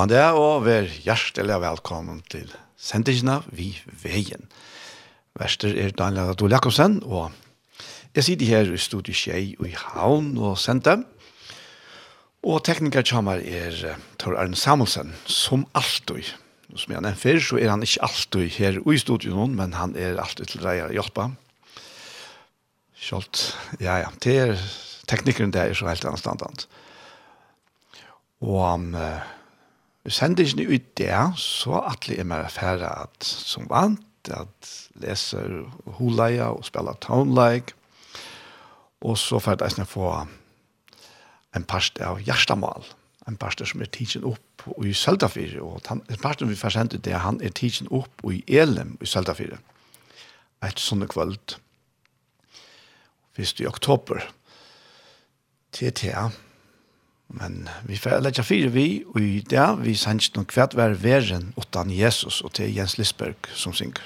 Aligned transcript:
Gåan 0.00 0.08
det, 0.08 0.22
og 0.32 0.62
vær 0.64 0.86
hjertelig 1.04 1.58
velkommen 1.60 2.22
til 2.32 2.46
sendingene 2.80 3.34
vi 3.52 3.66
veien. 4.00 4.46
Verster 5.36 5.74
er 5.76 5.90
Daniel 5.92 6.30
Adol 6.32 6.54
Jakobsen, 6.54 6.94
og 7.04 7.34
jeg 8.16 8.24
sitter 8.24 8.48
her 8.48 8.70
i 8.72 8.78
studiet 8.80 9.18
Kjei 9.18 9.42
og 9.58 9.66
i 9.68 9.74
Havn 9.76 10.30
og 10.40 10.54
sendte. 10.56 10.94
Og 12.40 12.62
tekniker 12.64 13.04
kommer 13.10 13.44
er 13.44 13.98
Tor 14.16 14.38
Arne 14.40 14.56
Samuelsen, 14.56 15.10
som 15.28 15.66
alltid. 15.76 16.30
Som 16.72 16.94
jeg 16.94 17.04
nevnte 17.04 17.20
før, 17.20 17.40
så 17.44 17.58
er 17.60 17.68
han 17.68 17.84
ikke 17.84 18.06
alltid 18.06 18.46
her 18.54 18.78
i 18.80 18.96
studiet 19.02 19.36
noen, 19.36 19.52
men 19.58 19.76
han 19.76 19.92
er 20.00 20.16
alltid 20.22 20.54
til 20.54 20.64
deg 20.64 20.80
å 20.86 20.94
hjelpe. 20.96 21.26
Kjølt, 23.04 23.42
ja, 23.84 23.98
ja, 24.06 24.08
det 24.24 24.38
er 24.46 24.64
teknikeren 25.12 25.52
der 25.52 25.74
er 25.74 25.76
så 25.76 25.90
helt 25.92 26.08
annet 26.08 26.24
standant. 26.24 26.64
Og 28.40 28.64
han... 28.64 28.88
Uh, 28.96 29.36
sendingen 30.08 30.70
ut 30.70 30.86
det, 30.96 31.16
så 31.36 31.82
atle 31.84 32.16
er 32.18 32.28
mer 32.28 32.46
affære 32.46 32.88
at 33.04 33.26
som 33.26 33.68
vant, 33.70 34.06
at 34.30 34.70
leser 35.00 35.64
hulaja 35.96 36.50
og 36.52 36.64
spiller 36.68 36.96
tonelag, 37.00 37.72
og 39.00 39.16
så 39.18 39.40
får 39.40 39.64
jeg 39.64 39.88
få 39.88 40.10
en 41.56 41.64
parst 41.64 42.00
av 42.04 42.20
hjertemål, 42.20 42.84
en 43.28 43.38
parst 43.40 43.62
som 43.64 43.80
er 43.80 43.88
tidsen 43.92 44.24
opp 44.28 44.66
i 44.84 44.92
Søltafire, 44.92 45.62
og 45.64 45.80
en 45.90 46.20
parst 46.20 46.44
vi 46.44 46.56
får 46.56 46.76
sendt 46.76 46.94
ut 46.94 47.04
det, 47.04 47.16
han 47.16 47.40
er 47.40 47.52
tidsen 47.56 47.88
opp 47.90 48.24
i 48.28 48.42
Elem 48.48 48.96
i 49.00 49.08
Søltafire, 49.08 49.58
et 50.64 50.80
sånne 50.80 51.08
kvöld, 51.08 51.56
i 53.40 53.66
oktober, 53.66 54.20
til 55.72 55.92
til 55.96 56.28
Men 57.32 57.68
vi 57.86 57.96
får 57.96 58.20
lägga 58.20 58.42
fyra 58.42 58.68
vi 58.68 59.04
och 59.14 59.20
i 59.20 59.44
det 59.48 59.76
vi 59.82 59.94
sänds 59.96 60.34
någon 60.34 60.44
kvart 60.44 60.74
var 60.74 60.90
världen 60.90 61.52
utan 61.56 61.90
Jesus 61.90 62.40
och 62.40 62.52
till 62.52 62.76
Jens 62.76 62.98
Lisberg 62.98 63.34
som 63.54 63.72
synger. 63.72 64.02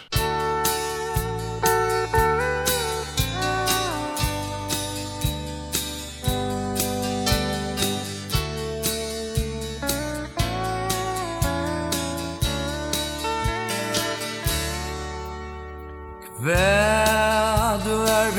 Kväll 16.39 17.81
var 17.89 18.05
är 18.09 18.35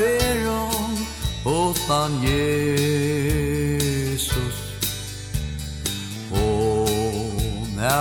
utan 1.46 2.22
Jesus 2.22 2.55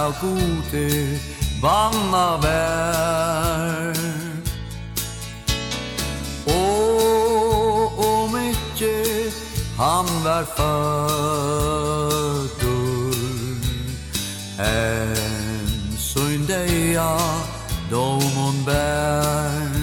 av 0.06 0.14
gode 0.22 1.18
vanna 1.62 2.38
vær. 2.44 3.98
Og 6.54 8.00
om 8.06 8.36
ikke 8.38 8.94
han 9.78 10.06
var 10.24 10.46
fødder 10.58 10.76
En 14.66 15.98
søgn 15.98 16.46
deia 16.48 17.18
domon 17.90 18.62
bær. 18.68 19.74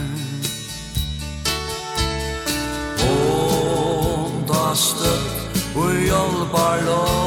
Og 3.11 4.31
da 4.49 4.65
støtt 4.75 5.77
og 5.77 5.93
hjelpar 6.06 6.87
lov 6.87 7.22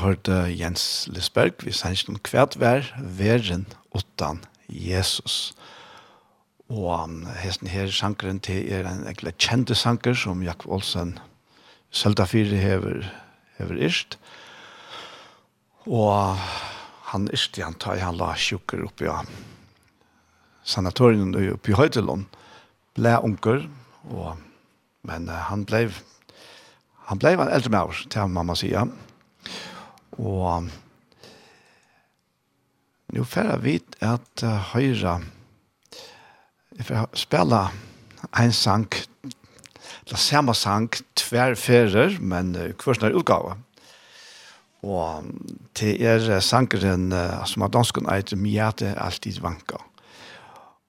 hørte 0.00 0.46
Jens 0.56 1.08
Lisberg, 1.12 1.60
vi 1.64 1.72
sanns 1.76 2.06
noen 2.08 2.20
kvært 2.24 2.56
vær, 2.60 2.86
væren 3.00 3.66
utan 3.96 4.40
Jesus. 4.68 5.52
Og 6.70 6.86
um, 7.02 7.24
hesten 7.42 7.70
her 7.70 7.90
sankeren 7.90 8.38
til 8.40 8.68
er 8.70 8.86
en 8.86 9.04
egentlig 9.04 9.34
kjente 9.42 9.74
sanker 9.74 10.14
som 10.14 10.44
Jakob 10.46 10.70
Olsen 10.78 11.16
Selda 11.90 12.24
Fyre 12.30 12.60
hever, 12.60 13.08
hever 13.58 13.80
ist. 13.82 14.18
Og 15.86 16.38
han 17.10 17.28
ist 17.34 17.58
han 17.58 17.74
tar 17.74 17.98
han 17.98 18.16
la 18.16 18.34
sjukker 18.38 18.84
oppi 18.86 19.08
av 19.10 19.26
ja. 19.26 19.40
sanatorien 20.62 21.34
oppi 21.34 21.74
Høytelån. 21.74 22.28
Ble 22.94 23.16
unker, 23.26 23.66
og, 24.10 24.38
men 25.02 25.28
uh, 25.28 25.46
han 25.50 25.66
blei 25.66 25.88
han 27.10 27.18
blei 27.18 27.34
en 27.34 27.50
eldre 27.50 27.72
maur, 27.74 28.04
til 28.06 28.22
han 28.22 28.30
mamma 28.30 28.54
sier. 28.54 28.86
Og 30.18 30.70
nu 33.14 33.24
får 33.26 33.52
jeg 33.52 33.62
vite 33.64 34.00
at 34.06 34.44
uh, 34.46 34.72
høyre 34.74 35.20
jeg 36.78 36.86
får 36.86 37.08
spille 37.18 37.58
en 38.38 38.52
sang 38.54 38.86
la 40.10 40.18
samme 40.18 40.54
sang 40.56 40.88
tverrferer, 41.18 42.16
men 42.20 42.54
uh, 42.56 42.70
kvarsen 42.78 43.14
utgave. 43.14 43.56
Og 44.80 45.28
til 45.76 46.00
er 46.00 46.40
sangeren 46.40 47.10
uh, 47.12 47.44
som 47.46 47.66
har 47.66 47.72
dansken 47.74 48.08
eit 48.10 48.32
Mjate 48.32 48.94
alltid 48.96 49.42
vanka. 49.44 49.82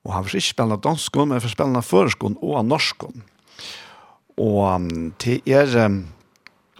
Og 0.06 0.16
han 0.16 0.26
får 0.26 0.40
ikke 0.40 0.54
spille 0.56 0.80
dansken, 0.82 1.30
men 1.30 1.44
får 1.44 1.54
spille 1.54 1.84
føreskån 1.86 2.40
og 2.42 2.66
norskån. 2.66 3.22
Og 4.38 4.64
um, 4.76 5.14
til 5.20 5.42
er... 5.46 5.78
Um, 5.86 6.02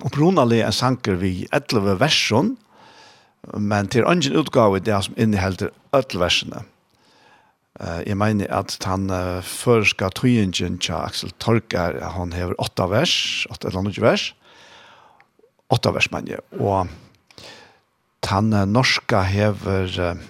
opprunalig 0.06 0.62
en 0.66 0.76
sanker 0.76 1.18
vi 1.22 1.48
11 1.54 1.98
versjon, 2.02 2.56
men 3.58 3.90
til 3.90 4.06
ungen 4.06 4.38
utgave 4.38 4.82
det 4.84 4.98
som 5.06 5.18
innehelder 5.18 5.72
11 5.96 6.22
versene. 6.22 6.64
Uh, 7.82 8.02
jeg 8.06 8.18
mener 8.20 8.52
at 8.54 8.76
han 8.86 9.08
uh, 9.10 9.40
førska 9.42 10.12
tøyingen 10.14 10.78
til 10.78 10.98
Axel 10.98 11.32
Torker, 11.40 11.98
han 12.18 12.34
hever 12.36 12.54
8 12.62 12.90
vers, 12.92 13.16
8 13.50 13.70
eller 13.70 13.80
annet 13.80 14.02
vers, 14.02 14.28
8 15.72 15.94
vers 15.96 16.12
mener 16.12 16.36
jeg, 16.36 16.44
og 16.60 16.92
han 18.28 18.54
uh, 18.54 18.66
norska 18.68 19.24
hever 19.28 19.96
uh, 19.98 20.22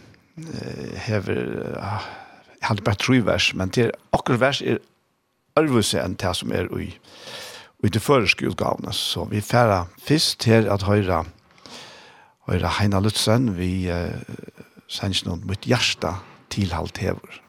hever 1.07 1.41
uh, 1.75 2.07
jeg 2.61 2.69
hadde 2.69 2.85
bare 2.85 3.01
3 3.01 3.19
vers, 3.25 3.51
men 3.57 3.73
til 3.73 3.91
akkur 4.13 4.37
vers 4.39 4.61
er 4.61 4.79
arvuse 5.57 5.99
enn 5.99 6.15
det 6.21 6.35
som 6.37 6.53
er 6.55 6.69
i 6.77 6.91
uh, 6.93 7.50
i 7.83 7.89
det 7.89 8.01
føreske 8.01 8.49
utgavene. 8.49 8.93
Så 8.93 9.25
vi 9.31 9.41
færre 9.41 9.85
først 10.07 10.39
til 10.45 10.69
at 10.69 10.83
høyre, 10.85 11.23
høyre 12.49 12.75
Heina 12.79 12.99
Lutzen, 12.99 13.55
vi 13.57 13.89
uh, 13.89 14.11
sender 14.91 15.31
noen 15.31 15.47
mot 15.47 15.65
hjerte 15.65 16.15
tilhalt 16.51 17.01
hever. 17.01 17.41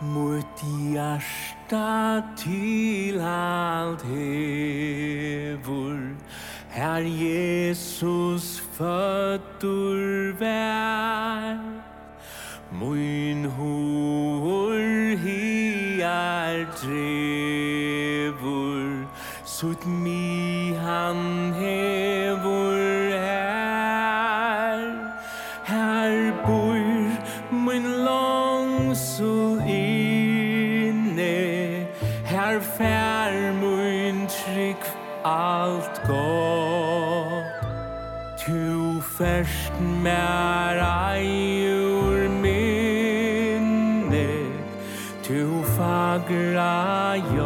Mot 0.00 0.60
hjärsta 0.94 2.22
till 2.38 3.20
allt 3.20 4.02
hevor 4.06 5.98
Her 6.78 7.02
Jesus 7.02 8.60
føddur 8.72 10.32
vær 10.38 11.58
Mun 12.72 13.44
hår 13.44 15.16
hiar 15.16 16.54
drevur 16.78 18.18
Sut 19.44 19.86
mi 19.86 20.72
han 20.72 21.52
her. 21.52 22.07
mer 40.18 40.78
eiur 41.14 42.18
minnet, 42.42 43.62
tu 45.22 45.40
fagra 45.76 47.16
jo. 47.34 47.37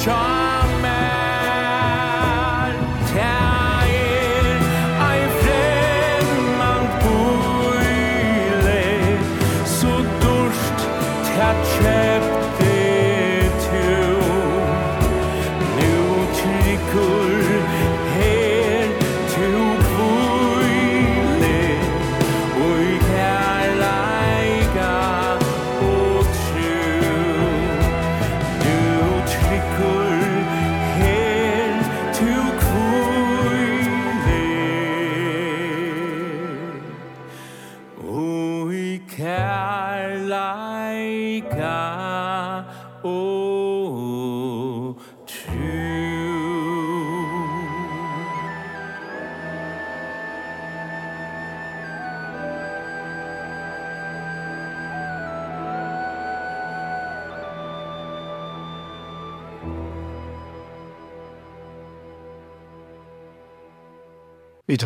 child 0.00 0.39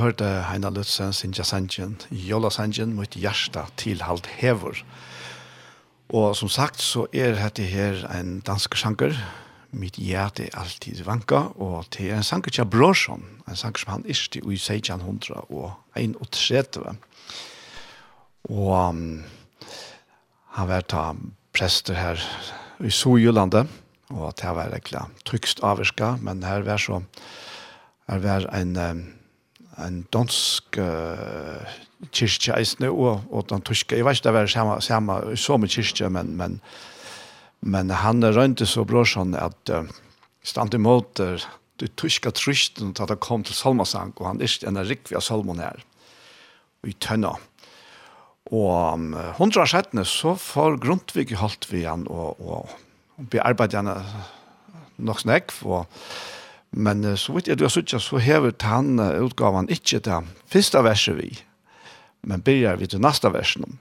hørte 0.04 0.26
Heina 0.50 0.68
Lutzen 0.68 1.14
sin 1.16 1.32
Jasanjen, 1.32 1.96
Jola 2.11 2.50
Sanjen, 2.52 2.92
mot 2.96 3.16
hjärsta 3.16 3.66
til 3.80 4.02
halt 4.04 4.26
hever. 4.38 4.82
Og 6.12 6.37
som 6.37 6.50
sagt 6.52 6.82
så 6.84 7.06
er 7.12 7.34
dette 7.38 7.64
her 7.64 8.04
en 8.12 8.40
dansk 8.44 8.76
sjanker, 8.76 9.16
mitt 9.75 9.96
hjerte 9.99 10.50
alltid 10.54 11.00
vanka, 11.06 11.49
og 11.56 11.88
det 11.96 12.11
er 12.11 12.18
en 12.18 12.26
sanger 12.26 12.52
til 12.54 12.68
Brorsson, 12.70 13.25
en 13.49 13.58
sanger 13.58 13.82
som 13.82 13.94
han 13.94 14.04
ikke 14.04 14.44
i 14.44 14.58
1600 14.58 15.49
og 15.49 15.73
31. 15.96 16.94
Og 18.52 18.70
um, 18.76 19.25
han 20.54 20.70
var 20.70 20.87
ta 20.87 21.08
prester 21.56 21.96
her 21.99 22.20
i 22.84 22.92
Sojulandet, 22.92 23.73
og 24.12 24.37
det 24.38 24.54
var 24.54 24.70
egentlig 24.70 25.02
trykst 25.25 25.64
avvirka, 25.64 26.14
men 26.20 26.44
her 26.44 26.62
var 26.62 26.78
så 26.78 27.02
her 28.08 28.20
var 28.20 28.46
en 28.52 28.76
um, 28.76 29.04
en 29.82 30.02
dansk 30.14 30.78
uh, 30.78 31.74
kyrkje 32.14 32.54
eisne 32.58 32.90
og, 32.92 33.24
og 33.30 33.48
den 33.50 33.64
tyske. 33.66 33.96
Jeg 33.98 34.06
vet 34.06 34.18
ikke 34.18 34.28
det 34.28 34.34
var 34.36 34.50
samme, 34.52 34.78
samme 34.84 35.18
så 35.40 35.58
med 35.58 35.72
kyrkje, 35.72 36.10
men, 36.12 36.34
men, 36.38 36.60
men 37.60 37.90
han 37.90 38.24
rønte 38.24 38.68
så 38.68 38.84
bra 38.88 39.04
sånn 39.08 39.34
at 39.38 39.72
uh, 39.74 39.88
stand 40.44 40.76
imot 40.76 41.22
uh, 41.24 41.48
det 41.82 41.90
tyska 41.98 42.30
trysten 42.36 42.92
til 42.94 43.06
at 43.06 43.14
han 43.16 43.22
kom 43.24 43.42
til 43.46 43.56
Salmasang, 43.56 44.14
og 44.20 44.28
han 44.28 44.44
er 44.44 44.68
en 44.68 44.78
rikvig 44.84 45.18
av 45.18 45.24
Salmon 45.26 45.62
her, 45.62 45.82
i 46.86 46.94
Tønna. 47.02 47.34
Og 48.52 48.70
um, 48.94 49.10
hundra 49.40 49.64
settene 49.66 50.04
så 50.06 50.36
får 50.38 50.78
Grundtvig 50.84 51.32
holdt 51.40 51.66
vi 51.72 51.82
han, 51.88 52.06
og, 52.12 52.38
og, 52.44 52.70
og 53.18 53.28
bearbeidet 53.32 53.80
han 53.80 53.90
nok 55.02 55.24
snakk, 55.24 55.56
og 55.64 55.88
Men 56.74 57.04
så 57.16 57.32
vidt 57.36 57.48
jeg 57.48 57.58
du 57.58 57.64
har 57.64 57.70
suttet, 57.70 58.02
så 58.02 58.18
hever 58.18 58.52
han 58.66 58.98
utgaven 58.98 59.68
ikke 59.70 60.00
til 60.02 60.30
første 60.50 60.82
verset 60.82 61.18
vi, 61.20 61.28
men 62.22 62.42
begynner 62.42 62.80
vi 62.80 62.88
til 62.90 63.02
neste 63.04 63.30
versen. 63.30 63.78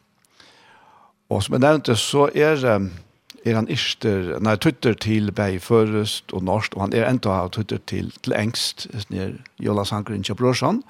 Og 1.30 1.44
som 1.44 1.56
jeg 1.56 1.64
nevnte, 1.64 1.96
så 1.98 2.28
er, 2.36 2.62
er 3.46 3.56
han 3.58 3.70
ikke, 3.72 4.38
nei, 4.44 4.56
tutter 4.62 4.94
til 4.94 5.32
bei 5.34 5.58
først 5.58 6.34
og 6.34 6.44
norsk, 6.46 6.76
og 6.76 6.86
han 6.86 6.94
er 6.94 7.08
enda 7.10 7.34
av 7.42 7.50
tutter 7.56 7.82
til, 7.90 8.12
til 8.22 8.36
engst, 8.38 8.88
nere 9.10 9.40
Jola 9.60 9.86
Sankrin 9.90 10.24
Kjapråsson. 10.24 10.84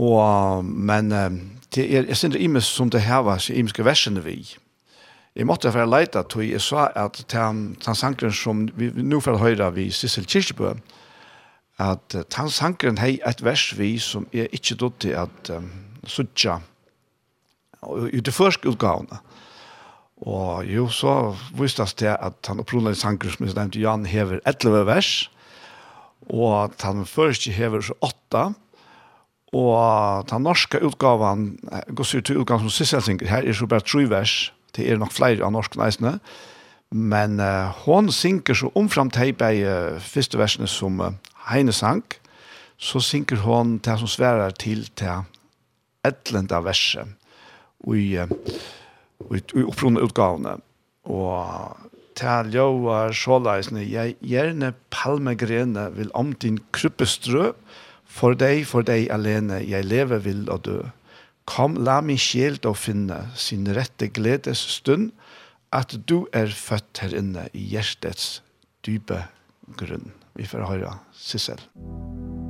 Og, 0.00 0.64
men 0.64 1.12
det 1.74 1.84
er, 1.84 2.08
jeg 2.08 2.16
synes 2.16 2.34
det 2.34 2.40
er 2.40 2.48
imes 2.48 2.64
som 2.64 2.90
det 2.90 3.04
hever, 3.06 3.50
imeske 3.52 3.84
versene 3.84 4.24
vi. 4.24 4.40
Jeg 5.32 5.48
måtte 5.48 5.70
være 5.72 5.88
å 5.88 5.92
leite 5.94 6.20
til 6.28 6.50
jeg 6.50 6.60
sa 6.60 6.90
at 6.92 7.22
den 7.32 7.62
sangren 7.80 8.34
som 8.36 8.66
vi 8.76 8.90
nå 8.92 9.20
får 9.24 9.40
høre 9.40 9.70
vi 9.72 9.86
Sissel 9.88 10.26
Kirkebø, 10.28 10.74
at 11.80 12.12
den 12.12 12.52
sangren 12.52 13.00
har 13.00 13.16
et 13.30 13.40
vers 13.40 13.70
vi 13.78 13.94
som 13.96 14.26
er 14.36 14.52
ikke 14.52 14.76
dødde 14.82 15.14
at 15.16 15.52
um, 15.56 15.70
suttja 16.04 16.58
i 18.12 18.20
det 18.20 18.34
første 18.36 18.68
utgavene. 18.68 19.22
Og 20.22 20.68
jo, 20.68 20.86
så 20.92 21.32
viste 21.56 21.82
det 21.88 21.96
til 22.04 22.12
at 22.12 22.46
han 22.46 22.60
opprunnelig 22.60 23.00
sangren 23.00 23.32
som 23.32 23.48
jeg 23.48 23.56
nevnte, 23.56 23.80
Jan 23.80 24.04
hever 24.06 24.44
11 24.44 24.86
vers, 24.86 25.12
og 26.28 26.52
at 26.60 26.84
han 26.84 27.06
første 27.08 27.50
hever 27.56 27.88
8, 28.04 28.50
og 29.52 30.28
den 30.28 30.44
norske 30.44 30.78
utgaven, 30.84 31.54
går 31.88 32.16
ut 32.18 32.26
til 32.28 32.44
utgaven 32.44 32.68
som 32.68 32.76
Sissel 32.76 33.02
synger, 33.02 33.32
her 33.32 33.48
er 33.48 33.56
så 33.56 33.66
bare 33.66 33.80
3 33.88 34.10
vers, 34.12 34.52
Det 34.76 34.88
er 34.88 35.00
nok 35.00 35.12
flere 35.12 35.44
av 35.44 35.52
norsk 35.54 35.76
næsene. 35.80 36.18
Men 36.92 37.40
uh, 37.40 37.72
hon 37.86 38.10
synker 38.12 38.56
så 38.56 38.68
omframt 38.76 39.16
hei 39.16 39.30
bei 39.32 39.62
uh, 39.64 40.00
første 40.00 40.40
versene 40.40 40.68
som 40.68 41.00
uh, 41.00 41.14
Heine 41.48 41.72
sank, 41.72 42.18
så 42.76 43.00
synker 43.00 43.40
hon 43.46 43.78
til 43.80 44.02
som 44.02 44.10
sverar 44.10 44.52
til 44.60 44.84
til 44.98 45.24
etlenda 46.04 46.60
verset 46.60 47.08
i, 47.88 48.18
uh, 48.20 48.28
i, 49.32 49.40
i 49.40 49.64
opprunne 49.64 50.04
utgavene. 50.04 50.58
Og 51.08 51.88
til 52.18 52.52
joar 52.54 53.14
såleisene, 53.16 53.86
jeg 53.88 54.16
gjerne 54.20 54.74
palmegrene 54.92 55.88
vil 55.96 56.12
om 56.14 56.32
din 56.32 56.60
kruppestrø, 56.76 57.52
for 58.04 58.36
deg, 58.36 58.66
for 58.68 58.84
deg 58.84 59.08
alene, 59.14 59.62
jeg 59.64 59.88
lever 59.88 60.20
vil 60.26 60.44
og 60.52 60.66
dø. 60.66 60.82
Kom, 61.48 61.76
la 61.82 62.00
min 62.04 62.20
sjel 62.20 62.60
da 62.62 62.74
finne 62.76 63.24
sin 63.34 63.66
rette 63.74 64.08
gledes 64.14 64.62
stund, 64.76 65.10
at 65.72 65.96
du 66.06 66.26
er 66.36 66.52
født 66.52 67.02
her 67.02 67.16
inne 67.18 67.48
i 67.56 67.64
hjertets 67.72 68.42
dype 68.86 69.24
grunn. 69.80 70.12
Vi 70.36 70.46
får 70.48 70.68
høre 70.68 70.96
Sissel. 71.16 71.58
Sissel. 71.58 72.41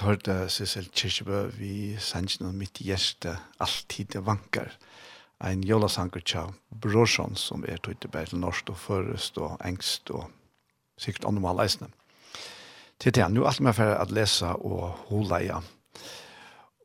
vidt 0.00 0.08
hørte 0.08 0.48
Sissel 0.48 0.86
Kirchebø 0.96 1.50
vi 1.58 1.96
sendte 2.00 2.46
om 2.46 2.54
mitt 2.56 2.78
gjeste 2.80 3.34
alltid 3.60 4.16
vankar. 4.24 4.72
Ein 5.44 5.62
jolasanker 5.62 6.22
tja 6.24 6.46
Brorsson 6.70 7.36
som 7.36 7.64
er 7.68 7.76
tog 7.76 7.98
til 8.00 8.10
til 8.10 8.38
norsk 8.38 8.70
og 8.70 8.78
først 8.78 9.38
og 9.38 9.58
engst 9.64 10.10
og 10.10 10.30
sikkert 10.96 11.26
andre 11.28 11.54
leisende. 11.56 11.90
Til 12.98 13.14
det, 13.14 13.30
nu 13.30 13.42
er 13.42 13.48
alt 13.48 13.60
med 13.60 13.72
for 13.72 13.92
at 13.92 14.10
lese 14.10 14.46
og 14.46 14.96
hola. 15.08 15.60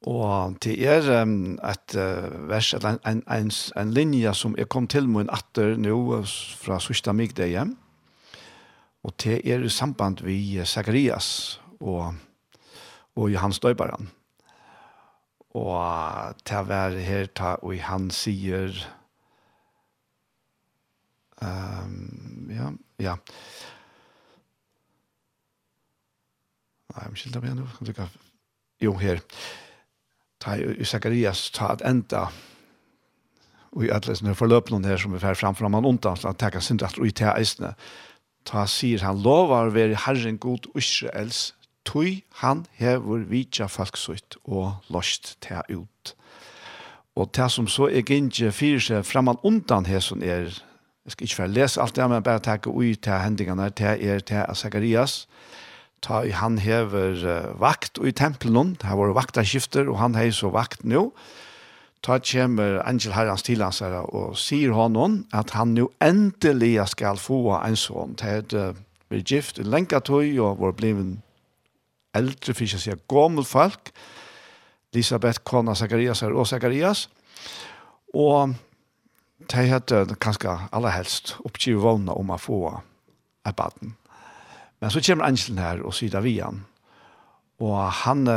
Og 0.06 0.60
til 0.62 0.84
er 0.84 1.22
um, 1.22 1.60
et 1.64 1.96
uh, 1.96 2.50
vers, 2.50 2.74
en, 2.74 3.00
en, 3.06 3.24
en, 3.32 3.52
en 3.78 3.94
linje 3.94 4.34
som 4.34 4.56
jeg 4.58 4.70
kom 4.70 4.88
til 4.88 5.08
med 5.08 5.22
en 5.22 5.30
atter 5.30 5.78
nå 5.78 6.24
fra 6.58 6.80
Sørsta 6.80 7.12
Migdeie, 7.14 7.66
og 9.04 9.18
til 9.18 9.42
er 9.46 9.64
i 9.64 9.70
samband 9.70 10.22
vi 10.22 10.66
Zacharias 10.66 11.62
og 11.80 12.14
og 13.16 13.32
Johannes 13.32 13.60
Døybaren. 13.64 14.10
Og 15.56 16.42
til 16.44 16.60
å 16.60 16.68
være 16.68 17.04
her, 17.06 17.30
ta, 17.32 17.56
og 17.64 17.80
han 17.88 18.10
sier, 18.12 18.76
um, 21.40 22.52
ja, 22.52 22.74
ja, 23.00 23.16
Nei, 26.96 27.10
jeg 27.10 27.20
skilder 27.20 27.44
meg 27.44 27.56
nå. 27.60 27.68
Lykke. 27.84 28.08
Jo, 28.84 28.94
her. 29.02 29.20
Ta 30.40 30.56
i 30.56 30.86
Zacharias, 30.88 31.50
ta 31.56 31.74
at 31.74 31.84
enda. 31.88 32.30
Og 33.76 33.88
i 33.88 33.92
atles, 33.92 34.22
når 34.24 34.38
forløp 34.40 34.72
noen 34.72 34.88
her 34.88 35.02
som 35.02 35.16
er 35.16 35.24
fer 35.24 35.36
framfor 35.36 35.68
man 35.68 35.82
han 35.82 35.90
ondan, 35.92 36.16
så 36.16 36.32
han 36.32 36.40
tenker 36.40 36.64
sin 36.64 36.80
rett 36.80 37.00
og 37.00 37.10
i 37.10 37.12
te 37.16 37.28
eisene. 37.34 37.74
Ta 38.48 38.64
sier 38.70 39.04
han, 39.04 39.20
lovar 39.26 39.74
veri 39.76 39.98
Herren 40.06 40.40
god 40.40 40.70
Israels, 40.80 41.50
tui 41.86 42.24
han 42.42 42.66
hevur 42.80 43.26
vitja 43.30 43.68
folksutt 43.72 44.38
og 44.44 44.86
lost 44.94 45.36
ta 45.46 45.64
ut. 45.70 46.16
Og 47.16 47.32
ta 47.32 47.48
som 47.52 47.70
så 47.72 47.88
er 47.88 48.04
gynge 48.04 48.52
fyrir 48.52 48.84
seg 48.84 49.06
framan 49.08 49.40
undan 49.48 49.88
her 49.88 50.04
som 50.04 50.24
er, 50.24 50.50
jeg 51.06 51.14
skal 51.14 51.30
ikke 51.30 51.42
være 51.44 51.56
lese 51.56 51.82
alt 51.82 51.96
det, 51.96 52.10
men 52.12 52.26
bare 52.26 52.44
takke 52.44 52.74
ui 52.74 52.96
til 52.96 53.22
hendingene, 53.24 53.70
til 53.72 54.04
er 54.04 54.20
til 54.20 54.44
Zacharias, 54.56 55.28
ta 56.04 56.22
i 56.26 56.34
han 56.36 56.58
hever 56.60 57.56
vakt 57.62 58.02
i 58.04 58.12
tempelen, 58.12 58.76
det 58.82 58.90
har 58.90 59.00
vært 59.00 59.16
vaktaskifter, 59.16 59.88
og 59.90 60.02
han 60.02 60.18
har 60.20 60.32
så 60.36 60.52
vakt 60.52 60.84
nå, 60.84 61.08
ta 62.04 62.20
kommer 62.22 62.82
Angel 62.86 63.16
Herrens 63.16 63.42
til 63.42 63.64
hans 63.64 63.80
herre 63.82 64.04
og 64.14 64.36
sier 64.38 64.76
honom 64.78 65.24
at 65.34 65.56
han 65.56 65.72
nå 65.74 65.88
endelig 66.04 66.76
skal 66.92 67.18
få 67.18 67.56
en 67.64 67.80
sånn, 67.80 68.14
det 68.20 68.54
er 68.54 68.76
blir 69.10 69.24
gift 69.24 69.60
i 69.62 69.66
lenge 69.66 70.00
tøy 70.06 70.38
og 70.42 70.60
var 70.62 70.76
bliven 70.78 71.20
eldre, 72.16 72.54
for 72.54 72.66
ikke 72.66 72.80
å 72.80 72.84
si 72.84 72.96
gammel 73.12 73.48
folk, 73.48 73.92
Elisabeth, 74.96 75.44
kona 75.44 75.76
Zacharias 75.76 76.24
og 76.24 76.46
Zacharias, 76.48 77.10
og 78.16 78.56
de 79.52 79.66
hadde 79.68 80.16
kanskje 80.24 80.54
aller 80.72 80.96
helst 80.96 81.36
oppgivet 81.44 81.84
vågne 81.84 82.16
om 82.16 82.32
å 82.32 82.40
få 82.40 82.60
et 83.46 83.58
baden. 83.58 83.98
Men 84.80 84.94
så 84.94 85.04
kommer 85.04 85.28
angelen 85.28 85.60
her 85.60 85.84
og 85.84 85.96
sier 85.98 86.24
vi 86.24 86.38
han, 86.40 86.64
og 87.64 87.76
han, 88.04 88.28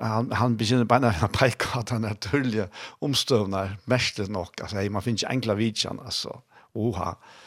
han, 0.00 0.30
han 0.32 0.54
begynner 0.56 0.88
bare 0.88 1.12
å 1.24 1.32
peke 1.32 1.72
at 1.80 1.90
han 1.92 2.06
er 2.08 2.20
tullig 2.20 2.68
omstøvner, 3.04 3.78
mest 3.92 4.20
nok, 4.28 4.60
altså, 4.60 4.84
man 4.88 5.04
finner 5.04 5.24
ikke 5.24 5.34
enkla 5.36 5.58
vidtjen, 5.58 6.00
altså, 6.04 6.38
oha. 6.74 7.16
Uh 7.16 7.43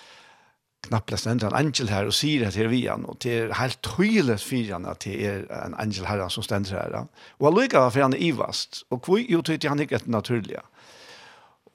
knappt 0.88 1.28
en 1.28 1.43
angel 1.54 1.89
her 1.89 2.08
og 2.10 2.15
sier 2.15 2.45
det 2.45 2.54
til 2.56 2.69
vi 2.71 2.86
han 2.88 3.06
og 3.06 3.19
det 3.23 3.34
er 3.38 3.54
helt 3.60 3.80
tydelig 3.84 4.39
for 4.43 4.71
han 4.73 4.88
at 4.89 5.04
det 5.04 5.17
er 5.26 5.43
en 5.65 5.76
angel 5.80 6.08
her 6.08 6.28
som 6.30 6.43
ständer 6.43 6.71
här. 6.71 7.06
Og 7.39 7.47
han 7.47 7.62
lyckas 7.62 7.93
for 7.93 8.02
han 8.02 8.13
er 8.13 8.17
ivast 8.17 8.84
og 8.89 9.04
hvor 9.06 9.17
jo 9.17 9.41
det 9.41 9.63
han 9.63 9.80
ikke 9.80 9.95
är 9.95 10.02
naturlig. 10.06 10.58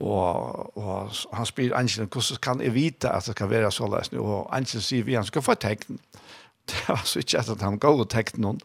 Og, 0.01 0.77
og 0.77 1.11
han 1.33 1.47
spyr 1.47 1.75
angelen, 1.75 2.09
hvordan 2.09 2.39
kan 2.43 2.61
jeg 2.61 2.75
vite 2.75 3.11
at 3.11 3.27
det 3.27 3.37
kan 3.37 3.51
være 3.51 3.71
så 3.71 3.87
här 3.87 4.13
nu 4.13 4.19
och 4.19 4.57
angeln 4.57 4.83
säger 4.83 5.03
vi 5.03 5.15
han 5.15 5.25
skal 5.25 5.43
få 5.43 5.55
tecken. 5.55 5.99
Det 6.67 6.89
var 6.89 7.03
så 7.05 7.19
ikke 7.19 7.39
at 7.39 7.61
han 7.61 7.79
går 7.79 8.01
og 8.01 8.09
tecken 8.09 8.43
noen. 8.43 8.61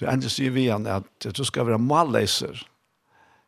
Du 0.00 0.06
angeln 0.06 0.30
sier 0.30 0.50
vi 0.50 0.68
han 0.68 0.86
at 0.86 1.26
du 1.36 1.44
skal 1.44 1.66
være 1.66 1.78
malläser. 1.78 2.66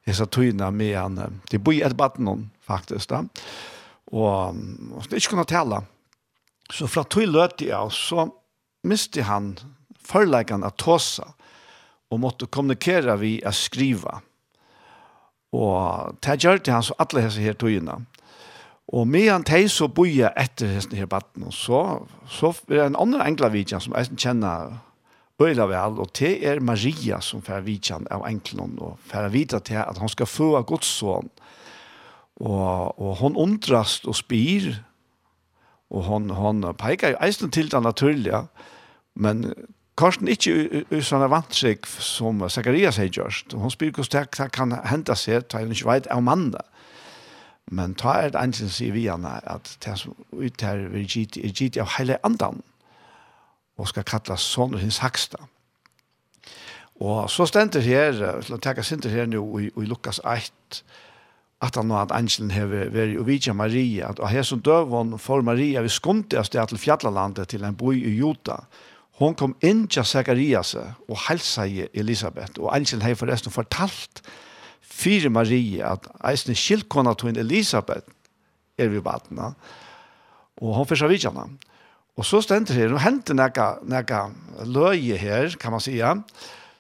Jeg 0.07 0.16
sa 0.16 0.25
tydna 0.25 0.70
med 0.70 0.96
han. 0.96 1.40
Det 1.51 1.64
bor 1.64 1.72
i 1.72 1.83
et 1.83 1.96
baden 1.96 2.25
noen, 2.25 2.51
faktisk. 2.61 3.11
Da. 3.11 3.22
Og, 4.07 4.57
og 4.92 5.03
det 5.11 5.12
är 5.12 5.16
inte 5.16 5.29
kunna 5.29 5.44
tala 5.44 5.85
Så 6.72 6.88
fra 6.90 7.05
tog 7.07 7.29
løte 7.31 7.68
jeg, 7.68 7.92
så 7.94 8.26
miste 8.87 9.26
han 9.26 9.55
forleggene 10.07 10.66
av 10.66 10.76
tåsa, 10.81 11.33
og 12.11 12.22
måtte 12.22 12.46
kommunikere 12.50 13.16
vi 13.18 13.37
å 13.42 13.52
skrive. 13.55 14.20
Og 15.57 16.18
det 16.22 16.38
gjør 16.42 16.61
det 16.62 16.74
han 16.74 16.85
så 16.87 16.94
alle 17.02 17.24
hese 17.24 17.42
her 17.42 17.57
togene. 17.59 18.00
Og 18.94 19.07
med 19.11 19.26
han 19.33 19.46
teg 19.46 19.66
så 19.72 19.88
bor 19.90 20.07
jeg 20.07 20.31
etter 20.38 20.70
hese 20.76 20.94
her 20.94 21.09
batten, 21.11 21.48
og 21.48 21.55
så, 21.55 21.81
så 22.31 22.52
er 22.68 22.76
det 22.76 22.85
en 22.85 23.00
annen 23.02 23.24
enkla 23.24 23.50
vidjan 23.50 23.83
som 23.83 23.96
jeg 23.98 24.14
kjenner 24.14 24.76
øyla 25.42 25.66
vel, 25.68 25.98
og 26.00 26.12
det 26.16 26.37
er 26.48 26.62
Maria 26.64 27.18
som 27.20 27.42
fer 27.44 27.64
vidjan 27.66 28.07
av 28.14 28.24
enklen, 28.29 28.76
og 28.81 29.00
fer 29.11 29.26
vidja 29.35 29.61
til 29.61 29.83
at 29.83 29.98
han 30.00 30.12
skal 30.12 30.31
få 30.31 30.52
av 30.61 30.68
Guds 30.70 30.88
son. 31.00 31.29
Og, 32.37 32.94
og 33.00 33.16
hun 33.20 33.37
undrast 33.40 34.07
og 34.07 34.16
spyr, 34.16 34.76
Og 35.90 36.05
hon, 36.09 36.31
hon 36.31 36.64
peikar 36.79 37.14
jo 37.14 37.22
eisen 37.22 37.51
til 37.55 37.70
det 37.70 37.83
naturlige, 37.83 38.46
men 39.14 39.53
Karsten 39.96 40.29
ikke 40.29 40.85
sånn 41.01 41.25
er 41.25 41.31
vant 41.33 41.55
seg 41.57 41.87
som 41.88 42.42
Zacharias 42.53 42.99
har 43.01 43.09
gjort. 43.09 43.55
Hun 43.57 43.72
spyr 43.72 43.94
hvordan 43.96 44.27
det 44.29 44.49
kan 44.53 44.75
hente 44.85 45.14
seg, 45.16 45.46
da 45.49 45.62
hun 45.62 45.72
ikke 45.72 45.88
vet 45.88 46.09
av 46.12 46.20
mannen. 46.27 46.59
Men 47.72 47.96
ta 47.99 48.12
er 48.20 48.35
det 48.35 48.42
eneste 48.42 48.68
sier 48.70 48.94
vi 48.94 49.07
henne 49.09 49.33
at 49.42 49.72
det 49.83 49.96
som 49.99 50.14
ut 50.37 50.62
her 50.62 50.85
vi 50.92 51.07
gitt 51.09 51.38
er 51.40 51.51
gitt 51.51 51.79
av 51.83 51.96
hele 51.96 52.20
andan 52.27 52.61
og 53.77 53.88
skal 53.90 54.07
kalles 54.09 54.44
sånn 54.44 54.77
og 54.77 54.85
hins 54.85 55.01
haksta. 55.03 55.40
Og 57.03 57.27
så 57.29 57.44
stender 57.49 57.85
her, 57.85 58.14
la 58.49 58.61
teka 58.62 58.85
sinter 58.87 59.12
her 59.12 59.27
nå 59.29 59.42
i, 59.61 59.66
i 59.68 59.88
Lukas 59.88 60.20
8, 60.25 60.85
at 61.64 61.77
han 61.77 61.92
at 61.97 62.12
angelen 62.12 62.51
hever 62.53 62.90
veri 62.92 63.16
og 63.16 63.27
vidja 63.27 63.55
Maria, 63.57 64.11
at 64.11 64.21
og 64.21 64.29
her 64.29 64.45
som 64.45 64.61
døvån 64.61 65.16
for 65.19 65.40
Maria 65.40 65.81
vi 65.81 65.88
skundi 65.92 66.37
av 66.37 66.45
sted 66.45 66.69
til 66.69 66.81
fjallalandet 66.81 67.49
til 67.49 67.64
en 67.64 67.77
boi 67.77 67.97
i 67.97 68.16
Juta. 68.19 68.59
Hon 69.16 69.35
kom 69.35 69.55
inn 69.64 69.87
til 69.88 70.05
Zacharias 70.05 70.75
og 70.77 71.16
helsa 71.29 71.64
i 71.64 71.87
Elisabeth, 71.95 72.61
og 72.61 72.75
angelen 72.77 73.03
hever 73.07 73.23
forresten 73.23 73.55
fortalt 73.55 74.21
fyrir 74.83 75.33
Maria 75.33 75.95
at 75.95 76.11
eisne 76.29 76.55
skilkona 76.57 77.14
til 77.16 77.38
Elisabeth 77.40 78.05
er 78.77 78.92
vi 78.92 79.01
badna, 79.01 79.55
og 80.61 80.75
hon 80.77 80.88
fyrsa 80.88 81.09
vidja 81.09 81.33
henne. 81.33 81.57
Og 82.16 82.25
så 82.25 82.40
stender 82.40 82.77
her, 82.77 82.88
nå 82.88 83.01
henter 83.01 83.37
nega, 83.37 83.75
nega 83.85 84.23
løye 84.64 85.19
her, 85.21 85.53
kan 85.61 85.75
man 85.75 85.85
sija, 85.85 86.14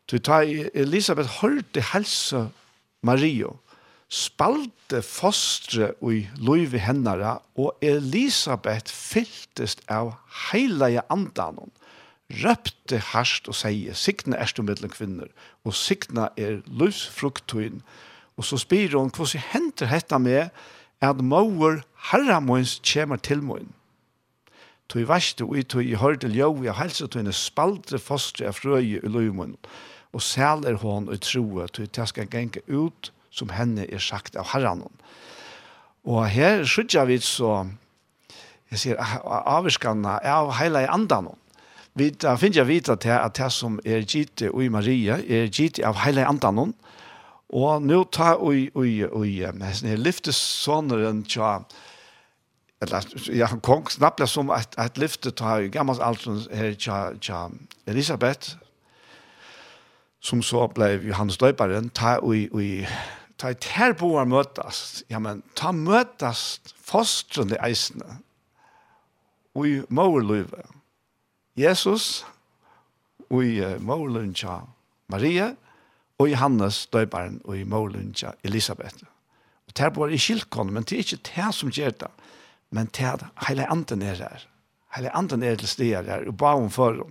til 0.08 0.22
ta 0.24 0.40
Elisabeth 0.44 1.40
hørte 1.42 1.82
helse 1.92 2.46
Mario, 3.04 3.56
spalte 4.08 5.00
fostre 5.02 5.90
i 6.06 6.26
loive 6.38 6.78
hennara, 6.78 7.40
og 7.58 7.74
Elisabeth 7.82 8.92
fyltest 8.92 9.82
av 9.90 10.14
heilige 10.50 11.02
andanon, 11.10 11.72
røpte 12.42 12.98
harst 13.12 13.48
og 13.50 13.54
seie, 13.54 13.94
sikna 13.94 14.38
erst 14.42 14.58
om 14.58 14.70
kvinner, 14.90 15.28
og 15.64 15.74
sikna 15.74 16.28
er 16.36 16.62
løsfruktuin, 16.66 17.82
og 18.36 18.44
så 18.44 18.58
spyr 18.58 18.96
hon, 18.98 19.10
hvordan 19.10 19.42
henter 19.52 19.86
hetta 19.86 20.18
med 20.18 20.50
at 21.00 21.22
mauer 21.22 21.82
herramoins 22.10 22.80
kjemar 22.82 23.22
til 23.22 23.42
moin? 23.42 23.72
Tui 24.88 25.02
varste 25.02 25.42
ui 25.44 25.64
tui 25.64 25.90
i 25.90 25.98
hørte 25.98 26.28
ljoi 26.30 26.68
og 26.68 26.76
helsa 26.78 27.08
tui 27.10 27.24
spalte 27.34 27.98
fostre 27.98 28.46
av 28.46 28.54
frøye 28.54 29.00
i 29.02 29.08
loive 29.08 29.56
og 30.12 30.22
sæler 30.22 30.78
hon 30.78 31.08
og 31.08 31.20
troa, 31.20 31.66
tui 31.66 31.86
tja 31.86 32.06
skal 32.06 32.28
genga 32.30 32.62
ut, 32.68 33.10
som 33.36 33.52
henne 33.52 33.86
er 33.86 34.02
sagt 34.02 34.36
av 34.40 34.48
herren. 34.54 34.84
Og 36.06 36.24
her 36.30 36.64
skjønner 36.64 37.08
vi 37.10 37.18
så, 37.24 37.66
jeg 38.72 38.82
sier, 38.82 39.00
avskene 39.26 40.18
av 40.24 40.54
hele 40.60 40.86
andan. 40.90 41.32
Vi 41.96 42.10
finner 42.12 42.60
jeg 42.60 42.68
vite 42.68 42.96
til 43.00 43.14
at 43.16 43.36
det 43.38 43.50
som 43.54 43.78
er 43.84 44.04
gitt 44.04 44.44
og 44.50 44.62
i 44.64 44.72
Maria, 44.72 45.16
er 45.20 45.48
gitt 45.48 45.80
av 45.84 46.02
hele 46.04 46.26
andan. 46.28 46.74
Og 47.54 47.82
nå 47.82 48.02
tar 48.12 48.40
vi, 48.42 48.68
vi, 48.74 49.02
vi, 49.06 49.34
vi, 49.46 49.96
lyftes 49.96 50.38
sånneren 50.64 51.24
til 51.30 51.66
eller 52.80 53.04
ja 53.32 53.48
kong 53.62 53.86
snappla 53.88 54.26
som 54.26 54.50
att 54.50 54.78
att 54.78 54.96
lyfte 54.96 55.30
ta 55.30 55.60
gammalt 55.60 56.00
alltså 56.00 56.30
här 56.52 56.74
tja 56.74 57.12
tja 57.20 57.50
Elisabeth 57.86 58.56
som 60.20 60.42
så 60.42 60.68
blev 60.68 61.06
Johannes 61.06 61.38
Döparen 61.38 61.88
ta 61.88 62.34
i 62.34 62.48
i 62.62 62.86
ta 63.38 63.52
et 63.52 63.64
her 63.76 63.92
boar 63.96 64.24
møtast, 64.28 65.04
ja, 65.10 65.20
men 65.22 65.42
ta 65.58 65.72
møtast 65.72 66.74
fostrende 66.86 67.58
eisene 67.64 68.20
og 69.56 69.68
i 69.68 69.76
måløyve. 69.88 70.64
Jesus 71.56 72.24
og 73.30 73.44
i 73.44 73.60
måløyve 73.80 74.32
tja 74.36 74.60
Maria 75.12 75.52
og 76.18 76.30
i 76.30 76.36
Hannes 76.36 76.86
døybaren 76.92 77.40
og 77.44 77.58
i 77.58 77.64
måløyve 77.64 78.32
Elisabeth. 78.44 79.04
Og 79.66 79.74
ta 79.74 79.90
boar 79.90 80.12
i 80.12 80.20
kylkon, 80.20 80.72
men 80.72 80.84
det 80.84 80.96
er 80.96 81.04
ikke 81.04 81.22
det 81.28 81.54
som 81.54 81.72
gjør 81.72 81.96
det, 82.04 82.12
men 82.70 82.86
det 82.86 83.04
er 83.04 83.30
hele 83.48 83.66
anden 83.70 84.02
er 84.02 84.14
her. 84.14 84.46
Hele 84.96 85.16
anden 85.16 85.42
er 85.42 85.56
til 85.56 85.68
steder 85.68 86.02
her, 86.02 86.28
og 86.28 86.36
ba 86.36 86.54
om 86.56 86.70
for 86.70 87.06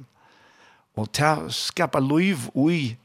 Og 0.95 1.09
det 1.15 1.53
skapar 1.53 1.99
liv 1.99 2.37
og 2.55 2.71
i 2.73 2.97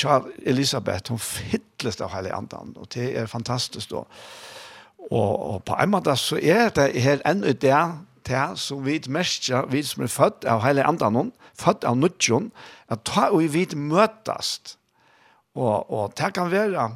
tja 0.00 0.20
Elisabeth, 0.48 1.12
hun 1.12 1.20
fytles 1.20 2.00
av 2.00 2.14
hele 2.14 2.32
andan, 2.34 2.72
og 2.76 2.88
det 2.94 3.12
er 3.18 3.30
fantastisk 3.30 3.92
da. 3.92 4.04
Og, 5.10 5.32
og 5.54 5.58
på 5.66 5.76
en 5.80 5.92
måte 5.92 6.14
så 6.20 6.38
er 6.38 6.70
det 6.76 6.92
her 7.02 7.22
enda 7.28 7.52
det, 7.52 7.76
det 8.28 8.42
som 8.60 8.82
vi 8.84 8.98
merker, 9.08 9.68
vi 9.72 9.82
som 9.86 10.04
er 10.04 10.12
født 10.12 10.46
av 10.48 10.62
hele 10.64 10.84
andan, 10.86 11.32
født 11.58 11.86
av 11.88 11.98
nødjon, 11.98 12.50
at 12.88 13.04
ta 13.08 13.30
og 13.30 13.48
vi 13.54 13.66
møtast. 13.76 14.76
Og, 15.58 15.90
og 15.90 16.12
det 16.18 16.32
kan 16.36 16.50
være, 16.52 16.90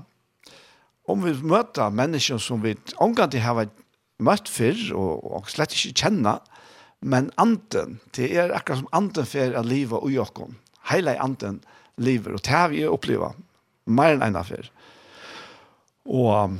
om 1.11 1.25
vi 1.25 1.35
møter 1.43 1.91
mennesker 1.91 2.39
som 2.39 2.63
vi 2.63 2.77
omgang 3.03 3.33
til 3.33 3.43
har 3.45 3.67
møtt 4.23 4.49
før, 4.49 4.79
og, 4.95 5.25
og 5.35 5.51
slett 5.51 5.75
ikke 5.75 6.05
kjenner, 6.05 6.43
men 7.05 7.29
anden, 7.37 7.99
det 8.17 8.31
er 8.33 8.55
akkurat 8.55 8.81
som 8.81 8.93
anden 8.97 9.27
for 9.29 9.59
at 9.59 9.67
livet 9.69 9.99
og 9.99 10.13
jokken, 10.13 10.57
hele 10.89 11.19
anden, 11.21 11.61
lever. 11.97 12.37
Og 12.37 12.45
det 12.45 12.53
har 12.53 12.71
vi 12.73 12.85
opplevd 12.87 13.37
mer 13.87 14.17
enn 14.17 14.25
en 14.25 14.39
affær. 14.41 14.71
Og, 16.05 16.57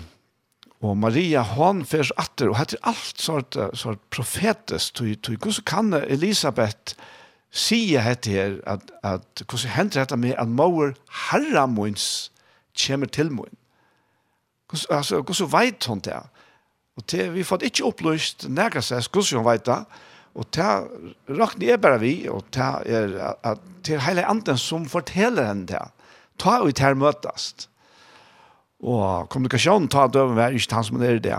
og 0.85 0.97
Maria, 0.97 1.43
hon 1.55 1.85
fers 1.89 2.13
atter, 2.21 2.51
og 2.53 2.59
heter 2.59 2.81
alt 2.89 3.21
sort, 3.21 3.59
sort 3.77 4.01
profetisk, 4.11 4.95
tog, 4.95 5.13
tog, 5.23 5.37
hvordan 5.37 5.69
kan 5.69 6.05
Elisabeth 6.09 6.97
sige 7.55 8.01
hette 8.03 8.31
her, 8.31 8.57
at, 8.67 8.91
at 9.03 9.45
hvordan 9.49 9.77
hender 9.77 10.01
dette 10.01 10.17
med 10.17 10.35
at 10.39 10.49
mor 10.49 10.95
herra 11.29 11.67
kommer 12.87 13.07
til 13.07 13.33
mån? 13.33 13.57
Altså, 14.91 15.21
hvordan 15.21 15.53
vet 15.53 15.87
hon 15.87 16.01
det? 16.01 16.23
Og 16.97 17.11
det, 17.11 17.33
vi 17.35 17.43
har 17.43 17.45
fått 17.45 17.63
ikke 17.63 17.85
opplyst 17.85 18.49
nærkast 18.49 18.93
seg, 18.93 19.07
hvordan 19.13 19.39
hun 19.39 19.47
vet 19.47 19.67
det, 19.67 19.79
Og 20.35 20.49
det 20.55 20.67
råkner 21.31 21.69
jeg 21.69 21.81
bare 21.83 22.01
vi, 22.03 22.15
og 22.29 22.43
det 22.55 22.65
er 22.91 23.37
at 23.47 23.61
det 23.87 23.95
er 23.95 24.07
hele 24.09 24.25
anden 24.27 24.59
som 24.59 24.87
forteller 24.91 25.47
henne 25.47 25.69
det. 25.71 25.83
Ta 26.41 26.59
og 26.63 26.73
det 26.73 26.83
her 26.83 26.97
møtast. 26.99 27.69
Og 28.83 29.29
kommunikasjonen 29.31 29.89
ta 29.89 30.09
døven 30.09 30.35
hver, 30.35 30.57
ikke 30.57 30.75
han 30.75 30.85
som 30.85 31.03
er 31.03 31.21
det. 31.23 31.39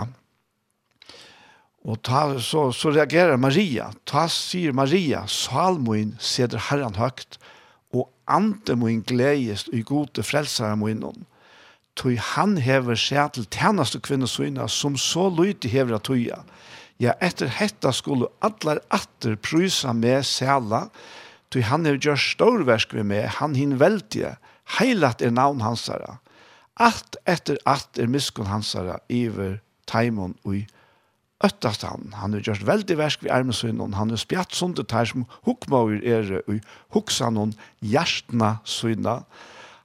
Og 1.86 2.00
ta, 2.02 2.38
så, 2.42 2.70
så 2.72 2.90
reagerer 2.90 3.36
Maria. 3.36 3.90
Ta 4.08 4.26
sier 4.32 4.72
Maria, 4.74 5.26
salmoen 5.30 6.16
seder 6.18 6.62
herren 6.70 6.96
høgt, 6.96 7.38
og 7.94 8.08
anden 8.26 8.80
min 8.80 9.04
gledes 9.06 9.68
i 9.72 9.84
gode 9.86 10.24
frelsere 10.26 10.76
munnen 10.76 11.26
tog 11.96 12.18
han 12.34 12.56
hever 12.60 12.98
seg 13.00 13.32
til 13.32 13.46
tjeneste 13.52 14.00
kvinnesøyne 14.04 14.66
som 14.68 14.98
så 15.00 15.30
lydig 15.32 15.70
hever 15.72 15.96
at 15.96 16.04
tøya. 16.08 16.42
Ja, 17.02 17.12
etter 17.20 17.50
hetta 17.52 17.92
skulle 17.92 18.30
allar 18.40 18.80
atter 18.88 19.36
prysa 19.36 19.92
med 19.92 20.24
sæla, 20.24 20.86
tog 21.52 21.66
han 21.68 21.86
er 21.86 21.98
gjør 22.00 22.16
storversk 22.20 22.94
vi 22.96 23.04
med, 23.04 23.28
han 23.38 23.54
hin 23.54 23.76
veldige, 23.80 24.36
heilat 24.78 25.22
er 25.22 25.34
navn 25.34 25.60
hansara. 25.60 26.18
Alt 26.76 27.16
etter 27.28 27.60
alt 27.68 28.00
er 28.00 28.08
miskun 28.10 28.48
hansara 28.48 28.98
iver 29.08 29.60
taimon 29.88 30.34
ui 30.44 30.66
öttast 31.44 31.84
han. 31.84 32.10
Han 32.16 32.34
er 32.34 32.44
gjørst 32.44 32.66
veldig 32.66 32.96
versk 32.98 33.24
vi 33.24 33.30
og 33.30 33.94
han 33.94 34.10
er 34.10 34.20
spjatt 34.20 34.54
sunde 34.56 34.84
tær 34.84 35.04
som 35.04 35.26
hukmauer 35.44 36.00
er 36.04 36.42
ui 36.48 36.60
huksan 36.96 37.36
hon 37.36 37.54
hjertna 37.80 38.58
syna. 38.64 39.22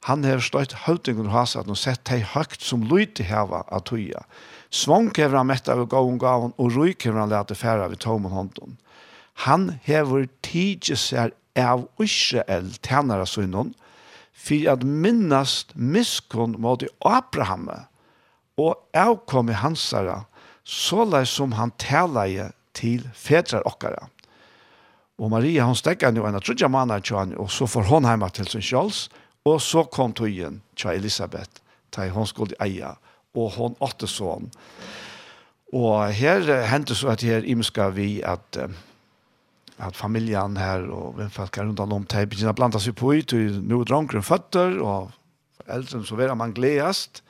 Han 0.08 0.24
har 0.24 0.40
støyt 0.42 0.74
høytingen 0.88 1.28
og 1.28 1.36
hasat 1.36 1.68
og 1.70 1.78
sett 1.78 2.08
hei 2.10 2.24
høgt 2.26 2.64
som 2.64 2.88
lyti 2.88 3.22
til 3.22 3.30
heva 3.30 3.66
at 3.70 3.86
tuja. 3.86 4.24
Svonk 4.72 5.18
hever 5.20 5.38
han 5.38 5.50
mett 5.52 5.68
av 5.70 5.84
gåun 5.92 6.18
gaven, 6.18 6.54
og 6.56 6.72
ryk 6.78 7.04
hever 7.06 7.26
han 7.26 7.32
lete 7.32 7.58
færa 7.60 7.90
vid 7.92 8.00
tomen 8.04 8.32
hånden. 8.32 8.78
Han 9.44 9.74
hever 9.84 10.30
tidje 10.46 10.96
seg 10.96 11.36
av 11.60 11.88
Israel 12.00 12.72
tænare 12.80 13.28
synden, 13.28 13.74
for 14.32 14.72
at 14.72 14.84
minnast 14.88 15.76
miskunn 15.76 16.56
mot 16.64 16.84
Abraham 17.06 17.68
og 18.58 18.80
avkomme 18.98 19.54
hansara, 19.60 20.24
såleis 20.64 21.30
som 21.36 21.54
han 21.60 21.76
tæleie 21.78 22.52
til 22.74 23.04
fedrar 23.14 23.68
okkara. 23.68 24.08
Og 25.20 25.30
Maria, 25.30 25.68
hon 25.68 25.78
stekka 25.78 26.10
nu 26.12 26.24
en 26.26 26.40
av 26.40 26.42
trudja 26.42 26.70
manna 26.72 26.98
i 26.98 27.36
og 27.38 27.52
så 27.52 27.68
får 27.68 27.84
hon 27.92 28.06
heima 28.06 28.30
til 28.30 28.48
sin 28.48 28.62
kjøls, 28.62 29.10
og 29.46 29.62
så 29.62 29.84
kom 29.84 30.14
tøyen 30.14 30.62
tja 30.76 30.94
Elisabeth, 30.94 31.62
til 31.92 32.10
hon 32.10 32.26
skulle 32.26 32.56
eia 32.60 32.96
og 33.38 33.52
hon 33.58 33.76
åtte 33.84 34.10
sånn. 34.10 34.50
Og 35.72 36.12
her 36.16 36.44
hendte 36.68 36.98
så 36.98 37.14
at 37.14 37.24
her 37.24 37.48
imska 37.48 37.92
vi 37.96 38.20
at 38.28 38.60
at 39.82 39.98
familjen 39.98 40.60
her 40.62 40.84
og 40.94 41.16
hvem 41.18 41.32
folk 41.34 41.58
er 41.58 41.66
rundt 41.66 41.80
om 41.82 42.04
til 42.06 42.28
begynner 42.30 42.54
å 42.54 42.58
blanda 42.60 42.82
seg 42.82 42.94
på 43.00 43.16
ut 43.18 43.34
og 43.34 43.56
nå 43.66 43.80
dronker 43.90 44.22
føtter 44.22 44.78
og 44.78 45.10
eldre 45.72 46.04
så 46.06 46.18
vera 46.20 46.36
man 46.38 46.54
gledast. 46.54 47.24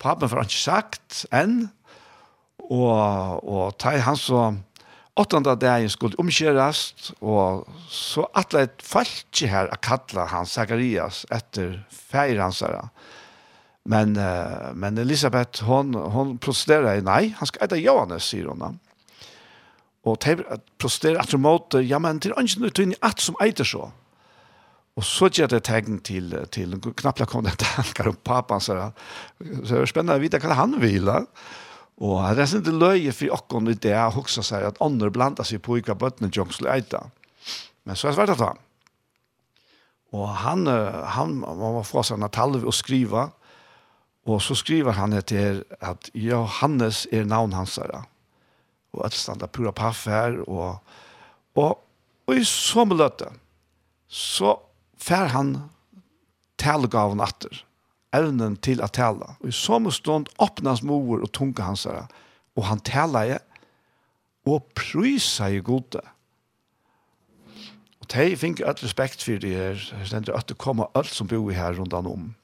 Pappen 0.00 0.30
får 0.30 0.40
han 0.40 0.48
ikke 0.48 0.62
sagt 0.62 1.18
enn 1.34 1.58
og, 2.68 3.44
og 3.44 3.76
ta 3.80 3.92
han 4.04 4.16
så 4.16 4.46
åttende 5.18 5.56
dagen 5.58 5.90
skulle 5.90 6.18
omkjøres, 6.22 7.12
og 7.18 7.64
så 7.90 8.26
atle 8.38 8.66
et 8.68 8.84
falskje 8.86 9.48
her 9.50 9.70
å 9.72 9.78
kalla 9.82 10.28
han 10.30 10.46
Zacharias 10.46 11.24
etter 11.34 11.80
feir 11.90 12.38
hans 12.38 12.62
her. 12.62 12.86
Men, 13.88 14.16
uh, 14.16 14.74
men 14.74 14.98
Elisabeth, 14.98 15.64
hon, 15.64 15.94
hon 15.94 16.38
protesterar, 16.38 17.00
nej, 17.00 17.34
han 17.38 17.46
ska 17.46 17.64
äta 17.64 17.76
Johannes, 17.76 18.24
säger 18.24 18.44
hon. 18.44 18.78
Och 20.02 20.20
te 20.20 20.36
protesterar 20.78 21.20
att 21.20 21.32
mot, 21.32 21.74
ja 21.74 21.98
men 21.98 22.20
till 22.20 22.32
är 22.32 22.64
inte 22.64 22.82
in 22.82 22.94
att 23.00 23.20
som 23.20 23.34
äter 23.40 23.64
så. 23.64 23.92
Och 24.94 25.04
så 25.04 25.28
ger 25.28 25.48
det 25.48 25.60
tegn 25.60 25.98
till, 25.98 26.46
till 26.50 26.80
knappt 26.96 27.26
kom 27.26 27.44
det 27.44 27.56
tankar 27.58 28.08
om 28.08 28.16
pappan, 28.16 28.60
så 28.60 28.74
där. 28.74 28.92
Så 29.64 29.74
det 29.74 29.80
är 29.80 29.86
spännande 29.86 30.14
att 30.14 30.20
veta 30.20 30.48
vad 30.48 30.56
han 30.56 30.80
vill. 30.80 31.08
Och 31.96 32.22
det 32.34 32.42
är 32.42 32.56
inte 32.56 32.70
löje 32.70 33.12
för 33.12 33.32
och 33.32 33.54
om 33.54 33.64
det 33.64 33.84
är 33.84 34.18
också 34.18 34.42
så 34.42 34.54
här, 34.54 34.62
att 34.62 34.82
andra 34.82 35.10
blandar 35.10 35.44
sig 35.44 35.58
på 35.58 35.72
vilka 35.72 35.94
bötterna 35.94 36.30
jag 36.34 36.54
skulle 36.54 36.76
äta. 36.76 37.10
Men 37.84 37.96
så 37.96 38.06
är 38.06 38.10
det 38.10 38.16
svårt 38.16 38.28
att 38.28 38.38
ta. 38.38 38.56
Och 40.10 40.28
han, 40.28 40.66
han, 41.04 41.40
var 41.40 41.82
från 41.82 42.04
sig 42.04 42.64
och 42.64 42.74
skriva 42.74 43.30
Og 44.28 44.42
så 44.44 44.56
skriver 44.58 44.92
han 44.98 45.16
etter 45.16 45.62
at 45.80 46.10
Johannes 46.12 47.06
er 47.12 47.24
navn 47.24 47.54
hans 47.56 47.78
her. 47.80 48.04
Og 48.92 49.06
at 49.06 49.16
standa 49.16 49.48
pura 49.48 49.72
paff 49.72 50.04
her. 50.06 50.42
Og, 50.44 50.82
og, 51.56 51.78
og 52.28 52.36
i 52.36 52.44
så 52.44 52.84
løte, 52.84 53.30
så 54.08 54.58
fær 55.00 55.32
han 55.32 55.54
talgaven 56.60 57.24
atter. 57.24 57.64
Evnen 58.16 58.56
til 58.64 58.82
å 58.84 58.90
tale. 58.92 59.34
Og 59.40 59.48
i 59.48 59.56
så 59.56 59.80
stund 59.96 60.28
åpnes 60.40 60.84
mor 60.84 61.24
og 61.24 61.32
tunga 61.32 61.70
hans 61.70 61.86
her. 61.88 62.08
Og 62.56 62.68
han 62.68 62.84
taler 62.84 63.32
jeg 63.32 63.44
og 64.48 64.64
prysa 64.76 65.48
i 65.52 65.60
gode. 65.64 66.00
Og 68.00 68.08
de 68.12 68.36
finner 68.36 68.68
alt 68.68 68.84
respekt 68.84 69.24
for 69.24 69.40
det 69.40 69.56
her. 69.56 69.80
Det 70.04 70.28
er 70.28 70.36
at 70.36 70.48
det 70.48 70.60
kommer 70.60 70.92
alt 70.96 71.12
som 71.12 71.28
bor 71.28 71.52
her 71.52 71.76
rundt 71.80 71.96
om 71.96 72.34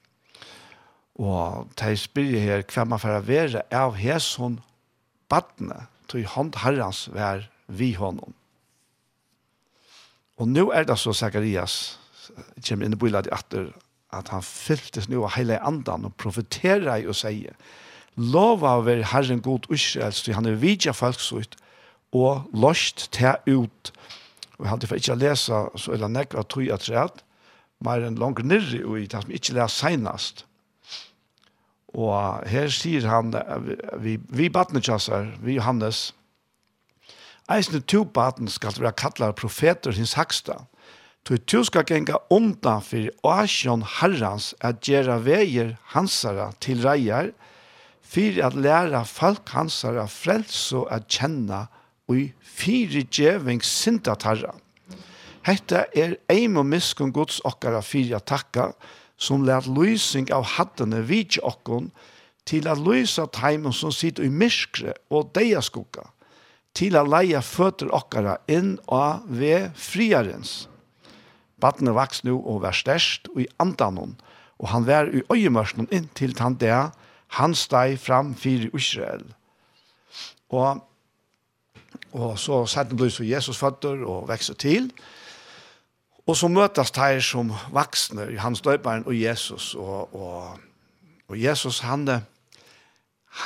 Og 1.15 1.69
de 1.79 1.95
spyrir 1.97 2.43
her 2.43 2.63
hva 2.67 2.85
man 2.87 2.99
får 2.99 3.21
være 3.27 3.61
av 3.73 3.95
hesson 3.99 4.59
badne, 5.31 5.85
til 6.11 6.27
hånd 6.29 6.57
herrens 6.61 7.07
vær 7.13 7.47
vi 7.67 7.93
hånden. 7.97 8.35
Og 10.37 10.49
nå 10.51 10.67
er 10.75 10.85
det 10.85 10.97
så 10.99 11.15
Zacharias 11.15 11.97
kommer 12.67 12.85
inn 12.85 12.95
i 12.95 12.99
bilen 12.99 13.25
til 13.25 13.33
atter, 13.33 13.67
at 14.15 14.29
han 14.33 14.43
fyltes 14.45 15.07
nå 15.09 15.23
av 15.23 15.35
hele 15.37 15.57
andan 15.65 16.07
og 16.07 16.15
profeterer 16.19 17.07
og 17.07 17.15
sier, 17.17 17.55
lova 18.15 18.77
av 18.79 18.89
er 18.91 19.03
herren 19.11 19.43
god 19.43 19.67
Israels, 19.73 20.21
til 20.23 20.35
han 20.35 20.47
er 20.47 20.59
vidja 20.59 20.93
folksut, 20.95 21.55
og 22.15 22.45
lost 22.55 23.09
ta 23.15 23.35
ut. 23.47 23.91
Og 24.59 24.67
han 24.69 24.79
tilfell 24.79 25.01
ikke 25.01 25.17
lese 25.19 25.61
så 25.75 25.91
er 25.91 25.99
det 25.99 26.11
nekra 26.11 26.45
tog 26.47 26.69
at 26.71 26.87
rett, 26.91 27.23
men 27.83 27.89
mer 27.89 28.05
enn 28.07 28.19
langt 28.19 28.43
nirri, 28.47 28.83
og 28.83 29.01
i 29.01 29.07
det 29.11 29.23
som 29.23 29.33
ikke 29.35 29.57
leser 29.57 29.89
senast. 29.89 30.45
Og 31.95 32.43
her 32.51 32.67
sier 32.73 33.07
han, 33.07 33.31
vi, 34.03 34.17
vi 34.27 34.49
badnetjasser, 34.51 35.29
vi 35.39 35.55
Johannes, 35.55 36.09
eisne 37.51 37.79
to 37.87 38.03
baden 38.03 38.49
skal 38.51 38.75
være 38.81 38.97
kallar 38.99 39.35
profeter 39.37 39.95
hins 39.95 40.15
haksta, 40.19 40.65
tog 41.25 41.45
to 41.47 41.63
skal 41.65 41.85
genga 41.87 42.19
undan 42.33 42.83
for 42.83 43.07
asjon 43.31 43.85
herrans 43.99 44.51
at 44.59 44.83
gjera 44.85 45.17
veier 45.23 45.75
hansara 45.95 46.51
til 46.59 46.83
reier, 46.85 47.31
for 48.05 48.43
at 48.43 48.53
læra 48.59 49.03
folk 49.07 49.49
hansara 49.55 50.05
frelso 50.11 50.83
at 50.91 51.07
kjenna 51.09 51.65
og 52.11 52.29
fire 52.41 53.01
djeving 53.07 53.63
sindat. 53.65 54.27
Hetta 55.45 55.85
er 55.95 56.17
eim 56.29 56.57
og 56.57 56.67
miskun 56.69 57.13
gods 57.13 57.39
okkara 57.45 57.81
fyrir 57.85 58.19
at 58.19 58.27
takka, 58.29 58.71
som 59.17 59.45
lært 59.47 59.69
lysing 59.71 60.31
av 60.33 60.45
hattene 60.55 61.01
vid 61.07 61.39
okkon, 61.43 61.91
til 62.45 62.67
at 62.69 62.81
lysa 62.81 63.25
teimen 63.33 63.73
som 63.73 63.93
sitter 63.93 64.27
i 64.27 64.29
myskre 64.29 64.93
og 65.09 65.31
deia 65.33 65.63
skugga, 65.65 66.05
til 66.77 66.97
at 66.99 67.09
leia 67.09 67.41
føtter 67.41 67.89
okkara 67.95 68.37
inn 68.51 68.75
og 68.85 69.25
ved 69.25 69.71
friarens. 69.79 70.67
Battene 71.57 71.95
vaks 71.95 72.21
nu 72.27 72.35
og 72.37 72.61
var 72.65 72.75
størst 72.75 73.31
og 73.33 73.41
i 73.45 73.49
andanon, 73.63 74.17
og 74.61 74.69
han 74.71 74.85
vær 74.87 75.09
i 75.09 75.23
øyemørsnen 75.31 75.89
inntil 75.91 76.35
han 76.39 76.59
det, 76.61 76.91
han 77.39 77.55
steg 77.57 77.97
fram 77.99 78.35
fyrir 78.37 78.69
Israel. 78.75 79.25
Og, 80.53 80.83
og 82.13 82.37
så 82.39 82.61
satt 82.69 82.91
han 82.93 82.99
blod 82.99 83.15
så 83.15 83.25
Jesus 83.25 83.57
føtter 83.59 84.05
og 84.05 84.29
vekste 84.29 84.53
til, 84.53 84.91
og 84.91 85.14
Og 86.25 86.37
så 86.37 86.49
møtes 86.49 86.89
de 86.95 87.21
som 87.21 87.51
vaksne, 87.73 88.31
Johannes 88.33 88.63
Døperen 88.65 89.05
og 89.05 89.13
Jesus. 89.13 89.75
Og, 89.77 90.15
og, 90.15 90.57
og 91.29 91.37
Jesus, 91.37 91.83
han, 91.85 92.07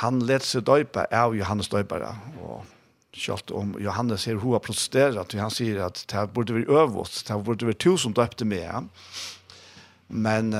han 0.00 0.20
let 0.24 0.46
seg 0.48 0.64
døpe 0.64 1.04
av 1.12 1.36
Johannes 1.36 1.68
Døpere. 1.68 2.14
Og 2.40 2.64
kjølt 3.12 3.52
om 3.52 3.74
Johannes 3.82 4.24
her 4.30 4.40
hoa 4.40 4.62
protesterer, 4.64 5.18
at 5.20 5.36
han 5.36 5.52
sier 5.52 5.82
at 5.84 6.04
det 6.08 6.24
burde 6.32 6.56
vi 6.56 6.64
øvått. 6.64 7.10
oss, 7.10 7.22
det 7.28 7.36
burde 7.44 7.68
være 7.68 7.82
to 7.84 7.96
som 8.00 8.16
døpte 8.16 8.48
med 8.48 8.64
ham. 8.64 8.90
Men, 10.08 10.50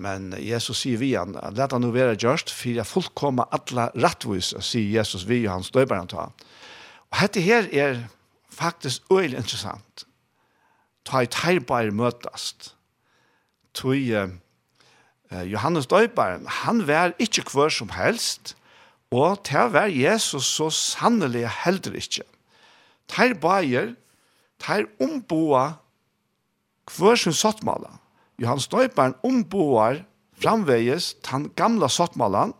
men 0.00 0.32
Jesus 0.42 0.80
sier 0.82 0.98
vi 0.98 1.12
han, 1.14 1.36
let 1.54 1.72
han 1.72 1.84
nå 1.84 1.92
være 1.94 2.16
gjørst, 2.18 2.50
for 2.50 2.80
jeg 2.80 2.88
fullkommer 2.88 3.46
alle 3.54 3.90
rettvis, 3.94 4.54
sier 4.64 4.98
Jesus 4.98 5.28
vi 5.28 5.44
Johannes 5.44 5.70
Døperen 5.74 6.08
ta. 6.10 6.30
Og 7.12 7.20
dette 7.20 7.44
her 7.44 7.68
er 7.72 8.06
faktisk 8.50 9.04
øyelig 9.12 9.44
interessant 9.44 10.07
ta 11.08 11.24
i 11.24 11.30
teirbar 11.32 11.88
møtast. 11.94 12.74
Tui 13.76 14.10
uh, 14.12 14.28
Johannes 15.48 15.88
Døybaren, 15.88 16.46
han 16.62 16.84
var 16.88 17.14
ikkje 17.20 17.46
hver 17.52 17.72
som 17.72 17.92
helst, 17.96 18.54
og 19.12 19.40
til 19.48 19.72
vær 19.72 19.88
Jesus 19.88 20.48
så 20.58 20.68
sannelig 20.74 21.46
heldur 21.62 21.96
ikkje. 21.96 22.26
Teir 23.08 23.34
bajer, 23.40 23.94
teir 24.60 24.88
omboa 25.00 25.78
hver 26.96 27.16
sin 27.20 27.36
sottmala. 27.36 27.96
Johannes 28.40 28.68
Døybaren 28.68 29.16
omboar 29.24 30.02
framveges 30.38 31.14
den 31.26 31.48
gamla 31.56 31.88
sottmalan, 31.88 32.52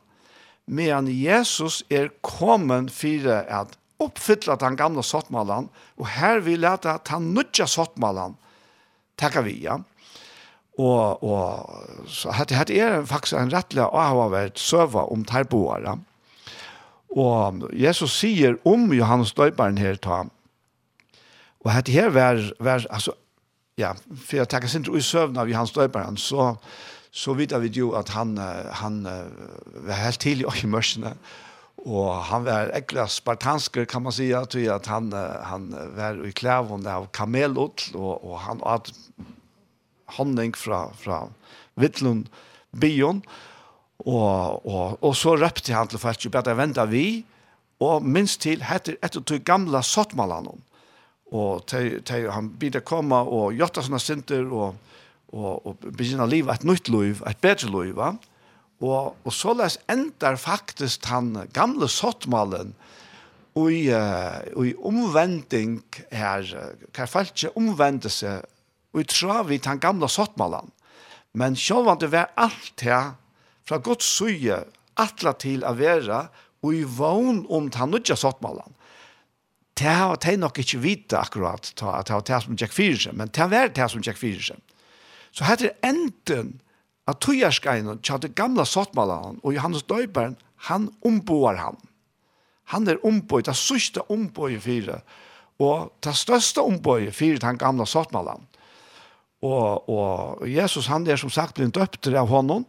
medan 0.66 1.08
Jesus 1.08 1.82
er 1.90 2.10
kommen 2.22 2.88
fyrir 2.88 3.44
at 3.48 3.78
oppfylla 3.98 4.56
den 4.58 4.76
gamla 4.78 5.02
sottmalan, 5.02 5.68
og 5.98 6.10
her 6.14 6.42
vil 6.46 6.66
jeg 6.66 6.82
ta 6.84 6.98
den 7.10 7.32
nødja 7.34 7.66
sottmalan, 7.66 8.36
takkar 9.18 9.46
vi, 9.46 9.58
ja. 9.66 9.78
Og, 10.78 11.24
og 11.26 12.06
så 12.06 12.30
hette, 12.38 12.54
hette 12.54 12.76
er 12.78 13.02
faktisk 13.06 13.34
en 13.34 13.50
rettelig 13.50 13.88
avhavert 13.88 14.60
søva 14.62 15.08
om 15.10 15.24
terboere. 15.26 15.96
Og 17.18 17.64
Jesus 17.74 18.14
sier 18.20 18.60
om 18.68 18.86
Johannes 18.94 19.32
Døybaren 19.34 19.80
her 19.80 19.98
ta, 19.98 20.26
og 21.58 21.72
hette 21.74 21.92
her 21.92 22.12
var, 22.14 22.38
var 22.62 22.86
altså, 22.94 23.16
ja, 23.80 23.96
for 24.14 24.38
jeg 24.38 24.50
tenker 24.52 24.70
sin 24.70 24.86
i 24.94 25.02
søvn 25.02 25.40
av 25.40 25.50
Johannes 25.50 25.74
Døybaren, 25.74 26.20
så, 26.20 26.52
så 27.10 27.34
vidt 27.34 27.56
vi 27.64 27.72
jo 27.74 27.90
at 27.98 28.14
han, 28.14 28.36
han 28.38 29.02
var 29.02 29.98
helt 30.04 30.22
tidlig 30.22 30.46
i 30.62 30.70
mørsene, 30.70 31.16
og 31.16 31.47
Och 31.88 32.14
han 32.14 32.44
var 32.44 32.68
ekkert 32.76 33.10
spartansker 33.10 33.84
kan 33.84 34.02
man 34.02 34.12
säga 34.12 34.44
till 34.46 34.70
att 34.70 34.86
han 34.86 35.12
han 35.42 35.70
var 35.96 36.26
i 36.26 36.32
klæven 36.32 36.86
av 36.86 37.06
kamelull 37.06 37.70
och 37.94 38.24
och 38.24 38.38
han 38.38 38.60
hadde 38.60 38.92
honning 40.16 40.52
från 40.52 40.94
från 40.94 41.34
Vittlund 41.74 42.28
bion 42.70 43.22
och 43.96 44.66
och 44.66 45.02
och 45.02 45.16
så 45.16 45.36
røpte 45.36 45.72
han 45.74 45.88
till 45.88 45.98
folk 45.98 46.24
ju 46.24 46.30
bättre 46.30 46.86
vi. 46.86 47.24
Och 47.78 48.02
minst 48.02 48.40
till 48.40 48.62
etter, 48.62 48.96
ett 49.02 49.26
till 49.26 49.38
gamla 49.38 49.82
sottmalan 49.82 50.62
och 51.30 51.66
te, 51.66 52.00
till 52.00 52.30
han 52.30 52.48
bidde 52.58 52.80
komma 52.80 53.22
och 53.22 53.52
götta 53.54 53.82
såna 53.82 53.98
synder, 53.98 54.52
och 54.52 54.74
och 55.26 55.66
och 55.66 55.76
begynna 55.76 56.26
livet 56.26 56.54
et 56.54 56.62
nytt 56.64 56.88
liv 56.88 57.22
et 57.26 57.40
bedre 57.40 57.68
liv 57.68 57.94
va? 57.94 58.16
Og, 58.78 59.16
og 59.26 59.34
så 59.34 59.54
les 59.58 59.78
endar 59.90 60.38
faktisk 60.38 61.08
han 61.10 61.32
gamle 61.54 61.88
sottmalen 61.90 62.74
og 63.58 63.72
i, 63.74 63.88
uh, 63.90 64.38
i 64.62 64.74
omvending 64.86 65.80
her, 66.14 66.46
hva 66.94 67.06
falt 67.10 67.34
ikke 67.34 67.56
omvendte 67.58 68.10
seg, 68.12 68.44
og 68.94 69.02
i 69.02 69.08
travi 69.08 69.58
han 69.64 69.82
gamle 69.82 70.08
sottmalen. 70.10 70.70
Men 71.34 71.58
sjåvan 71.58 71.98
det 72.00 72.12
var 72.12 72.30
alt 72.38 72.84
her, 72.86 73.16
fra 73.68 73.80
godt 73.84 74.04
suje, 74.06 74.62
atla 74.98 75.34
til 75.38 75.64
å 75.66 75.74
være, 75.76 76.22
og 76.64 76.74
i 76.74 76.82
vogn 76.82 77.44
om 77.54 77.68
han 77.74 77.92
nødja 77.92 78.16
sottmalen. 78.18 78.74
Det 79.78 79.90
har 79.94 80.16
jeg 80.24 80.40
nok 80.40 80.58
ikke 80.58 80.80
vite 80.82 81.18
akkurat, 81.18 81.68
det 81.78 81.84
var 81.86 82.24
det 82.26 82.40
som 82.42 82.56
Jack 82.58 82.72
Fyrsen, 82.74 83.14
men 83.18 83.30
det 83.30 83.50
var 83.50 83.70
det 83.70 83.90
som 83.90 84.02
Jack 84.02 84.18
Fyrsen. 84.18 84.58
Så 85.30 85.46
her 85.46 85.68
er 85.68 85.76
enden, 85.86 86.56
at 87.08 87.20
tøyerskreinen, 87.24 88.02
tja 88.04 88.18
det 88.20 88.34
gamla 88.36 88.66
sottmalaren, 88.68 89.40
og 89.42 89.54
Johannes 89.54 89.86
Døyberen, 89.88 90.36
han 90.68 90.88
omboar 91.04 91.56
han. 91.56 91.78
Han 92.74 92.88
er 92.88 93.00
omboi, 93.06 93.42
det 93.42 93.56
største 93.56 94.04
omboi 94.12 94.54
i 94.56 94.60
fire, 94.60 95.00
og 95.58 95.92
det 96.04 96.14
største 96.16 96.60
omboi 96.60 97.06
i 97.06 97.14
fire, 97.14 97.40
den 97.40 97.58
gamla 97.58 97.86
sottmalaren. 97.88 98.44
Og, 99.42 99.88
og 99.88 100.42
Jesus, 100.50 100.86
han 100.86 101.06
er 101.06 101.16
som 101.16 101.30
sagt 101.30 101.56
blitt 101.56 101.74
døpt 101.74 102.10
av 102.12 102.28
honom, 102.28 102.66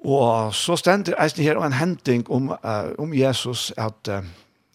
og 0.00 0.54
så 0.56 0.78
stender 0.80 1.18
eisen 1.20 1.44
her 1.44 1.60
en 1.60 1.76
hending 1.76 2.24
om, 2.32 2.48
uh, 2.56 2.90
om 2.98 3.12
Jesus, 3.14 3.70
at 3.76 4.08
uh, 4.08 4.24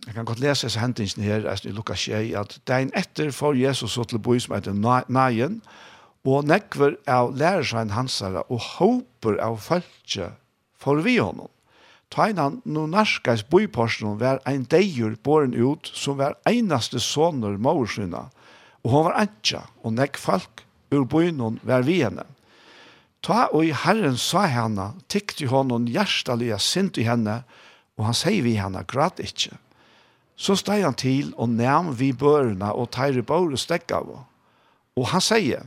Jeg 0.06 0.14
kan 0.14 0.26
godt 0.26 0.40
lese 0.40 0.68
disse 0.68 0.80
hendelsene 0.80 1.24
her, 1.24 1.48
i 1.66 1.72
Lukas 1.74 2.00
6, 2.00 2.36
at 2.38 2.60
dagen 2.68 2.92
etter 2.94 3.32
får 3.32 3.56
Jesus 3.58 3.92
så 3.92 4.04
til 4.04 4.20
boi 4.20 4.38
som 4.40 4.54
heter 4.54 4.74
Naien, 5.10 5.10
na 5.10 5.30
og 6.26 6.48
nekver 6.50 6.96
av 7.10 7.36
lærersvein 7.38 7.94
hansara 7.94 8.44
og 8.50 8.64
håper 8.76 9.38
av 9.44 9.60
følge 9.62 10.32
for 10.82 11.02
vi 11.06 11.18
honom. 11.20 11.50
Tvein 12.14 12.40
han 12.40 12.62
no 12.66 12.86
narskais 12.90 13.44
boiporsen 13.50 14.18
var 14.22 14.42
ein 14.46 14.66
deir 14.70 15.16
boren 15.26 15.54
ut 15.54 15.90
som 15.94 16.20
var 16.22 16.38
einaste 16.48 17.02
soner 17.02 17.58
maursina, 17.58 18.30
og 18.86 18.92
hon 18.92 19.06
var 19.08 19.20
antja, 19.26 19.66
og 19.84 19.98
nekk 19.98 20.18
folk 20.22 20.66
ur 20.94 21.06
boinon 21.10 21.60
var 21.66 21.86
vi 21.86 22.02
henne. 22.04 22.26
Ta 23.26 23.48
og 23.50 23.66
i 23.66 23.74
Herren 23.74 24.18
sa 24.22 24.46
henne, 24.46 24.92
tykte 25.10 25.50
honom 25.50 25.88
hjertaliga 25.90 26.60
sint 26.62 27.00
i 27.02 27.08
henne, 27.08 27.42
og 27.98 28.10
han 28.10 28.18
sier 28.18 28.46
vi 28.46 28.54
henne, 28.60 28.84
grat 28.86 29.20
ikkje. 29.24 29.58
Så 30.38 30.58
steg 30.60 30.84
han 30.84 30.98
til 31.00 31.32
og 31.40 31.50
næm 31.50 31.94
vi 31.98 32.12
børna 32.14 32.74
og 32.76 32.92
teire 32.94 33.24
og 33.26 33.58
stekk 33.58 33.92
av 33.92 34.12
Og 34.96 35.08
han 35.08 35.22
sier, 35.22 35.66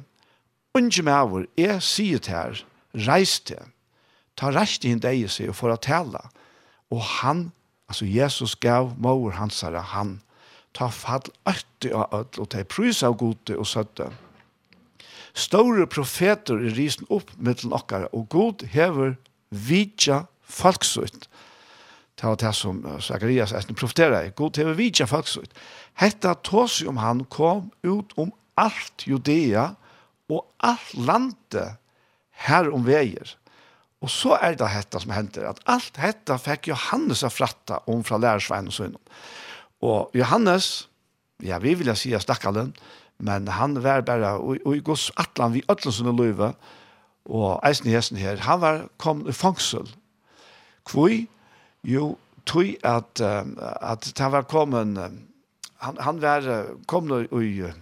Unge 0.79 1.03
med 1.03 1.13
over, 1.15 1.45
jeg 1.59 1.83
sier 1.83 2.21
til 2.23 2.35
her, 2.37 2.59
reis 3.09 3.41
til, 3.43 3.71
ta 4.39 4.53
reist 4.55 4.85
inn 4.87 5.01
deg 5.03 5.25
i 5.25 5.31
seg 5.31 5.51
og 5.51 5.57
for 5.59 5.75
å 5.75 5.79
tale. 5.83 6.21
Og 6.95 7.03
han, 7.19 7.49
altså 7.91 8.07
Jesus 8.07 8.55
gav 8.63 8.93
mor 9.03 9.35
hans 9.35 9.59
herre, 9.65 9.83
han, 9.95 10.21
ta 10.77 10.87
fall 10.95 11.27
øtte 11.51 11.91
av 11.91 12.15
ødel, 12.15 12.45
og 12.45 12.51
ta 12.53 12.63
prys 12.63 13.03
av 13.03 13.17
gode 13.19 13.57
og 13.59 13.67
søtte. 13.67 14.07
Store 15.35 15.89
profeter 15.91 16.63
er 16.63 16.79
risen 16.79 17.11
opp 17.11 17.35
mittel 17.43 17.75
okkar, 17.75 18.07
og 18.15 18.29
god 18.31 18.63
hever 18.71 19.17
vidja 19.51 20.27
folksutt. 20.47 21.27
Det 22.19 22.27
var 22.27 22.39
det 22.39 22.55
som 22.55 22.81
Zacharias 23.03 23.51
etter 23.55 23.75
profeterer, 23.75 24.31
god 24.39 24.63
hever 24.63 24.79
vidja 24.79 25.11
folksutt. 25.11 25.51
Hetta 25.99 26.37
tås 26.47 26.85
om 26.87 27.03
han 27.03 27.27
kom 27.27 27.73
ut 27.83 28.15
om 28.19 28.31
alt 28.55 29.07
Judea, 29.11 29.73
og 29.73 29.88
og 30.29 30.45
alt 30.65 30.95
landet 30.95 31.79
her 32.47 32.71
om 32.75 32.85
veier. 32.87 33.35
Og 34.05 34.11
så 34.13 34.37
er 34.39 34.55
det 34.55 34.69
dette 34.69 35.01
som 35.03 35.13
hender, 35.15 35.49
at 35.51 35.63
alt 35.67 35.91
dette 35.97 36.37
fikk 36.39 36.71
Johannes 36.71 37.25
av 37.27 37.35
fratta 37.35 37.81
om 37.91 38.05
fra 38.07 38.21
lærersveien 38.23 38.71
og 38.71 38.77
sønnen. 38.77 39.01
Og 39.83 40.15
Johannes, 40.15 40.89
ja, 41.43 41.59
vi 41.63 41.75
vil 41.79 41.91
si 41.99 42.13
stakkalen, 42.19 42.75
men 43.19 43.49
han 43.51 43.75
var 43.83 44.05
bare, 44.07 44.37
og, 44.39 44.63
og 44.65 44.77
i 44.79 44.83
atlan 45.19 45.57
vi 45.57 45.65
ødlensene 45.71 46.15
løyve, 46.15 46.53
og 47.29 47.59
eisen 47.67 47.91
i 47.91 47.97
hesten 47.97 48.21
her, 48.21 48.39
han 48.47 48.61
var 48.63 48.87
kom 48.97 49.27
i 49.29 49.35
fangsel. 49.35 49.89
Hvor? 50.89 51.13
Jo, 51.85 52.17
tog 52.47 52.71
at, 52.87 53.21
at 53.21 54.13
han 54.19 54.33
var 54.33 54.47
kommet, 54.49 54.99
han, 55.83 55.99
han 56.01 56.23
var 56.23 56.47
kommet 56.87 57.29
i, 57.33 57.45
i 57.59 57.73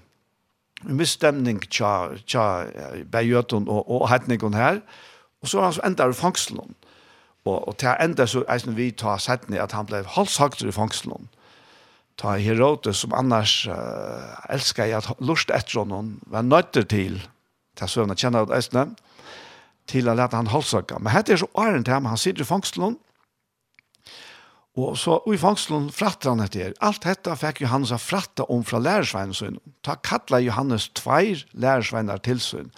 misstemning 0.84 1.60
tja, 1.70 2.16
tja 2.26 2.66
Bejøton 3.12 3.68
og, 3.68 3.86
og 3.90 4.08
Hedningon 4.10 4.54
her, 4.54 4.80
og 5.42 5.48
så 5.48 5.62
han 5.62 5.72
så 5.72 5.84
enda 5.86 6.08
i 6.10 6.16
fangselen. 6.16 6.74
Og, 7.46 7.68
og 7.68 7.76
til 7.78 7.94
enda 8.02 8.26
så 8.26 8.42
eisen 8.50 8.76
vi 8.76 8.90
ta 8.90 9.16
settene 9.22 9.62
at 9.62 9.72
han 9.76 9.86
ble 9.86 10.02
halshagt 10.16 10.64
i 10.66 10.74
fangselen. 10.74 11.28
Ta 12.18 12.36
Herodes 12.40 13.04
som 13.04 13.14
annars 13.14 13.66
uh, 13.68 14.34
elsker 14.50 14.88
jeg 14.88 14.98
at 14.98 15.20
lust 15.20 15.52
etter 15.54 15.82
honom, 15.82 16.16
var 16.26 16.42
nøyter 16.42 16.86
til, 16.88 17.20
til 17.76 17.92
søvnene 17.92 18.18
kjenner 18.18 18.46
ut 18.46 18.54
eisene, 18.56 18.88
til 19.86 20.08
å 20.10 20.16
lete 20.18 20.34
han 20.34 20.50
halshagga. 20.50 20.98
Men 20.98 21.14
hette 21.14 21.36
er 21.36 21.42
så 21.44 21.50
åren 21.54 21.84
til 21.84 21.94
ham, 21.94 22.08
han 22.10 22.18
sitter 22.18 22.42
i 22.42 22.48
fangselen, 22.48 22.96
Og 24.76 24.98
så 25.00 25.16
i 25.32 25.38
fangstlen 25.40 25.88
fratter 25.94 26.34
han 26.34 26.44
etter. 26.44 26.74
Alt 26.84 27.06
dette 27.08 27.32
fikk 27.40 27.62
Johannes 27.64 27.94
å 27.96 28.00
fratta 28.00 28.44
om 28.52 28.64
fra 28.66 28.80
lærersveinen 28.82 29.36
sin. 29.36 29.56
Ta 29.80 29.96
kattla 29.96 30.42
Johannes 30.44 30.90
tveir 30.98 31.46
lærersveiner 31.56 32.20
til 32.20 32.42
sin. 32.44 32.68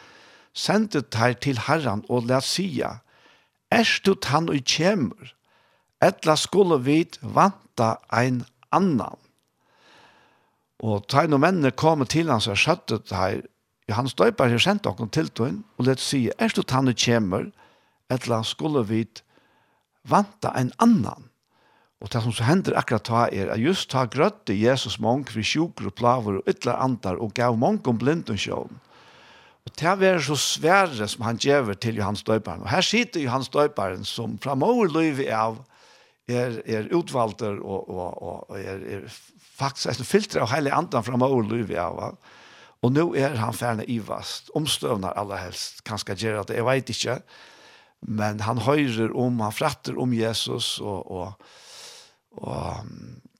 Sendte 0.54 1.02
teir 1.02 1.34
til 1.42 1.58
herran 1.66 2.04
og 2.08 2.28
let 2.30 2.46
sia. 2.46 3.00
Erst 3.74 4.06
du 4.06 4.14
han 4.30 4.46
og 4.48 4.62
kjemur. 4.62 5.34
Etla 6.00 6.36
skulle 6.38 6.78
vi 6.86 7.02
vanta 7.22 7.96
ein 8.14 8.44
annan. 8.70 9.18
Og 10.78 11.08
teir 11.10 11.32
og 11.34 11.42
mennene 11.42 11.74
kom 11.74 12.06
til 12.06 12.30
hans 12.30 12.46
og 12.46 12.60
skjøtte 12.62 13.00
teir. 13.10 13.42
Johannes 13.90 14.14
døyper 14.14 14.52
har 14.52 14.62
sendt 14.62 14.86
dere 14.86 15.08
til 15.10 15.32
tøyen 15.34 15.64
og 15.78 15.88
let 15.88 16.00
sia. 16.00 16.30
er 16.38 16.54
du 16.54 16.62
han 16.70 16.88
og 16.88 16.94
kjemur. 16.94 17.50
Etla 18.08 18.44
skulle 18.44 18.84
vi 18.86 19.06
vanta 20.04 20.54
ein 20.54 20.72
annan. 20.78 21.27
Og 21.98 22.10
det 22.12 22.20
som 22.22 22.34
så 22.34 22.46
hender 22.46 22.76
akkurat 22.78 23.06
ta 23.08 23.22
er 23.34 23.48
at 23.50 23.58
just 23.58 23.90
ta 23.90 24.04
grøtte 24.06 24.54
Jesus 24.54 25.00
mange 25.02 25.32
for 25.32 25.42
sjuker 25.42 25.88
og 25.90 25.96
plaver 25.98 26.38
og 26.38 26.50
ytler 26.50 26.78
andar 26.78 27.18
og 27.18 27.34
gav 27.34 27.58
mange 27.58 27.82
om 27.90 27.98
blind 27.98 28.30
og 28.30 28.38
sjån. 28.38 28.78
Og 29.66 29.72
det 29.76 30.06
er 30.06 30.22
så 30.22 30.36
svære 30.38 31.08
som 31.10 31.26
han 31.26 31.36
gjør 31.36 31.74
til 31.74 31.98
Johans 31.98 32.22
døyperen. 32.22 32.62
Og 32.62 32.70
her 32.70 32.80
sitter 32.80 33.20
Johans 33.20 33.50
døyperen 33.52 34.06
som 34.06 34.38
fra 34.38 34.54
morløyve 34.54 35.26
av 35.34 35.58
er, 36.28 36.62
er 36.64 36.88
utvalter 36.94 37.58
og, 37.58 37.90
og, 37.90 38.22
og, 38.22 38.50
og 38.50 38.56
er, 38.60 38.80
er 38.86 39.18
faktisk 39.58 39.98
en 39.98 40.08
filtre 40.08 40.44
av 40.44 40.52
hele 40.54 40.72
andan 40.72 41.04
fra 41.04 41.18
morløyve 41.20 41.76
av. 41.82 41.98
Va? 41.98 42.38
Og 42.86 42.94
nå 42.94 43.10
er 43.18 43.36
han 43.42 43.56
ferdig 43.56 43.88
ivast, 43.90 44.52
omstøvner 44.56 45.16
aller 45.18 45.48
helst, 45.48 45.82
kanskje 45.84 46.14
gjør 46.22 46.44
det, 46.46 46.60
jeg 46.60 46.68
vet 46.68 46.92
ikke. 46.94 47.16
Men 48.06 48.44
han 48.46 48.62
høyrer 48.62 49.10
om, 49.18 49.40
han 49.42 49.52
fratter 49.54 49.98
om 49.98 50.12
Jesus 50.14 50.76
og, 50.78 51.10
og 51.10 51.48
Og 52.38 52.86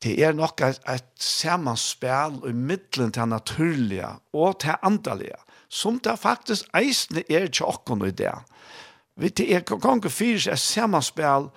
det 0.02 0.14
er 0.22 0.34
nok 0.36 0.62
et, 0.66 0.80
et 0.88 1.06
samanspel 1.22 2.38
i 2.48 2.52
middelen 2.54 3.12
til 3.14 3.30
naturlige 3.30 4.10
og 4.32 4.60
til 4.62 4.78
andalige, 4.82 5.38
som 5.68 5.98
det 6.04 6.18
faktisk 6.18 6.68
eisende 6.76 7.24
er 7.30 7.48
ikke 7.48 7.66
åkken 7.66 8.06
i 8.06 8.10
det. 8.10 8.34
Vi 9.18 9.28
det 9.28 9.48
er 9.54 9.66
ganger 9.66 10.08
fyrt 10.08 10.46
et 10.46 10.58
samanspel 10.58 11.50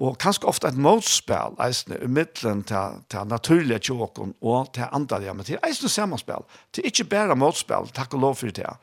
og 0.00 0.16
kanskje 0.18 0.48
ofte 0.48 0.68
et 0.68 0.78
motspel 0.80 1.56
eisende 1.62 2.00
i 2.02 2.08
middelen 2.08 2.62
til, 2.68 3.00
til 3.10 3.28
naturlige 3.28 3.78
til 3.78 4.00
åkken 4.04 4.34
og 4.40 4.72
til 4.74 4.88
andalige, 4.92 5.34
men 5.34 5.44
til 5.44 5.58
er 5.60 5.68
eisende 5.68 5.92
samanspel. 5.92 6.44
Det 6.74 6.82
er 6.82 6.90
ikke 6.90 7.10
bare 7.12 7.36
motspel, 7.36 7.88
takk 7.94 8.14
og 8.14 8.20
lov 8.20 8.34
for 8.40 8.52
det. 8.52 8.76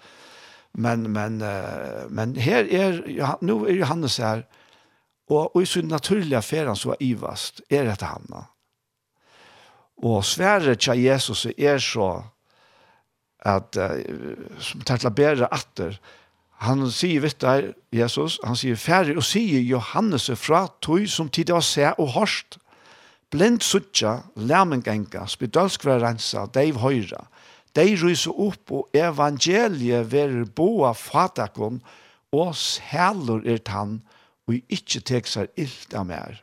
Men, 0.73 1.09
men, 1.11 1.41
men 2.09 2.35
her 2.35 2.65
er, 2.69 3.01
ja, 3.09 3.33
nå 3.41 3.63
er 3.65 3.81
Johannes 3.81 4.17
her, 4.17 4.45
Og, 5.29 5.55
og 5.55 5.61
i 5.61 5.69
sin 5.69 5.89
naturliga 5.89 6.41
ferien 6.41 6.77
så 6.77 6.93
var 6.93 7.03
ivast, 7.05 7.61
er 7.69 7.85
dette 7.85 8.07
hamna. 8.09 8.47
Og 10.03 10.23
sværet 10.25 10.79
til 10.79 11.03
Jesus 11.03 11.45
er 11.57 11.77
så 11.77 12.09
at, 13.45 13.77
uh, 13.77 14.59
som 14.59 14.81
tar 14.87 14.99
til 14.99 15.11
å 15.11 15.49
atter, 15.51 15.99
han 16.59 16.83
sier 16.91 17.21
vitt 17.23 17.39
der, 17.39 17.69
Jesus, 17.95 18.35
han 18.43 18.57
sier 18.59 18.75
færre, 18.75 19.15
og 19.15 19.23
sier 19.23 19.61
Johannes 19.63 20.27
fra 20.35 20.65
tog 20.83 21.05
som 21.07 21.29
tid 21.31 21.53
var 21.55 21.63
se 21.63 21.87
og 21.95 22.11
hørst, 22.17 22.57
blind 23.31 23.61
suttja, 23.63 24.25
læmen 24.35 24.83
genga, 24.83 25.23
spedalsk 25.29 25.85
var 25.87 26.01
rensa, 26.03 26.47
deiv 26.51 26.81
høyra, 26.83 27.21
deiv 27.77 28.03
ryser 28.03 28.35
opp, 28.35 28.73
og 28.75 28.97
evangeliet 28.97 30.09
verer 30.11 30.49
boa 30.55 30.91
fatakon, 30.97 31.79
og 32.35 32.51
sæler 32.57 33.45
er 33.47 33.63
tann, 33.63 34.01
og 34.49 34.55
jeg 34.55 34.79
ikke 34.79 35.03
tek 35.05 35.27
seg 35.29 35.51
illt 35.61 35.93
av 35.93 36.07
mer. 36.09 36.39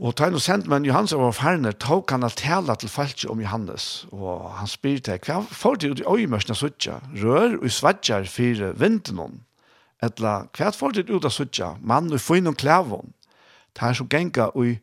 Og 0.00 0.16
ta 0.16 0.30
og 0.32 0.40
sendt 0.40 0.66
men 0.70 0.86
Johannes 0.88 1.12
og 1.12 1.34
Ferner, 1.36 1.74
tog 1.76 2.08
han 2.10 2.24
å 2.24 2.30
tale 2.32 2.74
til 2.80 2.88
falsk 2.88 3.26
om 3.30 3.42
Johannes, 3.42 4.06
og 4.10 4.48
han 4.56 4.70
spyr 4.70 4.98
til, 5.04 5.20
hva 5.26 5.42
får 5.44 5.76
du 5.76 5.90
ut 5.90 6.00
i 6.00 6.06
øyemørsene 6.08 6.56
suttja, 6.56 6.98
rør 7.20 7.58
og 7.60 7.68
svadjar 7.70 8.24
fire 8.32 8.72
vinteren, 8.80 9.42
etla, 10.02 10.48
hva 10.56 10.70
får 10.72 10.96
du 10.96 11.12
ut 11.12 11.28
av 11.28 11.34
suttja, 11.36 11.74
mann 11.84 12.08
og 12.10 12.22
få 12.24 12.40
inn 12.40 12.48
om 12.48 12.56
klævån, 12.56 13.12
ta 13.76 13.92
som 13.94 14.08
genga 14.10 14.48
og 14.56 14.80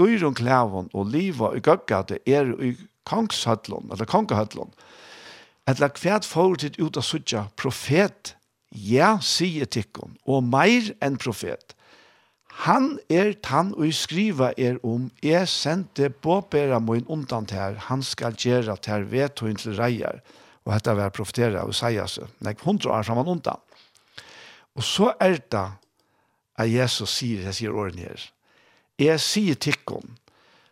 dyr 0.00 0.24
om 0.26 0.34
klævån, 0.34 0.88
og 0.96 1.12
liva 1.12 1.52
og 1.52 1.68
gøkka, 1.68 2.00
det 2.08 2.22
er 2.24 2.48
i 2.56 2.72
kongshøtlån, 3.06 3.92
eller 3.92 4.08
kongahøtlån, 4.08 4.72
etla, 5.68 5.92
hva 5.92 6.22
får 6.24 6.56
du 6.64 6.80
ut 6.88 6.96
av 6.96 7.04
suttja, 7.04 7.46
profet, 7.60 8.32
ja, 8.74 9.16
sier 9.22 9.70
tikkun, 9.70 10.18
og 10.26 10.44
meir 10.44 10.92
enn 11.04 11.18
profet. 11.20 11.74
Han 12.64 13.00
er 13.10 13.32
tann 13.42 13.72
og 13.74 13.90
skriva 13.96 14.52
er 14.58 14.76
om, 14.86 15.08
jeg 15.22 15.48
sendte 15.50 16.10
båbera 16.22 16.78
min 16.82 17.06
undan 17.10 17.48
her, 17.50 17.78
han 17.88 18.02
skal 18.02 18.36
gjera 18.38 18.76
ter 18.78 19.06
vetun 19.10 19.58
til 19.58 19.74
reier. 19.78 20.20
Og 20.64 20.72
dette 20.72 20.94
var 20.96 21.12
profetera 21.14 21.64
og 21.66 21.74
sier 21.76 22.06
seg, 22.08 22.30
nek 22.46 22.62
hundra 22.64 23.00
år 23.00 23.08
saman 23.08 23.30
undan. 23.34 23.60
Og 24.74 24.86
så 24.86 25.12
er 25.22 25.40
det 25.50 25.66
at 26.54 26.70
Jesus 26.70 27.18
sier, 27.18 27.42
jeg 27.48 27.58
sier 27.58 27.74
årene 27.74 28.06
her, 28.06 28.28
jeg 29.02 29.18
sier 29.20 29.58
tikkun, 29.58 30.14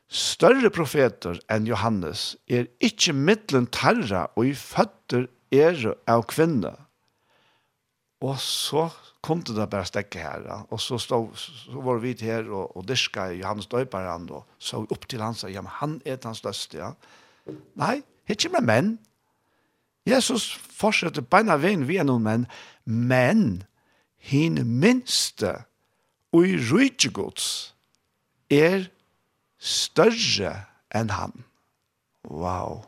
større 0.06 0.70
profeter 0.70 1.40
enn 1.50 1.66
Johannes 1.66 2.36
er 2.46 2.68
ikkje 2.84 3.14
middelen 3.16 3.66
tarra 3.74 4.28
og 4.36 4.46
i 4.46 4.54
føtter 4.54 5.26
er 5.50 5.82
av 6.06 6.26
kvinne, 6.30 6.76
Og 8.22 8.38
så 8.38 8.86
kom 9.22 9.42
det 9.46 9.54
da 9.56 9.66
bare 9.70 9.86
stekke 9.86 10.18
her, 10.22 10.42
da. 10.46 10.56
og 10.70 10.80
så, 10.82 10.98
stod, 10.98 11.30
så 11.38 11.82
var 11.82 12.00
vi 12.02 12.14
her 12.20 12.46
og, 12.50 12.76
og 12.76 12.86
diska 12.88 13.28
Johannes 13.34 13.66
Døyperen, 13.70 14.28
og 14.30 14.46
så 14.58 14.82
opp 14.82 15.06
til 15.08 15.22
han 15.22 15.34
og 15.34 15.40
sa, 15.42 15.50
ja, 15.50 15.62
men 15.62 15.74
han 15.78 16.00
er 16.06 16.18
hans 16.24 16.42
største, 16.42 16.78
ja. 16.78 16.92
Nei, 17.78 18.00
ikke 18.30 18.50
med 18.54 18.66
menn. 18.66 18.92
Jesus 20.06 20.48
fortsetter 20.54 21.22
beina 21.22 21.58
veien 21.62 21.86
vi 21.86 21.98
er 22.02 22.06
noen 22.06 22.26
menn, 22.26 22.46
men 22.86 23.44
hin 24.22 24.58
minste 24.66 25.54
og 26.34 26.46
i 26.46 26.58
rydgjegods 26.58 27.48
er 28.50 28.88
større 29.62 30.54
enn 30.94 31.10
han. 31.14 31.44
Wow. 32.26 32.82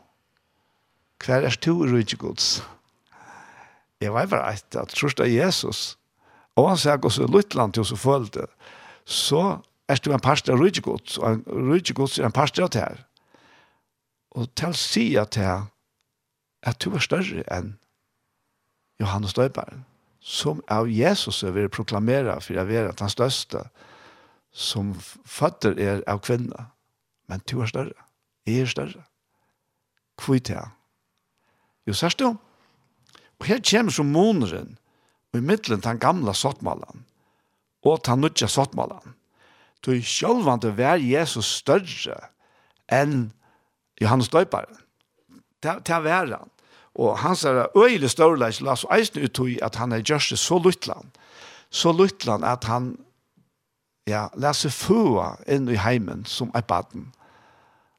Hver 1.23 1.47
er 1.47 1.55
stor 1.55 1.87
rydgjegods? 1.91 2.57
Wow 2.63 2.84
jeg 4.03 4.13
var 4.13 4.27
bare 4.27 4.55
et 4.55 4.77
at 4.77 4.95
trus 4.95 5.15
av 5.21 5.31
Jesus, 5.31 5.97
og 6.57 6.69
han 6.71 6.81
sier 6.81 7.03
også 7.03 7.27
luttland 7.31 7.75
til 7.75 7.85
oss 7.85 7.95
og 7.95 8.03
følte, 8.03 8.47
så 9.05 9.61
er 9.89 10.01
du 10.01 10.13
en 10.13 10.23
parster 10.23 10.55
av 10.55 10.63
Rydgjegods, 10.63 11.19
og 11.19 11.45
Rydgjegods 11.47 12.19
er 12.19 12.29
en 12.29 12.35
parster 12.35 12.65
av 12.65 12.73
det 12.75 12.85
her. 12.85 13.01
Og 14.35 14.49
til 14.57 14.73
å 14.73 14.79
si 14.79 15.07
at 15.21 15.37
det 15.37 15.51
at 16.65 16.81
du 16.81 16.95
er 16.97 17.03
større 17.05 17.45
enn 17.53 17.75
Johannes 19.01 19.35
Døyberen, 19.37 19.85
som 20.25 20.63
av 20.73 20.89
Jesus 20.89 21.43
er 21.45 21.53
vil 21.53 21.69
proklamere 21.69 22.39
for 22.41 22.57
jeg 22.57 22.73
er 22.73 22.89
at 22.89 23.03
han 23.05 23.13
største, 23.13 23.67
som 24.55 24.95
fatter 25.27 25.77
er 25.77 26.01
av 26.09 26.23
kvinner. 26.25 26.71
Men 27.29 27.43
du 27.51 27.59
er 27.61 27.69
større. 27.69 28.07
Jeg 28.47 28.65
er 28.65 28.71
større. 28.71 29.05
Hvor 30.21 30.39
er 30.39 30.47
det? 30.47 30.65
Jo, 31.87 31.93
sørst 31.93 32.23
du? 32.23 32.37
Og 33.45 33.49
her 33.49 33.61
kommer 33.61 33.93
så 33.93 34.03
måneren, 34.03 34.79
og 35.33 35.39
i 35.39 35.45
middelen 35.45 35.83
den 35.85 35.99
gamla 36.01 36.33
sottmalan, 36.33 37.05
og 37.85 38.01
den 38.07 38.23
nødja 38.25 38.49
sottmalan. 38.49 39.13
Så 39.85 39.99
sjølvande 40.01 40.71
vær 40.73 40.97
Jesus 40.97 41.59
større 41.61 42.17
enn 42.89 43.35
Johannes 44.01 44.33
Døyparen. 44.33 44.81
Det 45.61 45.93
er 45.93 46.01
være 46.01 46.39
han. 46.39 46.49
Og 46.95 47.19
hans 47.19 47.45
er 47.45 47.67
øyelig 47.77 48.11
størleis, 48.11 48.63
la 48.65 48.73
oss 48.73 48.87
eisen 48.89 49.21
ut 49.21 49.39
i 49.45 49.59
at 49.61 49.77
han 49.77 49.93
er 49.93 50.01
gjørst 50.01 50.39
så 50.41 50.59
luttland. 50.59 51.13
Så 51.71 51.93
luttland 51.93 52.45
at 52.45 52.65
han 52.65 52.95
ja, 54.09 54.31
leser 54.37 54.73
fua 54.73 55.35
inn 55.47 55.69
i 55.69 55.77
heimen 55.77 56.25
som 56.25 56.51
er 56.55 56.65
baden. 56.65 57.13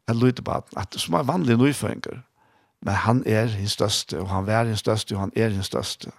En 0.09 0.17
lytebaden, 0.17 0.97
som 0.97 1.13
er 1.13 1.29
vanlig 1.29 1.57
nøyføringer. 1.57 2.23
Men 2.81 2.95
han 3.05 3.23
er 3.27 3.47
hans 3.47 3.77
største, 3.77 4.19
og 4.19 4.29
han 4.29 4.49
er 4.49 4.65
hans 4.65 4.79
største, 4.79 5.15
og 5.15 5.21
han 5.21 5.33
er 5.35 5.49
hans 5.49 5.71
største. 5.71 6.11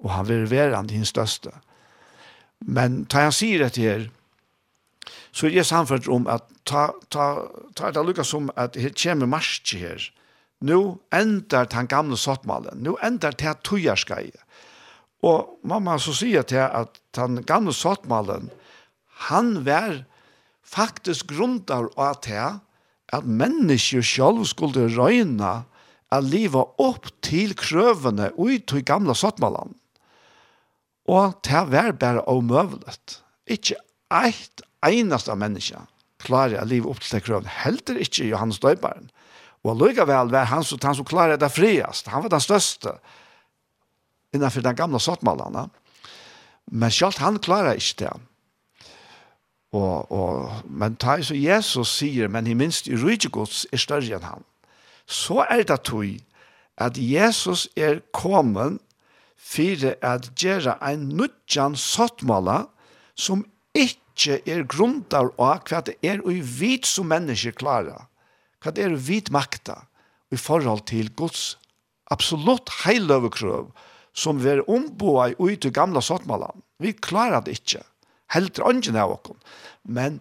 Og 0.00 0.10
han 0.10 0.28
vil 0.28 0.50
være 0.50 0.76
hans 0.76 1.08
største. 1.08 1.50
Men 2.60 3.04
ta 3.06 3.26
han 3.26 3.32
sier 3.32 3.64
det 3.64 3.76
her, 3.80 4.08
så 5.32 5.46
er 5.46 5.54
det 5.54 5.66
samfunnet 5.66 6.08
om 6.12 6.26
at 6.28 6.44
ta, 6.68 6.90
ta, 7.10 7.26
ta 7.76 7.90
det 7.94 8.02
lukket 8.04 8.26
som 8.26 8.50
at 8.56 8.76
her 8.76 8.92
kommer 8.96 9.30
marsje 9.30 9.78
her. 9.78 10.08
Nå 10.60 11.00
ender 11.14 11.68
den 11.72 11.88
gamle 11.88 12.18
sottmalen. 12.20 12.82
Nå 12.84 12.98
ender 13.04 13.32
det 13.32 13.62
tøyerskeie. 13.64 14.36
Og 15.24 15.60
mamma 15.64 15.96
så 16.00 16.12
sier 16.16 16.44
til 16.48 16.64
at 16.64 17.00
den 17.16 17.42
gamle 17.48 17.72
sottmalen, 17.76 18.50
han 19.28 19.64
var 19.66 20.02
faktisk 20.64 21.32
grunnt 21.32 21.70
av 21.72 21.90
at 22.00 22.28
her, 22.30 22.60
at 23.12 23.26
mennesker 23.26 24.04
selv 24.06 24.44
skulle 24.46 24.86
røyne 24.94 25.64
at 26.10 26.26
liva 26.26 26.64
opp 26.82 27.06
til 27.24 27.54
krøvene 27.58 28.32
ut 28.38 28.66
til 28.70 28.84
gamla 28.86 29.14
sottmålen. 29.14 29.76
Og 31.10 31.38
det 31.46 31.62
var 31.70 31.94
bare 31.98 32.26
omøvelet. 32.30 33.20
Ikke 33.50 33.78
eit 34.14 34.62
eneste 34.86 35.34
menneske 35.38 35.80
klarer 36.20 36.60
å 36.60 36.68
liva 36.68 36.90
opp 36.92 37.02
til 37.04 37.22
krøvene. 37.24 37.50
Helter 37.62 37.98
ikke 38.02 38.28
Johannes 38.28 38.60
Døybaren. 38.62 39.10
Og 39.64 39.76
likevel 39.76 40.30
var 40.32 40.48
han 40.48 40.64
som, 40.64 40.80
han 40.82 40.96
som 40.96 41.06
klarer 41.06 41.40
det 41.40 41.50
friast. 41.52 42.08
Han 42.08 42.24
var 42.24 42.32
den 42.32 42.42
største 42.44 42.96
innenfor 44.34 44.64
den 44.64 44.78
gamla 44.78 45.00
sottmålene. 45.02 45.68
Men 46.70 46.92
selv 46.94 47.18
han 47.20 47.40
klarer 47.42 47.78
ikke 47.78 48.04
det. 48.04 48.12
Og, 49.70 50.10
og, 50.10 50.62
men 50.66 50.96
ta 50.98 51.18
så 51.22 51.36
Jesus 51.38 51.92
sier, 52.00 52.30
men 52.30 52.48
i 52.50 52.56
minst 52.58 52.88
i 52.90 52.98
rydgjegods 52.98 53.68
er 53.70 53.82
større 53.82 54.16
enn 54.16 54.26
han 54.26 54.46
så 55.10 55.44
er 55.50 55.64
det 55.66 55.82
tog 55.88 56.06
at 56.80 56.96
Jesus 56.96 57.66
er 57.76 58.00
kommet 58.16 58.78
for 59.36 59.90
at 60.06 60.30
gjøre 60.38 60.76
en 60.86 61.08
nødjan 61.18 61.76
sattmåla 61.76 62.62
som 63.18 63.42
ikke 63.74 64.38
er 64.48 64.64
grunntar 64.70 65.32
av 65.40 65.66
hva 65.68 65.82
det 65.84 65.96
er 66.06 66.22
og 66.22 66.38
vit 66.60 66.86
som 66.86 67.10
mennesker 67.10 67.56
klarer. 67.58 68.06
Hva 68.60 68.72
det 68.76 68.86
er 68.86 68.96
vit 68.96 69.32
makta 69.34 69.82
i 70.30 70.38
forhold 70.38 70.86
til 70.88 71.10
Guds 71.16 71.56
absolutt 72.10 72.70
heiløvekrøv 72.84 73.70
som 74.16 74.40
vi 74.42 74.52
er 74.54 74.66
omboet 74.70 75.36
i 75.36 75.52
ut 75.52 75.64
i 75.64 75.72
gamla 75.74 76.02
sattmålan. 76.02 76.62
Vi 76.78 76.92
klarer 76.92 77.42
det 77.44 77.60
ikke. 77.60 77.82
Helt 78.34 78.60
ånden 78.62 78.98
av 78.98 79.16
oss. 79.16 79.34
Men 79.82 80.20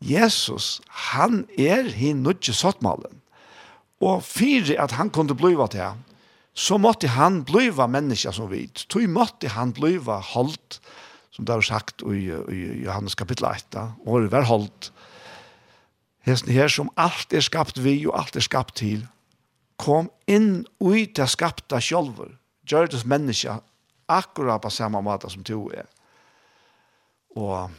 Jesus, 0.00 0.80
han 1.12 1.44
er 1.58 1.88
hin 1.92 2.22
nødje 2.24 2.54
sattmålen. 2.56 3.20
Og 4.04 4.20
fyrir 4.26 4.76
at 4.82 4.96
han 4.98 5.10
kunne 5.10 5.36
bliva 5.36 5.66
til 5.70 5.80
ham, 5.80 6.02
så 6.54 6.76
måtte 6.78 7.10
han 7.10 7.42
bliva 7.46 7.86
menneska 7.90 8.32
som 8.32 8.50
vi. 8.50 8.66
Tog 8.88 9.08
måtte 9.10 9.50
han 9.56 9.72
bliva 9.74 10.20
holdt, 10.22 10.78
som 11.34 11.46
det 11.46 11.56
er 11.56 11.66
sagt 11.66 12.04
i, 12.06 12.28
i 12.30 12.60
Johannes 12.84 13.16
kapitel 13.18 13.48
1, 13.50 13.74
og 14.06 14.28
var 14.30 14.46
holdt. 14.46 14.92
Hesten 16.24 16.52
her 16.54 16.70
som 16.70 16.92
alt 16.96 17.34
er 17.34 17.42
skapt 17.44 17.80
vi 17.82 17.98
og 18.06 18.14
alt 18.20 18.38
er 18.38 18.44
skapt 18.44 18.78
til, 18.80 19.02
kom 19.82 20.08
inn 20.30 20.62
ui 20.78 21.08
til 21.10 21.28
skapta 21.28 21.80
sjolver, 21.82 22.30
gjørtes 22.70 23.02
menneska 23.04 23.58
akkurat 24.08 24.62
på 24.62 24.70
samme 24.70 25.02
måte 25.02 25.28
som 25.32 25.42
to 25.44 25.66
er. 25.74 25.88
Og, 27.34 27.72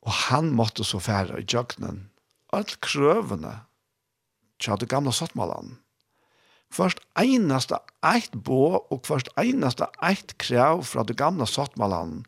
og 0.00 0.12
han 0.30 0.48
måtte 0.56 0.86
så 0.86 0.98
fære 1.02 1.42
i 1.42 1.46
jøkkenen, 1.46 2.06
alt 2.56 2.78
krøvene 2.80 3.67
tja 4.58 4.76
det 4.76 4.90
gamla 4.90 5.12
sattmalan. 5.14 5.76
Først 6.70 7.00
einaste 7.16 7.78
eit 8.04 8.32
bå 8.32 8.76
og 8.78 9.06
først 9.08 9.30
einaste 9.40 9.88
eit 10.04 10.36
krav 10.42 10.84
fra 10.84 11.04
det 11.06 11.16
gamla 11.16 11.46
sattmalan 11.48 12.20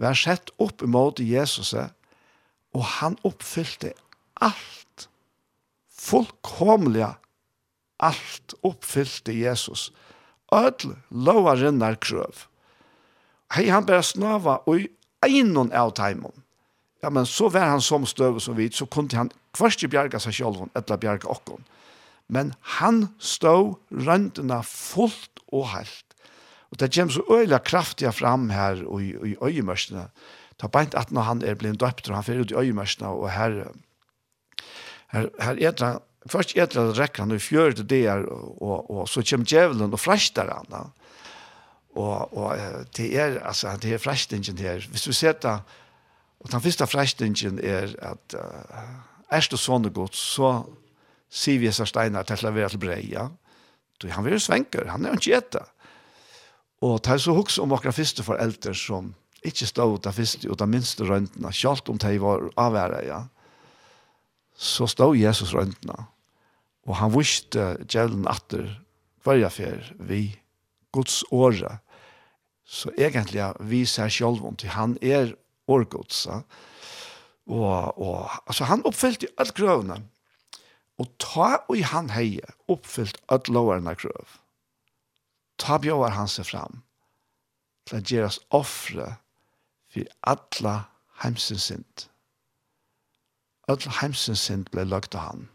var 0.00 0.14
sett 0.16 0.52
opp 0.62 0.84
imot 0.86 1.20
Jesus 1.20 1.74
og 1.74 2.84
han 3.00 3.18
oppfyllte 3.26 3.92
alt. 4.40 5.08
Fullkomliga 5.90 7.16
alt 8.00 8.54
oppfyllte 8.62 9.32
Jesus. 9.32 9.90
Ödl 10.52 10.94
lova 11.10 11.54
rinnar 11.54 11.98
krøv. 12.00 12.46
Hei, 13.54 13.68
han 13.68 13.86
bare 13.86 14.02
snava 14.06 14.60
og 14.70 14.86
einon 15.26 15.72
av 15.74 15.92
taimon 15.98 16.36
Ja, 17.02 17.10
men 17.10 17.26
så 17.26 17.48
var 17.50 17.66
han 17.72 17.82
som 17.82 18.06
støv 18.06 18.38
som 18.38 18.54
vit 18.58 18.76
så 18.76 18.86
kunne 18.86 19.16
han 19.16 19.32
Kvarski 19.56 19.90
bjerga 19.90 20.20
seg 20.22 20.36
sjálfun, 20.36 20.70
etla 20.78 20.98
bjerga 21.00 21.30
okkon. 21.32 21.64
Men 22.30 22.52
han 22.78 23.08
stå 23.18 23.74
røntena 23.90 24.60
fullt 24.66 25.42
og 25.50 25.72
helt. 25.72 26.06
Og 26.70 26.78
det 26.78 26.92
kommer 26.94 27.14
så 27.14 27.24
øyla 27.26 27.58
kraftiga 27.58 28.12
fram 28.14 28.50
her 28.54 28.84
og 28.86 29.02
i, 29.02 29.10
i 29.32 29.34
øyemørsene. 29.42 30.06
Ta 30.60 30.68
beint 30.70 30.94
at 30.94 31.10
når 31.10 31.26
han 31.26 31.42
er 31.42 31.58
blind 31.58 31.80
døpt, 31.82 32.08
og 32.08 32.14
han 32.14 32.26
fyrir 32.26 32.44
ut 32.44 32.54
i 32.54 32.60
øyemørsene, 32.62 33.08
og 33.08 33.30
her, 33.32 33.56
her, 35.10 35.26
her 35.40 35.62
etra, 35.70 35.96
først 36.30 36.54
etra 36.54 36.90
rekker 36.94 37.24
han 37.24 37.34
i 37.34 37.40
det 37.74 37.88
der, 37.90 38.22
og, 38.30 38.62
og, 38.62 38.90
og 38.90 39.08
så 39.08 39.24
kommer 39.26 39.46
djevelen 39.46 39.92
og 39.92 40.00
frashtar 40.00 40.52
han. 40.52 40.70
da. 40.70 40.84
og 41.96 42.36
og 42.36 42.56
det 42.96 43.18
er 43.18 43.40
altså 43.42 43.76
det 43.82 43.94
er 43.94 43.98
frestingen 43.98 44.58
her. 44.58 44.86
Hvis 44.90 45.02
du 45.02 45.12
ser 45.12 45.32
det 45.32 45.60
og 46.40 46.52
den 46.52 46.60
første 46.60 46.86
frestingen 46.86 47.58
er 47.62 47.92
at 47.98 48.34
uh, 48.34 49.09
er 49.30 49.46
det 49.46 49.60
sånne 49.60 49.92
godt, 49.94 50.18
så 50.18 50.64
sier 51.30 51.60
vi 51.62 51.70
seg 51.72 51.88
Steinar 51.88 52.26
til 52.26 52.48
å 52.48 52.54
være 52.54 52.74
til 52.74 52.82
breia. 52.82 53.28
Du, 54.00 54.08
han 54.10 54.26
vil 54.26 54.40
svenker, 54.42 54.88
han 54.90 55.06
er 55.06 55.14
jo 55.14 55.20
ikke 55.20 55.38
etter. 55.38 55.66
Og 56.82 56.98
det 57.04 57.14
er 57.14 57.22
så 57.22 57.34
hos 57.36 57.58
om 57.60 57.74
akkurat 57.76 57.98
første 57.98 58.24
foreldre 58.24 58.74
som 58.74 59.12
ikke 59.46 59.68
stod 59.68 60.06
av 60.08 60.16
første 60.16 60.48
og 60.50 60.60
av 60.60 60.70
minste 60.72 61.06
røntene, 61.06 61.52
selv 61.54 61.88
om 61.92 62.00
de 62.00 62.16
var 62.20 62.48
avværet, 62.60 63.06
ja. 63.08 63.20
Så 64.60 64.88
stod 64.90 65.16
Jesus 65.16 65.54
røntene, 65.56 65.96
og 66.84 66.98
han 66.98 67.12
visste 67.14 67.76
djevelen 67.86 68.26
atter 68.28 68.66
hver 69.24 69.44
affær 69.46 69.92
vi 70.08 70.24
Guds 70.92 71.22
året. 71.30 71.80
Så 72.64 72.90
egentlig 72.98 73.46
vi 73.68 73.84
ser 73.88 74.12
selv 74.12 74.44
om 74.44 74.56
til 74.56 74.72
han 74.74 74.98
er 75.00 75.32
årgodsa. 75.70 76.42
Ja 76.42 76.68
Og, 77.50 77.98
og 77.98 78.30
altså, 78.46 78.64
han 78.64 78.86
oppfyllte 78.86 79.28
alt 79.38 79.54
grøvene. 79.54 80.08
Og 80.98 81.06
ta 81.18 81.56
og 81.68 81.76
i 81.76 81.80
han 81.80 82.10
heie 82.14 82.46
oppfyllt 82.68 83.18
alle 83.28 83.54
loverne 83.54 83.94
grøv. 83.94 84.36
Ta 85.58 85.78
bjøver 85.78 86.14
han 86.14 86.28
seg 86.28 86.46
fram 86.46 86.82
til 87.88 87.98
å 87.98 88.04
gjøre 88.06 88.28
oss 88.28 88.38
offre 88.54 89.06
for 89.90 90.12
alle 90.32 90.74
heimsens 91.24 91.66
synd. 91.70 92.06
Alle 93.68 93.96
heimsens 94.00 94.44
synd 94.46 94.70
ble 94.70 94.84
lagt 94.86 95.16
av 95.18 95.26
han. 95.26 95.48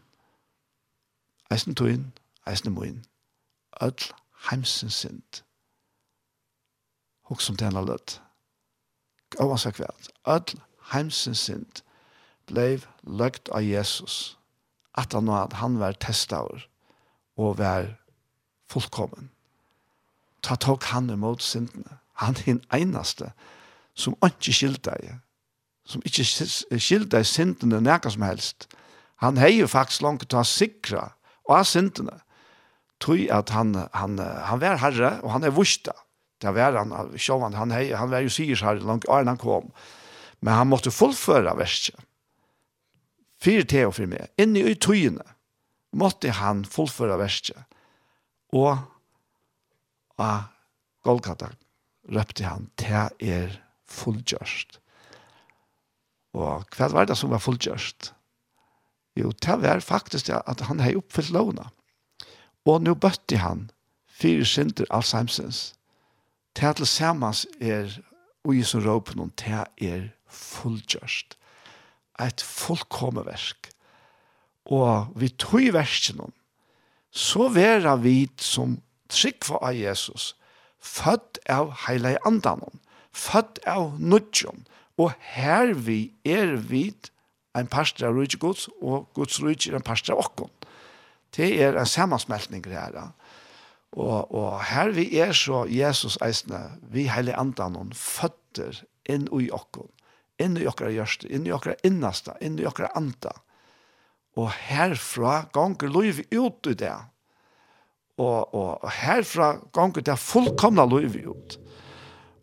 Eisen 1.50 1.78
tøyen, 1.78 2.10
eisen 2.46 2.74
moen. 2.74 3.00
Alle 3.80 4.12
heimsens 4.50 5.00
synd. 5.04 5.42
Hokk 7.30 7.40
som 7.40 7.56
tjener 7.56 7.86
løtt. 7.86 8.20
Gåvan 9.32 9.62
seg 9.62 9.78
kveld. 9.78 10.12
Alle 10.26 10.60
heimsens 10.92 11.46
synd 11.48 11.85
blev 12.46 12.86
løgt 13.02 13.50
av 13.54 13.64
Jesus 13.64 14.36
at 14.96 15.12
han, 15.12 15.28
at 15.28 15.58
han 15.60 15.78
var 15.80 15.98
testaver 16.00 16.66
og 17.36 17.58
var 17.58 17.92
fullkommen. 18.70 19.30
Ta 20.42 20.56
tok 20.56 20.84
han 20.92 21.10
imot 21.10 21.42
syndene. 21.42 21.98
Han 22.22 22.36
er 22.36 22.44
den 22.46 22.62
eneste 22.72 23.32
som 23.96 24.16
ikke 24.24 24.54
skilte 24.54 24.92
deg, 24.92 25.18
som 25.86 26.02
ikke 26.04 26.24
skilte 26.24 27.16
deg 27.18 27.28
syndene 27.28 27.80
nærkast 27.84 28.16
som 28.16 28.24
helst. 28.26 28.68
Han 29.24 29.40
heier 29.40 29.68
faktisk 29.68 30.04
langt 30.04 30.26
til 30.28 30.40
å 30.40 30.46
sikre 30.48 31.10
og 31.46 31.58
av 31.60 31.68
syndene. 31.68 32.20
Tøy 33.00 33.26
at 33.32 33.52
han, 33.52 33.74
han, 33.92 34.16
han 34.18 34.60
var 34.60 34.80
herre, 34.80 35.16
og 35.22 35.34
han 35.34 35.44
er 35.44 35.52
vursda. 35.52 35.92
Det 36.40 36.52
var 36.56 36.76
han, 36.76 36.92
sjåvan, 37.20 37.56
han, 37.56 37.72
hei, 37.72 37.90
han 37.96 38.10
var 38.12 38.24
jo 38.24 38.32
sier 38.32 38.60
herre 38.64 38.84
langt, 38.84 39.04
og 39.08 39.28
han 39.28 39.40
kom. 39.40 39.68
Men 40.40 40.56
han 40.56 40.70
måtte 40.70 40.92
fullføre 40.92 41.52
verset. 41.58 41.96
Fyre 43.46 43.62
til 43.62 43.86
og 43.86 43.94
fyre 43.94 44.10
med, 44.10 44.30
Inni 44.42 44.64
i 44.66 44.74
tøyene 44.74 45.22
måtte 45.94 46.32
han 46.34 46.64
fullføre 46.66 47.14
verset. 47.20 47.60
Og 48.50 48.74
av 50.18 50.48
Golgata 51.06 51.52
røpte 52.10 52.48
han, 52.48 52.66
det 52.82 53.04
er 53.22 53.54
fullgjørst. 53.86 54.80
Og 56.34 56.66
hva 56.74 56.90
var 56.90 57.06
det 57.06 57.16
som 57.20 57.30
var 57.30 57.44
fullgjørst? 57.44 58.10
Jo, 59.16 59.30
det 59.30 59.56
var 59.62 59.80
faktisk 59.80 60.34
at 60.34 60.66
han 60.66 60.82
hadde 60.82 60.98
oppfyllt 60.98 61.30
lovene. 61.30 61.70
Og 62.66 62.82
nå 62.82 62.96
bøtte 62.98 63.38
han 63.38 63.68
fire 64.10 64.44
synder 64.44 64.90
Alzheimer's. 64.90 65.70
Det 66.58 66.74
til 66.76 66.86
samans 66.90 67.46
er, 67.60 67.94
og 68.44 68.58
i 68.58 68.62
som 68.66 68.82
noen, 68.82 69.32
det 69.38 69.62
er 69.78 70.08
fullgjørst 70.26 71.38
et 72.22 72.42
fullkomme 72.42 73.24
versk. 73.26 73.70
Og 74.66 75.12
vi 75.18 75.28
tog 75.38 75.72
versken 75.76 76.20
om, 76.26 76.32
så 77.10 77.48
vera 77.54 77.94
vi 78.00 78.26
som 78.42 78.80
tryggva 79.12 79.60
av 79.62 79.76
Jesus, 79.78 80.34
født 80.82 81.38
av 81.50 81.70
heile 81.86 82.16
andanon, 82.26 82.80
født 83.14 83.62
av 83.68 83.94
nudjon, 84.00 84.66
og 84.98 85.12
her 85.36 85.72
vi 85.86 86.10
er 86.24 86.56
vi 86.56 86.90
en 87.56 87.68
pastor 87.70 88.10
av 88.10 88.16
rujtje 88.18 88.40
gods, 88.40 88.66
og 88.82 89.06
gods 89.16 89.38
rujtje 89.40 89.72
er 89.72 89.78
en 89.78 89.86
pastor 89.86 90.16
av 90.16 90.26
okkon. 90.26 90.50
Det 91.36 91.48
er 91.62 91.76
en 91.76 91.88
samansmeltning 91.88 92.64
her. 92.68 92.96
Og, 93.96 94.32
og 94.34 94.60
her 94.68 94.92
vi 94.96 95.08
er 95.20 95.32
så 95.36 95.64
Jesus 95.70 96.18
eisne, 96.24 96.60
vi 96.92 97.06
heile 97.12 97.36
andanon, 97.38 97.92
føtter 97.96 98.82
inn 99.08 99.28
i 99.32 99.48
okkon 99.54 99.88
inn 100.42 100.56
i 100.60 100.66
okra 100.68 100.90
hjørste, 100.92 101.28
inn 101.32 101.46
i 101.48 101.52
okra 101.54 101.76
innasta, 101.86 102.36
inn 102.44 102.58
i 102.60 102.66
okra 102.68 102.90
anta. 102.98 103.32
Og 104.36 104.50
herfra 104.68 105.46
ganger 105.54 105.92
lov 105.92 106.20
ut 106.20 106.70
i 106.70 106.74
det. 106.76 106.96
Og, 108.20 108.54
og, 108.54 108.84
og 108.84 108.90
herfra 108.98 109.54
ganger 109.76 110.04
det 110.04 110.18
fullkomna 110.20 110.84
lov 110.88 111.16
ut. 111.16 111.56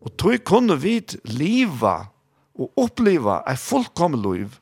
Og 0.03 0.17
tog 0.19 0.41
kunne 0.47 0.77
vi 0.81 0.97
liva 1.29 2.09
og 2.53 2.81
oppleva 2.81 3.41
ei 3.49 3.57
fullkomna 3.57 4.19
lov 4.21 4.59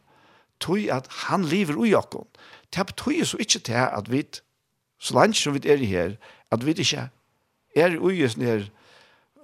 tog 0.61 0.85
at 0.93 1.07
han 1.25 1.47
lever 1.49 1.79
ui 1.79 1.95
okon. 1.97 2.27
Det 2.71 2.85
betyr 2.91 3.25
så 3.25 3.39
ikke 3.41 3.63
til 3.65 3.81
at 3.81 4.11
vi, 4.11 4.21
så 5.01 5.15
langt 5.17 5.39
som 5.39 5.55
vi 5.55 5.63
er 5.65 5.81
her, 5.81 6.15
at 6.51 6.65
vi 6.65 6.75
ikke 6.77 7.09
er 7.75 7.97
ui 7.97 8.21
oss 8.25 8.37
nere 8.37 8.69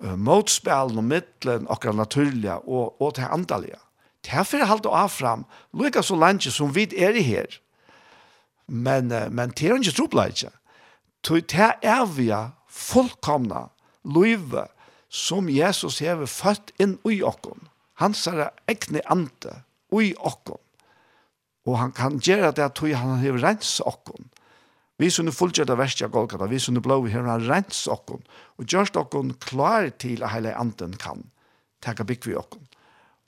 motspelen 0.01 0.99
og 0.99 1.05
mittlen 1.07 1.67
okkar 1.71 1.95
naturlige 1.97 2.59
og, 2.65 2.95
og 3.01 3.15
til 3.17 3.29
andaliga. 3.31 3.79
Derfor 4.27 4.65
halda 4.67 4.91
av 4.91 5.09
fram, 5.13 5.45
lukka 5.73 6.03
så 6.03 6.17
langt 6.19 6.47
som 6.51 6.73
vi 6.75 6.87
er 6.97 7.15
i 7.15 7.23
her. 7.23 7.47
Men, 8.67 9.07
men 9.31 9.53
det 9.55 9.69
er 9.69 9.79
ikke 9.79 9.95
trobla 9.95 10.27
ikke. 10.31 10.51
Det 11.27 11.55
er 11.81 12.05
vi 12.11 12.29
fullkomna 12.67 13.67
løyve 14.03 14.67
som 15.09 15.49
Jesus 15.49 15.99
har 16.03 16.23
født 16.27 16.73
inn 16.79 16.97
i 17.07 17.21
okkon. 17.23 17.67
Han 17.97 18.13
ser 18.13 18.49
ekne 18.69 19.01
ante 19.09 19.61
i 19.95 20.13
okkon. 20.17 20.59
Og 21.67 21.79
han 21.79 21.91
kan 21.91 22.19
gjøre 22.23 22.53
det 22.55 22.63
at 22.63 22.79
han 22.99 23.17
har 23.23 23.39
rens 23.43 23.79
okkon. 23.83 24.29
Vi 24.97 25.09
som 25.13 25.29
er 25.29 25.35
fullgjørt 25.35 25.69
av 25.69 25.77
verste 25.77 26.07
av 26.07 26.13
Golgata, 26.15 26.47
vi 26.49 26.59
som 26.61 26.77
er 26.77 26.85
blå 26.85 27.03
i 27.05 27.13
her, 27.13 27.27
rens 27.45 27.83
okken, 27.91 28.23
og 28.57 28.65
gjørst 28.65 28.97
okken 28.97 29.35
klar 29.43 29.91
til 30.01 30.23
at 30.25 30.33
hele 30.33 30.55
anden 30.57 30.95
kan 30.97 31.27
teka 31.85 32.05
bygg 32.07 32.25
vi 32.25 32.37
okken. 32.39 32.63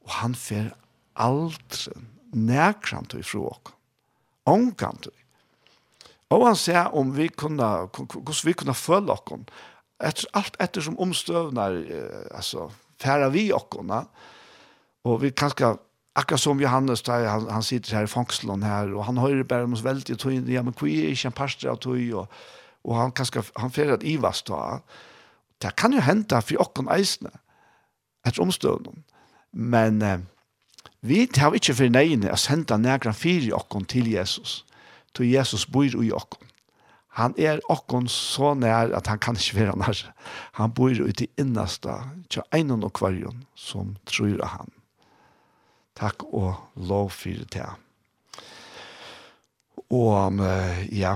Og 0.07 0.15
han 0.17 0.34
fer 0.34 0.72
aldri 1.20 1.93
nærkrant 2.34 3.13
og 3.13 3.26
fru 3.26 3.45
okken. 3.51 3.76
Omkant 4.49 5.11
og. 5.11 5.15
Og 6.30 6.45
han 6.45 6.57
sier 6.57 6.93
om 6.93 7.15
vi 7.15 7.26
kunne, 7.34 7.67
hvordan 7.89 8.45
vi 8.45 8.53
kunne 8.53 8.76
føle 8.78 9.13
okken, 9.13 9.47
etter, 9.97 10.30
alt 10.38 10.57
etter 10.61 10.86
som 10.86 10.97
omstøvner, 11.01 11.78
eh, 11.89 12.28
altså, 12.38 12.67
færa 13.01 13.32
vi 13.34 13.47
okkona, 13.53 14.03
og 15.09 15.22
vi 15.24 15.32
kanskje 15.34 15.74
akkurat 16.14 16.41
som 16.41 16.60
Johannes 16.60 17.01
där 17.01 17.28
han, 17.28 17.49
han 17.49 17.64
sitter 17.64 17.95
här 17.95 18.03
i 18.03 18.07
fångslån 18.07 18.64
här 18.64 18.93
och 18.93 19.05
han 19.05 19.18
hör 19.18 19.43
bara 19.43 19.64
om 19.64 19.74
oss 19.74 19.82
väldigt 19.82 20.10
och 20.10 20.20
tog 20.20 20.34
in 20.34 20.53
ja 20.53 20.64
men 20.64 20.74
kvi 20.74 21.05
är 21.05 21.10
inte 21.10 21.28
en 21.28 21.32
pastor 21.32 21.70
och 21.70 21.80
tog 21.80 22.14
och, 22.14 22.32
och 22.82 22.95
han 22.95 23.12
kanske 23.12 23.41
han 23.53 23.72
fer 23.72 23.91
att 23.91 24.03
ivas 24.03 24.43
då 24.43 24.82
det 25.57 25.76
kan 25.76 25.91
ju 25.91 25.99
hända 25.99 26.41
för 26.41 26.62
och 26.62 26.80
en 26.80 26.89
eisne 26.89 27.30
ett 28.28 28.39
omstånd 28.39 29.03
men 29.51 30.01
eh, 30.01 30.20
vi 30.99 31.28
tar 31.28 31.53
inte 31.53 31.74
för 31.74 31.89
nej 31.89 32.30
att 32.30 32.39
sända 32.39 32.78
några 32.78 33.14
fyra 33.14 33.55
och 33.55 33.88
till 33.88 34.07
Jesus 34.07 34.66
till 35.14 35.26
Jesus 35.26 35.68
bor 35.68 36.05
i 36.05 36.12
och 36.12 36.36
han 37.20 37.34
er 37.38 37.60
okkon 37.70 38.07
så 38.07 38.53
nær 38.55 38.93
at 38.95 39.07
han 39.12 39.20
kan 39.20 39.36
ikke 39.36 39.57
være 39.57 39.78
nær. 39.82 40.03
Han 40.60 40.72
bor 40.72 40.93
ute 40.93 41.26
i 41.26 41.32
innersta, 41.41 41.97
tja 42.30 42.45
einan 42.55 42.86
og 42.86 42.93
kvarjon, 42.95 43.43
som 43.55 43.97
tror 44.05 44.45
han. 44.45 44.72
Takk 46.00 46.24
og 46.32 46.56
lov 46.80 47.12
for 47.12 47.43
det. 47.54 47.68
Og 49.89 50.39
ja, 50.95 51.16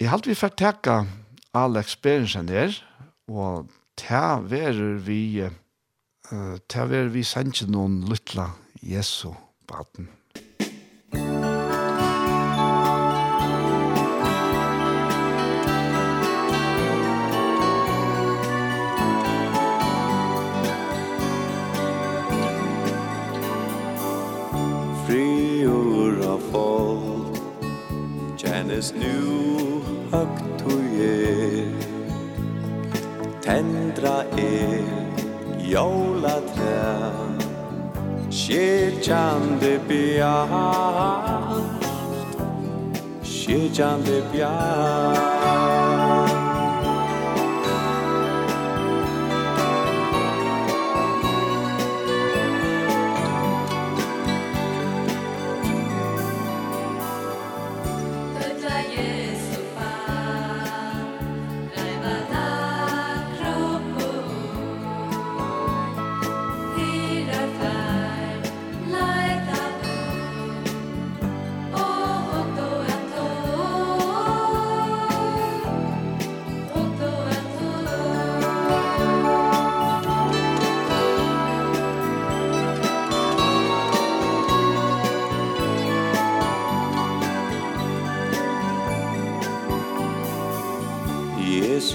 jeg 0.00 0.10
halte 0.10 0.32
vi 0.32 0.38
får 0.38 0.54
takke 0.58 0.96
all 1.56 1.78
experiencen 1.80 2.48
der, 2.48 2.74
og 3.28 3.70
ta 3.96 4.38
verer 4.42 4.98
vi, 5.06 5.44
ta 6.68 6.86
verer 6.90 7.12
vi 7.14 7.22
sendte 7.24 7.68
noen 7.70 8.02
lytla 8.08 8.50
Jesu 8.82 9.30
baden. 9.68 10.10
minnes 28.76 28.94
nu 28.94 29.80
högt 30.12 30.62
och 30.64 31.00
er 31.00 31.66
Tendra 33.42 34.24
er 34.36 34.84
jola 35.58 36.40
trä 36.54 37.10
Kyrkjande 38.30 39.80
bjart 39.88 41.84
Kyrkjande 43.22 44.22
bjart 44.32 45.35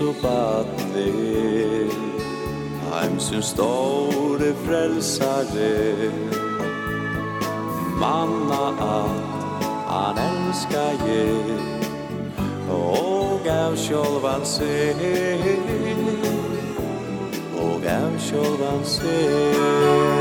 så 0.01 0.13
badne 0.21 1.11
Heimsyn 2.91 3.41
store 3.41 4.53
frelsare 4.65 6.11
Manna 7.99 8.63
at 8.81 9.11
han 9.87 10.17
elskar 10.17 11.05
je 11.05 11.27
Og 12.69 13.47
av 13.47 13.77
sjolvan 13.77 14.45
se 14.45 14.73
Og 17.61 17.85
av 17.85 18.17
sjolvan 18.29 18.83
se 18.85 20.20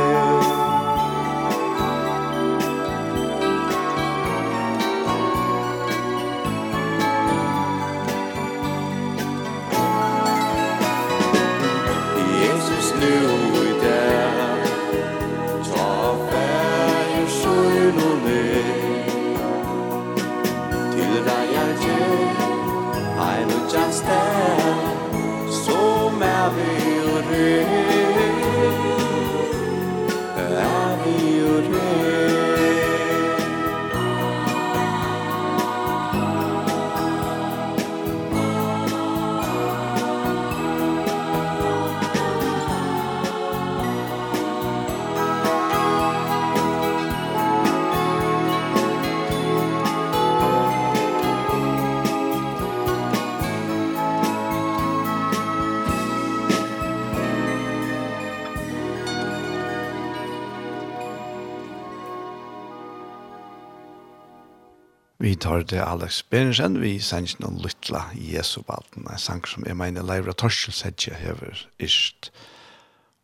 hørte 65.61 65.83
Alex 65.85 66.23
Berensen 66.23 66.79
vi 66.81 66.95
sannsyn 67.05 67.43
noen 67.43 67.59
Lytla 67.61 68.07
Jesu 68.17 68.63
Balten, 68.65 69.05
en 69.05 69.21
sang 69.21 69.43
som 69.45 69.67
jeg 69.69 69.77
mener 69.77 70.07
Leivra 70.09 70.33
Torskjell 70.33 70.73
Sedje 70.73 71.19
hever 71.21 71.67
ist. 71.77 72.31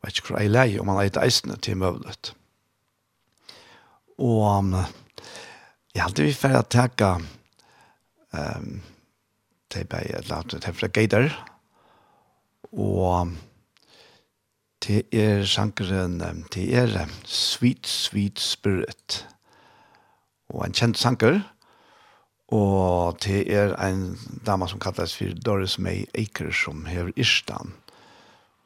Vet 0.05 0.18
ikke 0.18 0.34
hvor 0.34 0.43
jeg 0.43 0.53
leier 0.53 0.82
om 0.82 0.91
han 0.93 1.01
eit 1.01 1.16
eisene 1.16 1.57
til 1.64 1.78
møvlet. 1.80 2.34
Og 4.20 4.43
um, 4.45 4.76
jeg 5.95 6.05
hadde 6.05 6.28
vi 6.28 6.37
for 6.37 6.59
å 6.59 6.62
takke 6.76 7.11
um, 8.37 8.70
til 9.72 9.89
bare 9.89 10.12
et 10.12 10.26
eller 10.26 10.43
annet 10.43 10.61
til 10.68 10.76
fra 10.76 10.93
Geider 10.93 11.32
og 12.76 13.32
til 14.84 15.09
er 15.09 15.49
sangeren 15.49 16.20
til 16.53 16.76
er 16.84 17.09
Sweet 17.24 17.89
Sweet 17.89 18.45
Spirit 18.45 19.22
og 20.53 20.66
en 20.66 20.76
kjent 20.76 21.01
sanger 21.01 21.47
Og 22.55 23.18
det 23.24 23.40
er 23.51 23.74
en 23.82 24.14
dame 24.47 24.68
som 24.70 24.78
kalles 24.82 25.16
for 25.18 25.34
Doris 25.42 25.78
May 25.82 26.05
Aker 26.14 26.53
som 26.55 26.84
hever 26.86 27.11
Irstan. 27.18 27.74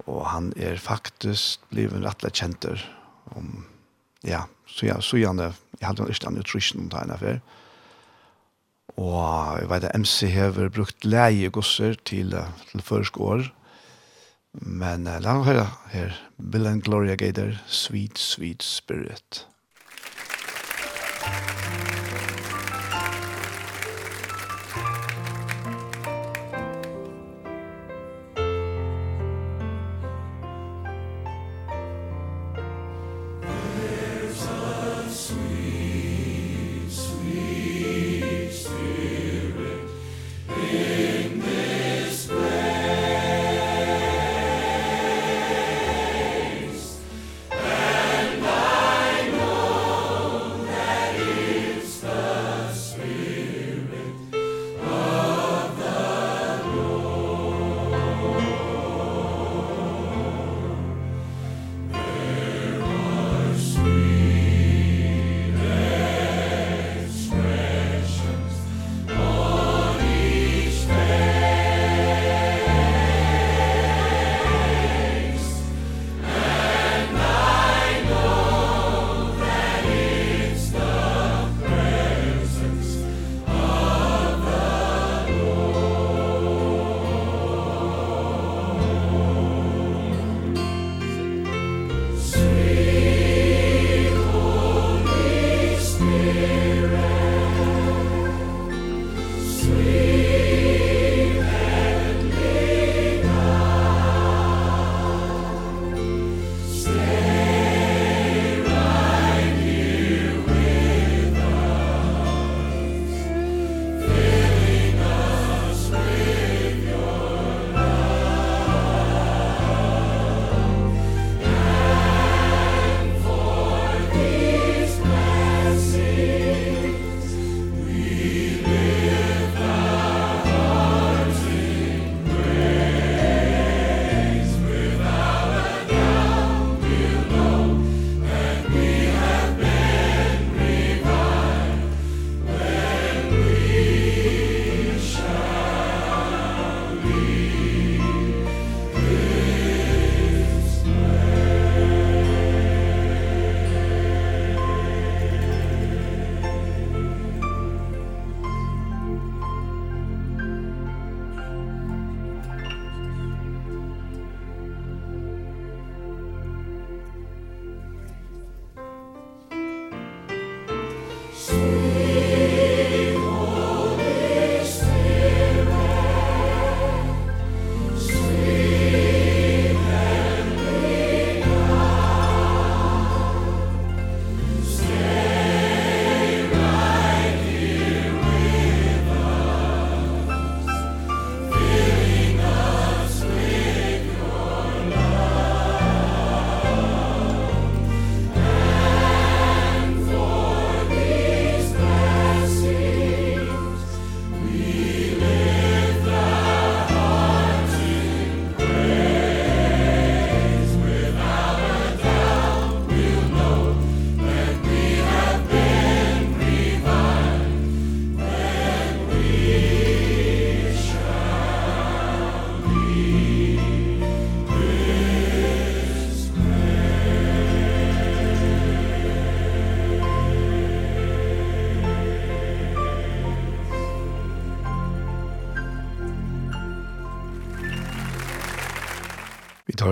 Og 0.07 0.27
han 0.29 0.53
er 0.57 0.81
faktisk 0.81 1.61
blevet 1.71 2.05
rettelig 2.05 2.35
kjenter 2.37 2.83
om, 3.37 3.65
ja, 4.27 4.45
så 4.67 4.87
ja, 4.87 5.01
så 5.01 5.17
gjerne, 5.21 5.53
jeg 5.79 5.87
hadde 5.87 6.03
noen 6.03 6.13
Irstan 6.13 6.37
i 6.37 6.45
Trysjen 6.45 6.87
om 6.87 6.99
ene 7.01 7.17
før. 7.21 7.41
Og 9.01 9.61
jeg 9.63 9.71
vet 9.71 9.89
at 9.89 9.97
MC 9.97 10.29
hever 10.29 10.69
brukt 10.69 11.05
leiegosser 11.05 11.97
til, 12.05 12.37
til 12.73 12.85
første 12.85 13.21
år. 13.21 13.49
Men 14.61 15.07
uh, 15.07 15.21
la 15.23 15.39
oss 15.39 15.47
høre 15.47 15.69
her, 15.95 16.17
Bill 16.37 16.67
and 16.67 16.83
Gloria 16.83 17.15
Gator, 17.15 17.55
Sweet, 17.67 18.19
Sweet 18.19 18.63
Spirit. 18.67 19.47
Sweet, 19.47 19.47
Sweet 19.47 19.47
Spirit. 19.47 19.51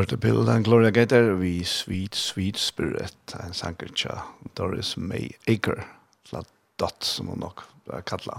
Caterpillar 0.08 0.60
Gloria 0.60 0.90
Gator 0.90 1.34
vi 1.36 1.64
Sweet 1.64 2.14
Sweet 2.14 2.56
Spirit 2.56 3.34
en 3.44 3.52
sanger 3.52 3.90
tja 3.92 4.14
Doris 4.56 4.94
May 4.96 5.34
Aker 5.44 5.82
la 6.32 6.40
dot 6.80 7.04
som 7.04 7.26
hun 7.28 7.42
nok 7.42 7.60
kalla. 8.08 8.38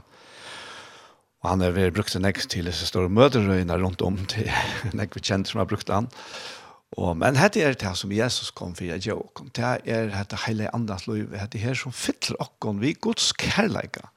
Og 1.44 1.50
han 1.52 1.62
er 1.62 1.76
veri 1.76 1.94
brukt 1.94 2.16
nekst 2.18 2.50
til 2.56 2.66
disse 2.66 2.88
store 2.90 3.12
møterøyene 3.14 3.78
rundt 3.84 4.02
om 4.02 4.18
til 4.32 4.50
en 4.50 5.04
vi 5.14 5.22
kjent 5.22 5.52
som 5.52 5.62
har 5.62 5.68
brukt 5.70 5.92
han. 5.94 6.08
Og, 6.98 7.12
men 7.22 7.38
dette 7.38 7.62
er 7.62 7.78
det 7.78 7.92
som 8.02 8.16
Jesus 8.18 8.50
kom 8.50 8.74
for 8.74 8.90
jeg 8.90 9.06
jo 9.06 9.20
kom 9.38 9.52
det 9.54 9.76
er 9.86 10.10
dette 10.16 10.40
hele 10.48 10.72
andras 10.74 11.06
liv 11.06 11.38
hette 11.38 11.62
her 11.62 11.78
som 11.78 11.94
fyller 11.94 12.40
okken 12.48 12.82
vi 12.82 12.96
gods 12.98 13.30
kærleika. 13.38 14.10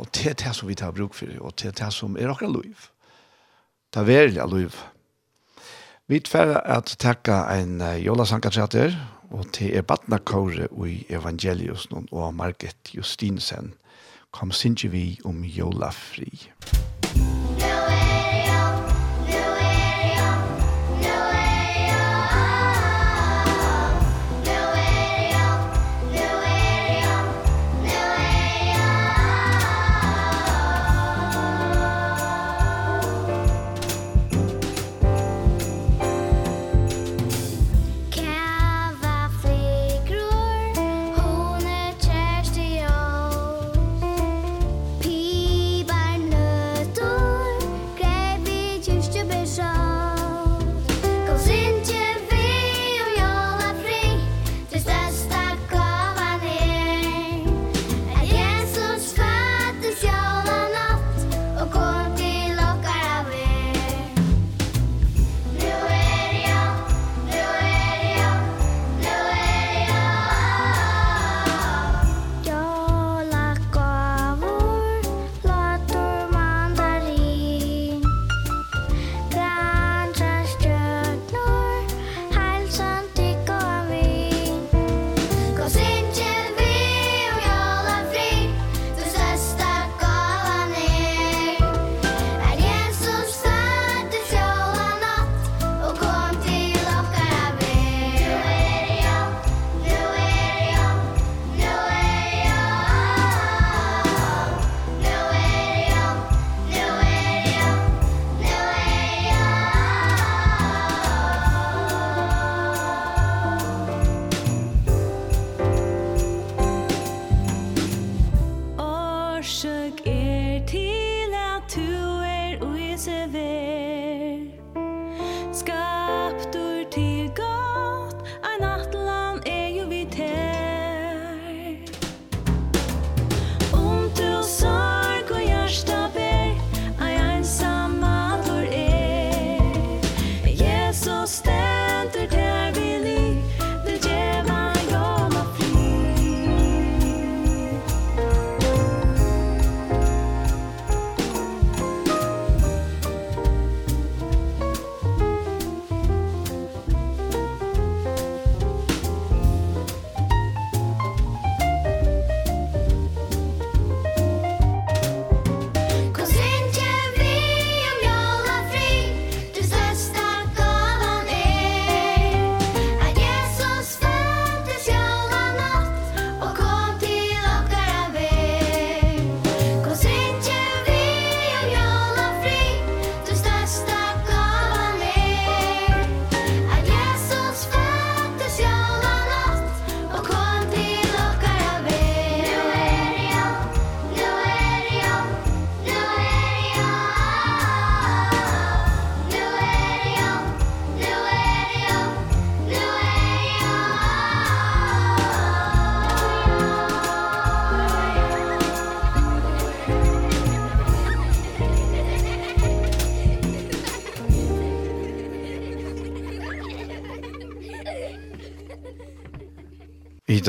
Og 0.00 0.08
det 0.16 0.32
er 0.32 0.40
det 0.46 0.54
som 0.56 0.72
vi 0.72 0.78
tar 0.80 0.96
bruk 0.96 1.12
for 1.12 1.28
og 1.44 1.60
det 1.60 1.74
er 1.74 1.76
det 1.84 1.92
som 1.92 2.16
er 2.16 2.32
okker 2.32 2.48
liv. 2.48 2.88
Det 3.92 4.00
er 4.00 4.10
veldig 4.14 4.48
liv. 4.54 4.80
Vi 6.10 6.18
tverre 6.26 6.58
at 6.66 6.96
takka 6.98 7.44
en 7.54 7.78
jolasankatrater, 8.02 8.96
og 9.30 9.52
til 9.54 9.76
er 9.78 9.86
badnakåre 9.86 10.66
i 10.90 11.04
evangelius 11.06 11.86
og 12.10 12.34
Margit 12.34 12.90
Justinsen 12.96 13.74
kom 14.34 14.50
sinje 14.50 14.90
vi 14.90 15.20
om 15.24 15.44
jolafri. 15.44 16.32
Musik 16.34 16.99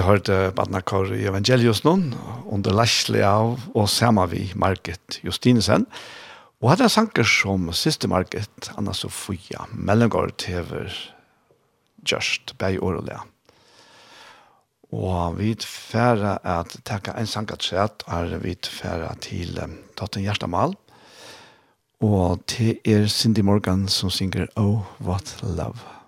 du 0.01 0.07
hørte 0.07 0.35
Badnakar 0.57 1.11
i 1.13 1.27
Evangelius 1.29 1.83
noen, 1.85 2.15
under 2.49 2.73
Lashley 2.73 3.21
av 3.21 3.59
og 3.77 3.85
sammen 3.91 4.31
vi 4.31 4.47
Market 4.57 5.19
Justinesen. 5.21 5.85
Og 6.57 6.71
hadde 6.71 6.87
en 6.87 6.93
sanker 6.93 7.27
som 7.27 7.67
siste 7.77 8.09
Market, 8.09 8.71
Anna 8.81 8.95
Sofia, 8.97 9.67
mellomgård 9.77 10.33
tever 10.41 10.89
Just, 12.01 12.55
Beg 12.57 12.81
Årolea. 12.81 13.21
Og 14.89 15.37
vi 15.37 15.53
færre 15.61 16.39
at 16.41 16.73
takka 16.81 17.13
en 17.13 17.29
sanker 17.29 17.61
træt, 17.61 18.01
er 18.09 18.39
vi 18.41 18.57
færre 18.65 19.13
til 19.21 19.53
Tatten 19.99 20.25
Gjerstamal. 20.25 20.73
Og 22.01 22.41
til 22.49 22.81
er 22.81 23.05
Cindy 23.05 23.45
Morgan 23.45 23.85
som 23.85 24.09
synger 24.09 24.49
Oh, 24.57 24.81
What 24.97 25.37
Love. 25.45 26.00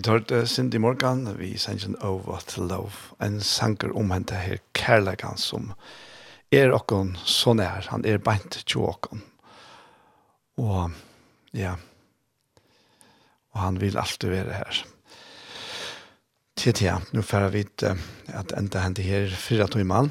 Vi 0.00 0.04
tar 0.04 0.46
Cindy 0.46 0.78
Morgan, 0.78 1.36
vi 1.36 1.58
sender 1.58 2.04
Over 2.06 2.32
What 2.32 2.56
Love, 2.56 2.92
en 3.18 3.40
sanker 3.40 3.92
om 3.92 4.08
henne 4.14 4.38
her 4.40 4.62
kærlegan 4.72 5.36
som 5.36 5.74
er 6.48 6.72
okkon 6.72 7.10
så 7.20 7.52
nær, 7.52 7.84
han 7.92 8.06
er 8.08 8.22
beint 8.24 8.62
til 8.64 8.86
okkon. 8.88 9.20
Og 10.56 10.96
ja, 11.52 11.74
og 13.52 13.60
han 13.60 13.82
vil 13.82 14.00
alltid 14.00 14.32
være 14.32 14.62
her. 14.62 14.80
Til 16.56 16.78
tida, 16.80 16.96
nå 17.12 17.20
får 17.20 17.50
jeg 17.50 17.56
vite 17.58 17.92
at 18.40 18.56
enda 18.56 18.86
hente 18.86 19.04
her 19.04 19.28
fyra 19.36 19.68
timer. 19.68 20.08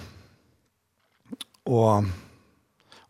Og 1.65 2.13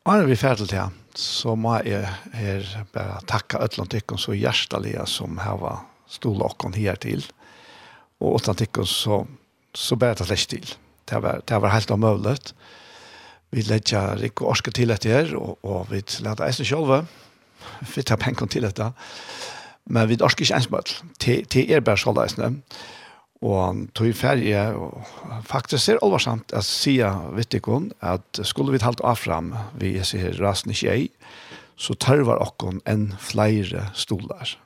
Og 0.08 0.26
vi 0.32 0.40
ferdig 0.40 0.70
til 0.70 0.78
det, 0.78 0.90
så 1.20 1.60
må 1.60 1.76
jeg 1.84 2.08
her 2.40 2.74
bare 2.94 3.20
takke 3.28 3.60
ødlåntikken 3.68 4.18
så 4.18 4.32
hjertelig 4.32 4.96
som 5.12 5.44
her 5.44 5.60
var 5.60 5.89
stod 6.10 6.42
och 6.42 6.76
her 6.76 6.96
til. 6.96 7.26
Og 8.20 8.36
åtta 8.36 8.54
tycker 8.54 8.84
så 8.84 9.26
så 9.74 9.96
bare 9.96 10.16
det 10.16 10.26
slett 10.26 10.50
til. 10.50 10.76
Det 11.06 11.22
var 11.22 11.42
det 11.48 11.62
var 11.62 11.70
helt 11.70 11.92
omøvlet. 11.92 12.54
Vi 13.52 13.62
lägger 13.62 14.24
ikke 14.24 14.46
orske 14.46 14.72
til 14.72 14.98
till 14.98 15.12
her, 15.12 15.26
här 15.26 15.36
och, 15.36 15.58
och 15.64 15.92
vi 15.92 16.04
låter 16.20 16.46
Eisen 16.46 16.66
själva 16.66 17.06
vi 17.96 18.04
tar 18.04 18.18
penger 18.18 18.46
till 18.46 18.62
detta. 18.62 18.94
Men 19.86 20.10
vi 20.10 20.18
orskar 20.22 20.46
ikke 20.46 20.60
ensmøll 20.60 20.96
til, 21.20 21.46
til 21.50 21.72
er 21.72 21.84
bare 21.86 21.98
såleisene. 21.98 22.62
Og 23.42 23.86
tog 23.96 24.16
ferie, 24.20 24.62
og 24.76 25.06
faktisk 25.48 25.90
er 25.90 26.02
alvarsamt 26.04 26.52
alvorsamt 26.52 26.54
at 26.54 26.66
sia 26.68 27.14
Vittikon 27.32 27.92
at 28.02 28.42
skulle 28.44 28.76
vi 28.76 28.82
talt 28.84 29.00
av 29.00 29.16
fram 29.16 29.54
vi 29.80 29.94
ser 30.04 30.36
rasen 30.42 30.72
ikke 30.76 30.92
ei, 30.92 31.06
så 31.80 31.96
tørvar 31.96 32.42
okkon 32.44 32.82
enn 32.86 33.14
flere 33.20 33.88
stolar. 33.96 34.58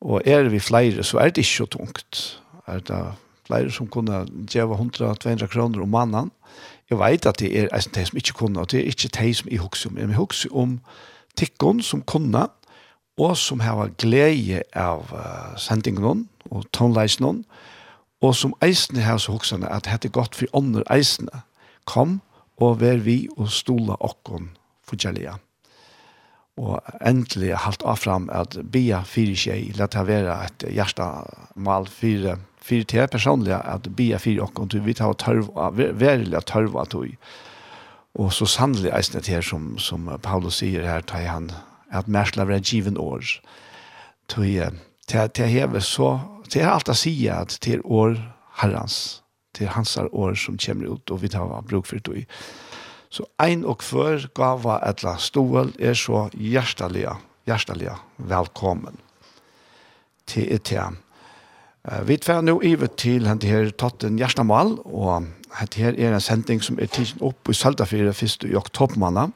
Og 0.00 0.22
er 0.24 0.48
vi 0.48 0.58
flere, 0.58 1.04
så 1.04 1.18
er 1.18 1.30
det 1.30 1.44
ikke 1.44 1.50
så 1.50 1.66
tungt. 1.66 2.42
Er 2.66 2.80
det 2.80 3.04
flere 3.46 3.70
som 3.70 3.88
kunne 3.88 4.26
gjøre 4.50 4.78
100-200 4.78 5.46
kroner 5.46 5.82
om 5.82 5.88
mannen. 5.88 6.30
Jeg 6.90 6.98
vet 6.98 7.26
at 7.26 7.38
det 7.38 7.50
er 7.60 7.68
altså, 7.72 7.90
de 7.94 8.06
som 8.06 8.16
ikke 8.16 8.32
kunne, 8.32 8.60
og 8.60 8.70
det 8.70 8.80
er 8.80 8.84
ikke 8.84 9.08
de 9.08 9.34
som 9.34 9.48
jeg 9.50 9.58
husker 9.58 9.90
om. 9.90 9.98
Jeg 9.98 10.16
husker 10.16 10.56
om 10.56 10.80
tikkene 11.36 11.82
som 11.82 12.02
kunne, 12.02 12.48
og 13.18 13.36
som 13.36 13.60
har 13.60 13.88
glede 13.98 14.62
av 14.74 15.08
uh, 15.12 15.56
sendingen 15.56 16.28
og 16.50 16.64
tonleisen 16.72 17.44
og 18.20 18.34
som 18.36 18.54
eisene 18.64 19.00
har 19.00 19.18
så 19.18 19.32
husker 19.32 19.64
at 19.64 19.84
det 19.84 20.08
er 20.08 20.12
godt 20.12 20.34
for 20.34 20.46
ånder 20.52 20.84
eisene. 20.92 21.42
Kom 21.84 22.20
og 22.56 22.80
vær 22.80 22.96
vi 22.96 23.26
og 23.36 23.50
stola 23.52 23.96
okkon 24.00 24.50
for 24.84 24.96
gjellige 24.96 25.36
og 26.56 26.80
endelig 27.04 27.52
halt 27.66 27.82
av 27.84 28.00
fram 28.00 28.30
at 28.32 28.56
bia 28.72 29.02
fire 29.04 29.36
tjei, 29.36 29.72
let 29.76 29.92
det 29.92 30.06
være 30.08 30.36
et 30.46 30.68
hjärsta 30.72 31.08
mal 31.54 31.88
fire 31.88 32.38
fire 32.66 32.84
til 32.90 33.08
personlig 33.12 33.54
at 33.54 33.88
bia 33.96 34.18
fire 34.18 34.42
okkur, 34.46 34.66
du 34.66 34.80
vet 34.82 35.00
hva 35.02 35.12
tørv, 35.14 35.50
verilig 35.76 36.40
tørv 36.50 36.78
at 36.82 36.94
du. 36.94 37.12
Og 38.16 38.32
så 38.32 38.48
sannelig 38.48 38.90
eisne 38.96 39.20
til 39.22 39.42
som, 39.44 39.74
som 39.78 40.08
Paulus 40.22 40.62
sier 40.62 40.86
her, 40.88 41.04
tar 41.06 41.28
han, 41.28 41.50
at 41.92 42.08
mersla 42.08 42.46
var 42.48 42.64
given 42.64 42.96
år. 42.98 43.22
Tøy, 44.32 44.64
til, 45.06 45.30
til 45.36 45.52
heve 45.52 45.82
så, 45.84 46.16
til 46.50 46.66
alt 46.66 46.88
å 46.90 46.96
si 46.96 47.12
at 47.30 47.58
til 47.62 47.84
år 47.84 48.16
herrans, 48.62 49.22
til 49.54 49.70
hans 49.72 49.96
år 49.96 50.34
som 50.40 50.58
kommer 50.58 50.96
ut, 50.96 51.10
og 51.10 51.22
vi 51.22 51.30
tar 51.32 51.52
bruk 51.68 51.86
for 51.86 52.00
det. 52.08 52.24
Så 53.16 53.24
ein 53.40 53.62
og 53.64 53.78
kvør 53.80 54.26
gava 54.36 54.74
etla 54.84 55.14
stål 55.16 55.70
er 55.80 55.94
så 55.96 56.26
hjertelige, 56.36 57.14
hjertelige 57.48 57.94
velkommen 58.20 58.98
til 60.28 60.50
etter. 60.52 60.98
Vi 62.04 62.18
tar 62.20 62.42
nå 62.44 62.58
ivet 62.66 62.98
til 63.00 63.24
hent 63.30 63.46
her 63.46 63.70
Totten 63.80 64.18
Gjerstamal, 64.20 64.74
og 64.84 65.30
hent 65.56 65.78
her 65.80 65.96
er 65.96 66.12
en 66.12 66.20
sending 66.20 66.60
som 66.60 66.76
er 66.82 66.90
tidsen 66.92 67.24
opp 67.24 67.48
i 67.48 67.56
Søltafire 67.56 68.12
1. 68.12 68.50
i 68.50 68.56
oktobermanna. 68.58 69.30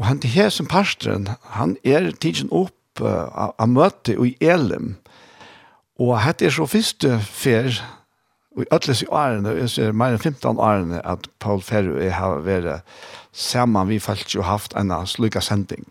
Og 0.00 0.08
hent 0.08 0.26
her 0.34 0.50
som 0.50 0.66
pastoren, 0.66 1.28
han 1.54 1.76
er 1.84 2.10
tidsen 2.18 2.50
opp 2.50 3.04
av 3.04 3.68
møte 3.70 4.16
i 4.18 4.34
Elim. 4.42 4.96
Og 6.00 6.16
hent 6.24 6.42
er 6.42 6.50
så 6.50 6.66
første 6.66 7.20
fer 7.22 7.76
Og 8.56 8.64
i 8.64 8.68
ætles 8.74 9.02
i 9.02 9.08
årene, 9.08 9.54
jeg 9.56 9.70
ser 9.72 9.94
mer 9.96 10.12
enn 10.12 10.20
15 10.20 10.60
årene, 10.60 11.00
at 11.08 11.28
Paul 11.40 11.62
Ferro 11.64 11.96
er 11.96 12.12
har 12.18 12.42
vært 12.44 12.84
sammen, 13.32 13.88
vi 13.88 14.00
falt 14.02 14.34
jo 14.34 14.44
haft 14.44 14.76
en 14.76 14.92
slukka 15.08 15.40
sending. 15.40 15.86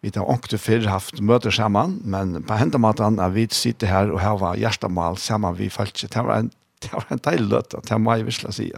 Vi 0.00 0.12
har 0.14 0.30
ångte 0.30 0.58
før 0.62 0.86
haft 0.86 1.20
møter 1.20 1.50
sammen, 1.50 1.98
men 2.04 2.44
på 2.46 2.54
hendet 2.54 2.80
måten 2.80 3.18
at 3.18 3.34
vi 3.34 3.48
sitter 3.50 3.90
her 3.90 4.12
og 4.14 4.22
har 4.22 4.56
hjertemål 4.56 5.18
sammen, 5.18 5.58
vi 5.58 5.68
falt 5.68 5.96
ikke. 5.96 6.14
Det 6.14 6.24
var 6.24 6.38
en, 6.38 6.52
det 6.82 6.92
var 6.92 7.06
en 7.10 7.24
deilig 7.24 7.50
løte, 7.50 7.82
det 7.82 8.00
må 8.00 8.14
jeg 8.14 8.28
visla 8.30 8.54
si. 8.54 8.70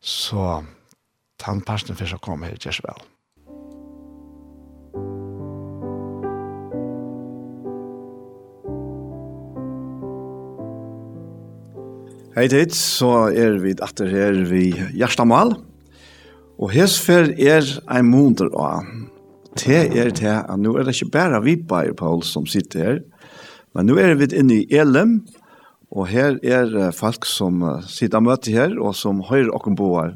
Så 0.00 0.62
tannparsen 1.40 1.96
først 1.96 2.16
å 2.16 2.24
komme 2.24 2.48
her, 2.48 2.56
gjør 2.56 2.80
så 2.80 2.88
vel. 2.88 3.08
Hei 12.30 12.44
tid, 12.46 12.70
så 12.78 13.26
er 13.34 13.56
vi 13.58 13.72
atter 13.82 14.06
her 14.06 14.36
vi 14.46 14.68
Gjerstamal. 14.94 15.56
Og 16.62 16.70
hesfer 16.70 17.32
er 17.34 17.66
ein 17.90 18.06
munter 18.06 18.46
av. 18.54 18.86
Te 19.58 19.80
er 19.98 20.12
te, 20.14 20.36
at 20.38 20.62
nå 20.62 20.76
er 20.78 20.86
det 20.86 20.94
ikke 20.94 21.10
bare 21.16 21.42
vi 21.42 21.56
bare, 21.58 21.90
Paul, 21.98 22.22
som 22.22 22.46
sitter 22.46 22.84
her. 22.84 23.02
Men 23.74 23.90
nå 23.90 23.98
er 23.98 24.14
vi 24.14 24.30
inne 24.30 24.60
i 24.60 24.78
Elem, 24.78 25.18
og 25.90 26.06
her 26.12 26.38
er 26.46 26.94
folk 26.94 27.26
som 27.26 27.66
sitter 27.90 28.22
og 28.22 28.28
møter 28.28 28.60
her, 28.60 28.78
og 28.78 28.94
som 28.94 29.26
høyre 29.26 29.50
åkken 29.50 29.74
boer. 29.74 30.14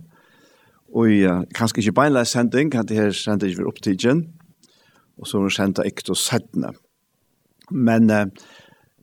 Og 0.94 1.10
uh, 1.18 1.42
kanskje 1.50 1.82
ikke 1.82 1.98
beinleis 1.98 2.30
sending, 2.38 2.70
kan 2.70 2.86
det 2.86 3.00
her 3.00 3.10
sende 3.10 3.50
ikke 3.50 3.64
vi 3.64 3.72
opp. 3.74 3.82
Og 5.18 5.26
så 5.26 5.42
er 5.42 5.50
det 5.50 5.56
sendt 5.58 5.82
ikke 5.82 6.12
til 6.12 6.22
settene. 6.22 6.76
Men 7.74 8.06
uh, 8.06 8.28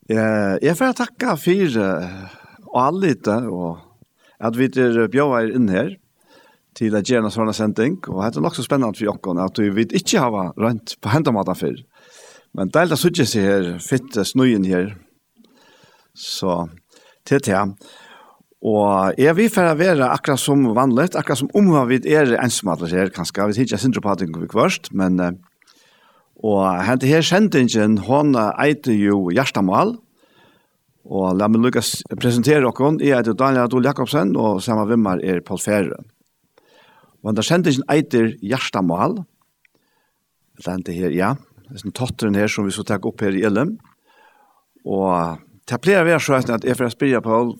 jeg 0.08 0.80
får 0.80 1.02
takke 1.04 1.36
for 1.36 2.40
og 2.72 2.80
allita 2.80 3.38
og 3.48 3.80
at 4.42 4.56
vi 4.58 4.66
er 4.66 5.06
bjóar 5.12 5.52
inn 5.54 5.70
her 5.70 5.94
til 6.76 6.96
at 6.96 7.06
gjerne 7.06 7.30
sånne 7.30 7.52
sending, 7.54 7.98
og 8.08 8.22
det 8.24 8.40
er 8.40 8.44
nok 8.46 8.56
så 8.56 8.64
spennende 8.64 8.96
for 8.96 9.10
jokken 9.10 9.40
at 9.42 9.58
vi 9.60 9.70
vet 9.76 9.92
ikke 9.96 10.22
ha 10.24 10.46
rønt 10.56 10.96
på 11.04 11.12
hendamaten 11.12 11.58
før. 11.58 11.76
Men 12.56 12.72
det 12.72 12.80
er 12.80 12.90
det 12.90 12.98
suttet 13.00 13.28
seg 13.28 13.44
her, 13.46 13.68
fitt 13.80 14.16
snøyen 14.28 14.64
her. 14.68 14.94
Så, 16.16 16.66
til 17.28 17.40
til. 17.44 17.76
Og 18.62 19.16
jeg 19.20 19.36
vil 19.36 19.52
for 19.52 19.68
å 19.68 19.78
være 19.78 20.10
akkurat 20.12 20.40
som 20.40 20.64
vanligt, 20.76 21.16
akkurat 21.16 21.40
som 21.40 21.52
om 21.56 21.70
vi 21.88 22.00
er 22.12 22.36
ensomadler 22.40 22.92
her, 22.92 23.12
kanskje. 23.14 23.48
Vi 23.48 23.64
ikke, 23.64 23.74
jeg 23.74 23.84
synder 23.84 24.04
på 24.04 24.12
at 24.12 24.24
vi 24.24 24.52
kvørst, 24.52 24.92
men... 24.96 25.20
Og 26.42 26.64
hente 26.82 27.06
her 27.06 27.22
sendingen, 27.22 28.00
hun 28.02 28.34
eiter 28.34 28.96
jo 28.98 29.28
Gjerstamal, 29.30 29.92
Og 31.02 31.34
la 31.34 31.48
meg 31.50 31.64
lukkes 31.64 32.02
presentere 32.14 32.62
dere. 32.62 32.90
Jeg 33.02 33.18
heter 33.18 33.36
Daniel 33.38 33.66
Adol 33.66 33.86
Jakobsen, 33.86 34.36
og 34.38 34.62
samme 34.62 34.86
vimmer 34.90 35.22
er 35.24 35.42
Paul 35.42 35.58
Fære. 35.58 35.98
Og 37.22 37.30
han 37.30 37.42
kjente 37.42 37.74
eiter 37.90 38.34
Gjerstamal. 38.42 39.20
Det 40.58 40.68
er 40.68 40.78
ikke 40.78 40.94
her, 40.98 41.16
ja. 41.16 41.32
Det 41.68 41.80
er 41.80 41.88
en 41.88 41.96
totteren 41.96 42.38
her 42.38 42.50
som 42.50 42.66
vi 42.66 42.74
så 42.74 42.84
takk 42.86 43.06
opp 43.08 43.22
her 43.24 43.34
i 43.34 43.44
Elm. 43.48 43.76
Og 44.84 45.42
det 45.70 45.78
pleier 45.82 46.02
å 46.02 46.08
være 46.08 46.22
så 46.22 46.38
at 46.38 46.66
jeg 46.66 46.78
får 46.78 46.94
spørre 46.94 47.22
Paul 47.24 47.54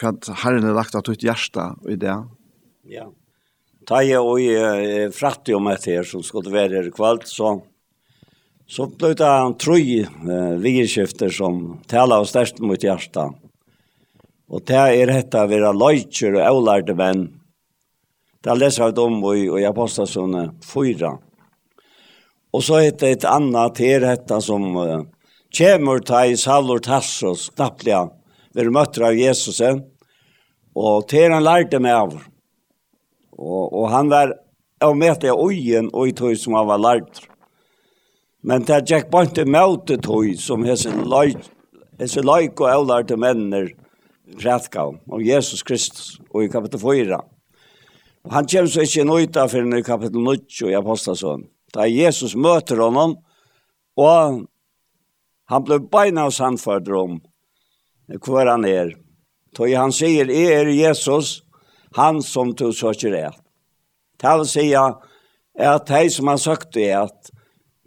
hva 0.00 0.14
herren 0.42 0.64
har 0.64 0.76
lagt 0.78 0.94
av 0.96 1.04
ditt 1.04 1.26
hjerte 1.26 1.66
i 1.90 1.96
det. 2.00 2.14
Ja. 2.88 3.10
Ta 3.88 4.00
jeg 4.06 4.22
og 4.22 4.38
jeg 4.40 5.10
fratt 5.16 5.50
om 5.56 5.68
etter 5.72 5.98
her 5.98 6.08
som 6.08 6.22
skulle 6.24 6.52
være 6.54 6.78
her 6.78 6.90
kveld, 6.94 7.26
så 7.28 7.58
Så 8.70 8.86
ble 8.86 9.16
det 9.18 9.28
tre 9.58 9.80
eh, 9.98 10.52
vidskifter 10.62 11.32
som 11.34 11.80
taler 11.90 12.22
oss 12.22 12.30
størst 12.30 12.60
mot 12.62 12.78
hjertet. 12.78 13.34
Og 14.50 14.62
det 14.66 14.78
er 14.78 15.10
dette 15.10 15.42
å 15.42 15.50
være 15.50 15.72
løyker 15.74 16.36
og 16.36 16.44
avlærte 16.46 16.94
venn. 16.98 17.24
Det 18.40 18.52
har 18.52 18.60
leser 18.60 18.86
jeg 18.86 19.02
om 19.02 19.18
i, 19.34 19.48
i 19.58 19.66
Apostasjonen 19.66 20.52
4. 20.62 21.10
Og 22.54 22.64
så 22.66 22.78
er 22.80 22.94
det 22.98 23.10
et 23.14 23.26
annet 23.30 23.76
til 23.78 24.06
dette 24.06 24.38
som 24.42 24.64
uh, 24.78 25.02
kommer 25.54 26.02
til 26.06 26.36
Salor 26.38 26.82
Tassos, 26.82 27.48
knapplige, 27.54 28.06
ved 28.54 28.70
møtter 28.74 29.06
av 29.10 29.18
Jesus. 29.18 29.60
Og 30.74 31.06
til 31.10 31.34
han 31.34 31.46
lærte 31.46 31.82
meg 31.82 31.98
av. 31.98 32.16
Og, 33.38 33.64
og 33.66 33.90
han 33.94 34.10
var 34.10 34.34
av 34.82 34.96
med 34.98 35.20
til 35.22 35.34
øyen 35.34 35.90
og 35.92 36.10
i 36.10 36.16
tog 36.16 36.38
som 36.38 36.58
han 36.58 36.70
var 36.70 36.82
lærte. 36.82 37.29
Men 38.42 38.64
det 38.64 38.86
gikk 38.88 39.10
bare 39.12 39.28
ikke 39.28 39.44
møte 39.44 39.98
tog 40.00 40.28
som 40.40 40.64
hese 40.64 40.92
leik 42.24 42.60
og 42.60 42.70
avlærte 42.70 43.16
menner 43.20 43.68
prætka 44.38 44.86
om 44.88 45.20
Jesus 45.20 45.62
Kristus 45.62 46.20
og 46.32 46.44
i 46.44 46.48
kapitel 46.48 46.80
4. 46.80 47.18
Og 48.24 48.32
han 48.32 48.46
kommer 48.48 48.70
så 48.70 48.84
ikke 48.84 49.04
nøyt 49.04 49.36
av 49.36 49.50
for 49.52 49.76
i 49.76 49.82
kapitel 49.82 50.22
9 50.24 50.70
i 50.70 50.76
Apostasøen. 50.76 51.44
Da 51.74 51.84
Jesus 51.86 52.34
møter 52.34 52.80
honom 52.80 53.18
og 53.96 54.46
han 55.50 55.66
ble 55.66 55.80
beina 55.92 56.24
hos 56.28 56.38
han 56.38 56.56
om 56.96 57.20
hvor 58.24 58.46
han 58.46 58.64
er. 58.64 58.94
Tog 59.54 59.70
han 59.74 59.92
sier, 59.92 60.30
jeg 60.30 60.52
er 60.52 60.68
Jesus, 60.70 61.42
han 61.96 62.22
som 62.22 62.54
du 62.54 62.72
søker 62.72 63.14
er. 63.14 63.34
Det 64.20 64.38
vil 64.38 64.46
si 64.46 64.72
at 64.74 65.86
de 65.86 66.10
som 66.10 66.28
han 66.28 66.38
søkte 66.38 66.82
er 66.82 67.02
at 67.02 67.30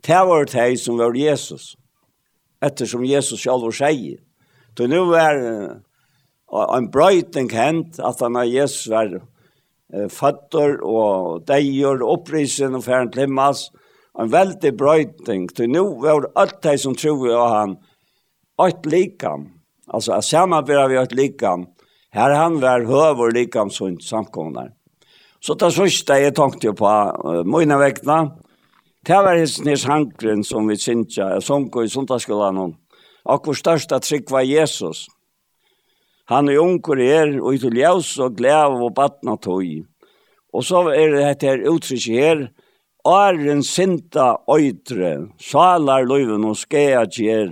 Det 0.04 0.26
var 0.28 0.46
det 0.46 0.80
som 0.80 0.98
var 0.98 1.16
Jesus. 1.16 1.76
Ettersom 2.64 3.06
Jesus 3.06 3.44
selv 3.44 3.64
var 3.64 3.76
seg. 3.76 4.20
Så 4.78 4.88
nå 4.90 5.04
var 5.10 5.40
en 6.54 6.90
brøyting 6.92 7.50
hent 7.54 8.00
at 8.04 8.22
han 8.22 8.38
av 8.38 8.50
Jesus 8.50 8.88
var 8.92 9.16
uh, 9.18 10.08
fatter 10.12 10.78
og 10.86 11.46
deier 11.48 12.02
og 12.02 12.20
opprisen 12.20 12.78
og 12.78 12.86
færen 12.86 13.12
klemmas. 13.14 13.70
En 14.20 14.30
veldig 14.32 14.74
brøyting. 14.78 15.48
Så 15.50 15.68
nå 15.70 15.86
var 16.04 16.30
alt 16.40 16.62
det 16.66 16.78
som 16.84 16.96
tror 16.98 17.32
av 17.34 17.50
han 17.54 17.76
et 18.68 18.86
likam. 18.86 19.48
Altså 19.90 20.20
samarbeidet 20.22 20.92
vi 20.92 21.02
et 21.02 21.18
likam. 21.18 21.68
Her 22.14 22.36
han 22.38 22.60
var 22.62 22.86
høver 22.86 23.34
likam 23.34 23.72
som 23.74 23.98
samkommer. 24.00 24.70
Så 25.44 25.58
det 25.60 25.74
sørste 25.76 26.20
jeg 26.22 26.36
tenkte 26.38 26.72
på 26.78 26.88
uh, 26.88 27.42
mine 27.44 27.80
vekkene, 27.82 28.32
Det 29.04 29.20
var 29.20 29.36
hins 29.36 29.84
hankren 29.84 30.44
som 30.48 30.68
vi 30.68 30.78
synsja, 30.80 31.42
som 31.42 31.68
går 31.70 31.90
i 31.90 31.92
sundagsskolan. 31.92 32.78
Akkur 33.28 33.56
størsta 33.56 34.00
trygg 34.00 34.32
var 34.32 34.46
Jesus. 34.48 35.08
Han 36.32 36.48
er 36.48 36.62
unger 36.64 37.02
er, 37.04 37.34
og 37.44 37.60
til 37.60 37.76
ljøs 37.76 38.14
og 38.24 38.38
glæv 38.38 38.80
og 38.80 38.94
batna 38.96 39.36
tog. 39.36 39.68
Og 40.54 40.64
så 40.64 40.86
er 40.94 41.12
det 41.12 41.26
dette 41.26 41.50
her 41.50 41.66
uttrykk 41.68 42.08
her, 42.16 42.48
Åren 43.04 43.64
sinta 43.64 44.38
øytre, 44.48 45.28
salar 45.36 46.06
løyven 46.08 46.46
og 46.48 46.56
skea 46.56 47.02
kjer, 47.12 47.50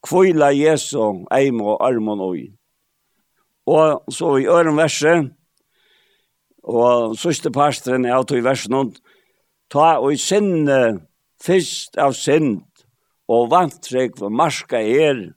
kvila 0.00 0.48
Jesu, 0.56 1.26
eim 1.28 1.60
og 1.60 1.82
armon 1.84 2.22
oi. 2.24 2.46
Og 3.68 4.00
så 4.08 4.38
i 4.40 4.46
øren 4.48 4.80
verset, 4.80 5.28
og 6.64 7.12
sørste 7.20 7.52
pastren 7.52 8.08
er 8.08 8.16
av 8.16 8.24
tog 8.24 8.40
versen, 8.40 8.94
ta 9.70 9.94
og 10.02 10.18
sinne 10.20 10.80
fyrst 11.40 11.98
av 12.00 12.14
sind 12.18 12.66
og 13.30 13.50
vantrygg 13.52 14.18
for 14.18 14.32
marska 14.34 14.80
er, 14.82 15.28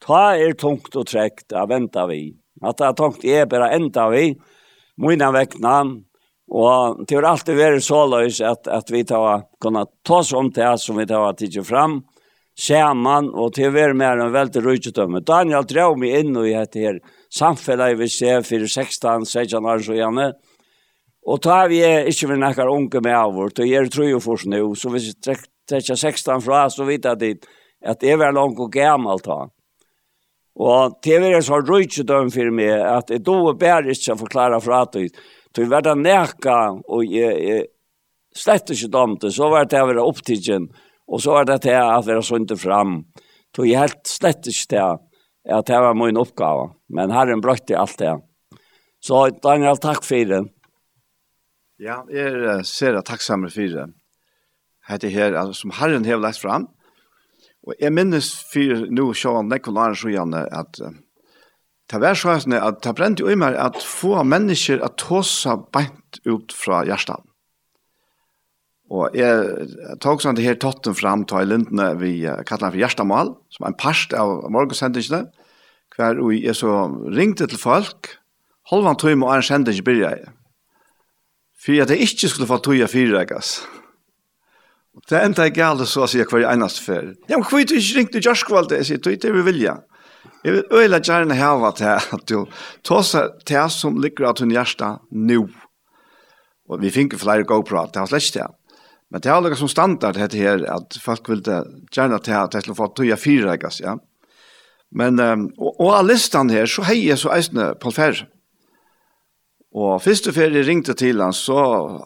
ta 0.00 0.34
er 0.36 0.56
tungt 0.58 0.96
og 0.96 1.08
trekt 1.10 1.52
av 1.52 1.68
venta 1.72 2.06
vi. 2.08 2.32
At 2.64 2.80
det 2.80 2.88
er 2.88 2.98
tungt 2.98 3.24
er 3.24 3.48
bare 3.50 3.70
enda 3.76 4.08
vi, 4.10 4.32
mine 4.98 5.28
vekna, 5.34 5.78
og 6.48 7.02
det 7.04 7.18
har 7.18 7.28
alltid 7.28 7.58
vært 7.58 7.84
så 7.84 8.06
løs 8.08 8.40
at, 8.40 8.66
at 8.72 8.88
vi 8.90 9.04
tar 9.06 9.44
kunne 9.60 9.84
ta 10.06 10.22
oss 10.22 10.32
om 10.32 10.48
det 10.54 10.70
som 10.80 10.96
vi 10.96 11.06
tar 11.06 11.36
tidsi 11.36 11.62
fram, 11.62 12.00
saman, 12.58 13.28
og 13.36 13.52
til 13.54 13.68
å 13.68 13.74
være 13.76 13.94
mer 13.94 14.18
enn 14.18 14.32
veldig 14.34 14.64
rujtjødømme. 14.64 15.20
Daniel 15.22 15.66
drev 15.68 15.98
meg 16.00 16.24
inn 16.24 16.32
i 16.40 16.54
dette 16.56 16.82
her 16.82 17.02
samfellet 17.30 17.98
vi 18.00 18.08
ser 18.10 18.42
for 18.46 18.64
16-16 18.64 19.68
år 19.68 19.84
så 19.84 19.98
gjerne, 19.98 20.32
Og 21.28 21.42
ta 21.44 21.66
vi 21.68 21.82
er 21.84 22.08
ikke 22.08 22.30
vi 22.30 22.40
nekkar 22.40 22.70
unge 22.72 23.02
med 23.04 23.12
av 23.12 23.34
vårt, 23.36 23.60
og 23.60 23.68
jeg 23.68 23.84
er 23.84 23.92
tru 23.92 24.06
jo 24.08 24.20
for 24.24 24.40
snu, 24.40 24.72
så 24.72 24.88
hvis 24.94 25.10
jeg 25.10 25.38
trekker 25.68 25.98
16 25.98 26.40
fra, 26.44 26.64
så 26.72 26.86
vet 26.88 27.04
jeg 27.04 27.20
dit 27.20 27.48
at 27.84 28.02
jeg 28.02 28.18
var 28.18 28.32
langt 28.32 28.58
og 28.58 28.72
gammelt 28.72 29.26
da. 29.28 29.42
Og 30.58 30.96
TV 31.04 31.28
er 31.28 31.44
så 31.44 31.60
rujtje 31.60 32.06
døm 32.08 32.32
for 32.34 32.50
meg, 32.50 32.80
at 32.80 33.12
jeg 33.12 33.22
då 33.26 33.36
bare 33.60 33.92
ikke 33.92 34.16
å 34.16 34.22
forklare 34.24 34.60
fra 34.64 34.84
det. 34.90 35.12
til 35.52 35.64
vi 35.64 35.70
var 35.70 35.84
da 35.84 35.94
nekka, 35.94 36.56
og 36.88 37.04
jeg, 37.04 37.36
jeg 37.44 37.66
slett 38.34 38.70
ikke 38.70 38.90
dømte, 38.90 39.30
så 39.30 39.48
var 39.52 39.68
det 39.68 39.82
å 39.82 39.86
være 39.86 40.02
opptidgen, 40.02 40.68
og 41.08 41.22
så 41.22 41.36
var 41.36 41.44
det 41.44 41.60
til 41.62 41.76
å 41.76 42.02
være 42.02 42.22
sunt 42.22 42.52
fram. 42.58 43.04
til 43.54 43.68
jeg 43.68 43.78
helt 43.78 44.02
slett 44.06 44.46
ikke 44.46 44.68
til 44.68 44.98
at 45.48 45.66
det 45.66 45.78
var 45.80 45.94
min 45.94 46.18
oppgave, 46.20 46.72
men 46.88 47.10
herren 47.10 47.40
brøtte 47.40 47.78
alt 47.78 47.98
det. 47.98 48.16
Så 49.00 49.28
Daniel, 49.42 49.78
takk 49.78 50.02
for 50.04 50.24
det. 50.24 50.42
Ja, 51.78 52.00
jeg 52.10 52.34
er 52.34 52.64
ser 52.66 52.96
takksamere 53.06 53.54
for 53.54 53.70
det. 53.70 53.86
Hette 54.88 55.10
her, 55.12 55.36
altså, 55.38 55.60
som 55.60 55.74
Herren 55.78 56.06
har 56.08 56.18
lagt 56.18 56.40
fram. 56.42 56.66
Og 57.62 57.74
jeg 57.78 57.92
minnes 57.94 58.30
for 58.50 58.86
nå, 58.90 59.12
Sjøen 59.14 59.50
Nekolar 59.52 59.94
Sjåan, 59.94 60.34
at 60.34 60.80
uh, 60.82 60.96
det 61.88 62.00
var 62.02 62.18
sånn 62.18 62.56
at 62.56 62.80
det 62.82 62.94
brente 62.98 63.22
jo 63.22 63.30
i 63.30 63.38
meg 63.38 63.54
at 63.60 63.78
få 63.84 64.16
mennesker 64.26 64.82
at 64.84 64.98
tåsa 65.00 65.54
beint 65.74 66.18
ut 66.26 66.54
fra 66.56 66.82
hjertet. 66.88 67.22
Og 68.88 69.14
jeg 69.16 69.68
tok 70.02 70.24
sånn 70.24 70.36
det 70.36 70.46
her 70.46 70.58
totten 70.58 70.96
fram 70.96 71.26
til 71.28 71.46
lintene 71.46 71.92
vi 72.00 72.12
kallar 72.48 72.72
for 72.72 72.80
hjertemål, 72.80 73.34
som 73.52 73.66
er 73.66 73.74
en 73.74 73.78
parst 73.78 74.16
av 74.16 74.48
morgensendingene, 74.50 75.28
hver 75.94 76.18
og 76.24 76.34
jeg 76.34 76.56
så 76.56 76.88
ringte 77.12 77.46
til 77.50 77.60
folk, 77.60 78.16
halvann 78.72 78.98
tøyme 78.98 79.28
og 79.28 79.36
en 79.36 79.46
sending 79.46 79.84
byrja 79.84 80.16
jeg 80.16 80.34
for 81.58 81.82
at 81.82 81.90
jeg 81.90 82.06
ikke 82.06 82.30
skulle 82.30 82.48
få 82.48 82.60
tog 82.62 82.80
av 82.82 82.92
fyrregas. 82.92 83.58
Og 84.98 85.04
det 85.10 85.20
enda 85.22 85.46
jeg 85.46 85.56
galt 85.58 85.84
så 85.86 86.04
å 86.06 86.10
si 86.10 86.22
hver 86.22 86.46
eneste 86.50 86.82
fer. 86.82 87.12
Ja, 87.30 87.38
men 87.38 87.46
hva 87.46 87.60
er 87.60 87.68
du 87.68 87.76
ikke 87.78 88.00
ringt 88.00 88.12
til 88.16 88.26
Jørskvalde? 88.26 88.80
Jeg 88.80 88.88
sier, 88.88 89.02
du 89.02 89.12
ikke 89.12 89.34
vil 89.36 89.46
vilja. 89.46 89.78
Jeg 90.46 90.54
vil 90.54 90.78
øyla 90.80 91.00
gjerne 91.02 91.36
hava 91.38 91.72
til 91.76 92.14
at 92.14 92.24
du 92.30 92.46
tåsa 92.86 93.28
til 93.46 93.70
som 93.74 93.98
ligger 94.02 94.30
av 94.30 94.38
hun 94.42 94.54
hjärsta 94.54 94.96
nu. 95.10 95.48
Og 96.68 96.82
vi 96.82 96.92
finner 96.94 97.18
flere 97.18 97.46
GoPro, 97.48 97.86
det 97.90 98.02
har 98.02 98.10
slett 98.10 98.34
det. 98.36 98.46
Men 99.08 99.22
det 99.24 99.30
er 99.30 99.38
alle 99.38 99.56
som 99.56 99.70
standard 99.72 100.18
heter 100.20 100.38
her, 100.38 100.64
at 100.68 100.98
folk 101.00 101.30
vil 101.30 101.40
gjerne 101.40 102.18
til 102.20 102.36
at 102.36 102.54
jeg 102.54 102.66
skulle 102.66 102.76
få 102.76 102.90
tog 102.92 103.12
av 103.14 103.22
fyrregas, 103.22 103.80
ja. 103.80 103.96
Men, 104.92 105.20
um, 105.20 105.46
og, 105.58 105.80
og 105.84 105.94
av 105.98 106.06
listan 106.08 106.52
her, 106.52 106.68
så 106.68 106.84
heier 106.88 107.16
så 107.20 107.32
eisne 107.34 107.72
Paul 107.80 107.92
Ferre 107.96 108.28
Og 109.76 110.00
første 110.00 110.32
ferie 110.32 110.64
ringte 110.64 110.94
til 110.96 111.20
han, 111.20 111.34
så 111.36 111.58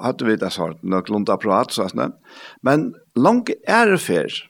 hadde 0.03 0.27
vi 0.27 0.35
det 0.41 0.51
sånn, 0.51 0.75
noe 0.83 1.05
klunta 1.07 1.37
prat, 1.39 1.71
så 1.71 1.87
sånn. 1.91 2.17
Men 2.67 2.91
langt 3.15 3.53
ære 3.71 4.01
ferie, 4.03 4.49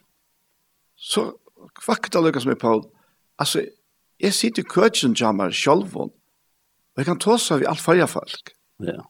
så 0.97 1.29
kvakta 1.77 2.23
som 2.23 2.49
med 2.49 2.59
på, 2.61 2.73
altså, 3.37 3.61
jeg 4.19 4.33
sitter 4.33 4.63
i 4.63 4.69
køtjen 4.69 5.15
til 5.15 5.27
ham 5.27 5.41
selv, 5.51 5.93
og 5.95 6.13
jeg 6.97 7.05
kan 7.05 7.19
ta 7.19 7.37
seg 7.37 7.65
av 7.65 7.73
alt 7.73 7.83
farge 7.83 8.07
folk. 8.07 8.53
Ja. 8.81 9.01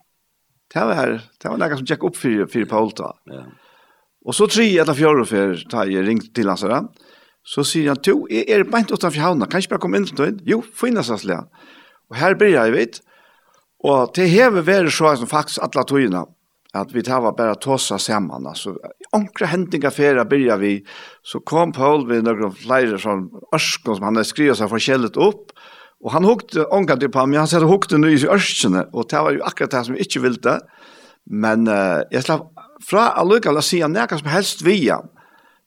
Det 0.74 0.82
var, 0.88 1.20
det 1.40 1.50
var 1.50 1.58
noe 1.60 1.76
som 1.78 1.86
gikk 1.86 2.04
opp 2.04 2.16
for, 2.18 2.46
for 2.50 2.68
Paul 2.68 2.92
da. 2.98 3.12
Ja. 3.30 3.44
Og 4.24 4.34
så 4.36 4.48
tre 4.48 4.64
eller 4.66 4.96
fjøre 4.96 5.26
ferie, 5.28 5.64
da 5.70 5.84
jeg 5.88 6.04
ringte 6.06 6.32
til 6.34 6.48
han, 6.48 6.60
sånn. 6.60 6.92
Så 7.44 7.60
sier 7.68 7.92
han, 7.92 8.00
du, 8.00 8.24
jeg 8.32 8.48
er 8.48 8.64
beint 8.68 8.92
utenfor 8.92 9.20
havna, 9.20 9.46
kan 9.46 9.60
jeg 9.60 9.66
ikke 9.66 9.76
bare 9.76 9.84
komme 9.84 10.00
inn 10.00 10.08
til 10.08 10.22
den? 10.22 10.38
Jo, 10.48 10.62
finnes 10.64 11.10
jeg 11.12 11.24
slik. 11.26 11.66
Og 12.08 12.16
her 12.16 12.36
blir 12.40 12.54
jeg, 12.56 12.72
vet 12.72 12.98
du, 12.98 13.10
Og 13.84 14.14
det 14.16 14.30
hever 14.32 14.64
vært 14.64 14.94
så 14.94 15.12
som 15.18 15.28
faktisk 15.28 15.62
alle 15.64 15.84
togene, 15.84 16.24
at 16.74 16.90
vi 16.94 17.04
tar 17.06 17.22
bare 17.36 17.54
tåsa 17.60 18.00
sammen. 18.02 18.46
Altså, 18.48 18.74
onkre 19.14 19.46
hendinger 19.52 19.92
ferie 19.94 20.24
byrja 20.26 20.56
vi, 20.58 20.74
så 21.22 21.40
kom 21.46 21.74
Paul 21.76 22.06
ved 22.08 22.24
noen 22.26 22.54
flere 22.56 22.98
sånn 22.98 23.28
ørsken 23.54 23.98
som 23.98 24.08
han 24.08 24.18
har 24.18 24.26
skrivet 24.26 24.58
seg 24.58 24.72
forskjellet 24.72 25.20
opp, 25.20 25.52
og 26.04 26.12
han 26.12 26.26
hukte 26.28 26.66
omkring 26.74 27.00
til 27.00 27.12
på 27.12 27.22
meg, 27.28 27.40
han 27.44 27.48
sier 27.48 27.64
hukte 27.68 28.00
nu 28.00 28.10
i 28.10 28.18
ørskene, 28.18 28.88
og 28.92 29.08
det 29.12 29.22
var 29.24 29.36
jo 29.36 29.44
akkurat 29.46 29.76
det 29.76 29.84
som 29.86 29.96
vi 29.96 30.04
ikke 30.04 30.24
ville, 30.26 30.58
men 31.24 31.68
uh, 31.70 32.02
jeg 32.12 32.26
slapp 32.26 32.50
fra 32.84 33.06
allukall 33.20 33.56
å 33.56 33.64
si 33.64 33.80
han 33.80 33.94
nærkast 33.96 34.24
som 34.24 34.32
helst 34.32 34.64
via. 34.66 34.98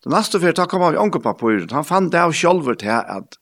Den 0.05 0.13
neste 0.13 0.41
fyrir, 0.41 0.53
da 0.57 0.67
kom 0.69 0.83
han 0.85 0.93
vi 0.93 1.01
omkring 1.01 1.23
på 1.23 1.33
på 1.39 1.53
Han 1.71 1.87
fann 1.87 2.11
det 2.13 2.21
av 2.21 2.35
sjolver 2.35 2.77
til 2.77 2.93
at, 2.93 3.39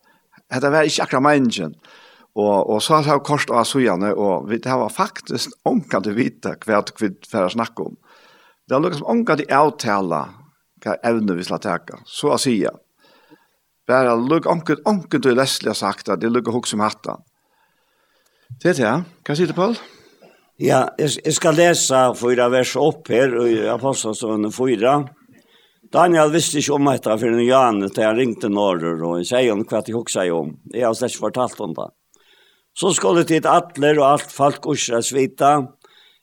at 0.51 0.63
det 0.63 0.71
var 0.71 0.87
ikke 0.87 1.03
akkurat 1.03 1.25
meningen. 1.25 1.73
Men 1.75 2.04
Og, 2.35 2.69
og 2.69 2.81
så 2.83 2.97
har 2.97 3.13
jeg 3.15 3.23
kort 3.27 3.51
av 3.51 3.63
sujane, 3.67 4.11
og 4.11 4.49
vi, 4.49 4.59
det 4.59 4.75
var 4.75 4.91
faktisk 4.91 5.53
ånka 5.67 6.01
til 6.03 6.17
vite 6.17 6.57
hva 6.65 6.81
vi 6.99 7.13
får 7.31 7.53
snakke 7.55 7.85
om. 7.85 7.95
Det 8.67 8.75
er 8.75 8.83
lukket 8.83 8.99
som 8.99 9.13
ånka 9.13 9.37
til 9.39 9.53
avtale 9.55 10.23
hva 10.83 10.97
evne 11.07 11.37
vi 11.37 11.45
skal 11.47 11.61
teke, 11.63 12.01
så 12.03 12.33
å 12.35 12.41
si. 12.41 12.57
Bare 13.87 14.17
lukket 14.19 14.51
ånken, 14.51 14.83
ånken 14.89 15.23
til 15.23 15.39
Leslie 15.39 15.71
har 15.71 15.79
sagt 15.79 16.11
at 16.11 16.19
det 16.19 16.33
lukket 16.33 16.57
hos 16.57 16.73
som 16.73 16.83
hatta. 16.83 17.19
Det 18.61 18.73
er 18.73 18.81
det, 18.81 18.93
hva 19.23 19.35
sier 19.37 19.49
du, 19.51 19.55
Paul? 19.55 19.79
Ja, 20.59 20.85
jeg, 20.99 21.17
jeg 21.23 21.35
skal 21.35 21.57
lese 21.59 22.01
fyra 22.19 22.49
vers 22.51 22.75
opp 22.79 23.09
her, 23.11 23.31
i 23.47 23.63
Apostelstående 23.71 24.51
fyra. 24.55 25.01
Daniel 25.91 26.31
visste 26.33 26.59
ikke 26.59 26.75
om 26.75 26.87
dette 26.89 27.15
for 27.21 27.31
en 27.31 27.43
jan, 27.45 27.83
da 27.85 28.09
jeg 28.09 28.17
ringte 28.19 28.51
Norrøy, 28.51 28.99
og 28.99 29.19
jeg 29.21 29.31
sier 29.31 29.55
hva 29.55 29.81
jeg 29.81 29.95
hukk 29.95 30.11
seg 30.11 30.35
om. 30.35 30.57
Jeg 30.73 30.83
har 30.83 30.95
slett 30.97 31.15
fortalt 31.19 31.61
om 31.63 31.75
det 31.77 31.93
så 32.75 32.91
skulle 32.93 33.23
det 33.23 33.45
atler 33.47 33.99
og 34.01 34.07
alt 34.09 34.31
folk 34.31 34.67
Israels 34.73 35.13
vita, 35.15 35.55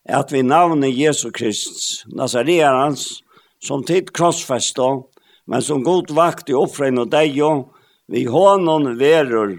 at 0.04 0.32
vi 0.32 0.42
navnet 0.42 0.92
Jesu 0.92 1.30
Kristus, 1.30 2.04
Nazareans, 2.12 3.22
som 3.62 3.84
tid 3.86 4.10
krossfesto, 4.12 5.08
men 5.46 5.62
som 5.62 5.82
god 5.82 6.10
vakt 6.14 6.50
i 6.50 6.56
offren 6.58 7.00
og 7.00 7.10
deg, 7.12 7.38
vi 8.10 8.24
hånden 8.26 8.98
verur. 8.98 9.56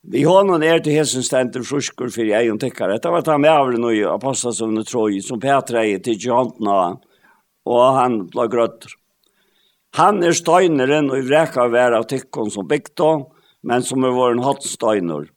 Vi 0.00 0.22
hånden 0.24 0.62
er 0.64 0.80
til 0.80 0.96
hesen 0.96 1.24
stenter 1.24 1.64
fruskur 1.66 2.10
for 2.12 2.28
jeg 2.28 2.50
og 2.52 2.60
tykkar. 2.60 2.92
Dette 2.92 3.10
var 3.12 3.24
ta 3.24 3.36
med 3.38 3.52
av 3.52 3.72
den 3.72 3.84
nye 3.84 4.08
apostelsøvne 4.10 4.84
troj, 4.88 5.20
som 5.24 5.40
Petra 5.40 5.84
er 5.84 6.00
til 6.04 6.18
Johantna, 6.20 6.96
og 7.68 7.84
han 7.96 8.22
ble 8.32 8.48
grøtter. 8.50 8.96
Han 9.98 10.22
er 10.22 10.36
støyneren 10.36 11.10
og 11.10 11.18
i 11.18 11.26
vreka 11.26 11.66
av 11.66 11.76
av 11.76 12.06
tykkon 12.10 12.50
som 12.52 12.68
bygda, 12.68 13.10
men 13.62 13.84
som 13.84 14.04
er 14.04 14.16
våren 14.16 14.42
hottstøyner. 14.44 15.28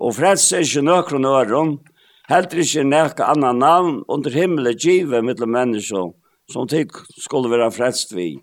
Og 0.00 0.16
frels 0.16 0.46
er 0.52 0.64
ikke 0.66 0.84
nøkron 0.84 1.28
øron, 1.28 1.76
heller 2.28 2.62
ikke 2.64 2.84
nekka 2.88 3.30
annan 3.32 3.60
navn 3.62 4.02
under 4.08 4.30
himmelen 4.30 4.78
givet 4.80 5.24
mittel 5.24 5.48
mennesker, 5.48 6.12
som 6.50 6.68
tid 6.68 6.92
skulle 7.20 7.50
være 7.50 7.70
frelst 7.72 8.14
vi. 8.16 8.34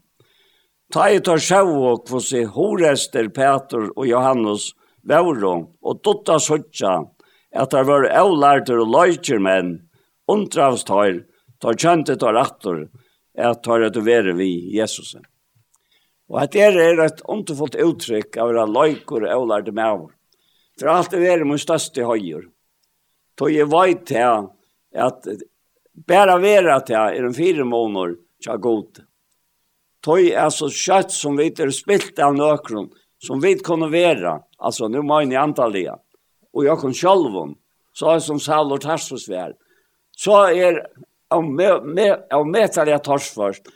Ta 0.91 1.07
i 1.07 1.22
tar 1.23 1.39
sjøvåk 1.39 2.10
for 2.11 2.23
se 2.23 2.43
horester 2.56 3.30
Peter 3.31 3.88
og 3.95 4.07
Johannes 4.07 4.72
Vauro 5.07 5.53
og 5.81 6.02
dotta 6.03 6.38
Sutja, 6.39 6.98
at 7.52 7.72
det 7.72 7.85
var 7.88 8.10
avlærter 8.10 8.80
og 8.81 8.91
løyker 8.91 9.39
menn, 9.39 9.77
undravstøyr, 10.27 11.23
tar 11.61 11.77
kjente 11.80 12.18
tar 12.19 12.39
atter, 12.39 12.85
at 13.38 13.64
tar 13.64 13.85
etter 13.88 14.03
vere 14.03 14.35
vi 14.35 14.52
Jesusen. 14.76 15.23
Og 16.32 16.40
at 16.40 16.56
det 16.56 16.64
er 16.64 17.03
et 17.03 17.22
underfullt 17.28 17.76
uttrykk 17.76 18.40
av 18.40 18.56
å 18.56 18.66
løyker 18.72 19.28
og 19.36 19.49
lærte 19.52 19.74
med 19.76 19.98
over. 19.98 20.12
For 20.80 20.88
alt 20.88 21.12
det 21.12 21.28
er 21.28 21.44
min 21.44 21.60
største 21.60 22.06
høyer. 22.08 22.45
Tog 23.36 23.52
jeg 23.52 23.68
veit 23.72 24.06
til 24.08 24.48
at 24.95 25.28
bare 26.08 26.38
være 26.40 26.78
til 26.88 26.99
er 26.99 27.28
en 27.28 27.36
fire 27.36 27.66
måneder 27.68 28.16
til 28.44 28.62
god. 28.64 29.02
Tog 30.02 30.24
er 30.24 30.49
så 30.56 30.70
kjøtt 30.72 31.12
som 31.14 31.36
vi 31.38 31.49
er 31.52 31.74
spilt 31.76 32.20
av 32.24 32.34
nøkron, 32.38 32.88
som 33.22 33.41
vi 33.44 33.53
kunne 33.60 33.91
være, 33.91 34.40
altså 34.58 34.88
nå 34.90 35.03
må 35.06 35.20
jeg 35.22 35.38
antallet, 35.38 35.99
og 36.56 36.66
jeg 36.66 36.80
kunne 36.82 37.14
om, 37.44 37.52
så 37.94 38.16
er 38.16 38.24
som 38.24 38.40
Saul 38.40 38.72
og 38.72 38.82
Tarsus 38.82 39.28
vær. 39.30 39.53
Så 40.18 40.38
er 40.49 40.82
av 41.30 42.48
metalig 42.48 42.95
at 42.95 43.06
tors 43.06 43.30
først, 43.36 43.68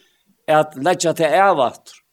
at 0.48 0.74
letja 0.80 1.14
til 1.14 1.30
evatter, 1.30 2.05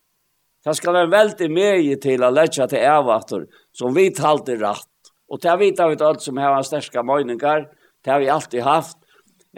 Det 0.63 0.75
skal 0.79 0.95
være 0.95 1.11
veldig 1.11 1.49
mye 1.51 1.99
til 2.03 2.23
å 2.23 2.31
lette 2.31 2.67
til 2.71 2.87
avvater 2.87 3.47
som 3.75 3.95
vi 3.95 4.11
talte 4.15 4.57
rett. 4.61 4.89
Og 5.33 5.41
det 5.43 5.55
vet 5.59 5.81
vi 5.81 6.05
alt 6.05 6.23
som 6.23 6.39
har 6.39 6.63
sterske 6.67 7.03
meninger, 7.03 7.67
det 8.05 8.11
har 8.13 8.21
vi 8.21 8.29
alltid 8.31 8.63
haft, 8.67 8.99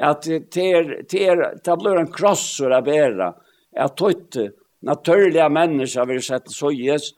at 0.01 0.24
det, 0.26 0.64
er, 0.64 0.89
det, 1.10 1.20
er, 1.20 1.43
det 1.64 1.76
blir 1.81 1.98
en 1.98 2.10
krosser 2.12 2.72
å 2.74 2.81
bære, 2.85 3.31
at 3.74 3.97
tøytte 3.98 4.51
naturlige 4.85 5.48
mennesker 5.51 6.09
vil 6.09 6.22
sette 6.22 6.55
søyes, 6.55 7.12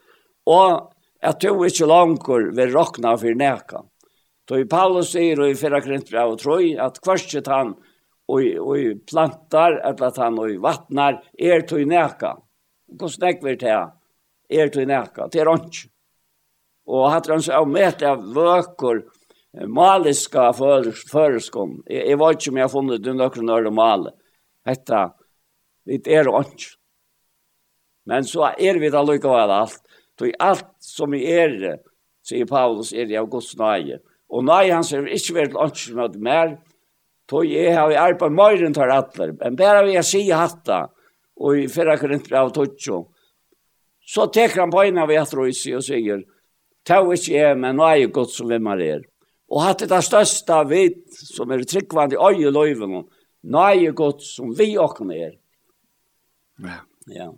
og 0.46 0.92
at 1.26 1.40
du 1.42 1.64
ikke 1.66 1.88
langer 1.88 2.50
vil 2.56 2.72
råkne 2.74 3.14
for 3.18 3.38
nækka. 3.42 3.82
Så 4.46 4.60
i 4.62 4.68
Paulus 4.70 5.10
sier 5.10 5.40
og 5.42 5.50
i 5.50 5.58
4 5.58 5.80
Korinther 5.82 6.22
og 6.22 6.38
troi 6.38 6.76
at 6.78 7.00
kvarset 7.02 7.48
han 7.50 7.74
og, 8.30 8.42
og 8.62 9.00
plantar, 9.10 9.80
eller 9.82 10.06
at 10.06 10.20
han 10.22 10.38
og 10.38 10.52
vattnar, 10.62 11.18
er 11.34 11.66
tøy 11.66 11.82
nækka 11.88 12.36
hvordan 12.88 13.20
det 13.20 13.44
vi 13.44 13.56
til 13.60 13.90
er 14.60 14.70
til 14.70 14.88
nekka, 14.88 15.28
til 15.32 15.46
rønns. 15.48 15.86
Og 16.86 17.10
hatt 17.10 17.28
han 17.30 17.42
så 17.42 17.64
med 17.66 18.02
av 18.06 18.22
vøker, 18.34 19.02
maliska 19.66 20.52
føreskom. 20.54 21.80
Jeg, 21.88 22.04
jeg 22.12 22.20
vet 22.20 22.38
ikke 22.38 22.52
om 22.52 22.60
jeg 22.60 22.66
har 22.68 22.74
funnet 22.74 23.02
det 23.02 23.14
noen 23.16 23.48
når 23.48 23.66
det 23.66 23.74
male. 23.74 24.12
Hette, 24.66 25.02
vi 25.86 25.98
er 26.14 26.28
rønns. 26.30 26.76
Men 28.06 28.26
så 28.26 28.52
er 28.54 28.78
vi 28.78 28.92
da 28.94 29.02
lykkevel 29.02 29.50
alt. 29.50 29.82
Så 30.16 30.30
alt 30.40 30.70
som 30.80 31.12
vi 31.12 31.24
er, 31.28 31.80
sier 32.24 32.46
Paulus, 32.48 32.92
er 32.94 33.08
det 33.10 33.18
av 33.18 33.26
Guds 33.30 33.50
nøye. 33.58 33.98
Og 34.30 34.46
nøye 34.46 34.72
hans 34.72 34.92
er 34.94 35.10
ikke 35.10 35.40
vært 35.40 35.58
lønns 35.58 35.88
med 35.94 36.16
mer, 36.22 36.56
Tog 37.26 37.46
jeg 37.50 37.72
har 37.74 37.88
vi 37.90 37.98
arbeid 37.98 38.34
møyren 38.38 38.74
tar 38.74 38.92
atler, 38.94 39.32
men 39.40 39.56
bare 39.58 39.82
vi 39.88 39.96
har 39.98 40.04
sier 40.06 40.38
hatta, 40.38 40.84
og 41.36 41.58
i 41.60 41.66
fyrra 41.68 41.96
korintbrev 42.00 42.48
av 42.48 42.54
Tutsjo. 42.54 43.02
Så 44.06 44.28
teker 44.32 44.62
han 44.62 44.72
på 44.72 44.84
en 44.86 45.02
av 45.02 45.10
etter 45.10 45.42
og 45.42 45.54
sier, 45.54 46.24
«Tau 46.86 47.10
ikke 47.10 47.32
jeg, 47.34 47.58
men 47.58 47.76
nå 47.76 47.86
er 47.88 48.02
jo 48.04 48.12
godt 48.14 48.34
som 48.36 48.50
hvem 48.50 48.68
er 48.76 48.82
er». 48.84 49.06
Og 49.50 49.62
hatt 49.62 49.84
det 49.86 50.02
største 50.02 50.58
vit 50.70 51.18
som 51.18 51.50
er 51.54 51.64
tryggvand 51.66 52.14
i 52.14 52.18
øye 52.18 52.50
løyven, 52.50 53.02
nå 53.46 53.62
er 53.62 53.80
jo 53.80 53.92
godt 53.94 54.22
som 54.26 54.54
vi 54.58 54.72
åkne 54.78 55.18
er. 55.28 55.34
Ja. 56.62 56.78
Ja. 57.06 57.28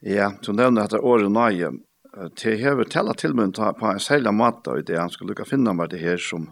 Ja, 0.00 0.30
du 0.42 0.52
nevner 0.52 0.86
dette 0.86 1.00
året 1.00 1.32
nøye. 1.32 1.72
Til 2.38 2.56
hever 2.56 2.88
tella 2.88 3.12
til 3.12 3.34
meg 3.36 3.52
på 3.56 3.88
en 3.90 4.00
særlig 4.00 4.32
måte 4.32 4.78
i 4.78 4.84
det 4.86 4.96
han 4.96 5.10
skulle 5.12 5.34
lukka 5.34 5.44
finne 5.44 5.74
meg 5.76 5.90
det 5.92 6.00
her 6.00 6.20
som, 6.22 6.46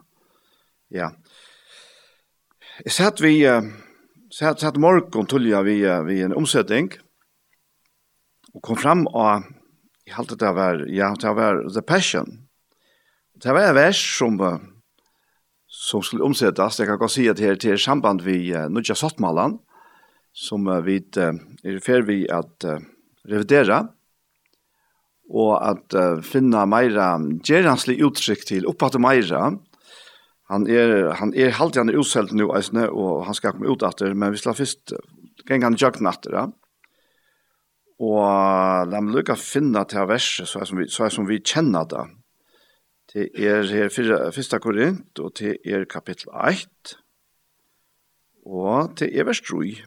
ja. 0.92 1.08
Jeg 2.84 2.92
satt 2.92 3.22
vi, 3.22 3.38
uh, 3.48 3.64
Så 4.35 4.48
jeg 4.48 4.59
satt 4.59 4.78
morgen 4.82 5.28
tullja 5.31 5.61
vi, 5.62 5.77
vi 6.09 6.16
en 6.24 6.32
omsetting, 6.35 6.89
og 8.51 8.62
kom 8.66 8.78
fram 8.81 9.05
og 9.06 9.44
jeg 10.09 10.16
halte 10.16 10.35
det 10.40 10.48
var, 10.56 10.81
ja, 10.90 11.12
det 11.15 11.35
var 11.39 11.61
The 11.69 11.85
Passion. 11.86 12.40
Det 13.39 13.55
var 13.55 13.69
en 13.69 13.77
vers 13.78 14.01
som, 14.19 14.40
som 15.70 16.02
skulle 16.02 16.27
omsettes, 16.27 16.81
jeg 16.81 16.90
kan 16.90 16.98
godt 16.98 17.15
si 17.15 17.28
at 17.31 17.39
det 17.39 17.47
er 17.47 17.61
til 17.62 17.78
samband 17.78 18.24
vi 18.27 18.51
uh, 18.51 18.66
Nudja 18.66 18.97
Sottmalan, 18.98 19.61
som 20.35 20.66
uh, 20.66 20.81
vi 20.82 20.98
uh, 21.15 21.31
er 21.62 21.78
ferdig 21.85 22.09
vi 22.09 22.19
at 22.27 22.66
uh, 22.66 22.82
revidera, 23.31 23.85
og 25.31 25.55
at 25.62 25.94
uh, 25.94 26.19
finna 26.27 26.66
meira 26.66 27.12
geranslig 27.39 28.01
uttrykk 28.02 28.43
til 28.51 28.66
opphatt 28.66 28.98
meira, 28.98 29.52
og 29.55 29.62
han 30.44 30.66
är 30.66 31.14
han 31.14 31.34
är 31.34 31.50
halt 31.50 31.76
han 31.76 31.88
är 31.88 31.96
osält 31.96 32.32
nu 32.32 32.44
alltså 32.50 32.86
och 32.86 33.24
han 33.24 33.34
ska 33.34 33.52
komma 33.52 33.72
ut 33.72 33.82
atter 33.82 34.14
men 34.14 34.32
vi 34.32 34.38
slår 34.38 34.52
först 34.52 34.92
gänga 35.48 35.66
han 35.66 35.76
jag 35.78 36.00
natter 36.00 36.32
ja. 36.32 36.52
Och 37.98 38.90
de 38.90 39.08
lukar 39.12 39.38
finna 39.38 39.84
til 39.84 40.08
verset 40.08 40.48
så 40.48 40.60
er 40.60 40.64
som 40.64 40.78
vi 40.78 40.88
så 40.90 41.04
er 41.04 41.08
som 41.08 41.28
vi 41.28 41.38
känner 41.38 41.84
det. 41.84 42.04
Det 43.12 43.28
er 43.38 43.62
her 43.62 43.88
fyra, 43.88 44.58
korint 44.58 45.18
och 45.18 45.32
det 45.38 45.58
er 45.64 45.84
kapitel 45.84 46.28
1. 46.48 46.96
Och 48.46 48.90
det 48.98 49.18
er 49.18 49.24
vers 49.24 49.40
3. 49.40 49.84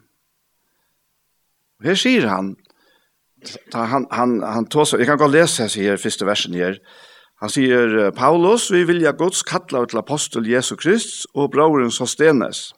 her 1.84 1.95
sier 1.95 2.27
han 2.27 2.55
han, 3.73 3.88
han, 3.88 4.07
han, 4.11 4.43
han 4.43 4.65
tar 4.65 4.85
så, 4.85 4.97
jag 4.97 5.05
kan 5.05 5.17
gå 5.17 5.25
och 5.25 5.31
läsa 5.31 5.63
här 5.63 5.97
första 5.97 6.25
versen 6.25 6.53
här. 6.53 6.79
Han 7.38 7.51
sier, 7.53 8.09
Paulus, 8.18 8.72
vi 8.73 8.81
vilja 8.89 9.11
Guds 9.14 9.43
kalla 9.45 9.84
til 9.85 9.99
apostel 9.99 10.47
Jesu 10.49 10.73
Krist 10.76 11.27
og 11.38 11.51
brauren 11.53 11.91
Sostenes, 11.93 12.72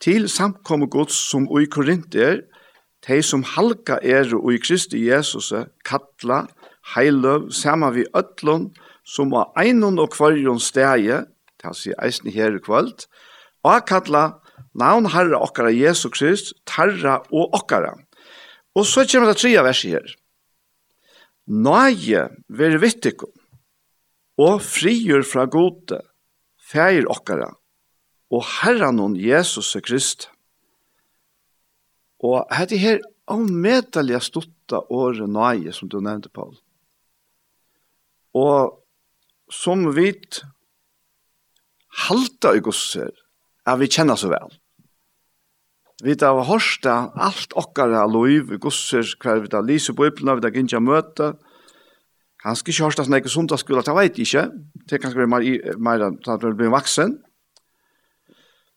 til 0.00 0.28
samkomme 0.28 0.90
Guds 0.92 1.16
som 1.30 1.46
ui 1.48 1.64
Korinther, 1.72 2.42
de 3.08 3.22
som 3.24 3.46
halka 3.56 3.96
er 4.04 4.34
ui 4.36 4.58
Kristi 4.60 5.06
Jesus, 5.06 5.54
kalla, 5.88 6.42
heiløv, 6.94 7.48
sama 7.50 7.88
vi 7.96 8.04
ötlun, 8.12 8.68
som 9.08 9.32
var 9.32 9.54
einon 9.56 9.96
og 10.02 10.12
kvarjon 10.12 10.60
stegi, 10.60 11.22
det 11.58 11.74
sier 11.74 11.96
eisen 12.04 12.28
her 12.28 12.58
i 12.58 12.60
kvöld, 12.60 13.08
og 13.64 13.88
kalla, 13.88 14.26
navn 14.76 15.08
herra 15.14 15.40
okkara 15.48 15.72
Jesu 15.72 16.10
Krist, 16.12 16.52
tarra 16.68 17.22
og 17.32 17.56
okkara. 17.56 17.96
Og 18.76 18.84
så 18.84 19.08
kommer 19.08 19.32
det 19.32 19.40
tre 19.40 19.56
verset 19.64 19.96
her. 19.96 20.14
Nøye, 21.48 22.28
er 22.28 22.80
vittikum, 22.84 23.32
og 24.38 24.62
frigjør 24.62 25.24
fra 25.26 25.46
gode, 25.50 26.00
feir 26.70 27.08
okkara, 27.10 27.50
og 28.30 28.44
Herren 28.60 29.00
hon 29.02 29.16
Jesus 29.18 29.74
Krist. 29.84 30.28
Og 32.22 32.44
hette 32.54 32.78
her 32.78 33.00
avmedelige 33.30 34.20
stotta 34.22 34.82
året 34.94 35.30
nøye, 35.30 35.72
som 35.72 35.90
du 35.90 35.98
nevnte, 36.00 36.30
Paul. 36.30 36.54
Og 38.36 38.78
som 39.50 39.86
vi 39.96 40.12
halta 42.06 42.54
i 42.54 42.62
gosser, 42.62 43.10
er 43.66 43.76
vi 43.80 43.88
kjenner 43.90 44.18
så 44.18 44.30
vel. 44.30 44.52
Vi 46.04 46.14
har 46.20 46.44
hørt 46.46 46.86
alt 46.86 47.54
okkara 47.58 48.04
loiv 48.06 48.52
i 48.54 48.60
gosser, 48.62 49.02
hver 49.18 49.42
vi 49.42 49.50
da 49.50 49.60
lyser 49.64 49.96
på 49.98 50.06
ypplene, 50.06 50.36
vi 50.38 50.44
da 50.44 50.52
gynja 50.54 50.78
møte, 50.78 51.32
og 51.34 51.47
Han 52.48 52.56
skal 52.56 52.72
ikke 52.72 52.86
hørste 52.86 53.04
snakke 53.04 53.28
sundagsskola, 53.28 53.84
det 53.84 53.94
vet 53.96 54.18
jeg 54.18 54.26
ikke. 54.26 54.44
Det 54.88 55.00
kan 55.02 55.16
være 55.16 55.28
mer, 55.28 55.48
mer 55.76 56.04
til 56.24 56.32
at 56.32 56.46
blir 56.56 56.72
vaksen. 56.72 57.18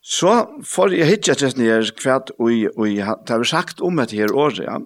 Så 0.01 0.33
får 0.65 0.95
jeg 0.97 1.07
hitje 1.07 1.35
etter 1.35 1.53
nere 1.59 1.93
kvart, 1.95 2.33
og, 2.41 2.51
og 2.75 2.87
det 2.89 3.29
har 3.29 3.43
sagt 3.47 3.83
om 3.85 4.01
et 4.01 4.11
her 4.17 4.33
året, 4.33 4.63
ja. 4.65 4.79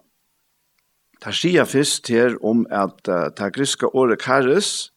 Det 1.23 1.33
sier 1.33 1.65
først 1.65 2.11
her 2.11 2.35
om 2.45 2.65
at 2.69 3.07
uh, 3.09 3.31
det 3.33 3.53
griske 3.55 3.87
året 3.95 4.19
kares 4.21 4.91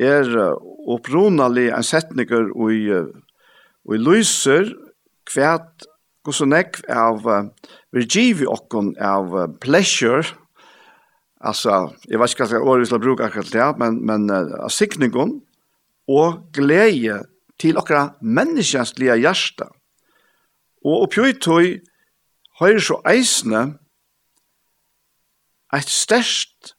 er 0.00 0.26
uh, 0.32 0.56
opprunalig 0.90 1.68
en 1.70 1.84
setninger 1.84 2.48
og 2.56 2.72
i, 2.72 2.88
og 2.90 3.94
i 3.94 4.00
lyser 4.00 4.72
kvart 5.28 5.84
hvordan 6.24 6.56
jeg 6.56 6.80
av 6.88 7.28
uh, 7.28 7.44
vi 7.92 8.08
giver 8.08 8.50
okken 8.50 8.94
av 8.98 9.36
uh, 9.36 9.46
pleasure, 9.60 10.24
alltså 11.44 11.94
jag 12.04 12.18
vet 12.18 12.40
inte 12.40 12.58
vad 12.58 12.80
jag 12.80 12.86
ska 12.86 12.98
bruka 12.98 13.24
akkurat 13.24 13.52
det 13.52 13.74
men 13.78 14.00
men 14.06 14.30
uh, 14.30 14.68
sikningon 14.68 15.40
och 16.06 16.52
glädje 16.52 17.22
till 17.56 17.78
okra 17.78 18.14
människans 18.20 18.98
lia 18.98 19.16
hjärta. 19.16 19.68
Och 20.84 21.04
uppjöjtoj 21.06 21.80
høyr 22.60 22.80
så 22.80 23.00
eisne 23.08 23.62
eit 25.74 25.90
størst 25.90 26.74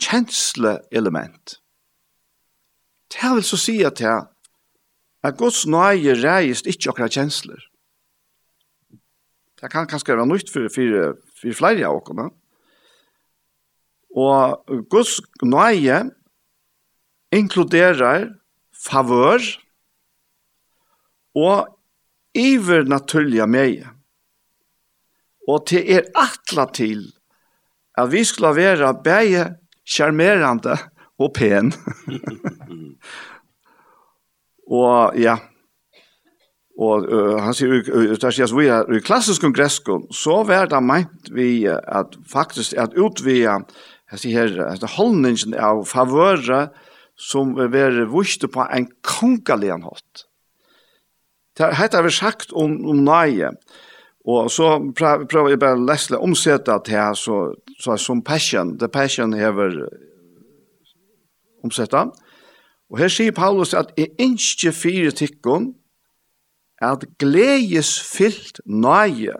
kjensle 0.00 0.80
element. 0.92 1.60
Det 3.14 3.30
vil 3.36 3.46
så 3.46 3.58
si 3.60 3.76
at 3.86 4.00
jeg 4.02 4.26
at 5.24 5.38
Guds 5.40 5.62
nøye 5.70 6.16
reist 6.20 6.66
ikke 6.68 6.90
okra 6.92 7.08
kjensler. 7.08 7.60
Det 9.60 9.70
kan 9.72 9.86
kanskje 9.88 10.12
være 10.12 10.26
nytt 10.28 10.50
for, 10.52 10.68
for, 10.68 11.14
for 11.40 11.56
flere 11.56 11.86
av 11.88 12.02
okkurna. 12.02 12.28
Og 14.14 14.62
Guds 14.90 15.18
nøye 15.42 16.04
inkluderer 17.34 18.28
favør 18.86 19.42
og 21.34 21.78
ivernaturlige 22.34 23.46
meie. 23.46 23.88
Og 25.48 25.66
til 25.68 25.90
er 25.96 26.06
atla 26.14 26.66
til 26.72 27.12
at 27.98 28.12
vi 28.12 28.24
skulle 28.24 28.56
være 28.56 28.94
bæge 29.04 29.54
charmerande 29.86 30.78
og 31.18 31.32
pen. 31.34 31.72
og 34.82 35.18
ja, 35.18 35.36
og 36.78 37.06
uh, 37.06 37.36
han 37.38 37.54
sier, 37.54 37.86
uh, 37.94 38.14
der 38.18 38.34
sier 38.34 38.50
vi 38.56 38.66
er 38.66 38.88
i 38.90 39.02
klassisk 39.04 39.44
kongresskon, 39.44 40.08
så 40.10 40.42
var 40.46 40.66
det 40.70 40.82
meint 40.82 41.30
vi 41.34 41.66
at 41.70 42.16
faktisk 42.30 42.74
at 42.78 42.96
utvia 42.98 43.60
jeg 44.12 44.20
sier 44.20 44.48
her, 44.48 44.66
at 44.68 44.84
holdningen 44.96 45.56
av 45.56 45.84
favøret 45.88 46.74
som 47.16 47.54
er 47.62 48.04
vust 48.10 48.44
på 48.52 48.66
en 48.74 48.88
kongelig 49.06 49.72
hatt. 49.84 50.24
Det 51.54 51.70
har 51.78 52.02
vi 52.02 52.10
sagt 52.10 52.52
om, 52.52 52.74
om 52.90 53.04
nøye, 53.06 53.52
og 54.24 54.50
så 54.50 54.78
prøver 54.96 55.52
jeg 55.52 55.60
bare 55.60 55.78
å 55.78 55.86
lese 55.86 56.18
omsette 56.18 56.78
til 56.86 56.96
her, 56.96 57.14
så, 57.14 57.54
så 57.78 57.96
som 58.00 58.22
passion, 58.24 58.78
the 58.78 58.88
passion 58.88 59.36
hever 59.36 59.76
omsette. 61.64 62.06
Og 62.90 63.00
her 63.00 63.12
sier 63.12 63.34
Paulus 63.36 63.74
at 63.76 63.92
jeg 63.98 64.12
ikke 64.18 64.72
fire 64.72 65.12
tikkene, 65.14 65.74
at 66.82 67.04
gledes 67.18 67.94
fylt 68.02 68.60
nøye, 68.66 69.36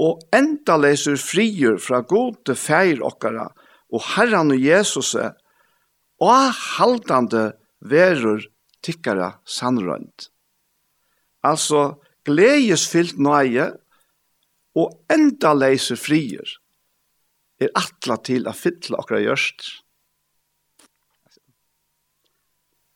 og 0.00 0.22
enda 0.32 0.78
leser 0.80 1.18
frier 1.20 1.76
fra 1.82 2.00
gode 2.08 2.56
feir 2.56 3.02
okkara 3.04 3.50
og 3.90 4.04
herran 4.14 4.54
og 4.54 4.62
Jesus 4.62 5.12
og 5.16 6.54
haldande 6.76 7.50
verur 7.80 8.44
tikkara 8.84 9.34
sannrønt. 9.44 10.30
Altså, 11.44 12.00
gledesfyllt 12.24 13.20
nøye 13.20 13.70
og 14.78 14.96
enda 15.12 15.52
leser 15.56 16.00
frier 16.00 16.56
er 17.60 17.72
atla 17.76 18.16
til 18.24 18.48
a 18.48 18.54
fylla 18.56 19.00
okkara 19.02 19.20
gjørst. 19.24 19.66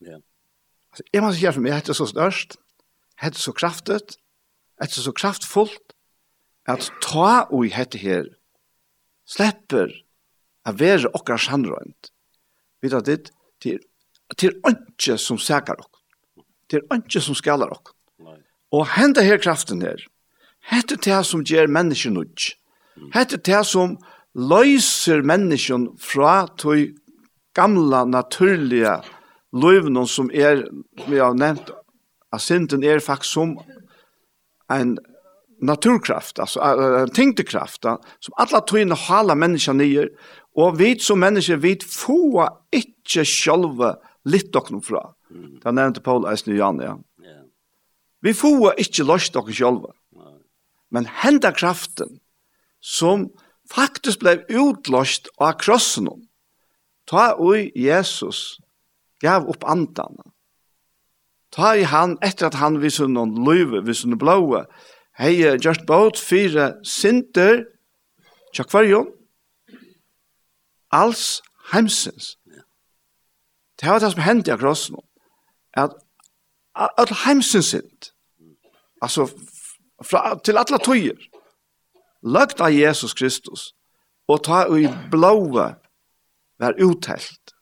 Ja. 0.05 0.20
Altså, 0.93 1.05
jeg 1.12 1.24
må 1.24 1.32
si 1.35 1.44
for 1.51 1.60
meg, 1.60 1.74
jeg 1.74 1.82
heter 1.82 1.98
så 1.98 2.09
størst, 2.09 2.56
jeg 3.16 3.26
heter 3.26 3.44
så 3.44 3.52
kraftet, 3.56 4.16
jeg 4.81 4.94
så 4.94 5.12
kraftfullt, 5.16 5.84
at 6.66 6.91
ta 7.05 7.45
og 7.51 7.69
hette 7.73 7.99
her 8.01 8.28
slipper 9.28 9.93
a 10.65 10.73
være 10.73 11.11
okkar 11.12 11.41
sannrønt. 11.41 12.11
Vi 12.81 12.93
tar 12.93 13.05
dit 13.05 13.31
til 13.61 13.82
til 14.41 14.55
ønske 14.66 15.19
som 15.20 15.39
sækar 15.39 15.78
okk. 15.78 16.01
Til 16.70 16.82
ønske 16.93 17.20
som 17.20 17.36
skalar 17.36 17.70
okk. 17.74 17.93
Og 18.74 18.89
henda 18.97 19.23
her 19.23 19.39
kraften 19.39 19.82
her, 19.85 20.01
hette 20.65 20.97
det 20.97 21.20
som 21.28 21.45
gjør 21.45 21.70
menneskjen 21.70 22.16
ut. 22.19 22.55
Hette 23.15 23.36
det 23.36 23.61
som 23.69 23.99
løyser 24.35 25.23
mennesken 25.23 25.91
fra 26.01 26.47
tog 26.59 26.89
gamla, 27.55 28.05
naturliga 28.05 29.03
løyvnån 29.55 30.09
som 30.11 30.31
er, 30.35 30.65
vi 31.07 31.20
har 31.20 31.36
nevnt, 31.39 31.70
at 32.32 32.43
synden 32.43 32.82
er 32.82 33.03
faktisk 33.05 33.36
som 33.36 33.59
en 34.73 34.97
naturkraft, 35.66 36.39
alltså 36.39 36.61
en 36.61 37.11
tyngdekraft 37.11 37.82
som 38.20 38.35
alla 38.36 38.61
tvinna 38.61 38.95
hala 38.95 39.35
mennesker 39.35 39.73
nye, 39.73 40.09
och 40.55 40.81
vi 40.81 40.99
som 40.99 41.20
människor 41.20 41.57
vi 41.57 41.78
får 41.81 42.49
ikke 42.73 43.24
själva 43.24 43.97
litt 44.24 44.57
oknum 44.57 44.82
fra. 44.82 45.15
Mm. 45.31 45.61
Det 45.62 45.73
nevnte 45.73 46.01
Paul 46.01 46.27
Eisen 46.31 46.53
og 46.53 46.59
Jan, 46.59 46.81
ja. 46.81 46.95
Yeah. 47.24 47.47
Vi 48.23 48.35
får 48.35 48.78
ikke 48.81 49.05
løst 49.05 49.35
dere 49.35 49.53
sjølve. 49.53 49.91
No. 50.15 50.39
Men 50.91 51.09
henda 51.11 51.53
kraften 51.53 52.20
som 52.81 53.28
faktisk 53.70 54.23
ble 54.23 54.39
utløst 54.49 55.28
av 55.41 55.59
krossen 55.61 56.09
ta 57.11 57.35
ui 57.39 57.70
Jesus 57.74 58.61
gav 59.20 59.49
opp 59.49 59.65
andan. 59.65 60.16
Ta 61.55 61.74
i 61.77 61.85
han 61.86 62.16
etter 62.24 62.49
at 62.49 62.59
han 62.59 62.81
viser 62.82 63.09
noen 63.09 63.36
løyve, 63.47 63.85
viser 63.86 64.11
noen 64.11 64.20
blåe, 64.23 64.65
hei 65.19 65.35
gjørst 65.39 65.86
båt 65.86 66.19
fire 66.19 66.74
sinter 66.86 67.65
tja 68.55 68.66
kvarjon 68.66 69.11
alls 70.95 71.43
heimsins. 71.73 72.36
Det 73.81 73.91
var 73.91 73.99
det 73.99 74.12
som 74.12 74.23
hendte 74.23 74.53
jeg 74.53 74.61
kross 74.62 74.89
nå, 74.95 75.03
at 75.74 75.97
all 76.74 77.15
heimsins 77.24 77.73
sint, 77.74 78.11
altså 79.03 79.27
fra, 80.03 80.36
til 80.47 80.59
alle 80.61 80.78
tøyer, 80.82 81.19
lagt 82.23 82.62
av 82.62 82.74
Jesus 82.74 83.15
Kristus, 83.19 83.73
og 84.31 84.45
ta 84.47 84.65
i 84.70 84.86
blåa 85.11 85.69
var 86.62 86.78
uttelt. 86.81 87.55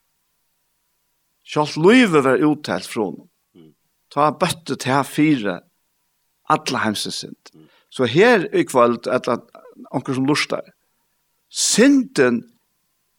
Sjalt 1.43 1.77
løyve 1.77 2.23
var 2.25 2.45
uttelt 2.45 2.87
fra 2.87 3.09
honom. 3.09 3.29
Ta 4.13 4.29
bøtte 4.37 4.77
til 4.77 5.05
fire 5.09 5.59
alla 6.53 6.85
heimsins 6.85 7.23
synd. 7.23 7.53
Så 7.93 8.09
her 8.09 8.47
i 8.57 8.65
kvöld, 8.65 9.07
eller 9.07 9.43
anker 9.93 10.17
som 10.17 10.27
lustar, 10.29 10.65
synden 11.53 12.43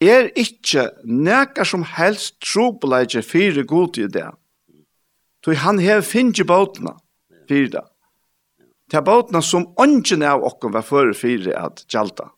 er 0.02 0.32
ikkje 0.40 0.88
nekar 1.06 1.68
som 1.68 1.86
helst 1.86 2.40
trobeleidje 2.44 3.22
fire 3.22 3.64
god 3.64 3.98
i 4.02 4.08
det. 4.12 4.30
Toi 5.44 5.56
han 5.60 5.80
hev 5.80 6.04
finnje 6.08 6.46
bautna 6.48 6.98
fire 7.50 7.70
det. 7.78 7.84
Det 8.92 9.00
er 9.00 9.06
bautna 9.06 9.42
som 9.42 9.70
ånden 9.80 10.24
av 10.28 10.44
okken 10.46 10.74
var 10.74 10.86
føre 10.86 11.16
fire 11.18 11.56
at 11.58 11.86
gjalda. 11.90 12.30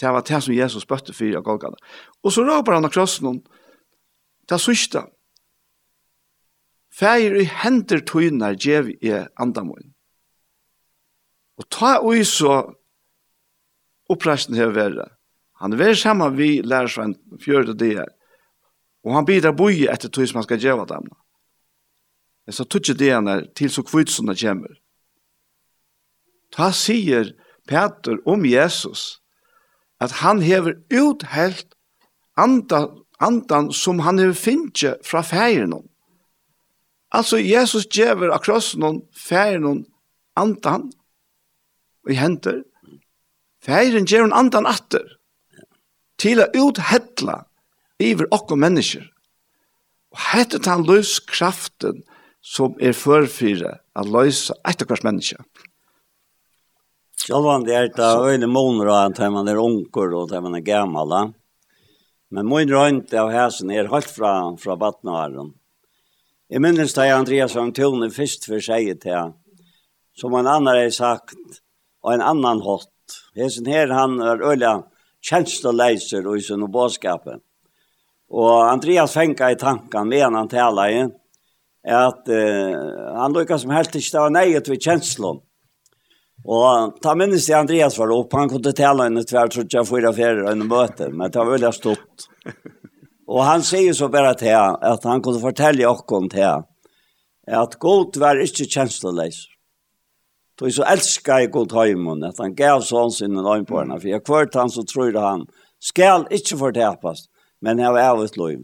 Det 0.00 0.10
var 0.12 0.24
det 0.24 0.40
som 0.42 0.54
Jesus 0.54 0.86
bøtte 0.88 1.12
fire 1.12 1.40
av 1.40 1.44
Golgata. 1.44 1.76
Og 2.24 2.32
så 2.32 2.44
råper 2.44 2.76
han 2.76 2.88
av 2.88 2.92
krossen, 2.92 3.42
det 4.48 4.56
er 4.56 4.62
sørste, 4.62 5.04
Fægir 7.00 7.38
i 7.40 7.46
hender 7.48 8.02
tøynar 8.04 8.58
gjev 8.60 8.90
i 9.00 9.12
andamun. 9.40 9.94
Og 11.56 11.68
ta 11.72 11.98
ui 12.04 12.24
så 12.28 12.60
oppresten 14.10 14.56
her 14.58 14.72
verre. 14.76 15.08
Han 15.60 15.72
er 15.76 15.94
saman 15.94 16.36
vi 16.36 16.62
lærersvenn 16.64 17.16
fjörde 17.40 17.76
dier. 17.76 18.08
Og 19.04 19.14
han 19.14 19.26
bidrar 19.28 19.56
boi 19.56 19.86
etter 19.88 20.08
tøy 20.08 20.26
som 20.26 20.40
han 20.40 20.48
skal 20.48 20.60
gjeva 20.60 20.86
dem. 20.88 21.08
Men 22.46 22.56
så 22.56 22.64
tøtje 22.64 22.96
dierne 22.96 23.42
til 23.56 23.70
så 23.72 23.84
kvitsuna 23.84 24.34
kommer. 24.36 24.72
Ta 26.52 26.72
sier 26.72 27.32
Peter 27.68 28.18
om 28.26 28.44
Jesus 28.44 29.20
at 30.00 30.20
han 30.24 30.40
hever 30.40 30.80
uthelt 30.96 31.76
andan, 32.36 33.04
andan 33.20 33.68
som 33.72 34.00
han 34.00 34.18
hever 34.18 34.34
finnje 34.34 34.96
fra 35.04 35.20
fægirnum. 35.22 35.89
Altså, 37.10 37.40
Jesus 37.42 37.88
gjever 37.90 38.30
av 38.30 38.42
krossen 38.44 38.84
og 38.86 39.00
færen 39.16 39.66
og 39.66 39.80
andan 40.38 40.90
i 42.08 42.16
henter. 42.18 42.62
Færen 43.64 44.06
djever 44.06 44.30
en 44.30 44.36
andan 44.36 44.68
atter 44.70 45.16
til 46.20 46.42
å 46.42 46.48
uthedla 46.54 47.42
iver 48.00 48.30
okko 48.32 48.56
mennesker. 48.60 49.04
Og 50.14 50.22
hette 50.32 50.62
han 50.66 50.86
løskraften 50.86 52.04
som 52.40 52.78
er 52.80 52.96
førfyre 52.96 53.76
at 53.80 54.08
løse 54.08 54.54
etter 54.66 54.88
hvers 54.88 55.04
menneske. 55.04 55.42
Sjølvan 57.20 57.66
det 57.66 57.76
er 57.76 57.90
da 57.92 58.14
øyne 58.24 58.48
måneder 58.48 58.88
av 58.94 59.10
at 59.10 59.20
man 59.34 59.48
er 59.50 59.60
unker 59.60 60.14
og 60.16 60.32
at 60.32 60.42
man 60.42 60.56
er 60.56 60.64
gammal. 60.64 61.34
Men 62.30 62.48
min 62.48 62.70
røynt 62.70 63.12
av 63.18 63.32
hæsen 63.34 63.70
er 63.74 63.90
helt 63.92 64.08
fra, 64.08 64.54
fra 64.56 64.78
vattnaren 64.78 65.52
Jeg 66.50 66.58
minnes 66.64 66.90
da 66.96 67.04
Andreas 67.14 67.52
om 67.54 67.68
tone 67.70 68.08
først 68.10 68.48
for 68.50 68.58
seg 68.64 68.88
til 68.98 69.14
han. 69.14 69.34
Som 70.18 70.34
en 70.34 70.48
annan 70.50 70.80
har 70.80 70.88
sagt, 70.90 71.36
og 72.02 72.16
en 72.16 72.24
annan 72.26 72.62
hatt. 72.64 73.20
Hesen 73.38 73.68
her 73.70 73.92
han 73.94 74.16
er 74.18 74.42
øyla 74.42 74.72
kjensteleiser 75.22 76.26
og 76.26 76.40
i 76.40 76.42
sin 76.42 76.64
bådskapet. 76.66 77.38
Og 78.34 78.66
Andreas 78.66 79.14
fenga 79.14 79.52
i 79.52 79.58
tankan 79.60 80.10
med 80.10 80.26
han 80.26 80.50
tala 80.50 80.88
i, 80.90 81.04
at 81.86 82.26
uh, 82.34 83.14
han 83.20 83.32
lukka 83.36 83.58
som 83.58 83.70
helst 83.70 83.94
ikke 83.94 84.16
det 84.16 84.24
var 84.24 84.34
nøyet 84.34 84.72
ved 84.72 84.82
kjenslom. 84.82 85.40
Og 86.50 86.98
ta 87.04 87.14
minnes 87.14 87.46
det 87.46 87.54
Andreas 87.54 87.98
var 88.00 88.10
opp, 88.16 88.34
han 88.34 88.50
kunne 88.50 88.74
tala 88.74 89.06
henne 89.06 89.22
tvær, 89.22 89.54
tror 89.54 89.70
jeg, 89.70 89.86
fyra 89.86 90.10
ferier 90.18 90.42
og 90.48 90.50
en 90.56 90.66
møte, 90.66 91.12
men 91.14 91.30
det 91.30 91.38
var 91.44 91.54
veldig 91.54 91.72
stort. 91.78 92.26
Og 93.30 93.44
han 93.46 93.62
sier 93.62 93.94
så 93.94 94.08
bare 94.10 94.34
til 94.38 94.56
han, 94.56 94.76
at 94.82 95.04
han 95.06 95.22
kunne 95.22 95.42
fortelle 95.42 95.86
okkom 95.86 96.26
til 96.32 96.46
han, 96.48 96.66
at 97.46 97.78
god 97.82 98.18
var 98.18 98.40
ikke 98.42 98.66
kjensleleis. 98.66 99.44
Så 100.58 100.68
jeg 100.68 100.76
så 100.76 100.84
elsker 100.92 101.38
jeg 101.40 101.52
god 101.54 101.72
høymen, 101.72 102.24
at 102.26 102.36
han 102.42 102.52
gav 102.52 102.82
sånn 102.84 103.14
sin 103.14 103.38
en 103.38 103.46
øyn 103.48 103.64
på 103.64 103.78
henne, 103.78 103.96
for 103.96 104.10
jeg 104.10 104.24
kvart 104.26 104.58
han 104.60 104.68
så 104.68 104.84
tror 104.84 105.16
han, 105.16 105.46
skal 105.80 106.26
ikke 106.28 106.58
fortepes, 106.60 107.28
men 107.64 107.80
jeg 107.80 107.94
var 107.96 108.10
av 108.10 108.20
et 108.26 108.36
lov. 108.36 108.58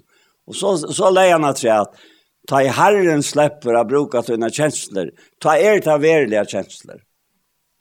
Og 0.46 0.58
så, 0.58 0.74
så 0.92 1.08
leier 1.08 1.38
han 1.38 1.48
at 1.48 1.62
at 1.64 1.96
ta 2.46 2.60
i 2.62 2.68
herren 2.70 3.24
slipper 3.24 3.78
av 3.80 3.88
bruke 3.88 4.20
sine 4.22 4.36
dine 4.36 4.52
kjensler, 4.52 5.10
ta 5.40 5.56
er 5.56 5.80
til 5.80 6.02
verlige 6.02 6.44
kjensler. 6.52 7.00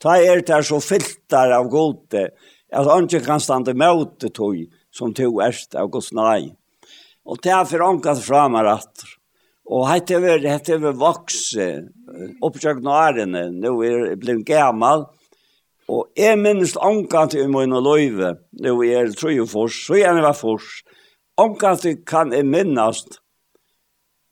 Ta 0.00 0.16
er 0.16 0.40
ta 0.48 0.62
så 0.64 0.80
filtar 0.80 1.52
av 1.52 1.68
gode, 1.68 2.30
at 2.72 2.88
han 2.88 3.04
ikke 3.04 3.26
kan 3.26 3.42
stande 3.42 3.76
møte 3.76 4.32
tog, 4.32 4.56
som 4.90 5.12
tog 5.14 5.42
erst 5.44 5.76
av 5.76 5.92
Guds 5.92 6.12
nei. 6.16 6.56
Og 7.26 7.42
det 7.42 7.52
er 7.52 7.66
for 7.66 7.82
ångat 7.82 8.22
fra 8.22 8.46
meg 8.52 8.66
rattor. 8.68 9.12
Og 9.66 9.88
hette 9.90 10.20
vi, 10.22 10.34
hette 10.46 10.78
vi 10.78 10.92
vokse, 10.94 11.68
oppsøkne 12.46 12.92
årene, 12.92 13.48
nå 13.50 13.72
er 13.82 13.96
jeg 14.12 14.20
blitt 14.22 14.44
gammal, 14.46 15.08
og 15.90 16.06
jeg 16.18 16.38
minnes 16.38 16.76
ångat 16.78 17.34
i 17.34 17.46
min 17.50 17.74
og 17.74 17.82
løyve, 17.86 18.36
nå 18.62 18.74
er 18.86 18.92
jeg 19.08 19.16
tror 19.18 19.34
jo 19.34 19.46
fors, 19.50 19.78
så 19.88 19.98
gjerne 19.98 20.22
var 20.22 20.38
fors. 20.38 20.80
Ångat 21.42 21.82
kan 22.06 22.30
jeg 22.34 22.46
minnast, 22.46 23.18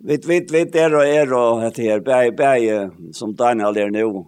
Vet 0.05 0.27
vet 0.29 0.51
vet 0.53 0.75
er 0.77 0.93
og 0.93 1.09
er 1.09 1.31
og 1.33 1.63
hette 1.63 1.85
her 1.87 2.03
bæg, 2.05 2.35
bæg, 2.37 2.91
som 3.17 3.33
Daniel 3.37 3.79
er 3.81 3.93
nå. 3.95 4.27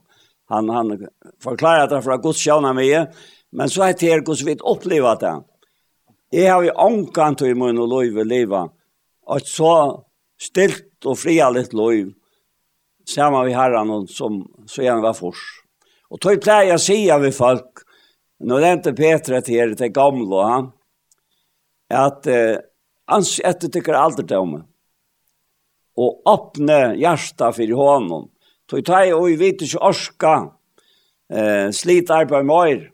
Han 0.48 0.70
han 0.72 1.08
forklarar 1.42 1.90
det 1.90 1.98
fra 2.04 2.16
Guds 2.16 2.40
sjøna 2.40 2.72
med, 2.72 3.12
men 3.52 3.68
så 3.68 3.84
hette 3.84 4.08
her 4.08 4.22
Guds 4.24 4.44
vit 4.46 4.62
oppleva 4.64 5.16
det. 5.20 5.34
Jeg 6.34 6.50
har 6.50 6.64
jo 6.64 6.74
omkant 6.82 7.42
i 7.46 7.54
min 7.54 7.78
liv 7.78 8.16
og 8.18 8.26
livet, 8.26 8.72
og 9.26 9.46
så 9.46 9.74
stilt 10.42 11.06
og 11.06 11.18
fria 11.18 11.48
litt 11.54 11.74
liv, 11.76 12.10
sammen 13.06 13.46
med 13.46 13.54
herren 13.54 14.08
som 14.10 14.40
så 14.66 14.82
gjerne 14.82 15.04
var 15.04 15.14
fors. 15.14 15.42
Og 16.10 16.18
tog 16.22 16.40
pleier 16.42 16.72
jeg 16.72 16.78
å 16.78 16.82
vi 16.82 17.10
av 17.14 17.26
folk, 17.34 17.84
nå 18.42 18.58
nevnte 18.60 18.94
Petra 18.96 19.40
til 19.40 19.60
her, 19.60 19.74
til 19.78 19.94
gamle, 19.94 20.42
han, 20.50 20.66
at 21.94 22.26
eh, 22.26 22.58
hans 23.06 23.36
etter 23.46 23.70
tykker 23.70 23.94
om 24.40 24.58
og 25.96 26.28
åpne 26.28 26.96
hjertet 27.00 27.54
for 27.56 27.78
hånden, 27.78 28.26
tog 28.68 28.82
jeg 28.82 29.14
og 29.14 29.30
vi 29.30 29.38
vet 29.40 29.62
ikke 29.62 29.80
orska, 29.80 30.34
eh, 31.30 31.70
slit 31.72 32.10
arbeid 32.10 32.44
med 32.44 32.90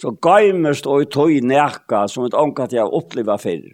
så 0.00 0.12
gaimest 0.22 0.86
og 0.86 1.04
i 1.04 1.08
tøy 1.12 1.40
nekka 1.44 2.04
som 2.10 2.26
et 2.26 2.36
omkatt 2.36 2.74
jeg 2.76 2.84
oppleva 2.84 3.38
fyrr. 3.40 3.72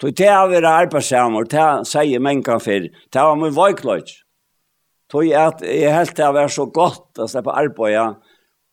Tøy 0.00 0.14
te 0.16 0.30
av 0.32 0.48
vera 0.50 0.78
arbeidsamor, 0.80 1.46
te 1.50 1.84
sier 1.86 2.22
menga 2.24 2.56
fyrr, 2.62 2.88
te 3.12 3.20
av 3.20 3.36
min 3.38 3.54
veikløyt. 3.54 4.14
Tøy 5.10 5.32
at 5.36 5.62
jeg 5.66 5.92
helt 5.92 6.14
til 6.16 6.30
å 6.30 6.36
være 6.36 6.52
så 6.54 6.66
godt 6.72 7.20
å 7.20 7.28
slippe 7.28 7.52
arbeida, 7.52 8.14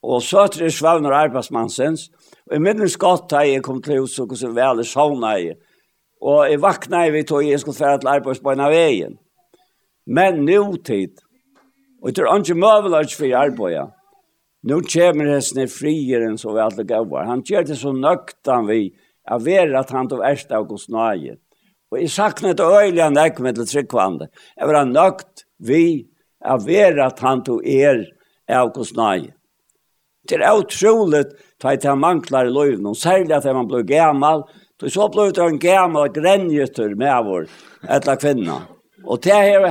og 0.07 0.23
søtre 0.23 0.69
svavner 0.71 1.15
arbeidsmannsens, 1.17 2.07
og 2.47 2.55
jeg 2.55 2.63
minnes 2.63 2.97
godt 3.01 3.27
da 3.33 3.41
jeg 3.43 3.63
kom 3.65 3.81
til 3.83 4.03
å 4.03 4.07
og 4.07 4.31
hvordan 4.31 4.55
vel 4.55 4.83
jeg 4.83 4.91
sovna 4.91 5.33
jeg, 5.41 5.57
og 6.21 6.45
jeg 6.47 6.61
vakna 6.63 7.03
jeg 7.05 7.15
vidt 7.17 7.33
og 7.35 7.45
jeg 7.45 7.59
skulle 7.61 7.77
fære 7.77 8.01
til 8.01 8.13
arbeidsbeina 8.13 8.69
veien. 8.71 9.17
Men 10.07 10.45
nu 10.45 10.77
tid, 10.77 11.19
og 12.01 12.15
det 12.15 12.23
er 12.23 12.39
ikke 12.39 12.55
møvelag 12.61 13.11
for 13.11 13.35
arbeida, 13.35 13.89
Nu 14.67 14.81
kommer 14.81 15.25
det 15.25 15.35
hesten 15.37 15.67
frieren 15.67 16.37
så 16.37 16.53
vi 16.53 16.59
alla 16.59 16.83
gavar. 16.83 17.23
Han 17.23 17.41
gjør 17.41 17.63
det 17.63 17.75
så 17.79 17.93
nöktan 17.95 18.65
vi 18.67 18.91
av 19.31 19.45
ver 19.45 19.71
at 19.79 19.93
han 19.95 20.09
tog 20.11 20.25
ärsta 20.25 20.57
av 20.57 20.65
Guds 20.67 20.89
Og 21.91 22.01
jeg 22.01 22.09
i 22.43 22.53
det 22.53 22.65
øyelig 22.65 23.03
han 23.03 23.13
näck 23.13 23.39
med 23.39 23.55
till 23.55 23.67
tryggvande. 23.67 24.27
Jeg 24.57 24.67
var 24.67 24.85
nökt 24.85 25.45
vi 25.57 26.07
av 26.43 26.65
ver 26.65 26.99
at 26.99 27.19
han 27.19 27.43
tog 27.43 27.63
er 27.63 28.03
av 28.51 28.73
Guds 28.73 28.93
nøye. 28.93 29.31
Det 30.27 30.35
är 30.35 30.57
otroligt 30.57 31.27
att 31.63 31.83
han 31.83 31.99
manglar 31.99 32.45
i 32.45 32.51
løyven, 32.51 32.85
og 32.85 32.97
særlig 32.97 33.31
at 33.31 33.45
man 33.45 33.67
blir 33.67 33.83
gammal. 33.83 34.43
Då 34.79 34.89
så 34.89 35.09
blir 35.09 35.31
det 35.31 35.41
en 35.41 35.59
gammal 35.59 36.09
grenjetur 36.09 36.95
med 36.95 37.25
vår 37.25 37.47
ätla 37.89 38.15
kvinna. 38.15 38.61
Og 39.05 39.19
det 39.23 39.33
här 39.33 39.69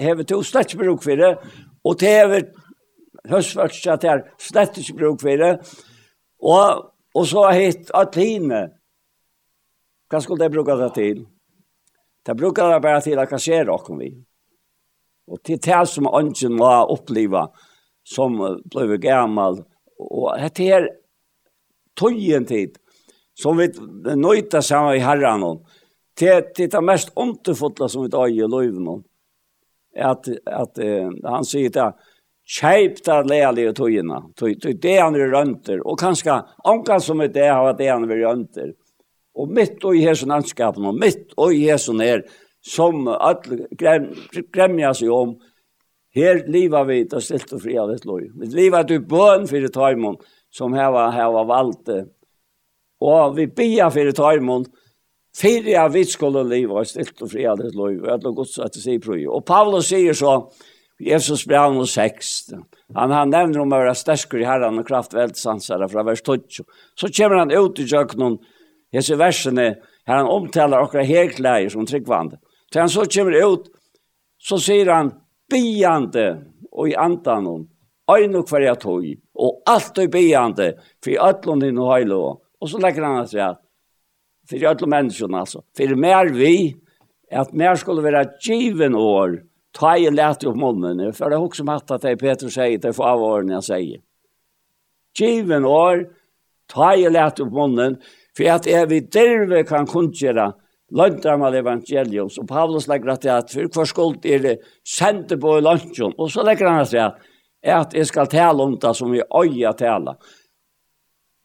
har 0.00 0.14
vi 0.14 0.44
slett 0.44 0.74
bruk 0.74 1.02
for 1.02 1.16
det. 1.16 1.38
og 1.86 2.00
det 2.00 2.12
har 2.18 2.28
høstverks 3.30 3.84
at 3.92 4.02
det 4.02 4.10
er 4.12 4.24
slett 4.42 4.78
ikke 4.80 4.98
bruk 5.00 5.22
for 5.22 5.42
det. 5.42 5.52
Og, 6.42 6.82
og 7.16 7.26
så 7.28 7.46
har 7.48 7.58
hitt 7.60 7.90
Atene. 7.94 8.66
Hva 10.10 10.20
skulle 10.22 10.44
det 10.44 10.54
bruke 10.54 10.76
det 10.78 10.92
til? 10.94 11.24
Det 12.26 12.36
bruker 12.38 12.72
det 12.72 12.82
bare 12.82 13.02
til 13.04 13.18
at 13.22 13.30
hva 13.30 13.38
skjer 13.42 13.66
dere 13.68 13.98
vi. 14.00 14.10
Og 15.26 15.40
til 15.42 15.58
det 15.62 15.82
som 15.90 16.10
ønsken 16.10 16.54
må 16.58 16.70
oppleve 16.94 17.46
som 18.06 18.38
ble 18.70 18.98
gammel. 19.02 19.62
Og 19.98 20.28
dette 20.38 20.68
er 20.70 20.88
tøyen 21.98 22.46
tid 22.46 22.76
som 23.36 23.58
vi 23.58 23.68
nøyta 24.16 24.62
sammen 24.64 24.96
i 24.96 25.04
herren 25.04 25.44
om. 25.44 25.58
Det, 26.16 26.54
det 26.56 26.70
er 26.72 26.84
mest 26.84 27.12
underfotla 27.16 27.88
som 27.92 28.06
vi 28.06 28.12
tar 28.12 28.30
i 28.32 28.46
løyven 28.48 28.86
om. 28.88 29.02
At, 29.96 30.28
at 30.28 30.78
uh, 30.80 31.10
han 31.24 31.44
sier 31.48 31.72
det, 31.72 31.90
kjøpta 32.46 33.20
lealige 33.26 33.74
tøyene, 33.74 34.20
tøy, 34.38 34.54
tøy 34.62 34.76
det 34.82 34.96
han 35.00 35.16
er 35.18 35.32
rønter, 35.34 35.82
og 35.82 35.98
kanskje 35.98 36.38
omkring 36.64 37.02
som 37.02 37.22
er 37.24 37.32
det 37.34 37.48
har 37.50 37.74
det 37.78 37.90
han 37.90 38.06
er 38.06 38.22
rønter. 38.22 38.72
Og 39.36 39.50
mitt 39.52 39.82
og 39.84 39.96
i 39.98 40.04
hesen 40.06 40.32
anskapen, 40.32 40.86
og 40.86 40.96
mitt 40.96 41.34
og 41.36 41.52
i 41.52 41.66
hesen 41.66 42.00
her, 42.00 42.22
som 42.66 43.04
alle 43.08 43.66
gremmer 43.76 44.94
seg 44.96 45.12
om, 45.12 45.36
her 46.16 46.40
livet 46.48 46.88
vi 46.88 47.02
til 47.10 47.20
stilt 47.20 47.52
og 47.52 47.60
fri 47.60 47.74
av 47.76 47.90
et 47.92 48.06
lov. 48.08 48.22
Vi 48.40 48.48
livet 48.54 48.88
til 48.88 49.02
bøn 49.04 49.44
for 49.50 49.68
taimon, 49.74 50.16
som 50.48 50.72
heva, 50.72 51.10
heva 51.12 51.42
valgt 51.44 51.90
Og 53.04 53.36
vi 53.36 53.44
bia 53.46 53.90
for 53.92 54.08
taimon, 54.16 54.64
fyrir 55.36 55.74
jeg 55.74 55.92
vi 55.92 56.04
skulle 56.08 56.46
liva 56.48 56.84
stilt 56.88 57.20
og 57.20 57.30
fri 57.34 57.44
av 57.44 57.60
ditt 57.60 57.76
loj, 57.76 57.98
og 58.00 58.08
alle 58.14 58.32
gods 58.32 58.56
at 58.58 58.72
det 58.72 58.82
sier 58.86 59.02
prøy. 59.02 59.26
Og 59.28 59.44
Paulus 59.44 59.90
sier 59.90 60.16
så, 60.16 60.38
Jesus 61.00 61.44
brev 61.44 61.74
no 61.74 61.84
6. 61.86 62.28
Han, 62.94 63.10
han 63.12 63.32
nevner 63.32 63.60
om 63.60 63.72
å 63.72 63.80
være 63.82 63.96
stersker 63.98 64.40
i 64.40 64.48
herren 64.48 64.80
og 64.80 64.86
kraft 64.88 65.14
velsansere 65.16 65.88
fra 65.92 66.04
vers 66.06 66.22
12. 66.24 66.64
Så 66.96 67.10
kommer 67.12 67.42
han 67.42 67.52
ut 67.52 67.80
i 67.82 67.88
jøkkenen, 67.90 68.38
hese 68.94 69.18
versene, 69.20 69.74
her 70.06 70.20
han 70.22 70.30
omtaler 70.30 70.86
okra 70.86 71.04
herkleier 71.04 71.68
som 71.72 71.86
tryggvande. 71.86 72.38
Til 72.70 72.84
han 72.84 72.92
så 72.92 73.04
kommer 73.10 73.36
ut, 73.42 73.68
så 74.38 74.58
sier 74.62 74.90
han, 74.92 75.12
biande 75.50 76.26
og 76.72 76.90
i 76.90 76.96
antanon, 76.98 77.66
øyne 78.10 78.40
og 78.40 78.50
hverja 78.50 78.74
tog, 78.80 79.04
og 79.36 79.60
alt 79.68 79.98
er 79.98 80.10
biande, 80.10 80.72
for 81.02 81.12
i 81.12 81.20
øtlån 81.22 81.62
din 81.66 81.78
og 81.82 81.92
høylo. 81.92 82.20
Og 82.62 82.70
så 82.70 82.80
legger 82.82 83.04
han 83.06 83.20
at 83.22 83.34
det 83.34 83.42
er, 83.42 83.58
for 84.46 84.58
i 84.58 84.68
øtlån 84.70 84.94
menneskene 84.94 85.42
altså, 85.42 85.62
for 85.76 85.98
mer 85.98 86.32
vi, 86.34 86.56
at 87.30 87.52
mer 87.52 87.74
skulle 87.78 88.04
være 88.06 88.24
given 88.42 88.94
år, 88.94 89.40
Ta 89.78 89.96
i 89.96 90.10
lät 90.10 90.44
upp 90.44 90.56
munnen, 90.56 91.12
för 91.12 91.30
det 91.30 91.36
har 91.36 91.44
också 91.44 91.64
matt 91.64 91.90
att 91.90 92.02
det 92.02 92.16
Petrus 92.16 92.54
säger, 92.54 92.78
det 92.78 92.92
får 92.92 93.04
av 93.04 93.22
åren 93.22 93.48
jag 93.48 93.64
säger. 93.64 94.00
Given 95.18 95.64
år, 95.64 96.08
ta 96.66 96.94
i 96.94 97.10
lät 97.10 97.40
upp 97.40 97.52
munnen, 97.52 97.96
för 98.36 98.50
att 98.50 98.66
är 98.66 98.86
vi 98.86 99.00
derve 99.00 99.62
kan 99.62 99.86
kundgöra 99.86 100.52
løntar 100.90 101.36
man 101.36 101.54
evangelium, 101.54 102.30
så 102.30 102.44
Paulus 102.46 102.88
legger 102.88 103.08
at 103.08 103.22
det 103.22 103.32
at 103.34 103.50
for 103.50 103.66
hver 103.74 103.88
skuld 103.90 104.26
er 104.26 104.38
det 104.38 104.56
sendte 104.86 105.36
på 105.36 105.56
i 105.58 105.64
løntjon, 105.64 106.14
og 106.18 106.30
så 106.30 106.44
legger 106.46 106.70
han 106.70 106.84
at 106.84 106.90
det 106.90 107.06
at 107.66 107.94
jeg 107.94 108.06
skal 108.06 108.28
tale 108.30 108.62
om 108.62 108.76
det 108.78 108.92
som 108.94 109.10
vi 109.10 109.22
øye 109.22 109.72
tale. 109.74 110.14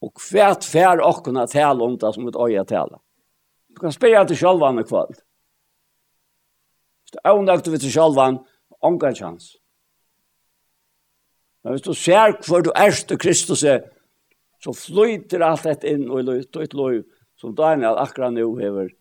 Og 0.02 0.12
hvert 0.30 0.66
fær 0.66 1.02
åkken 1.02 1.38
at 1.38 1.50
tale 1.50 1.84
om 1.84 1.98
det 1.98 2.14
som 2.14 2.26
vi 2.26 2.34
øye 2.38 2.64
tale. 2.66 3.02
Du 3.74 3.80
kan 3.82 3.92
spyrja 3.92 4.24
til 4.26 4.38
sjølvane 4.38 4.84
kvöld 4.84 5.18
er 7.20 7.36
unnøkte 7.36 7.74
vi 7.74 7.82
til 7.82 7.94
sjølvan, 7.94 8.40
omgå 8.82 9.12
chans. 9.18 9.56
Men 11.62 11.76
hvis 11.76 11.86
du 11.86 11.94
ser 11.94 12.38
hvor 12.48 12.64
du 12.66 12.72
er 12.76 12.92
til 12.92 13.20
Kristus 13.22 13.64
er, 13.64 13.84
så 14.62 14.74
flyter 14.78 15.44
alt 15.46 15.66
dette 15.66 15.90
inn 15.90 16.08
og 16.10 16.26
løyt 16.26 16.56
og 16.56 16.64
et 16.64 16.78
løy 16.78 17.02
som 17.40 17.56
Daniel 17.58 17.98
akkurat 17.98 18.34
nå 18.34 18.46
hever 18.60 18.92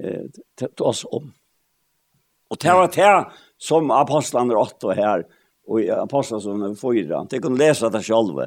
eh, 0.00 0.26
til 0.56 0.86
oss 0.86 1.04
om. 1.12 1.28
Og 2.50 2.58
det 2.60 2.74
var 2.74 2.90
det 2.94 3.14
som 3.60 3.92
apostlene 3.94 4.56
åtte 4.58 4.96
her, 4.96 5.24
og 5.68 5.82
i 5.84 5.90
apostlene 5.92 6.42
som 6.42 6.62
er 6.66 6.76
fyra, 6.78 7.22
de 7.30 7.40
kunne 7.40 7.60
lese 7.60 7.90
det 7.92 8.02
selv. 8.04 8.40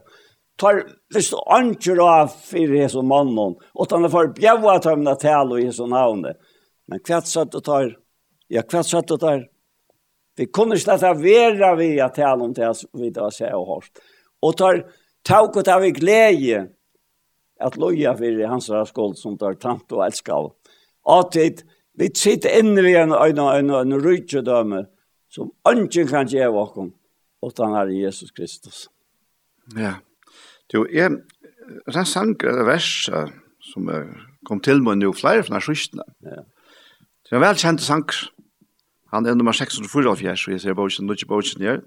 Tar, 0.60 0.84
hvis 1.14 1.32
du 1.32 1.38
anker 1.50 2.02
av 2.04 2.34
for 2.34 2.76
Jesu 2.78 3.00
mannen, 3.02 3.56
og 3.74 3.94
han 3.94 4.10
for 4.12 4.34
bjøve 4.36 4.76
at 4.76 4.90
han 4.90 5.08
taler 5.22 5.62
i 5.62 5.68
Jesu 5.70 5.86
navnet, 5.90 6.38
men 6.90 7.02
hva 7.08 7.22
satt 7.26 7.54
du 7.54 7.62
tar 7.64 7.94
Ja, 8.54 8.62
hva 8.62 8.84
satt 8.86 9.10
du 9.10 9.18
der? 9.18 9.48
Vi 10.38 10.48
kunne 10.50 10.78
ikke 10.78 10.94
lette 10.94 11.12
være 11.18 11.76
vi 11.78 11.90
at 12.02 12.16
tale 12.18 12.46
om 12.46 12.54
det 12.54 12.70
vi 12.98 13.10
da 13.14 13.30
ser 13.34 13.54
og 13.58 13.68
hørt. 13.70 14.02
Og 14.42 14.56
tar 14.58 14.84
tak 15.26 15.58
og 15.58 15.66
tar 15.66 15.82
vi 15.82 15.94
glede 15.94 16.68
at 17.62 17.78
loja 17.78 18.14
for 18.18 18.48
hans 18.50 18.72
skål 18.90 19.16
som 19.18 19.38
tar 19.38 19.58
tant 19.62 19.92
og 19.94 20.06
elskar. 20.06 20.52
Atid, 21.06 21.64
vi 21.98 22.10
sitter 22.16 22.60
inne 22.60 22.82
ved 22.82 22.98
en 23.04 23.14
øyne 23.14 23.42
og 23.42 23.58
øyne 23.58 23.76
og 23.78 23.82
en 23.82 24.02
rydgjødømme 24.02 24.86
som 25.34 25.52
ønsken 25.70 26.08
kan 26.08 26.30
gjøre 26.30 26.54
åkken, 26.54 26.92
og 27.42 27.54
den 27.58 27.76
er 27.78 27.90
Jesus 27.90 28.32
Kristus. 28.32 28.88
Ja, 29.78 29.98
Du, 30.74 30.86
jeg, 30.90 31.12
den 31.94 32.06
sanger 32.06 32.56
det 32.58 32.66
vers 32.66 32.88
som 33.62 33.90
kom 34.48 34.62
til 34.64 34.82
meg 34.84 34.98
nå 35.00 35.12
flere 35.16 35.44
fra 35.46 35.62
skystene. 35.62 36.06
Ja. 36.26 36.42
Det 37.24 37.36
er 37.36 37.40
en 37.40 37.46
velkjent 37.46 37.84
sanger. 37.84 38.24
Han 39.14 39.26
er 39.30 39.36
nummer 39.38 39.54
644, 39.54 40.38
så 40.38 40.52
jeg 40.52 40.62
ser 40.62 40.74
bogen, 40.74 41.06
nødje 41.06 41.28
bogen 41.30 41.62
her. 41.62 41.84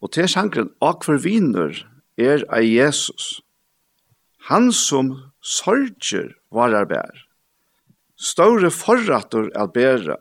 Og 0.00 0.12
til 0.12 0.28
sjankeren, 0.28 0.70
og 0.80 1.04
for 1.04 1.20
viner 1.20 1.76
er 2.16 2.46
av 2.48 2.64
Jesus. 2.64 3.42
Han 4.48 4.70
som 4.72 5.12
sorger 5.44 6.32
varar 6.54 6.88
bær. 6.88 7.26
Store 8.16 8.70
forratter 8.72 9.50
er 9.52 9.68
bæra. 9.68 10.16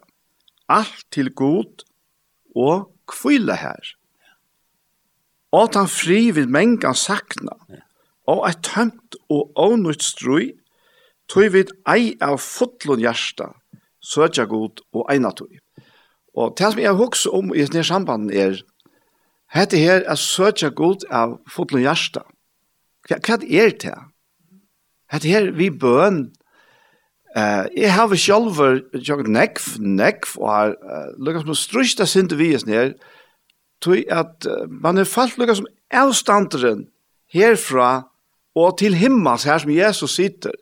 Alt 0.67 1.05
til 1.11 1.31
god 1.31 1.85
og 2.55 2.89
kvile 3.07 3.55
her. 3.55 3.95
Og 5.55 5.71
han 5.77 5.87
fri 5.87 6.31
vil 6.35 6.49
mengan 6.51 6.97
sakna. 6.97 7.55
Og 8.27 8.43
er 8.49 8.57
tømt 8.65 9.15
og 9.29 9.53
avnøyt 9.55 10.03
strøy, 10.03 10.51
tog 11.29 11.53
vid 11.53 11.71
ei 11.87 12.15
av 12.21 12.41
fotlun 12.41 12.99
hjersta, 12.99 13.53
søtja 14.01 14.49
god 14.49 14.81
og 14.91 15.05
einatøy. 15.13 15.61
Og 16.35 16.55
det 16.59 16.71
som 16.71 16.81
jeg 16.81 16.99
husker 16.99 17.35
om 17.35 17.53
i 17.55 17.63
denne 17.63 17.83
sambanden 17.83 18.31
er, 18.31 18.59
hette 19.55 19.79
her 19.79 20.03
er 20.03 20.19
søtja 20.19 20.69
god 20.75 21.07
av 21.09 21.37
fotlen 21.51 21.85
hjärsta. 21.85 22.25
Hva, 23.07 23.21
hva 23.23 23.39
er 23.39 23.75
det? 23.79 23.95
Hette 25.13 25.31
her 25.31 25.53
vi 25.55 25.69
bøn, 25.71 26.27
Uh, 27.35 27.67
jeg 27.75 27.91
har 27.91 28.07
vi 28.07 28.15
selv 28.15 28.55
gjort 29.03 29.27
nekv, 29.27 29.63
nekv, 29.83 30.37
og 30.39 30.51
har 30.53 30.69
uh, 30.79 31.09
lukket 31.19 31.43
som 31.43 31.57
strøsta 31.59 32.05
sinte 32.07 32.37
vi 32.39 32.53
her, 32.55 32.93
tog 33.83 33.99
at 34.07 34.47
uh, 34.47 34.63
man 34.71 34.97
er 34.97 35.03
falt 35.03 35.35
lukket 35.35 35.59
som 35.59 35.67
avstanderen 35.91 36.85
herfra 37.35 38.07
og 38.55 38.77
til 38.79 38.95
himmels 38.95 39.43
her 39.43 39.59
som 39.59 39.73
Jesus 39.75 40.15
sitter, 40.15 40.55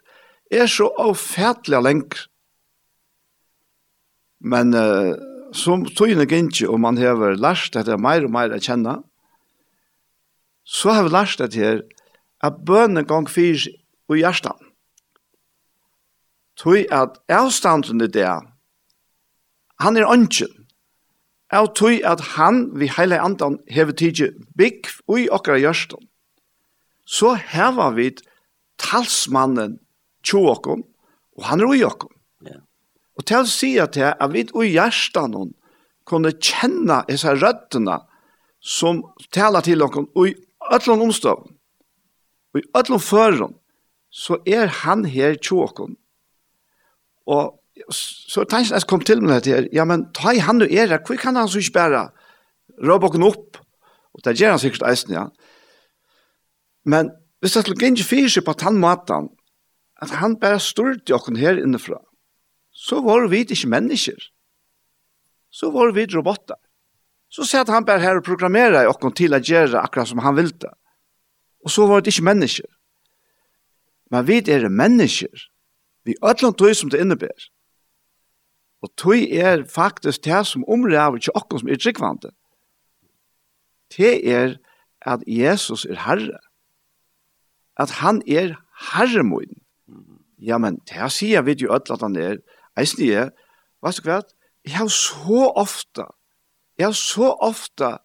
er 0.50 0.66
så 0.66 0.90
avfætlig 0.98 1.84
lenger. 1.86 2.26
Men 4.42 4.74
uh, 4.74 5.14
som 5.54 5.86
tøyne 5.86 6.26
gynnsi 6.30 6.66
og 6.68 6.82
man 6.82 6.98
hever 6.98 7.38
lært 7.38 7.74
dette 7.76 7.98
meir 8.02 8.26
og 8.28 8.34
meir 8.34 8.54
å 8.54 8.62
kjenne, 8.62 9.00
så 10.64 10.96
har 10.96 11.06
vi 11.08 11.14
lært 11.14 11.40
dette 11.42 11.60
her, 11.60 11.82
at 12.44 12.64
bønne 12.68 13.06
gong 13.08 13.30
fyr 13.32 13.62
og 14.12 14.18
hjertan. 14.20 14.58
Tøy 16.60 16.84
at 16.94 17.20
avstanden 17.32 18.04
i 18.04 18.10
det, 18.12 18.30
han 19.82 19.98
er 19.98 20.10
ønsken. 20.10 20.52
Jeg 21.54 21.70
tøy 21.78 22.00
at 22.08 22.22
han, 22.34 22.66
vi 22.80 22.90
heile 22.90 23.20
andan, 23.22 23.60
hever 23.70 23.94
tidsi 23.94 24.32
bygg 24.58 24.90
ui 25.10 25.28
okra 25.30 25.60
hjertet. 25.62 26.00
Så 27.06 27.36
hever 27.36 27.94
vi 27.98 28.10
talsmannen 28.82 29.78
tjo 30.26 30.46
okkom, 30.54 30.82
og 31.38 31.46
han 31.50 31.62
er 31.62 31.70
ui 31.70 31.84
okkom. 31.86 32.13
Og 33.18 33.26
til 33.30 33.44
å 33.44 33.50
si 33.50 33.76
at 33.82 33.98
jeg, 33.98 34.14
at 34.14 34.34
vi 34.34 34.46
og 34.54 34.66
hjertet 34.66 35.30
noen 35.32 35.54
kunne 36.10 36.34
kjenne 36.36 37.04
disse 37.08 37.32
røttene 37.38 38.00
som 38.64 39.02
taler 39.36 39.64
til 39.64 39.84
dere 39.84 40.06
og 40.06 40.30
i 40.30 40.36
ødelen 40.72 41.04
omstøv 41.08 41.44
og 41.44 42.60
i 42.60 42.64
ødelen 42.78 43.04
føren 43.04 43.58
så 44.14 44.38
er 44.48 44.72
han 44.84 45.06
her 45.10 45.36
tjåken 45.36 45.96
og 47.28 47.60
så 47.90 48.44
tenkte 48.46 48.76
jeg 48.76 48.88
kom 48.88 49.04
til 49.04 49.24
meg 49.24 49.44
til 49.48 49.68
ja 49.76 49.86
men 49.88 50.06
ta 50.16 50.34
i 50.36 50.44
han 50.44 50.64
og 50.64 50.72
er 50.72 50.92
her 50.92 51.04
hvor 51.04 51.20
kan 51.20 51.40
han 51.40 51.50
så 51.52 51.64
ikke 51.64 51.80
bare 51.80 52.04
røpe 52.84 53.12
dere 53.14 53.30
opp? 53.30 53.60
Og 54.14 54.24
det 54.26 54.38
gjør 54.38 54.56
han 54.56 54.62
sikkert 54.62 54.88
eisen 54.90 55.14
ja. 55.16 55.28
Men 56.86 57.12
hvis 57.42 57.56
det 57.56 57.64
skulle 57.66 57.90
ikke 57.92 58.08
fyrer 58.08 58.32
seg 58.32 58.46
på 58.46 58.56
den 58.62 58.78
måten, 58.80 59.30
at 60.02 60.14
han 60.20 60.38
bare 60.40 60.62
styrte 60.62 61.12
dere 61.12 61.40
her 61.40 61.62
innenfra 61.62 62.00
så 62.74 63.02
var 63.06 63.28
vi 63.30 63.46
ikke 63.46 63.70
mennesker. 63.70 64.30
Så 65.54 65.70
var 65.72 65.94
vi 65.94 66.06
robotter. 66.10 66.58
Så 67.30 67.46
sier 67.50 67.70
han 67.70 67.86
bare 67.86 68.02
her 68.02 68.20
og 68.20 68.26
programmerer 68.26 68.90
oss 68.90 69.14
til 69.18 69.34
å 69.34 69.42
gjøre 69.42 69.82
akkurat 69.82 70.10
som 70.10 70.22
han 70.22 70.36
ville. 70.38 70.74
Og 71.64 71.72
så 71.72 71.88
var 71.88 72.02
det 72.02 72.14
ikke 72.14 72.30
mennesker. 72.30 72.70
Men 74.12 74.28
vi 74.28 74.42
er 74.52 74.70
mennesker. 74.70 75.50
Vi 76.06 76.14
er 76.14 76.30
alle 76.30 76.54
tog 76.54 76.76
som 76.76 76.90
det 76.90 77.02
innebærer. 77.02 77.50
Og 78.84 78.92
tog 79.00 79.18
er 79.18 79.64
faktisk 79.70 80.26
det 80.26 80.44
som 80.48 80.66
omræver 80.68 81.22
ikke 81.22 81.36
oss 81.38 81.62
som 81.62 81.70
er 81.70 81.80
tryggvande. 81.80 82.34
Det 83.98 84.14
er 84.30 84.58
at 85.02 85.24
Jesus 85.28 85.86
er 85.86 86.02
Herre. 86.06 86.40
At 87.78 87.90
han 88.04 88.22
er 88.28 88.58
Herremoden. 88.94 89.62
Ja, 90.38 90.58
men 90.58 90.82
det 90.90 91.12
sier 91.16 91.42
vi 91.42 91.56
jo 91.62 91.72
alle 91.72 91.96
at 91.96 92.02
han 92.04 92.18
er 92.20 92.42
Eisen 92.80 93.06
jeg, 93.06 93.32
vet 93.84 94.00
du 94.00 94.10
hva, 94.10 94.22
jeg 94.64 94.78
har 94.80 94.90
så 94.90 95.50
ofta, 95.60 96.08
jeg 96.80 96.88
har 96.88 96.98
så 96.98 97.34
ofta 97.44 97.98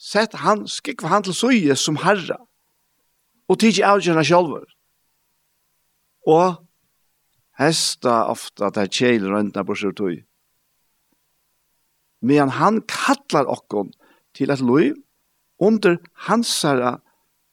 sett 0.00 0.36
han, 0.40 0.64
skikva 0.70 1.10
han 1.12 1.26
til 1.26 1.36
søye 1.36 1.76
som 1.76 1.98
herra, 2.00 2.38
og 3.50 3.58
tidsi 3.60 3.84
avgjørna 3.84 4.24
sjálfur. 4.24 4.68
Og 6.30 6.60
hesta 7.60 8.24
ofta 8.30 8.70
det 8.72 8.86
er 8.86 8.92
kjeil 8.94 9.26
og 9.28 9.62
på 9.66 9.76
sjur 9.76 9.96
tøy. 9.96 10.20
Men 12.20 12.52
han 12.52 12.82
kallar 12.88 13.48
okkon 13.48 13.92
til 14.36 14.52
et 14.52 14.60
loiv 14.60 14.96
under 15.60 15.98
hans 16.28 16.52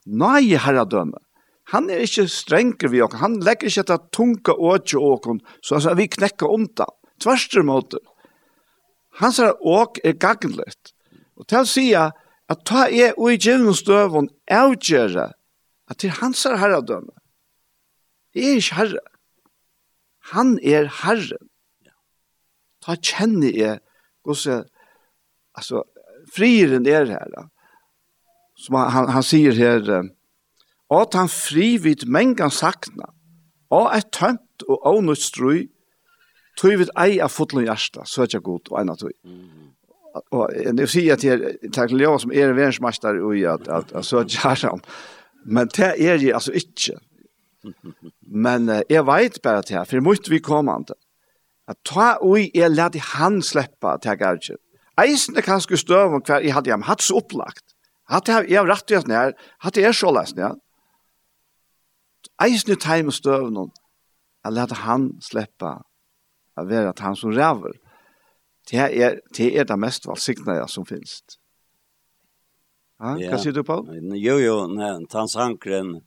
nøye 0.05 0.59
herradømme 0.63 1.19
han 1.73 1.89
er 1.91 2.03
ikke 2.05 2.27
strenger 2.31 2.91
vi 2.93 3.01
okken, 3.03 3.19
han 3.19 3.39
legger 3.43 3.67
ikke 3.67 3.83
etter 3.83 4.03
tunga 4.15 4.53
åkje 4.55 5.01
åkken, 5.03 5.41
så 5.61 5.79
altså, 5.79 5.95
vi 5.99 6.07
knekker 6.07 6.47
om 6.47 6.67
det. 6.79 6.87
Tverster 7.19 7.65
måte. 7.65 7.99
Han 9.19 9.33
sier 9.33 9.57
åk 9.65 9.99
er 10.05 10.15
gagnlegt. 10.21 10.93
Og 11.37 11.47
til 11.49 11.63
å 11.63 11.69
si 11.69 11.87
at 11.97 12.63
ta 12.69 12.85
er 12.87 13.17
ui 13.19 13.35
gjennom 13.35 13.75
støvun 13.75 14.29
avgjøre 14.47 15.31
at 15.87 15.99
til 16.03 16.13
hans 16.21 16.45
er 16.45 16.59
herredømme. 16.61 17.13
Jeg 18.35 18.53
er 18.53 18.61
ikke 18.61 18.77
herre. 18.77 19.03
Han 20.33 20.57
er 20.63 20.89
herren. 21.01 21.49
Ta 22.83 22.95
kjenner 22.95 23.55
jeg 23.55 23.79
hvordan 24.23 24.67
altså, 25.57 25.83
frieren 26.31 26.87
er 26.87 27.07
her. 27.11 27.37
Som 28.57 28.77
han, 28.79 29.09
han 29.11 29.25
sier 29.25 29.55
her, 29.57 30.11
og 30.89 31.15
han 31.15 31.29
fri 31.31 31.75
vid 31.83 32.05
mengan 32.07 32.53
sakna, 32.53 33.11
og 33.73 33.89
er 33.95 34.05
tømt 34.15 34.63
og 34.67 34.85
ånøtt 34.87 35.21
strøy, 35.21 35.65
tøy 36.57 36.77
vid 36.81 36.91
ei 36.97 37.19
av 37.21 37.33
fotlun 37.33 37.67
hjärsta, 37.67 38.05
det 38.07 38.43
god 38.43 38.71
og 38.71 38.79
eina 38.79 38.95
tøy. 38.95 39.13
Og 40.33 40.53
jeg 40.55 40.89
sier 40.89 41.13
at 41.13 41.23
jeg 41.23 41.71
takk 41.75 41.91
til 41.91 42.05
som 42.19 42.31
er 42.31 42.53
en 42.55 42.85
og 43.21 43.35
i 43.37 43.43
at, 43.45 43.67
at, 43.67 43.91
at 43.91 44.05
så 44.05 44.23
søtja 44.23 44.49
hjärsta, 44.49 44.77
men 45.45 45.67
det 45.67 45.93
er 45.99 46.17
jeg 46.17 46.33
altså 46.33 46.51
ikke. 46.51 46.97
Men 48.21 48.69
uh, 48.69 48.79
jeg 48.89 49.05
vet 49.05 49.39
bare 49.43 49.61
til 49.61 49.77
her, 49.77 49.83
for 49.83 50.01
mot 50.01 50.29
vi 50.29 50.39
kommande, 50.39 50.95
at 51.67 51.77
ta 51.85 52.15
ui 52.23 52.47
er 52.47 52.67
jeg 52.67 52.75
lærte 52.75 52.99
han 53.13 53.41
sleppa 53.43 53.97
til 54.01 54.17
gærkje. 54.17 54.55
Eisen 54.97 55.37
er 55.37 55.45
kanskje 55.45 55.77
støv 55.77 56.15
om 56.15 56.23
hver 56.25 56.41
jeg 56.41 56.55
hadde 56.55 56.71
hjem, 56.71 56.87
hatt 56.87 57.03
så 57.03 57.19
opplagt. 57.19 57.75
Hatt 58.09 58.29
jeg, 58.31 58.47
jeg 58.49 58.61
har 58.61 58.69
rett 58.69 58.87
og 58.87 58.95
slett 58.95 59.11
nær, 59.11 59.35
hatt 59.61 59.77
jeg 59.77 59.89
er 59.91 59.97
så 59.97 60.13
lest 60.15 60.37
nær, 60.39 60.55
eisen 62.43 62.73
ut 62.73 62.87
heim 62.89 63.11
og 63.11 63.17
støvn, 63.17 63.59
at 64.45 64.53
leta 64.53 64.81
han 64.85 65.11
sleppa 65.23 65.77
a 66.57 66.65
vera 66.65 66.89
at 66.89 67.03
han 67.05 67.15
som 67.15 67.33
ræver. 67.33 67.75
Det 68.69 68.79
er 68.79 69.19
det, 69.35 69.51
er 69.59 69.63
det 69.63 69.79
mest 69.79 70.07
valsikna 70.07 70.59
som 70.67 70.85
finst. 70.85 71.37
Ja, 72.99 73.13
ja. 73.21 73.29
Hva 73.29 73.39
sier 73.41 73.53
du, 73.53 73.61
på? 73.63 73.77
Jo, 74.17 74.39
jo, 74.41 74.55
nei, 74.73 74.95
tansankren. 75.11 75.99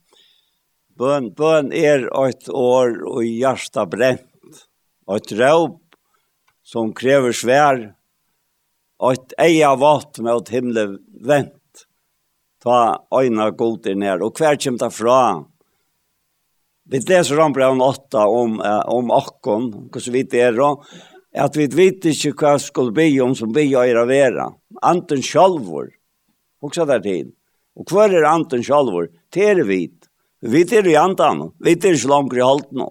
Bøn, 0.99 1.31
bøn 1.39 1.71
er 1.73 2.09
et 2.27 2.51
år 2.51 2.99
og 3.09 3.23
hjärsta 3.25 3.87
brent. 3.89 4.27
Et 5.11 5.33
råp 5.39 5.97
som 6.67 6.91
krever 6.93 7.33
svær. 7.33 7.81
Et 9.11 9.39
eia 9.41 9.71
vatt 9.81 10.19
mot 10.21 10.51
himle 10.53 10.85
vent. 11.25 11.87
Ta 12.61 12.99
øyna 13.17 13.49
god 13.57 13.87
er 13.89 13.97
nær. 13.97 14.27
Og 14.27 14.37
hver 14.37 14.59
kjem 14.61 14.77
ta 14.83 14.91
fra? 14.93 15.47
Vi 16.91 16.99
leser 17.07 17.39
om 17.39 17.53
brev 17.55 17.79
8 17.83 18.27
om, 18.27 18.61
eh, 18.61 18.83
om 18.91 19.11
akkon, 19.15 19.71
hvordan 19.91 20.13
vi 20.13 20.23
det 20.23 20.41
er, 20.41 20.59
at 21.35 21.57
vi 21.57 21.67
vet 21.67 22.05
ikke 22.11 22.35
hva 22.35 22.59
skulle 22.59 22.93
be 22.93 23.07
om 23.23 23.35
som 23.35 23.53
vi 23.55 23.69
gjør 23.71 24.03
av 24.03 24.09
vera. 24.09 24.49
Anten 24.83 25.23
sjalvor, 25.23 25.87
også 26.63 26.87
der 26.87 27.01
tid. 27.01 27.33
Og 27.79 27.87
hva 27.87 28.09
er 28.11 28.27
anten 28.27 28.65
sjalvor? 28.67 29.07
Det 29.31 29.45
er 29.53 29.63
vi. 29.65 29.87
Vi 30.43 30.63
er 30.63 30.87
i 30.89 30.97
antan, 30.97 31.53
vi 31.61 31.77
er 31.77 31.95
ikke 31.95 32.09
langt 32.09 32.35
i 32.35 32.43
halten 32.43 32.79
nå. 32.83 32.89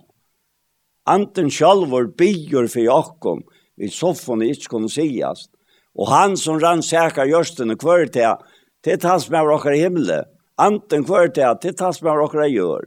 Anten 1.06 1.50
sjalvor 1.50 2.08
bygger 2.16 2.70
for 2.70 2.88
akkon, 2.94 3.44
vi 3.76 3.90
soffene 3.90 4.48
ikke 4.48 4.78
kunne 4.78 4.90
sigast. 4.90 5.50
Og 5.98 6.08
han 6.08 6.38
som 6.38 6.60
rann 6.60 6.84
säkra 6.84 7.26
görsten 7.26 7.72
och 7.72 7.80
kvör 7.80 8.06
till 8.06 8.36
till 8.84 9.00
tas 9.00 9.30
med 9.30 9.46
vår 9.46 9.72
himmel. 9.72 10.24
Anten 10.56 11.04
kvör 11.04 11.28
till 11.28 11.60
till 11.62 11.76
tas 11.76 12.02
med 12.02 12.14
vår 12.14 12.46
gör 12.46 12.86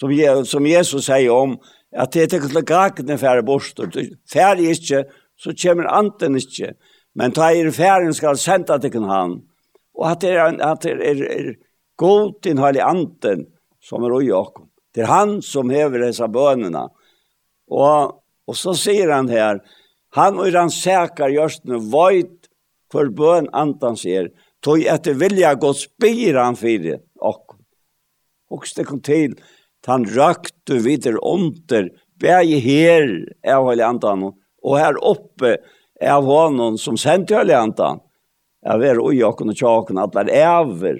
som, 0.00 0.44
som 0.44 0.66
Jesus 0.66 1.04
säger 1.04 1.30
om, 1.30 1.58
at 1.92 2.12
det 2.12 2.22
er 2.22 2.38
ikke 2.38 2.48
til 2.48 2.64
gagene 2.64 3.18
færre 3.18 3.42
borster. 3.42 3.90
Færre 4.32 4.62
ikke, 4.62 5.04
så 5.36 5.54
kommer 5.62 5.90
anten 5.90 6.38
ikke. 6.38 6.74
Men 7.14 7.34
ta 7.34 7.50
er 7.50 7.70
færre 7.74 8.12
skal 8.14 8.38
sende 8.38 8.78
til 8.78 9.04
han. 9.04 9.40
Og 9.94 10.10
at 10.10 10.20
det 10.22 10.30
er, 10.36 10.56
at 10.62 10.82
det 10.82 10.92
er, 10.92 11.24
er 11.24 11.54
god 11.96 12.40
til 12.42 12.62
hele 12.62 12.84
anten 12.84 13.46
som 13.82 14.04
er 14.04 14.14
ui 14.14 14.30
okkom. 14.30 14.68
Det 14.94 15.04
er 15.04 15.12
han 15.12 15.40
som 15.42 15.70
hever 15.70 16.06
dessa 16.06 16.26
bønene. 16.26 16.88
Og, 17.70 18.16
og 18.46 18.56
så 18.56 18.74
sier 18.74 19.12
han 19.12 19.28
her, 19.30 19.60
han 20.16 20.38
og 20.38 20.50
han 20.54 20.70
sækar 20.70 21.30
gjørstene 21.30 21.78
vøyt 21.92 22.48
for 22.90 23.10
bøn 23.14 23.46
antan 23.54 23.98
sier, 23.98 24.30
tog 24.62 24.82
etter 24.82 25.14
vilja 25.18 25.54
godt 25.54 25.84
spyr 25.84 26.40
han 26.40 26.58
fyrir 26.58 26.98
okkom. 27.16 27.60
Og 28.50 28.66
det 28.76 28.86
kom 28.88 28.98
til, 29.06 29.36
han 29.88 30.04
røkte 30.04 30.80
videre 30.84 31.20
under, 31.24 31.88
bæg 32.20 32.56
her 32.64 33.06
av 33.48 33.68
hele 33.70 33.86
antan, 33.86 34.26
og 34.60 34.76
her 34.76 34.98
oppe 35.00 35.56
av 36.00 36.24
honom 36.24 36.76
som 36.80 36.98
sendte 37.00 37.38
hele 37.38 37.56
andan. 37.56 38.00
Jeg 38.60 38.80
var 38.82 39.00
ui 39.00 39.22
okken 39.24 39.52
og 39.52 39.56
tjakken, 39.56 40.00
at 40.00 40.16
det 40.28 40.36
er 40.36 40.60
over, 40.60 40.98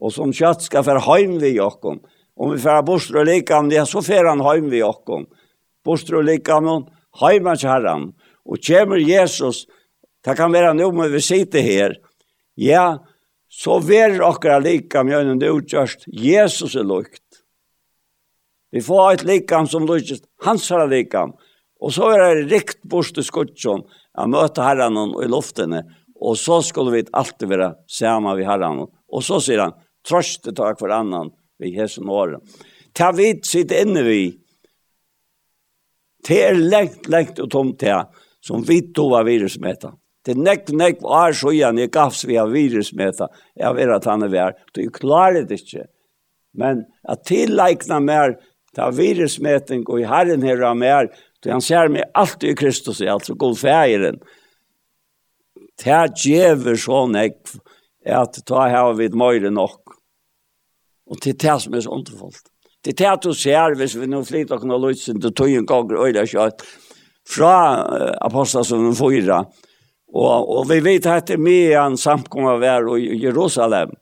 og 0.00 0.12
som 0.12 0.32
kjøtt 0.36 0.66
skal 0.66 0.84
være 0.84 1.04
heim 1.06 1.38
vi 1.40 1.54
okken. 1.60 2.00
Om 2.40 2.54
vi 2.54 2.60
færer 2.60 2.84
bostre 2.84 3.20
og 3.22 3.28
likam, 3.28 3.70
ja, 3.72 3.84
så 3.88 4.02
færer 4.04 4.30
han 4.32 4.44
heim 4.44 4.68
vi 4.72 4.82
okken. 4.84 5.26
Bostre 5.84 6.20
og 6.20 6.28
likam, 6.28 6.68
heim 7.20 7.48
han 7.48 7.64
herran. 7.64 8.10
Og 8.44 8.60
kommer 8.64 9.00
Jesus, 9.00 9.66
det 10.24 10.36
kan 10.36 10.52
være 10.52 10.74
noe 10.76 10.92
med 10.96 11.12
vi 11.12 11.20
sitter 11.24 11.64
her, 11.64 11.96
ja, 12.56 12.98
så 13.50 13.80
vær 13.82 14.20
okker 14.24 14.60
likam, 14.62 15.08
ja, 15.08 15.22
det 15.24 15.52
utgjørst, 15.52 16.08
Jesus 16.12 16.76
er 16.76 16.84
lukt. 16.84 17.24
Vi 18.70 18.82
får 18.82 19.12
et 19.12 19.24
likam 19.24 19.66
som 19.66 19.86
lykkes, 19.86 20.22
hans 20.44 20.70
herra 20.70 20.86
likam. 20.86 21.32
Och 21.80 21.94
så 21.94 22.10
är 22.10 22.34
det 22.34 22.42
rikt 22.54 22.82
bort 22.82 23.14
til 23.14 23.24
skutsjon, 23.24 23.82
att 24.12 24.28
möta 24.28 24.62
herran 24.62 24.96
och 24.96 25.24
i 25.24 25.28
luftene, 25.28 25.82
Och 26.20 26.38
så 26.38 26.62
skulle 26.62 26.90
vi 26.90 27.04
alltid 27.12 27.48
vara 27.48 27.74
samma 27.86 28.34
vid 28.34 28.46
herran. 28.46 28.86
Och 29.08 29.24
så 29.24 29.40
sier 29.40 29.58
han, 29.58 29.72
tröste 30.08 30.52
tag 30.52 30.78
för 30.78 30.88
annan 30.88 31.30
vid 31.58 31.74
hesen 31.74 32.08
åren. 32.08 32.40
Ta 32.92 33.12
vid 33.12 33.46
sitt 33.46 33.72
inne 33.72 34.02
vi. 34.02 34.36
Det 36.28 36.42
er 36.44 36.54
lengt, 36.54 37.08
lengt 37.08 37.38
och 37.38 37.50
tomt 37.50 37.80
det 37.80 38.06
som 38.40 38.62
vi 38.62 38.80
to 38.92 39.08
var 39.08 39.24
virusmeta. 39.24 39.94
Det 40.24 40.34
nekk, 40.36 40.68
nekk, 40.76 41.00
var 41.00 41.32
så 41.32 41.52
igjen, 41.54 41.78
jeg 41.80 41.92
gavs 41.94 42.26
vi 42.28 42.36
av 42.36 42.52
virusmeta, 42.52 43.30
jeg 43.56 43.76
vet 43.78 43.92
at 43.94 44.08
han 44.08 44.26
er 44.26 44.32
vær, 44.32 44.58
du 44.76 44.82
klarer 44.92 45.46
det 45.48 45.62
ikke. 45.62 45.86
Men 46.52 46.82
at 47.08 47.24
tillegna 47.24 48.02
mer 48.04 48.36
ta 48.76 48.90
virusmeting 48.94 49.84
og 49.88 50.02
i 50.02 50.08
Herren 50.08 50.44
her 50.46 50.62
av 50.66 50.76
mer, 50.78 51.10
då 51.42 51.50
han 51.50 51.64
ser 51.64 51.88
meg 51.88 52.04
alltid 52.14 52.50
i 52.50 52.54
Kristus, 52.54 53.00
altså 53.00 53.34
god 53.34 53.58
fægeren. 53.58 54.20
Ta 55.80 56.04
djever 56.12 56.76
sånn 56.76 57.16
jeg, 57.16 57.36
at 58.04 58.36
ta 58.46 58.66
her 58.68 58.92
vid 58.98 59.16
møyre 59.16 59.50
nok. 59.50 59.96
Og 61.10 61.20
til 61.24 61.34
det 61.34 61.56
som 61.62 61.74
er 61.74 61.84
så 61.84 61.94
underfullt. 61.96 62.50
Til 62.84 62.96
det 62.96 63.14
du 63.24 63.32
ser, 63.36 63.74
hvis 63.76 63.96
vi 63.96 64.08
nå 64.08 64.22
flytter 64.24 64.60
og 64.60 65.34
tog 65.36 65.48
en 65.48 65.66
gang 65.66 65.90
og 65.92 66.06
øyne 66.06 66.26
kjøtt, 66.28 66.62
fra 67.30 67.54
uh, 67.84 68.12
apostelsen 68.26 68.94
4, 68.96 69.40
og, 70.10 70.48
og 70.56 70.64
vi 70.70 70.80
vet 70.82 71.06
at 71.06 71.28
det 71.28 71.36
er 71.36 71.42
mye 71.44 71.76
en 71.78 71.98
samkommer 72.00 72.58
vær 72.58 72.88
i 72.96 73.20
Jerusalem, 73.20 73.92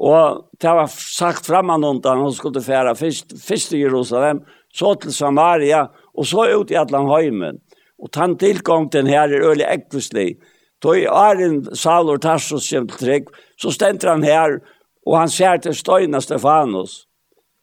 Og 0.00 0.48
det 0.60 0.72
var 0.74 0.90
sagt 0.90 1.46
framan 1.46 1.84
undan, 1.84 2.18
hun 2.18 2.32
skulle 2.34 2.62
fære 2.62 2.96
først, 2.98 3.36
først 3.38 3.70
til 3.70 3.84
Jerusalem, 3.84 4.42
så 4.74 4.94
til 4.94 5.14
Samaria, 5.14 5.86
og 6.14 6.26
så 6.26 6.48
ut 6.58 6.70
i 6.70 6.78
Atlanheimen. 6.78 7.60
Og 8.02 8.10
tann 8.12 8.36
tilgången 8.38 9.06
her 9.06 9.30
er 9.30 9.46
øyelig 9.48 9.66
ekvislig. 9.70 10.34
Tøy 10.82 11.06
Arin 11.08 11.62
Saul 11.74 12.10
og 12.12 12.20
Tarsus 12.22 12.66
kjem 12.68 12.88
til 12.90 12.98
trygg, 12.98 13.30
så 13.56 13.70
stender 13.70 14.10
han 14.10 14.24
her, 14.26 14.58
og 15.06 15.18
han 15.18 15.30
ser 15.32 15.62
til 15.62 15.76
støyna 15.76 16.20
Stefanus. 16.20 17.06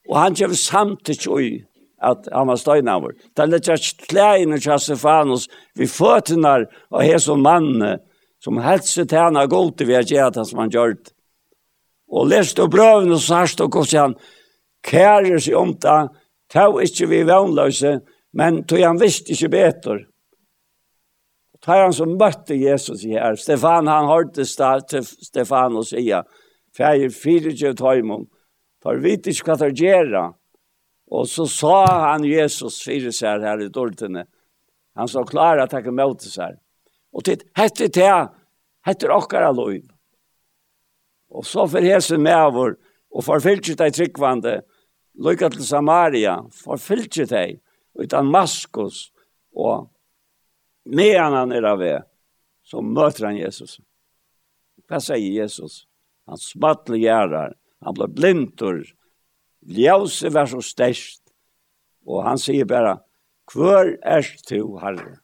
Og 0.09 0.17
han 0.17 0.35
kjem 0.35 0.55
samtidig 0.57 1.29
ui 1.29 1.49
at 2.01 2.25
han 2.33 2.47
var 2.49 2.57
støyna 2.57 2.97
vår. 2.97 3.13
Da 3.37 3.45
er 3.45 3.59
jeg 3.61 4.07
klæene 4.09 4.57
til 4.57 4.79
Stefanus, 4.79 5.49
vi 5.77 5.85
føtene 5.85 6.65
og 6.89 7.03
her 7.03 7.19
som 7.21 7.43
mann, 7.45 7.99
til 8.41 9.17
han 9.17 9.35
har 9.35 9.51
gått 9.51 9.77
til 9.77 9.87
vi 9.87 9.93
har 9.99 10.07
gjort 10.07 10.39
det 10.39 10.47
som 10.49 10.63
han 10.63 10.71
gjør 10.73 10.95
det 10.95 11.13
og 12.11 12.27
lest 12.27 12.59
og 12.59 12.71
brøvene 12.73 13.15
og 13.15 13.23
sørst 13.23 13.61
og 13.63 13.71
hvordan 13.71 14.11
han 14.11 14.15
kærer 14.83 15.39
seg 15.39 15.55
om 15.57 15.73
det, 15.79 15.99
ta 16.51 16.67
ikke 16.83 17.07
vi 17.07 17.21
vannløse, 17.27 17.99
men 18.35 18.63
tog 18.67 18.83
han 18.83 18.99
visste 18.99 19.31
ikke 19.31 19.51
bedre. 19.55 19.99
Ta 21.61 21.77
han 21.83 21.93
som 21.93 22.15
møtte 22.17 22.57
Jesus 22.57 23.05
i 23.05 23.13
her. 23.13 23.37
Stefan, 23.37 23.87
han 23.87 24.09
hørte 24.09 24.43
til 24.43 25.05
Stefan 25.05 25.77
og 25.77 25.85
sier, 25.85 26.25
«Fæger, 26.71 27.11
fire 27.11 27.51
ikke 27.51 27.73
tøymon, 27.75 28.25
tar 28.81 29.01
vet 29.03 29.27
ikke 29.27 29.51
hva 29.51 29.57
det 29.59 29.73
gjør 29.77 30.31
Og 31.11 31.27
så 31.27 31.45
sa 31.45 31.85
han 32.07 32.23
Jesus 32.23 32.79
fire 32.83 33.11
seg 33.11 33.43
her 33.43 33.59
i 33.59 33.67
dårtene. 33.67 34.23
Han 34.95 35.07
sa 35.11 35.23
klar 35.27 35.59
at 35.59 35.73
han 35.75 35.83
kan 35.83 35.95
møte 35.95 36.31
seg. 36.31 36.55
Og 37.11 37.25
titt, 37.27 37.43
hette 37.59 37.89
til, 37.91 38.29
hette 38.87 39.11
okkara 39.11 39.51
loiv. 39.51 39.90
Og 41.31 41.45
så 41.47 41.65
for 41.67 41.83
hese 41.83 42.17
vår, 42.19 42.75
og 43.11 43.25
forfylkje 43.25 43.75
deg 43.79 43.95
tryggvande, 43.95 44.61
lykka 45.19 45.49
til 45.51 45.65
Samaria, 45.65 46.37
forfylkje 46.55 47.25
deg, 47.27 47.59
utan 47.99 48.31
Maskus, 48.31 49.11
og 49.51 49.89
medan 50.85 51.35
han 51.35 51.51
er 51.51 51.67
av 51.67 51.79
det, 51.79 51.99
så 52.63 52.81
møter 52.81 53.27
han 53.27 53.39
Jesus. 53.39 53.79
Hva 54.87 54.99
sier 55.03 55.43
Jesus? 55.43 55.85
Han 56.27 56.39
smattle 56.39 56.99
gjerrar, 57.01 57.55
han 57.83 57.95
ble 57.97 58.07
blindur, 58.11 58.83
ljøse 59.61 60.31
var 60.31 60.47
så 60.51 60.61
størst, 60.63 61.21
og 62.07 62.23
han 62.25 62.39
sier 62.39 62.67
bare, 62.67 62.99
hver 63.51 63.97
er 64.07 64.25
du, 64.47 64.77
Herre? 64.79 65.19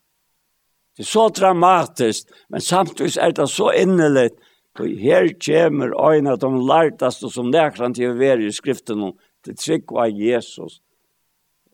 Det 0.98 1.06
er 1.06 1.12
så 1.12 1.28
dramatisk, 1.30 2.28
men 2.50 2.62
samtidig 2.62 3.20
er 3.22 3.32
det 3.38 3.46
så 3.54 3.70
innelig 3.72 4.32
Og 4.80 4.88
her 5.02 5.30
kommer 5.46 5.94
øyne 6.12 6.32
at 6.32 6.42
de 6.42 6.68
lærtaste 6.68 7.30
som 7.34 7.50
nekran 7.50 7.94
til 7.94 8.12
å 8.12 8.18
være 8.18 8.46
i 8.46 8.54
skriften 8.54 9.02
om 9.10 9.16
til 9.46 9.56
trygg 9.58 9.94
av 9.96 10.12
Jesus. 10.14 10.82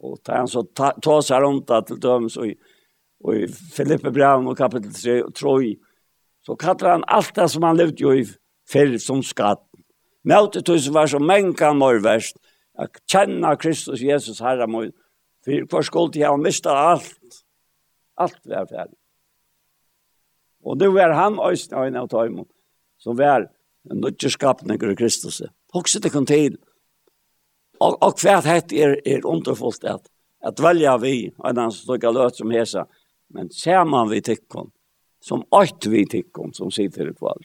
Og 0.04 0.20
tar 0.24 0.44
han 0.44 0.48
så 0.52 0.64
ta, 0.76 0.94
seg 1.24 1.44
rundt 1.44 1.68
det 1.68 1.82
til 1.88 2.00
dømes 2.04 2.38
og, 2.38 2.54
og 3.24 3.36
i 3.40 3.48
Filippe 3.48 4.12
Braun 4.12 4.48
og 4.52 4.58
kapittel 4.60 4.94
3 4.94 5.18
og 5.28 5.36
Troi. 5.36 5.74
Så 6.44 6.56
kallar 6.60 6.98
han 6.98 7.06
alt 7.08 7.36
det 7.36 7.50
som 7.52 7.64
han 7.64 7.80
levde 7.80 8.04
jo 8.04 8.16
i 8.16 8.26
fyrr 8.70 8.98
som 9.00 9.24
skatt. 9.24 9.64
Møte 10.28 10.64
tog 10.64 10.80
som 10.80 10.96
var 10.96 11.12
så 11.12 11.20
menka 11.20 11.74
morverst. 11.76 12.40
At 12.80 12.98
kjenna 13.12 13.54
Kristus 13.60 14.02
Jesus 14.02 14.42
herre 14.42 14.68
må. 14.68 14.88
For 15.44 15.68
hver 15.70 15.86
skuld 15.86 16.16
jeg 16.16 16.30
har 16.32 16.40
mistet 16.40 16.72
alt. 16.72 17.40
Alt 18.18 18.40
var 18.48 18.68
ferdig. 18.70 18.98
Og 20.64 20.80
nu 20.80 20.96
er 20.98 21.12
han 21.12 21.40
øyne 21.40 21.84
øyne 21.84 22.00
av 22.00 22.10
tøymon 22.10 22.48
som 23.04 23.18
var 23.20 23.50
en 23.92 24.00
nødgjørskapninger 24.00 24.94
i 24.94 24.96
Kristus. 24.96 25.42
Hokse 25.74 26.00
det 26.00 26.12
kun 26.14 26.28
til. 26.30 26.58
Og, 27.84 27.98
og 28.00 28.20
hva 28.22 28.40
det 28.44 28.80
er, 28.80 28.96
er 29.06 29.26
underfullt 29.28 29.84
at, 29.90 30.08
at 30.44 30.62
velja 30.62 30.96
vi, 31.02 31.34
en 31.44 31.58
annen 31.58 31.74
stokka 31.76 32.14
løt 32.16 32.40
som 32.40 32.54
hesa, 32.54 32.86
men 33.34 33.50
man 33.90 34.10
vi 34.10 34.22
tikkum, 34.22 34.72
som 35.20 35.44
åkt 35.52 35.88
vi 35.88 36.06
tikkum, 36.06 36.54
som 36.54 36.72
sitter 36.72 37.10
i 37.10 37.14
kvall. 37.14 37.44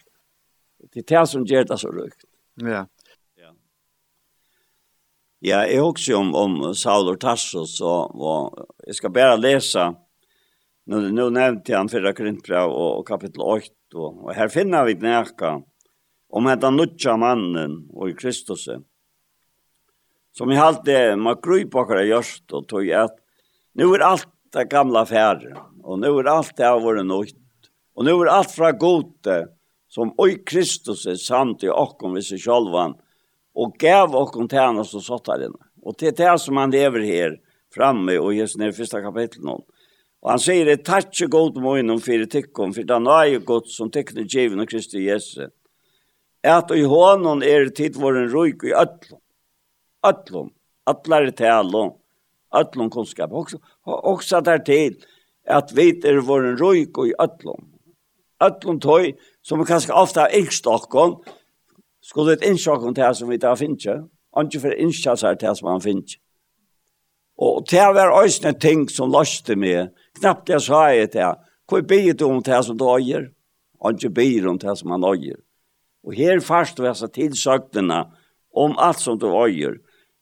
Det 0.93 1.03
er 1.03 1.07
det 1.17 1.27
som 1.29 1.45
gjør 1.45 1.65
det 1.67 1.79
så 1.79 1.91
røykt. 1.91 2.25
Ja. 2.61 2.85
Ja, 3.37 3.51
ja 5.41 5.63
jeg 5.67 5.81
husker 5.81 6.15
om, 6.15 6.35
om 6.35 6.73
Saul 6.73 7.09
og 7.11 7.19
Tarsus, 7.19 7.81
og, 7.81 8.15
og 8.15 8.69
jeg 8.87 8.95
skal 8.95 9.11
bare 9.11 9.39
lese 9.39 9.89
Nu, 10.89 11.11
nu 11.11 11.29
nevnte 11.29 11.75
han 11.75 11.89
förra 11.89 12.13
Korintbrev 12.13 12.69
och, 12.69 12.99
och 12.99 13.07
kapitel 13.07 13.41
8. 13.41 13.65
Och, 13.93 14.23
och 14.23 14.33
här 14.33 14.47
finner 14.47 14.85
vi 14.85 14.93
näka 14.93 15.61
om 16.29 16.45
han 16.45 16.75
nutja 16.75 17.17
mannen 17.17 17.87
och 17.89 18.09
i 18.09 18.13
Kristus. 18.13 18.69
Som 20.31 20.51
i 20.51 20.57
allt 20.57 20.85
det 20.85 21.15
man 21.15 21.35
kryper 21.41 21.95
och 21.95 22.05
görst 22.05 22.51
och 22.51 22.67
tog 22.67 22.91
att 22.91 23.15
nu 23.73 23.83
är 23.83 23.99
allt 23.99 24.27
det 24.53 24.65
gamla 24.65 25.05
färre. 25.05 25.57
Och 25.83 25.99
nu 25.99 26.07
är 26.07 26.23
allt 26.23 26.57
det 26.57 26.65
har 26.65 26.79
varit 26.79 27.05
nytt. 27.05 27.37
Och 27.93 28.05
nu 28.05 28.11
är 28.11 28.25
allt 28.25 28.51
fra 28.51 28.71
gode 28.71 29.47
som 29.87 30.13
oj 30.17 30.43
Kristus 30.45 31.05
är 31.05 31.15
sant 31.15 31.63
i 31.63 31.69
och 31.69 32.03
om 32.03 32.13
vi 32.13 32.21
ser 32.21 32.37
självan 32.37 32.95
och 33.53 33.73
gav 33.73 34.15
och 34.15 34.37
om 34.37 34.49
tjänast 34.49 34.95
och 34.95 35.03
såttaren. 35.03 35.53
Och 35.81 35.95
det 35.99 36.07
är 36.07 36.31
det 36.31 36.39
som 36.39 36.57
han 36.57 36.71
lever 36.71 36.99
här 36.99 37.39
framme 37.75 38.17
och 38.17 38.33
just 38.33 38.57
ner 38.57 38.69
i 38.69 38.73
första 38.73 39.01
kapitlet 39.01 39.43
någon. 39.43 39.61
Og 40.21 40.33
han 40.33 40.41
sier, 40.43 40.67
det 40.67 40.83
takk 40.87 41.13
ikke 41.13 41.29
god 41.31 41.61
morgen 41.63 42.01
fire 42.03 42.27
tikkum, 42.27 42.73
for 42.75 42.87
den 42.87 43.07
er 43.07 43.29
jo 43.33 43.43
godt 43.47 43.69
som 43.71 43.91
tikkene 43.91 44.27
givende 44.27 44.67
Kristi 44.67 45.05
Jesu. 45.05 45.47
At 46.43 46.71
i 46.75 46.83
hånden 46.87 47.43
er 47.43 47.69
tid 47.75 47.95
vår 47.99 48.23
en 48.23 48.33
røyk 48.33 48.67
i 48.67 48.75
øtlom. 48.75 49.21
Øtlom. 50.07 50.51
Atlar 50.87 51.29
talom. 51.31 51.95
Øtlom 52.55 52.89
kunnskap. 52.89 53.31
Også, 53.31 53.59
også 53.85 54.41
der 54.41 54.63
till 54.63 54.95
at 55.45 55.71
vi 55.75 55.89
er 56.05 56.21
vår 56.21 56.51
en 56.51 56.61
røyk 56.61 56.99
i 57.07 57.15
øtlom. 57.19 57.67
Øtlom 58.43 58.79
tøy 58.79 59.13
som 59.43 59.65
kanskje 59.65 59.93
ofte 59.93 60.21
ofta 60.21 60.27
ängst 60.27 60.67
och 60.67 61.23
skulle 62.01 62.33
et 62.33 62.43
inskakon 62.43 62.95
til 62.95 63.15
som 63.15 63.29
vi 63.29 63.37
da 63.37 63.53
finner 63.55 63.75
finns. 63.75 64.09
Ikke 64.37 64.59
for 64.59 64.71
inskakon 64.71 65.37
til 65.37 65.55
som 65.55 65.67
man 65.67 65.81
finns. 65.81 66.17
Og 67.37 67.67
til 67.67 67.79
å 67.79 67.93
være 67.93 68.23
øyne 68.23 68.59
ting 68.59 68.89
som 68.91 69.11
løste 69.11 69.55
mig 69.55 69.89
Knappt 70.19 70.49
jeg 70.49 70.65
sa 70.65 70.87
jeg 70.93 71.11
til 71.13 71.25
hva 71.25 71.35
Hvor 71.69 72.13
du 72.13 72.25
om 72.25 72.41
det 72.43 72.65
som 72.65 72.77
du 72.77 72.85
øyer? 72.89 73.29
Og 73.79 73.93
ikke 73.93 74.09
blir 74.09 74.47
om 74.47 74.57
det 74.57 74.77
som 74.77 74.91
han 74.91 75.03
øyer. 75.03 75.37
Og 76.03 76.13
her 76.13 76.39
først 76.39 76.79
var 76.79 76.97
jeg 76.97 77.11
tilsøktene 77.13 78.05
om 78.55 78.75
alt 78.77 78.99
som 78.99 79.19
du 79.19 79.27
øyer. 79.27 79.77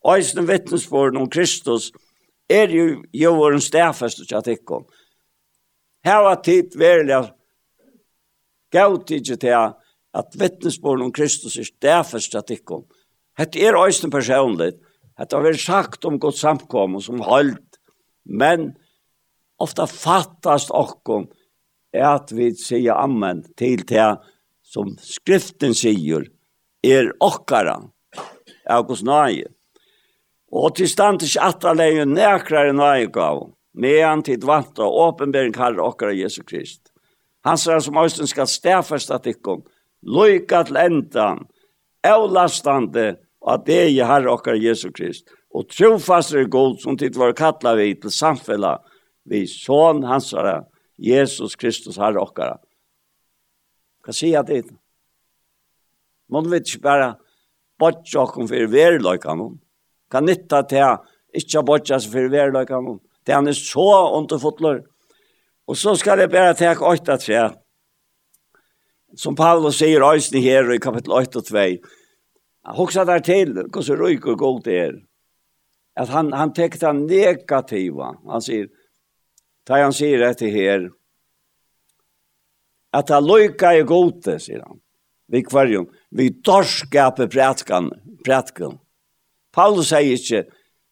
Øysten 0.05 0.47
vittnesbord 0.47 1.15
om 1.15 1.29
Kristus 1.29 1.91
er 2.49 2.69
jo 2.69 3.03
jo 3.13 3.31
jorden 3.33 3.61
stedfest 3.61 4.19
og 4.19 4.27
kjattikkom. 4.27 4.85
Her 6.05 6.21
var 6.23 6.41
tid 6.43 6.77
verlig 6.77 7.31
gav 8.71 9.05
tid 9.05 9.37
til 9.37 9.55
at 10.13 10.35
vittnesbord 10.39 11.01
om 11.01 11.11
Kristus 11.11 11.57
er 11.57 11.67
stedfest 11.67 12.35
og 12.35 12.39
kjattikkom. 12.39 12.83
Hette 13.37 13.61
er 13.61 13.77
øyne 13.77 14.11
personlig. 14.11 14.73
Hette 15.17 15.35
har 15.35 15.43
vært 15.45 15.61
sagt 15.61 16.05
om 16.05 16.19
godt 16.19 16.37
samkommet 16.37 17.03
som 17.03 17.21
holdt. 17.21 17.79
Men 18.25 18.75
ofta 19.59 19.87
fattast 19.87 20.71
okkom 20.71 21.27
at 21.97 22.31
vi 22.35 22.51
sier 22.57 22.97
amen 22.97 23.43
til 23.57 23.83
det 23.89 24.09
som 24.67 24.93
skriften 25.01 25.73
sier 25.77 26.27
er 26.85 27.09
okkara 27.23 27.79
av 28.69 28.89
hos 28.89 29.03
nøye. 29.07 29.47
Og 30.51 30.75
til 30.77 30.89
stand 30.89 31.21
til 31.23 31.39
atterleie 31.43 32.05
nekrare 32.07 32.75
nøye 32.75 33.09
gav, 33.11 33.47
medan 33.73 34.23
til 34.23 34.43
vant 34.47 34.79
og 34.79 34.99
åpenbering 35.07 35.55
kallar 35.55 35.89
okkara 35.89 36.15
Jesu 36.15 36.43
Krist. 36.43 36.91
Han 37.45 37.59
sier 37.59 37.79
som 37.83 37.97
Øysten 37.99 38.27
skal 38.27 38.47
stedfest 38.47 39.11
at 39.11 39.27
ikkom, 39.27 39.63
loika 40.03 40.63
til 40.67 40.79
endan, 40.81 41.45
avlastande 42.03 43.15
at 43.47 43.65
det 43.67 43.81
er 43.87 44.07
herre 44.07 44.31
okkara 44.33 44.59
Jesu 44.59 44.89
Krist, 44.91 45.31
og 45.55 45.69
trofast 45.71 46.35
er 46.35 46.49
god 46.51 46.77
som 46.83 46.97
tid 46.99 47.15
var 47.17 47.35
kattla 47.37 47.75
vi 47.79 47.93
til 47.95 48.11
samfellet, 48.11 48.83
vi 49.27 49.43
son 49.47 50.03
hans 50.07 50.31
herre, 50.33 50.61
Jesus 50.97 51.55
Kristus 51.59 51.99
herre 51.99 52.21
okkara. 52.21 52.57
Hva 54.05 54.15
sier 54.15 54.37
jeg 54.37 54.47
dit? 54.49 54.75
Må 56.31 56.41
vet 56.47 56.67
ikke 56.67 56.85
bare 56.85 57.09
bortje 57.79 58.19
okken 58.21 58.47
for 58.49 58.71
verløykene. 58.71 59.51
Kan 60.11 60.27
nytta 60.27 60.63
til 60.67 61.03
ikke 61.35 61.63
bortje 61.67 61.97
oss 61.99 62.07
for 62.11 62.31
verløykene. 62.31 62.97
Det 63.27 63.35
han 63.35 63.47
er 63.51 63.57
så 63.57 63.87
underfotler. 64.15 64.85
Og 65.67 65.75
så 65.75 65.95
skal 65.99 66.23
jeg 66.23 66.31
bare 66.31 66.55
ta 66.55 66.71
åtta 66.79 67.17
tre. 67.19 67.49
Som 69.17 69.35
Paulus 69.35 69.79
sier 69.81 70.03
øyne 70.03 70.41
her 70.43 70.71
i 70.71 70.79
kapittel 70.79 71.11
8 71.11 71.39
og 71.39 71.45
2. 71.51 71.65
Hoksa 72.77 73.03
der 73.07 73.19
til, 73.23 73.53
hvordan 73.71 73.99
røyk 73.99 74.25
og 74.27 74.37
god 74.37 74.61
det 74.63 74.79
er. 74.79 74.95
At 75.95 76.09
han, 76.09 76.33
han 76.33 76.53
tek 76.53 76.79
det 76.79 76.95
negativa. 76.95 78.13
Han 78.29 78.43
sier, 78.43 78.67
Da 79.67 79.81
han 79.83 79.95
sier 79.95 80.21
dette 80.23 80.49
her, 80.51 80.89
at 82.95 83.09
han 83.11 83.25
løyka 83.27 83.73
i 83.75 83.85
gode, 83.87 84.37
sier 84.39 84.63
han, 84.63 84.79
vi 85.27 85.43
kvarjon, 85.43 85.89
vi 86.15 86.29
dorskape 86.31 87.27
prætkan, 87.27 87.91
prætkan. 88.25 88.77
Paulus 89.51 89.91
sier 89.91 90.15
ikke, 90.15 90.45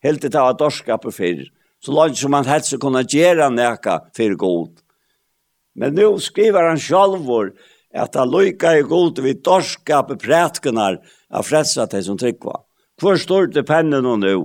helt 0.04 0.22
til 0.22 0.34
det 0.34 0.42
var 0.42 0.58
dorskape 0.60 1.14
fyrir, 1.16 1.48
så 1.80 1.96
langt 1.96 2.20
som 2.20 2.36
han 2.36 2.50
helst 2.50 2.76
kunne 2.82 3.06
gjøre 3.08 3.48
neka 3.54 4.02
fyrir 4.18 4.36
god. 4.36 4.82
Men 5.76 5.96
nu 5.96 6.18
skriver 6.20 6.70
han 6.70 6.80
sjalvor, 6.80 7.54
at 7.96 8.16
han 8.16 8.32
løyka 8.32 8.76
i 8.76 8.84
gode, 8.84 9.24
vi 9.24 9.38
dorskape 9.40 10.20
prætkanar, 10.20 11.00
av 11.36 11.48
frelsa 11.48 11.88
til 11.90 12.04
som 12.06 12.20
tryggva. 12.20 12.60
Hvor 13.02 13.20
står 13.20 13.52
det 13.52 13.66
pennen 13.68 14.08
og 14.08 14.22
nå? 14.22 14.36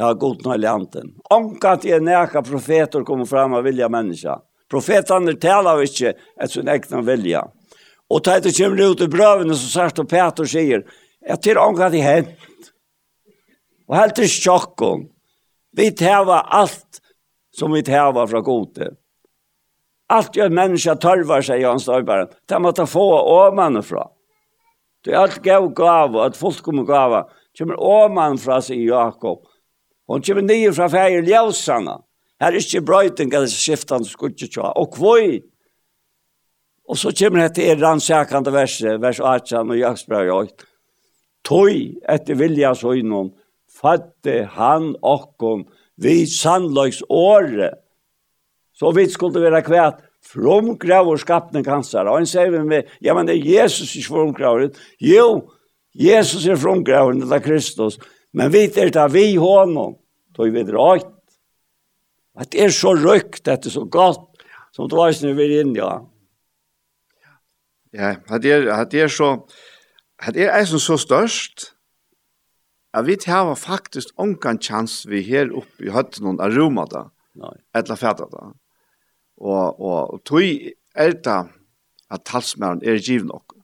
Ja, 0.00 0.12
god 0.12 0.44
nå 0.44 0.54
i 0.54 0.58
lanten. 0.62 1.10
Omkant 1.28 1.84
er 1.84 2.00
næka 2.00 2.40
profeter 2.42 3.02
kommer 3.04 3.26
fram 3.28 3.52
av 3.58 3.66
vilja 3.68 3.88
menneska. 3.92 4.38
Profetene 4.72 5.34
taler 5.36 5.82
ikke 5.84 6.14
et 6.16 6.52
sin 6.52 6.70
egna 6.72 7.02
vilja. 7.04 7.42
Og 8.08 8.22
da 8.24 8.38
det 8.40 8.54
kommer 8.56 8.80
ut 8.80 9.02
i 9.04 9.08
brøvene, 9.12 9.52
så 9.52 9.68
sagt 9.68 10.00
og 10.00 10.08
Peter 10.08 10.48
sier, 10.48 10.86
at 11.20 11.44
det 11.44 11.52
er 11.52 11.60
omkant 11.60 11.98
i 11.98 12.00
hent. 12.00 12.48
Og 13.90 13.98
helt 13.98 14.16
til 14.16 14.30
sjokken. 14.32 15.04
Vi 15.76 15.90
tæva 15.92 16.46
alt 16.48 17.02
som 17.52 17.76
vi 17.76 17.84
tæva 17.84 18.24
fra 18.30 18.40
gode. 18.40 18.94
Allt 20.08 20.36
gör 20.36 20.48
människa 20.48 20.94
törvar, 20.96 21.42
säger 21.42 21.62
Jan 21.62 21.80
Störberg. 21.80 22.28
Det 22.48 22.58
må 22.58 22.72
ta 22.72 22.86
få 22.86 23.20
åmane 23.20 23.82
fra. 23.82 24.08
Det 25.04 25.12
er 25.12 25.20
alt 25.20 25.42
gav 25.42 25.68
gav, 25.74 26.16
att 26.16 26.36
folk 26.36 26.62
kommer 26.62 26.82
gav, 26.82 27.28
kommer 27.58 27.80
åmane 27.80 28.38
fra, 28.38 28.62
sier 28.62 28.86
Jakob. 28.86 29.44
Hon 30.10 30.22
kommer 30.26 30.42
nye 30.42 30.72
fra 30.74 30.88
feir 30.90 31.22
ljøsene. 31.22 32.00
Her 32.40 32.54
er 32.56 32.58
ikke 32.58 32.82
brøyting 32.82 33.30
eller 33.30 33.50
skiftende 33.52 34.08
skudde 34.10 34.48
tja. 34.50 34.72
Og 34.74 34.90
kvøy. 34.96 35.38
Og 36.90 36.98
så 36.98 37.12
kommer 37.14 37.44
det 37.44 37.60
til 37.60 37.78
rannsakende 37.78 38.50
verset, 38.52 38.98
vers 38.98 39.20
18 39.20 39.70
og 39.70 39.78
jaksbrøy 39.78 40.32
8. 40.34 40.66
Tøy 41.46 41.76
etter 42.10 42.36
vilja 42.40 42.72
så 42.74 42.96
innom, 42.98 43.30
fatte 43.70 44.42
han 44.56 44.90
okkon 44.98 45.62
vi 46.00 46.24
sannløys 46.26 47.04
åre. 47.06 47.70
Så 48.74 48.90
vi 48.96 49.06
skulle 49.12 49.44
være 49.44 49.62
kvært 49.62 50.02
fromgraver 50.26 51.20
skapning 51.20 51.64
kansar. 51.64 52.08
Og 52.08 52.18
han 52.18 52.28
sier 52.28 52.50
vi 52.50 52.64
med, 52.66 52.90
ja, 53.04 53.14
men 53.14 53.28
det 53.28 53.38
er 53.38 53.50
Jesus 53.60 53.94
ikke 53.94 54.16
fromgraver. 54.16 54.70
Jo, 54.98 55.52
Jesus 55.94 56.48
er 56.48 56.58
fromgraver, 56.58 57.20
det 57.20 57.30
er 57.30 57.44
Kristus. 57.44 58.00
Men 58.32 58.50
vi 58.52 58.66
er 58.66 58.90
det 58.94 59.08
vi 59.12 59.34
honom 59.36 59.99
då 60.32 60.44
tog 60.44 60.52
vi 60.52 60.62
drøyt. 60.64 61.06
At 62.34 62.52
det 62.52 62.62
er 62.62 62.70
så 62.70 62.94
røykt, 62.94 63.48
at 63.48 63.64
det 63.64 63.70
er 63.70 63.74
så 63.74 63.84
godt, 63.84 64.42
som 64.72 64.88
det 64.88 64.96
var 64.96 65.12
som 65.12 65.36
vi 65.36 65.44
er 65.44 65.60
inne, 65.60 65.78
ja. 65.78 65.98
Ja, 67.92 68.16
at 68.30 68.42
det 68.42 68.52
er, 68.52 68.72
at 68.72 68.92
det 68.92 69.02
er 69.02 69.08
så, 69.08 69.46
at 70.18 70.34
det 70.34 70.46
er 70.46 70.58
eisen 70.58 70.78
så 70.78 70.96
størst, 70.96 71.74
at 72.94 73.06
vi 73.06 73.16
tar 73.16 73.54
faktisk 73.54 74.08
ongan 74.16 74.60
chans 74.62 75.08
vi 75.08 75.22
her 75.22 75.50
oppe 75.54 75.86
i 75.86 75.90
høtten 75.90 76.26
noen 76.26 76.40
aroma 76.42 76.86
da, 76.90 77.08
etla 77.74 77.96
fæta 77.98 78.26
da. 78.30 78.50
Og, 79.40 79.80
og, 79.80 80.14
og 80.14 80.22
tog 80.24 80.42
er 80.94 81.14
det 81.14 81.40
at 82.10 82.24
talsmæren 82.26 82.82
er 82.84 82.98
givet 82.98 83.26
nok. 83.26 83.54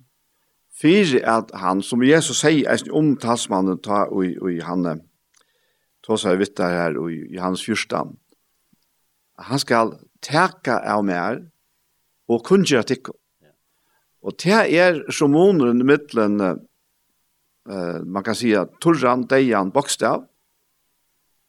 Fyrir 0.77 1.23
at 1.25 1.51
han, 1.55 1.83
som 1.83 2.03
Jesus 2.03 2.43
sier, 2.43 2.67
eisen 2.71 2.93
om 2.93 3.15
talsmannen 3.17 3.79
ta 3.83 4.05
og, 4.11 4.27
og 4.43 4.63
han, 4.63 5.06
ta 6.07 6.17
seg 6.21 6.39
vitt 6.39 6.55
der 6.59 6.71
her 6.71 6.99
og 7.01 7.11
i 7.11 7.39
hans 7.43 7.65
fyrstam. 7.67 8.15
Han 9.43 9.61
skal 9.61 9.97
teka 10.25 10.79
av 10.87 11.03
mer 11.05 11.41
og 12.31 12.45
kunngjøre 12.47 12.87
tikk. 12.93 13.11
Og 14.27 14.35
det 14.43 14.63
er 14.75 15.03
som 15.15 15.35
i 15.35 15.73
middelen, 15.87 16.41
uh, 16.41 17.99
man 18.03 18.25
kan 18.25 18.35
si 18.35 18.55
at 18.55 18.79
torran, 18.83 19.27
deian, 19.31 19.71
bokstav, 19.75 20.25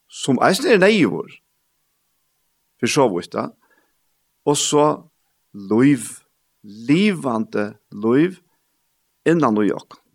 som 0.08 0.40
eisen 0.46 0.70
er 0.72 0.82
neivor, 0.82 1.30
for 2.80 2.92
så 2.92 3.08
vidt 3.12 3.34
da, 3.34 3.50
og 4.46 4.58
så 4.58 4.86
loiv, 5.54 6.06
livande 6.64 7.74
loiv, 7.92 8.38
innan 9.28 9.58
og 9.58 9.68
jokken. 9.68 10.07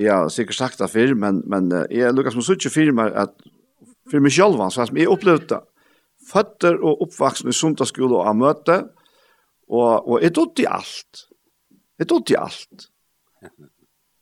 Ja, 0.00 0.22
sikkert 0.32 0.56
sagt 0.56 0.80
det 0.80 0.88
før, 0.90 1.12
men, 1.14 1.42
men 1.46 1.68
jeg 1.92 2.14
lukker 2.14 2.32
som 2.32 2.44
suttje 2.44 2.72
firmer 2.72 3.12
at 3.24 3.34
for 4.10 4.22
meg 4.24 4.32
selv, 4.34 4.60
så 4.72 4.86
jeg 4.96 5.10
opplevde 5.10 5.48
det. 5.54 5.60
Føtter 6.28 6.78
og 6.78 7.02
oppvaksen 7.06 7.50
i 7.50 7.56
sundagsskole 7.56 8.20
og 8.20 8.28
av 8.30 8.38
møte, 8.38 8.78
og, 9.68 10.08
og 10.08 10.22
jeg 10.22 10.34
tog 10.36 10.60
i 10.62 10.68
alt. 10.68 11.26
Jeg 11.98 12.08
tog 12.10 12.30
i 12.30 12.38
alt. 12.38 12.88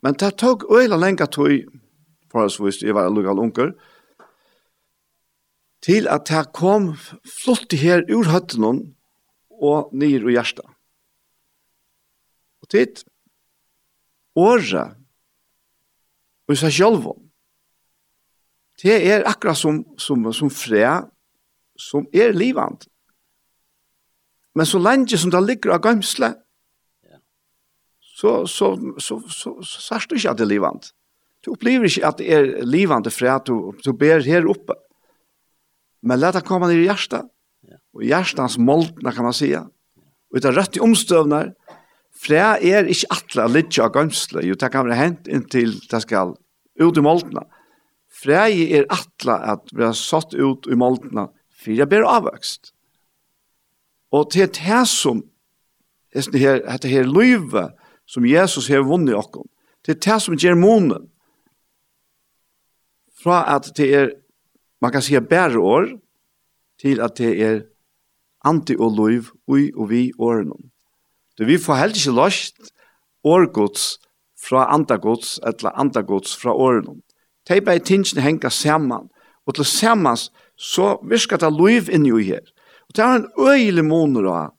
Men 0.00 0.16
det 0.20 0.32
tok 0.40 0.64
øyla 0.72 0.96
lenge 0.96 1.26
tog, 1.28 1.52
forholdsvis, 2.32 2.82
jeg 2.82 2.96
var 2.96 3.10
lukket 3.12 3.42
unger, 3.44 3.74
til 5.84 6.08
at 6.12 6.28
det 6.28 6.44
kom 6.56 6.92
flott 7.42 7.72
her 7.80 8.04
ur 8.12 8.28
høttene 8.28 8.72
og 9.60 9.92
nir 9.96 10.24
og 10.24 10.34
hjertet. 10.34 10.66
Og 12.60 12.68
tid, 12.72 13.04
året 14.36 14.99
og 16.50 16.58
seg 16.58 16.74
selv. 16.74 17.08
Det 18.80 18.96
er 19.12 19.26
akkurat 19.28 19.58
som, 19.58 19.82
som, 20.00 20.24
som 20.32 20.50
fræ, 20.50 21.00
som 21.78 22.06
er 22.16 22.32
livant. 22.36 22.86
Men 24.56 24.66
så 24.66 24.80
lenge 24.82 25.18
som 25.20 25.30
det 25.30 25.42
ligger 25.46 25.76
av 25.76 25.84
gømsle, 25.84 26.32
så, 28.20 28.32
så, 28.46 28.74
så, 29.00 29.16
så, 29.32 29.52
så, 29.64 29.80
så 29.88 30.00
du 30.08 30.16
ikke 30.16 30.32
at 30.32 30.40
det 30.40 30.44
er 30.44 30.50
livant. 30.50 30.90
Du 31.44 31.54
opplever 31.54 31.88
ikke 31.88 32.08
at 32.08 32.18
det 32.20 32.32
er 32.36 32.48
livant 32.68 33.08
fræ, 33.12 33.38
du, 33.46 33.72
du 33.84 33.92
ber 33.96 34.24
her 34.24 34.48
oppe. 34.50 34.76
Men 36.02 36.20
la 36.20 36.32
det 36.32 36.44
komme 36.48 36.68
ned 36.68 36.82
i 36.82 36.88
hjertet. 36.88 37.28
Og 37.96 38.04
hjertens 38.04 38.58
måltene, 38.60 39.12
kan 39.12 39.26
man 39.26 39.36
si. 39.36 39.52
Og 39.56 40.36
det 40.36 40.48
er 40.50 40.56
rett 40.56 40.76
i 40.76 40.82
omstøvner, 40.84 41.52
For 42.20 42.36
er 42.36 42.88
ikke 42.90 43.14
atle 43.16 43.48
litt 43.54 43.78
av 43.80 43.94
gømsle, 43.94 44.44
jo 44.44 44.58
det 44.58 44.68
kan 44.72 44.84
være 44.84 44.98
hent 44.98 45.28
inntil 45.30 45.78
det 45.88 46.02
skal 46.04 46.34
ut 46.80 46.98
i 47.00 47.04
måltene. 47.04 47.46
For 48.10 48.36
er 48.36 48.88
atle 48.92 49.36
at 49.54 49.70
vi 49.72 49.86
har 49.86 49.96
satt 49.96 50.34
ut 50.36 50.68
i 50.68 50.76
måltene 50.76 51.30
for 51.60 51.76
jeg 51.76 51.88
blir 51.88 52.08
avvøkst. 52.08 52.72
Og 54.16 54.30
til 54.32 54.48
det 54.48 54.82
som 54.88 55.22
er 56.14 56.26
det 56.32 56.40
her, 56.40 56.60
det 56.82 56.90
her 56.90 57.06
livet 57.06 57.76
som 58.06 58.26
Jesus 58.26 58.68
har 58.68 58.82
vunnet 58.82 59.14
oss, 59.14 59.46
til 59.84 59.94
det 59.94 60.18
som 60.22 60.36
gjør 60.36 60.58
månen, 60.58 61.06
fra 63.20 63.44
at 63.54 63.70
det 63.76 63.94
er, 63.94 64.10
man 64.80 64.92
kan 64.92 65.02
si, 65.04 65.18
bære 65.20 65.60
år, 65.60 65.92
til 66.80 67.00
at 67.00 67.18
det 67.18 67.34
er 67.44 67.60
anti 68.44 68.74
og 68.78 68.96
liv, 68.96 69.28
ui 69.46 69.70
og 69.76 69.90
vi 69.90 70.12
årene. 70.18 70.69
Det 71.40 71.46
vi 71.48 71.56
får 71.56 71.78
heller 71.80 71.96
ikke 71.96 72.12
løst 72.12 72.66
årgods 73.24 73.84
fra 74.36 74.66
andagods, 74.74 75.38
eller 75.40 75.72
andagods 75.80 76.34
fra 76.36 76.52
årene. 76.52 76.98
De 77.48 77.60
bare 77.64 77.80
tingene 77.80 78.20
henger 78.20 78.52
sammen, 78.52 79.08
og 79.48 79.54
til 79.56 79.64
sammen 79.64 80.18
så 80.60 80.98
virker 81.08 81.40
det 81.40 81.48
liv 81.56 81.88
inni 81.88 82.12
i 82.12 82.26
her. 82.28 82.44
Og 82.88 82.96
det 82.96 83.04
er 83.04 83.14
en 83.16 83.28
øyelig 83.38 83.84
måneder 83.84 84.28
av, 84.30 84.50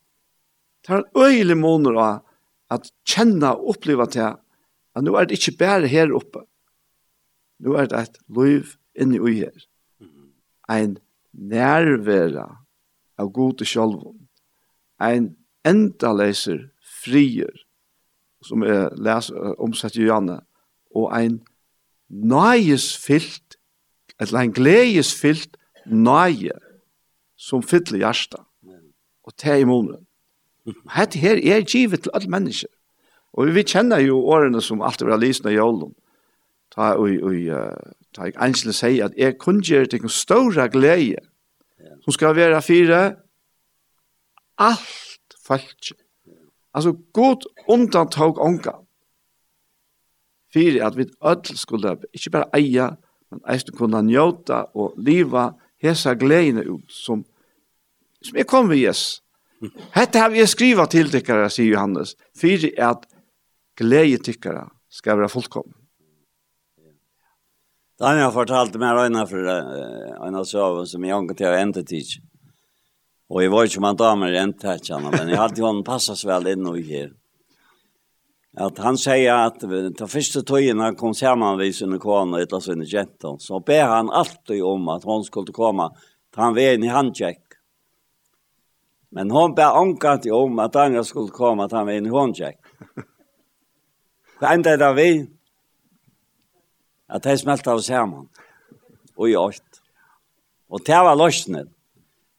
det 0.82 0.95
er 0.95 1.03
en 1.03 1.22
øyelig 1.22 1.58
måneder 1.58 1.99
av 2.02 2.24
at 2.74 2.90
kjenne 3.06 3.52
og 3.53 3.76
oppleve 3.76 4.08
til 4.10 4.32
at 4.32 5.06
nå 5.06 5.14
er 5.16 5.28
det 5.30 5.38
ikke 5.38 5.60
bare 5.60 5.91
her 5.91 6.10
oppe. 6.18 6.41
Nå 7.62 7.76
er 7.78 7.91
det 7.91 7.99
et 7.99 8.18
liv 8.34 8.74
inni 8.98 9.22
i 9.22 9.36
her. 9.44 9.68
Ein 10.66 10.98
nærvære 11.34 12.48
av 13.22 13.30
gode 13.30 13.70
sjølven. 13.70 14.26
Ein 14.98 15.36
endaleser 15.68 16.70
frier, 17.04 17.52
som 18.42 18.64
er 18.66 18.90
les, 18.98 19.30
omsett 19.62 19.98
i 20.00 20.08
Janne, 20.08 20.40
og 20.96 21.12
ein 21.16 21.42
nøyesfylt, 22.10 23.58
eller 24.20 24.40
ein 24.40 24.54
gledesfylt 24.54 25.58
nøye, 25.86 26.58
som 27.38 27.64
fyller 27.64 28.04
hjertet, 28.04 28.42
og 29.24 29.34
det 29.42 29.50
er 29.50 29.62
i 29.62 29.66
munnen. 29.66 30.06
Hette 30.94 31.18
her 31.18 31.40
er 31.42 31.66
givet 31.66 32.04
til 32.04 32.14
alle 32.14 32.30
mennesker. 32.30 32.70
Og 33.34 33.50
vi 33.56 33.64
kjenner 33.64 34.02
jo 34.04 34.20
årene 34.30 34.62
som 34.62 34.82
alltid 34.82 35.08
var 35.08 35.22
lysen 35.22 35.50
i 35.50 35.56
jålen. 35.56 35.94
Ta, 36.76 36.94
og, 37.00 37.10
og, 37.24 37.38
ta 38.16 38.28
jeg 38.28 38.38
enslig 38.44 38.76
sier 38.76 39.08
at 39.08 39.16
jeg 39.18 39.38
kun 39.40 39.62
gjør 39.64 39.90
til 39.92 40.04
en 40.06 40.12
stor 40.12 40.68
glede 40.72 41.20
som 42.04 42.14
skal 42.16 42.36
være 42.36 42.62
fire 42.62 43.00
alt 44.62 45.01
folk. 45.52 45.91
Altså, 46.73 46.95
god 47.14 47.48
undantag 47.68 48.40
ånga. 48.40 48.78
Fyre 50.53 50.86
at 50.88 50.98
vi 50.98 51.07
öll 51.22 51.57
skulle 51.57 51.95
ikke 52.14 52.34
bare 52.34 52.49
eia, 52.57 52.91
men 53.32 53.44
eisen 53.48 53.76
kunne 53.76 54.02
njóta 54.03 54.65
og 54.76 54.95
liva 54.99 55.52
hesa 55.82 56.14
gleina 56.15 56.64
ut 56.68 56.91
som, 56.91 57.23
som 58.22 58.38
jeg 58.38 58.48
kom 58.48 58.69
ved 58.69 58.84
Jesus. 58.84 59.22
Hette 59.94 60.19
har 60.19 60.32
vi 60.34 60.44
skriva 60.49 60.88
til 60.90 61.11
tikkara, 61.14 61.49
sier 61.49 61.76
Johannes, 61.76 62.15
fyre 62.38 62.72
at 62.82 63.06
gleie 63.78 64.18
tikkara 64.18 64.65
skal 64.90 65.19
være 65.22 65.30
fullkommen. 65.32 65.76
Daniel 68.02 68.32
fortalte 68.34 68.82
meg 68.82 68.98
en 69.06 69.22
for 69.30 69.45
en 69.45 70.38
av 70.40 70.45
søven 70.49 70.88
som 70.90 71.03
jeg 71.06 71.14
anker 71.14 71.38
til 71.38 71.52
å 71.52 71.57
enda 71.60 71.84
tids. 71.86 72.18
Og 73.32 73.40
jeg 73.40 73.52
var 73.52 73.64
ikke 73.64 73.78
som 73.78 73.86
han 73.88 73.95
damer 73.99 74.34
rent 74.34 74.64
här 74.64 74.78
tjena, 74.84 75.10
men 75.10 75.30
jo 75.32 75.66
han 75.66 75.86
passet 75.88 76.20
seg 76.20 76.28
vel 76.28 76.49
inn 76.52 76.68
og 76.68 76.80
her. 76.84 77.14
At 78.58 78.78
han 78.78 78.98
säger 78.98 79.34
att 79.34 79.60
de 79.98 80.08
första 80.08 80.41
tøyene 80.41 80.95
kom 80.95 81.14
sammen 81.14 81.58
ved 81.58 81.76
sina 81.76 81.98
kvarna 81.98 82.36
och 82.36 82.41
ett 82.41 82.53
av 82.53 82.60
sina 82.60 82.86
gentor. 82.86 83.38
Så 83.40 83.60
ber 83.60 83.84
han 83.84 84.10
alltid 84.10 84.64
om 84.64 84.90
at 84.90 85.03
hon 85.03 85.24
skulle 85.24 85.53
komme 85.53 85.90
til 86.34 86.44
han 86.44 86.56
ved 86.56 86.74
inn 86.74 86.84
i 86.84 86.91
handcheck. 86.91 87.40
Men 89.12 89.32
hon 89.32 89.56
ber 89.56 89.80
ankat 89.80 90.26
om 90.28 90.60
at 90.60 90.76
andra 90.76 91.03
skulle 91.03 91.32
komme 91.32 91.70
til 91.70 91.78
han 91.78 91.88
ved 91.88 91.98
inn 91.98 92.12
i 92.12 92.18
handcheck. 92.18 92.60
Hva 94.40 94.52
enda 94.52 94.74
er 94.74 94.78
det 94.78 94.95
vi? 94.95 95.12
At 97.08 97.24
de 97.24 97.38
smälte 97.38 97.72
av 97.72 97.80
sammen. 97.80 98.28
Og 99.16 99.30
i 99.30 99.36
åkt. 99.36 99.82
Och 100.68 100.84
det 100.84 100.99
var 100.99 101.16
løsnet. 101.16 101.72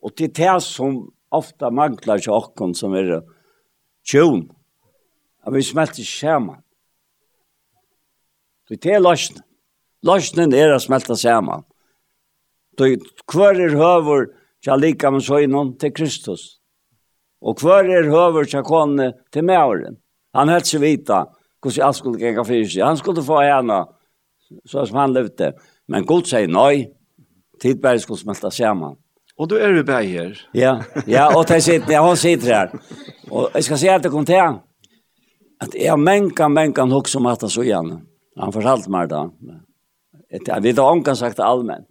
Og 0.02 0.14
det 0.18 0.30
er 0.30 0.34
det 0.38 0.62
som 0.66 1.04
ofta 1.32 1.70
manglar 1.70 2.20
til 2.20 2.34
åkken 2.34 2.74
som 2.74 2.94
er 2.98 3.20
tjøvn. 4.08 4.44
At 5.46 5.54
vi 5.54 5.62
smelter 5.62 6.06
sammen. 6.06 6.60
Det 8.68 8.86
er 8.86 9.02
løsnen. 9.02 9.42
Løsnen 10.02 10.54
er 10.54 10.72
å 10.74 10.80
smelte 10.82 11.14
sammen. 11.18 11.62
Hver 12.78 13.58
er 13.60 13.76
høver 13.78 14.30
til 14.64 14.80
lika 14.80 15.10
med 15.10 15.22
søgnen 15.22 15.76
til 15.78 15.92
Kristus. 15.94 16.58
Og 17.42 17.58
hver 17.62 17.86
er 17.90 18.10
høver 18.10 18.48
til 18.48 18.64
kone 18.66 19.12
til 19.34 19.46
mæren. 19.46 19.98
Han 20.34 20.50
helst 20.50 20.72
seg 20.72 20.82
vita 20.82 21.24
hvordan 21.62 21.78
jeg 21.84 21.98
skulle 21.98 22.22
gjenka 22.22 22.44
fyrir 22.46 22.70
seg. 22.70 22.86
Han 22.86 22.98
skulle 22.98 23.22
få 23.26 23.42
henne 23.44 23.84
så 24.66 24.86
som 24.86 24.98
han 24.98 25.14
levde. 25.14 25.52
Men 25.88 26.06
Gud 26.06 26.26
sier 26.30 26.50
nei. 26.50 26.88
Tidberg 27.62 28.00
skulle 28.02 28.22
smelte 28.22 28.50
sammen. 28.50 28.96
Och 29.36 29.48
då 29.48 29.56
är 29.56 29.72
du 29.72 29.84
bara 29.84 30.02
här. 30.02 30.48
Ja, 30.52 30.82
ja 31.06 31.38
och 31.38 31.44
där 31.46 31.60
sitter 31.60 31.92
jag, 31.92 32.02
hon 32.02 32.16
sitter 32.16 32.54
här. 32.54 32.72
Och 33.30 33.50
jag 33.54 33.64
ska 33.64 33.76
säga 33.76 33.94
att 33.94 34.02
det 34.02 34.08
kom 34.08 34.24
till 34.24 34.38
han. 34.38 34.60
Att 35.58 35.74
jag 35.74 35.98
mänka, 35.98 36.48
mänka 36.48 36.84
nog 36.84 37.06
om 37.16 37.26
att 37.26 37.40
han 37.40 37.50
så 37.50 37.62
igen. 37.62 38.06
Han 38.36 38.52
förhalt 38.52 38.88
mig 38.88 39.08
då. 39.08 39.34
Jag 40.46 40.60
vet 40.60 40.66
inte 40.66 40.80
om 40.80 41.16
sagt 41.16 41.40
allmän. 41.40 41.82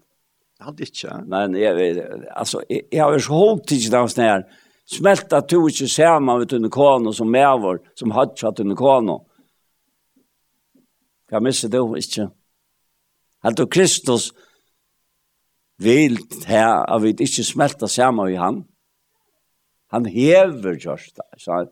Jag 0.57 0.65
hade 0.65 0.83
inte. 0.83 1.23
Men 1.25 1.55
jag, 1.55 2.01
alltså, 2.33 2.61
jag 2.89 3.03
har 3.03 3.19
så 3.19 3.33
hållt 3.33 3.71
inte 3.71 3.89
där 3.89 4.07
snär. 4.07 4.45
Smälta 4.85 5.41
tog 5.41 5.69
inte 5.69 5.87
samman 5.87 6.39
med 6.39 6.49
Tunikano 6.49 7.13
som 7.13 7.31
med 7.31 7.59
vår, 7.61 7.79
som 7.93 8.11
hade 8.11 8.37
satt 8.37 8.55
Tunikano. 8.55 9.25
Jag 11.29 11.43
missade 11.43 11.77
det 11.77 11.97
inte. 11.97 12.29
Att 13.41 13.55
du 13.55 13.67
Kristus, 13.67 14.31
vil 15.83 16.17
her, 16.47 16.83
at 16.85 17.03
vi 17.03 17.15
ikke 17.15 17.45
smelter 17.45 17.89
sammen 17.91 18.31
i 18.31 18.39
han. 18.39 18.63
Han 19.91 20.07
hever 20.07 20.77
gjørst 20.79 21.17
det, 21.19 21.27
så 21.41 21.57
han, 21.57 21.71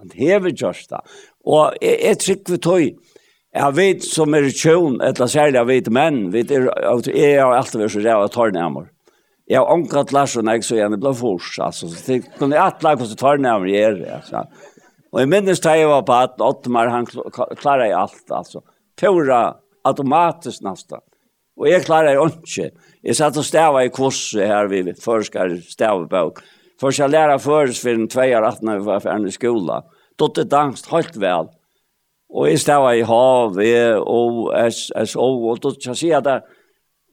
han 0.00 0.10
hever 0.14 0.50
gjørst 0.50 0.90
det. 0.90 1.02
Og 1.46 1.76
jeg, 1.82 1.98
jeg 2.02 2.18
trykker 2.24 2.56
vi 2.56 2.58
tog, 2.58 3.12
jeg 3.56 3.76
vet 3.76 4.04
som 4.04 4.34
er 4.36 4.50
tjøn, 4.50 4.98
eller 5.04 5.30
særlig 5.30 5.60
jeg 5.60 5.70
vet 5.70 5.92
menn, 5.94 6.20
vet, 6.34 6.50
er, 6.52 6.66
jeg 7.12 7.38
har 7.40 7.54
alltid 7.56 7.80
vært 7.80 7.94
så 7.94 8.02
ræv 8.04 8.24
og 8.26 8.32
tar 8.34 8.54
nærmere. 8.56 8.90
Jeg 9.46 9.60
har 9.62 9.70
omkatt 9.70 10.10
Larsen, 10.10 10.48
jeg 10.50 10.64
så 10.66 10.80
gjerne 10.80 10.98
ble 10.98 11.12
fors, 11.14 11.52
altså, 11.62 11.86
så 11.92 12.16
jeg 12.16 12.24
kunne 12.34 12.56
jeg 12.56 12.64
alle 12.64 12.96
hvordan 12.98 13.20
tar 13.20 13.38
nærmere 13.38 13.76
gjør 13.76 14.00
det, 14.00 14.08
altså. 14.18 14.42
Og 15.14 15.22
jeg 15.22 15.30
minnes 15.30 15.62
da 15.62 15.76
jeg 15.78 15.88
var 15.88 16.02
på 16.04 16.16
at 16.18 16.42
Ottmar, 16.42 16.90
mar, 16.90 16.92
han 16.92 17.06
klarer 17.56 17.86
jeg 17.86 17.94
alt, 17.96 18.24
altså. 18.34 18.60
Pura, 18.98 19.40
automatisk 19.86 20.64
nesten. 20.66 21.00
Og 21.56 21.70
jeg 21.70 21.84
klarer 21.86 22.16
jeg 22.16 22.34
ikke. 22.34 22.85
Jeg 23.04 23.16
satt 23.18 23.36
og 23.36 23.46
stava 23.46 23.84
i 23.84 23.92
kvoss 23.92 24.34
her 24.38 24.70
vi 24.70 24.82
forskar 25.02 25.58
stavebøk. 25.68 26.40
Først 26.80 27.00
jeg 27.00 27.12
lærer 27.12 27.38
først 27.40 27.82
for 27.82 27.96
en 27.96 28.08
tveier 28.08 28.44
når 28.62 28.80
vi 28.80 28.86
var 28.86 29.04
ferdig 29.04 29.32
i 29.32 29.36
skolen. 29.36 29.86
Dotte 30.18 30.44
dansk 30.44 30.90
helt 30.92 31.16
vel. 31.20 31.48
Og 32.32 32.48
jeg 32.50 32.60
stava 32.60 32.92
i 32.96 33.04
HV, 33.06 33.60
O, 34.02 34.50
og 34.50 35.62
dotte 35.62 35.90
jeg 35.90 35.96
sier 35.96 36.24
det. 36.24 36.40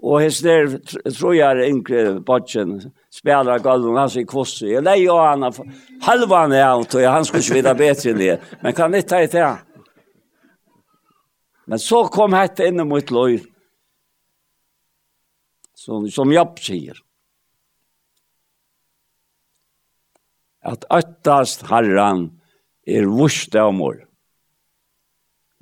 Og 0.03 0.19
hans 0.19 0.41
der 0.43 0.67
tror 1.15 1.33
jeg 1.33 1.47
er 1.47 1.69
yngre 1.69 2.19
bodgen 2.27 2.79
spelar 3.13 3.61
galven 3.63 3.95
han 3.95 4.09
sier 4.11 4.27
kvoss. 4.27 4.57
Jeg 4.65 4.83
leier 4.83 5.05
jo 5.05 5.15
han 5.21 5.45
halva 6.03 6.41
han 6.41 6.55
er 6.57 6.65
alt, 6.65 6.95
og 6.97 7.07
han 7.07 7.23
skulle 7.23 7.43
ikke 7.45 7.59
vite 7.61 7.75
bedre 7.79 8.11
enn 8.11 8.19
det. 8.19 8.35
Men 8.63 8.75
kan 8.75 8.97
ikke 8.97 9.09
ta 9.13 9.21
i 9.23 9.29
det. 9.31 9.51
Men 11.71 11.79
så 11.79 12.03
kom 12.11 12.35
hette 12.35 12.67
inn 12.67 12.83
mot 12.87 13.13
løy 13.15 13.39
som, 15.83 16.07
som 16.11 16.31
Japp 16.31 16.61
sier. 16.63 16.97
At 20.63 20.87
øttast 20.93 21.65
herran 21.67 22.29
er 22.87 23.07
vurst 23.11 23.55
av 23.59 23.73
mor. 23.75 23.99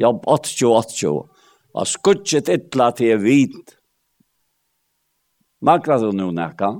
Japp 0.02 0.26
80-80. 0.30 1.28
og 1.72 1.88
skudget 1.88 2.50
ytla 2.52 2.90
til 2.92 3.22
vit. 3.24 3.78
Makra 5.64 5.98
du 6.02 6.10
nu 6.12 6.32
nekka? 6.36 6.74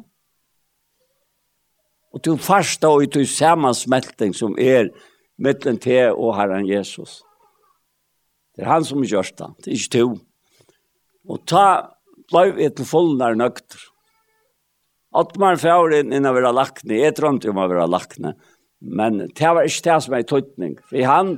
Og 2.12 2.20
du 2.26 2.36
farsta 2.36 2.90
og 2.92 3.08
til 3.14 3.28
samansmelting 3.30 4.36
som 4.36 4.58
er 4.60 4.90
mittlen 5.40 5.80
til 5.80 6.12
og 6.12 6.36
herran 6.36 6.68
Jesus. 6.68 7.22
Det 8.52 8.66
er 8.66 8.74
han 8.74 8.86
som 8.86 9.06
gjørst 9.06 9.38
det, 9.40 9.50
det 9.64 9.72
er 9.72 9.80
ikke 9.80 9.94
to. 9.96 10.10
Og 11.32 11.46
ta 11.48 11.66
blei 12.32 12.50
vi 12.56 12.70
til 12.72 12.88
fullnar 12.88 13.36
nøkter. 13.40 13.88
At 15.18 15.36
man 15.40 15.60
fjør 15.60 15.98
inn 16.00 16.14
innan 16.16 16.36
vi 16.38 16.44
var 16.46 16.56
lakne, 16.56 16.96
jeg 16.96 17.18
drømte 17.18 17.52
om 17.52 17.60
å 17.60 17.68
være 17.68 17.90
lakne, 17.92 18.36
men 18.82 19.26
det 19.28 19.54
var 19.54 19.68
ikke 19.68 19.88
det 19.90 19.98
som 20.06 20.16
er 20.16 20.28
tøytning, 20.28 20.78
for 20.88 21.08
han 21.08 21.34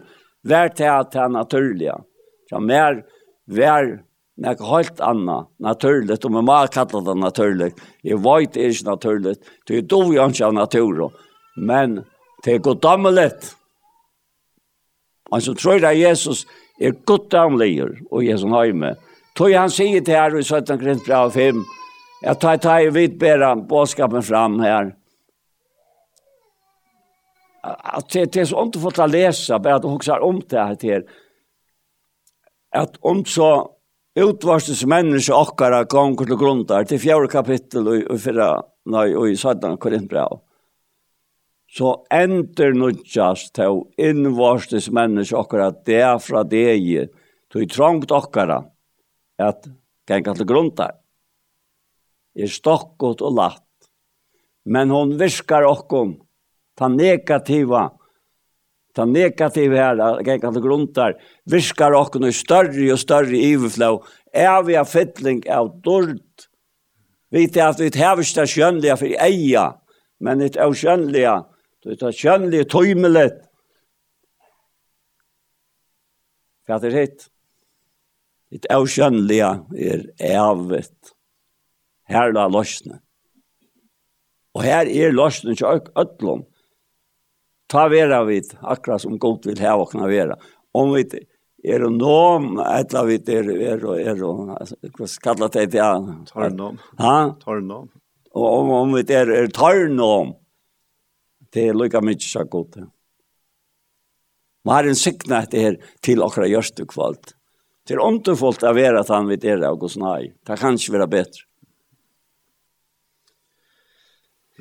var 0.45 0.69
til 0.77 0.91
at 0.91 1.11
det 1.15 1.21
er 1.23 1.33
naturlige. 1.33 1.95
Så 2.51 2.61
mer 2.61 3.01
var 3.49 3.89
noe 4.43 4.69
helt 4.69 5.01
anna, 5.03 5.39
naturlig, 5.61 6.19
og 6.21 6.35
man 6.37 6.47
må 6.47 6.59
kalla 6.73 7.01
det 7.07 7.17
naturlig. 7.19 7.71
Jeg 8.05 8.21
vet 8.23 8.53
det 8.53 8.69
ikke 8.69 8.89
naturlig, 8.91 9.35
det 9.67 9.77
er 9.77 9.89
dov 9.89 10.13
jo 10.13 10.27
ikke 10.29 10.47
av 10.47 10.55
naturen, 10.57 11.17
men 11.57 12.01
det 12.45 12.55
er 12.55 12.65
goddammelig. 12.65 13.31
Han 15.31 15.41
som 15.41 15.57
tror 15.57 15.81
at 15.81 15.97
Jesus 15.97 16.45
er 16.81 16.93
goddammelig, 17.07 17.89
og 18.11 18.25
Jesus 18.25 18.49
har 18.53 18.73
med, 18.77 19.01
Tog 19.37 19.53
han 19.57 19.71
sier 19.73 20.03
til 20.05 20.13
her 20.13 20.35
i 20.37 20.43
17 20.43 20.77
Korint 20.77 21.05
brev 21.07 21.31
5, 21.33 21.63
jeg 22.23 22.39
tar 22.39 22.59
ta 22.61 22.77
i 22.79 22.91
vidt 22.93 23.17
bæra 23.19 23.55
bådskapen 23.69 24.23
fram 24.23 24.59
her. 24.61 24.93
At 27.63 28.09
det, 28.13 28.29
det 28.33 28.43
er 28.43 28.49
så 28.51 28.59
ont 28.61 28.77
å 28.77 28.83
få 28.83 28.91
ta 28.93 29.07
lesa, 29.09 29.57
bare 29.59 29.79
at 29.79 29.87
hun 29.87 29.97
husker 29.97 30.23
om 30.23 30.41
det 30.41 30.59
her 30.59 30.77
til. 30.79 31.05
At 32.75 32.97
om 33.01 33.23
så 33.25 33.49
utvarstes 34.19 34.83
menneske 34.85 35.33
okkara 35.33 35.83
gonger 35.89 36.29
til 36.29 36.39
grundar, 36.39 36.85
til 36.85 37.01
fjerde 37.01 37.31
kapittel 37.31 37.87
og, 37.89 38.03
og 38.13 38.19
fyrra, 38.21 38.49
nei, 38.93 39.07
og 39.17 39.31
i 39.31 39.37
17 39.39 39.79
Korint 39.81 40.09
brev. 40.11 40.43
Så 41.73 41.95
ender 42.13 42.75
nudjast 42.77 43.55
til 43.57 43.81
innvarstes 43.97 44.91
menneske 44.93 45.39
okkara 45.39 45.71
det 45.87 46.05
fra 46.21 46.43
deg, 46.45 47.09
til 47.49 47.67
trångt 47.71 48.13
okkara 48.13 48.61
at 49.41 49.67
ganga 50.09 50.35
til 50.37 50.47
grunta. 50.49 50.89
Er 52.35 52.49
stokkot 52.49 53.21
og 53.21 53.35
latt. 53.37 53.89
Men 54.65 54.93
hon 54.93 55.17
viskar 55.19 55.67
okkom 55.67 56.17
ta 56.77 56.87
negativa 56.89 57.89
ta 58.93 59.05
negativa 59.09 59.89
her 59.89 60.23
ganga 60.25 60.51
til 60.53 60.63
grunta 60.63 61.11
viskar 61.49 61.95
okkom 61.97 62.27
i 62.29 62.33
større 62.33 62.87
og 62.93 63.01
større 63.01 63.37
iverflå 63.37 63.91
er 64.33 64.63
vi 64.65 64.77
av 64.79 64.89
fytling 64.89 65.43
av 65.49 65.73
dård 65.85 66.21
Vi 67.33 67.47
vet 67.47 67.57
at 67.57 67.79
vi 67.81 67.89
har 67.97 68.19
ikke 68.21 68.41
det 68.41 68.49
skjønnelige 68.51 68.95
for 68.99 69.13
eia, 69.25 69.63
men 70.21 70.43
det 70.43 70.51
er 70.53 70.73
skjønnelige, 70.77 71.31
det 71.81 71.95
er 71.97 72.13
skjønnelige 72.13 72.67
tøymelet. 72.69 73.39
Hva 76.69 76.77
er 76.77 76.83
det 76.83 76.91
hitt? 76.93 77.25
Det 78.53 78.69
avkjønnelige 78.69 79.49
er 79.81 80.03
evet. 80.21 81.13
Her 82.09 82.33
la 82.35 82.45
løsene. 82.51 82.99
Og 84.53 84.61
her 84.61 84.85
er 84.85 85.15
løsene 85.15 85.55
til 85.57 85.81
øtlom. 85.97 86.43
Ta 87.71 87.87
vera 87.89 88.21
vid, 88.27 88.51
akkurat 88.61 89.01
som 89.01 89.17
godt 89.17 89.47
vil 89.49 89.57
heve 89.57 89.87
åkna 89.87 90.09
vera. 90.11 90.37
Om 90.77 90.93
vi 90.93 91.07
er 91.65 91.85
og 91.87 91.95
nom, 91.97 92.59
etla 92.61 93.05
vi 93.07 93.17
er 93.17 93.49
er 93.49 93.85
og 93.87 93.99
er 93.99 94.23
og, 94.27 94.51
hva 94.97 95.09
kallar 95.23 95.49
det 95.49 95.69
til 95.71 95.79
det? 95.79 95.89
Tarnom. 96.29 96.77
Ha? 96.99 97.17
Tarnom. 97.41 97.89
Og 98.35 98.47
om, 98.59 98.69
om 98.69 98.93
vi 98.93 99.05
er, 99.13 99.31
er 99.31 99.47
tarnom, 99.47 100.35
det 101.53 101.69
er 101.69 101.77
lykka 101.77 102.01
mykje 102.01 102.29
så 102.29 102.43
godt. 102.43 102.77
Man 104.63 104.75
har 104.75 104.89
en 104.89 104.99
sikna 104.99 105.43
etter 105.43 105.59
her 105.59 105.79
til 106.01 106.21
akkurat 106.23 106.51
gjørste 106.51 106.85
kvalt. 106.89 107.33
Det 107.83 107.97
er 107.97 108.03
underfullt 108.03 108.63
å 108.63 108.71
være 108.75 109.01
at 109.03 109.09
han 109.11 109.27
vet 109.27 109.43
er 109.43 109.63
av 109.67 109.79
Guds 109.81 109.97
nei. 109.99 110.31
Det 110.47 110.55
kan 110.59 110.77
ikke 110.79 110.95
være 110.95 111.09
bedre. 111.11 111.47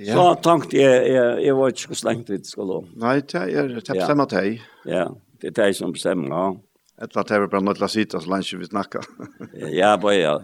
Ja. 0.01 0.17
Så 0.17 0.25
tenkte 0.43 0.79
jeg, 0.79 1.13
jeg, 1.13 1.33
jeg 1.45 1.55
var 1.59 1.73
ikke 1.73 1.93
så 1.93 1.99
slengt 2.01 2.31
vidt 2.33 2.49
skulle. 2.49 2.81
Nei, 2.99 3.19
det 3.29 3.43
er 3.45 3.69
det 3.77 3.85
bestemmer 3.85 4.31
deg. 4.31 4.63
Ja, 4.89 5.05
det 5.43 5.53
er 5.53 5.59
deg 5.61 5.77
som 5.79 5.93
bestemmer, 5.95 6.33
ja. 6.33 6.47
Et 7.03 7.15
var 7.17 7.27
det 7.29 7.51
bare 7.51 7.65
nødt 7.65 7.79
til 7.81 7.87
å 7.87 7.91
sitte 7.91 8.21
så 8.23 8.31
lenge 8.31 8.59
vi 8.61 8.69
snakker. 8.69 9.07
ja, 9.81 9.95
bare 10.01 10.17
ja. 10.17 10.35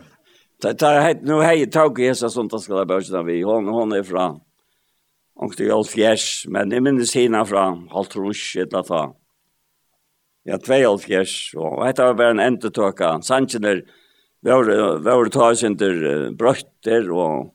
Det 0.63 0.75
er 0.83 1.01
helt, 1.05 1.23
nå 1.27 1.39
har 1.43 1.55
jeg 1.55 1.71
tatt 1.71 1.99
i 2.03 2.09
hese 2.11 2.31
sånt, 2.35 2.51
da 2.51 2.59
skal 2.59 2.83
jeg 2.83 2.91
bare 2.91 3.25
vi. 3.27 3.41
Hun, 3.47 3.71
hun 3.71 3.95
er 3.95 4.03
fra, 4.07 4.33
hun 5.39 5.55
er 5.55 5.75
fra, 5.87 6.17
men 6.55 6.75
jeg 6.75 6.85
minnes 6.85 7.15
henne 7.15 7.45
fra 7.47 7.69
Haltrus, 7.95 8.43
et 8.59 8.75
eller 8.75 8.95
annet 9.01 9.19
ja, 10.49 10.59
72, 10.59 11.55
og 11.61 11.83
dette 11.85 12.09
var 12.09 12.19
bare 12.19 12.37
en 12.37 12.43
endetøk 12.43 13.03
av 13.05 13.23
sannsjener, 13.27 13.85
våre 14.47 15.31
tasjenter 15.35 16.31
brøtter, 16.39 17.09
og, 17.13 17.51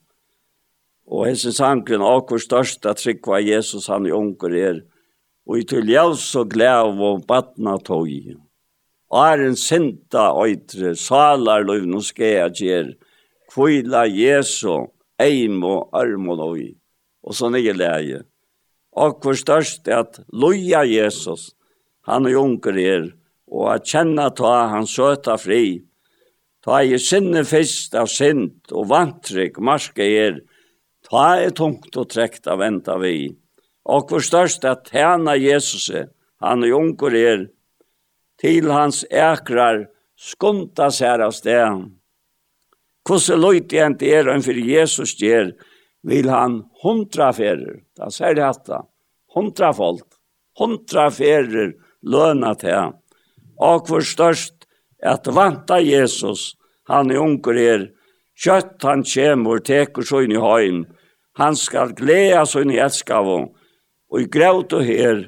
og 1.10 1.26
hese 1.28 1.52
sanken, 1.56 2.04
akkur 2.04 2.42
største 2.42 2.92
trykk 3.00 3.30
var 3.32 3.44
Jesus 3.44 3.88
han 3.90 4.06
i 4.06 4.14
unger 4.14 4.58
er, 4.60 4.82
og 5.44 5.60
i 5.60 5.66
til 5.68 5.90
jævs 5.90 6.28
og 6.40 6.52
glæv 6.54 7.00
og 7.04 7.24
batna 7.28 7.76
tog. 7.84 8.08
Æren 9.14 9.56
sinta 9.56 10.30
øytre, 10.40 10.94
salar 10.96 11.66
løyv 11.66 11.84
no 11.86 12.00
skea 12.02 12.48
gjer, 12.48 12.94
kvila 13.52 14.06
Jesu, 14.08 14.86
eim 15.20 15.60
og 15.64 15.90
arm 15.94 16.30
og 16.32 16.40
løy, 16.40 16.70
og 17.22 17.36
sånn 17.36 17.58
er 17.60 17.76
leie. 17.76 18.22
Og 18.94 19.20
hvor 19.22 19.36
størst 19.38 19.88
er 19.90 20.04
at 20.04 20.20
loja 20.32 20.84
Jesus, 20.86 21.52
han 22.08 22.26
er 22.28 22.38
unger 22.40 22.78
er, 22.80 23.04
og 23.48 23.70
at 23.74 23.88
kjenne 23.88 24.26
ta 24.36 24.54
han 24.72 24.88
søta 24.88 25.36
fri. 25.40 25.84
Ta 26.64 26.80
i 26.80 26.98
sinne 27.00 27.44
fyrst 27.44 27.94
av 27.98 28.08
sint 28.08 28.72
og 28.72 28.88
vantrykk 28.92 29.60
marske 29.60 30.04
er, 30.04 30.40
ta 31.04 31.34
er 31.44 31.52
tungt 31.56 31.96
og 32.00 32.08
trekt 32.12 32.48
av 32.48 32.64
enda 32.64 32.96
vi. 33.00 33.34
Og 33.84 34.08
hvor 34.08 34.24
størst 34.24 34.64
at 34.64 34.88
tjene 34.88 35.36
Jesus 35.36 35.90
han 36.40 36.64
er 36.64 36.76
unger 36.76 37.16
er, 37.16 37.44
til 38.40 38.70
hans 38.72 39.04
ekrar 39.08 39.84
skunta 40.16 40.90
seg 40.92 41.22
av 41.24 41.32
sted. 41.36 41.84
Hvordan 43.04 43.40
løyt 43.40 43.72
igjen 43.72 43.96
til 44.00 44.16
er 44.16 44.32
enn 44.32 44.44
for 44.44 44.56
Jesus 44.56 45.14
gjør, 45.20 45.52
vil 46.04 46.28
han 46.32 46.62
hundra 46.82 47.30
ferer. 47.36 47.80
Da 47.96 48.10
sier 48.12 48.36
det 48.36 48.44
hatt 48.44 48.64
da. 48.68 48.82
Hundra 49.36 49.72
folk. 49.76 50.06
Hundra 50.58 51.08
ferer 51.12 51.74
løna 52.04 52.54
til 52.60 52.74
han. 52.74 52.94
Og 53.60 53.88
for 53.88 54.04
størst 54.04 54.66
at 55.04 55.26
vanta 55.26 55.80
Jesus, 55.82 56.54
han 56.88 57.10
er 57.10 57.22
unger 57.22 57.58
her, 57.60 57.86
kjøtt 58.36 58.82
han 58.84 59.04
kjemur, 59.06 59.62
teker 59.64 60.06
så 60.06 60.24
inn 60.24 60.34
i 60.34 60.40
høym, 60.40 60.84
han 61.38 61.56
skal 61.58 61.94
gleda 61.98 62.44
så 62.46 62.62
inn 62.62 62.74
i 62.74 62.80
elskavå, 62.82 63.38
og 64.10 64.20
i 64.20 64.28
grøt 64.30 64.74
og 64.76 64.84
her, 64.86 65.24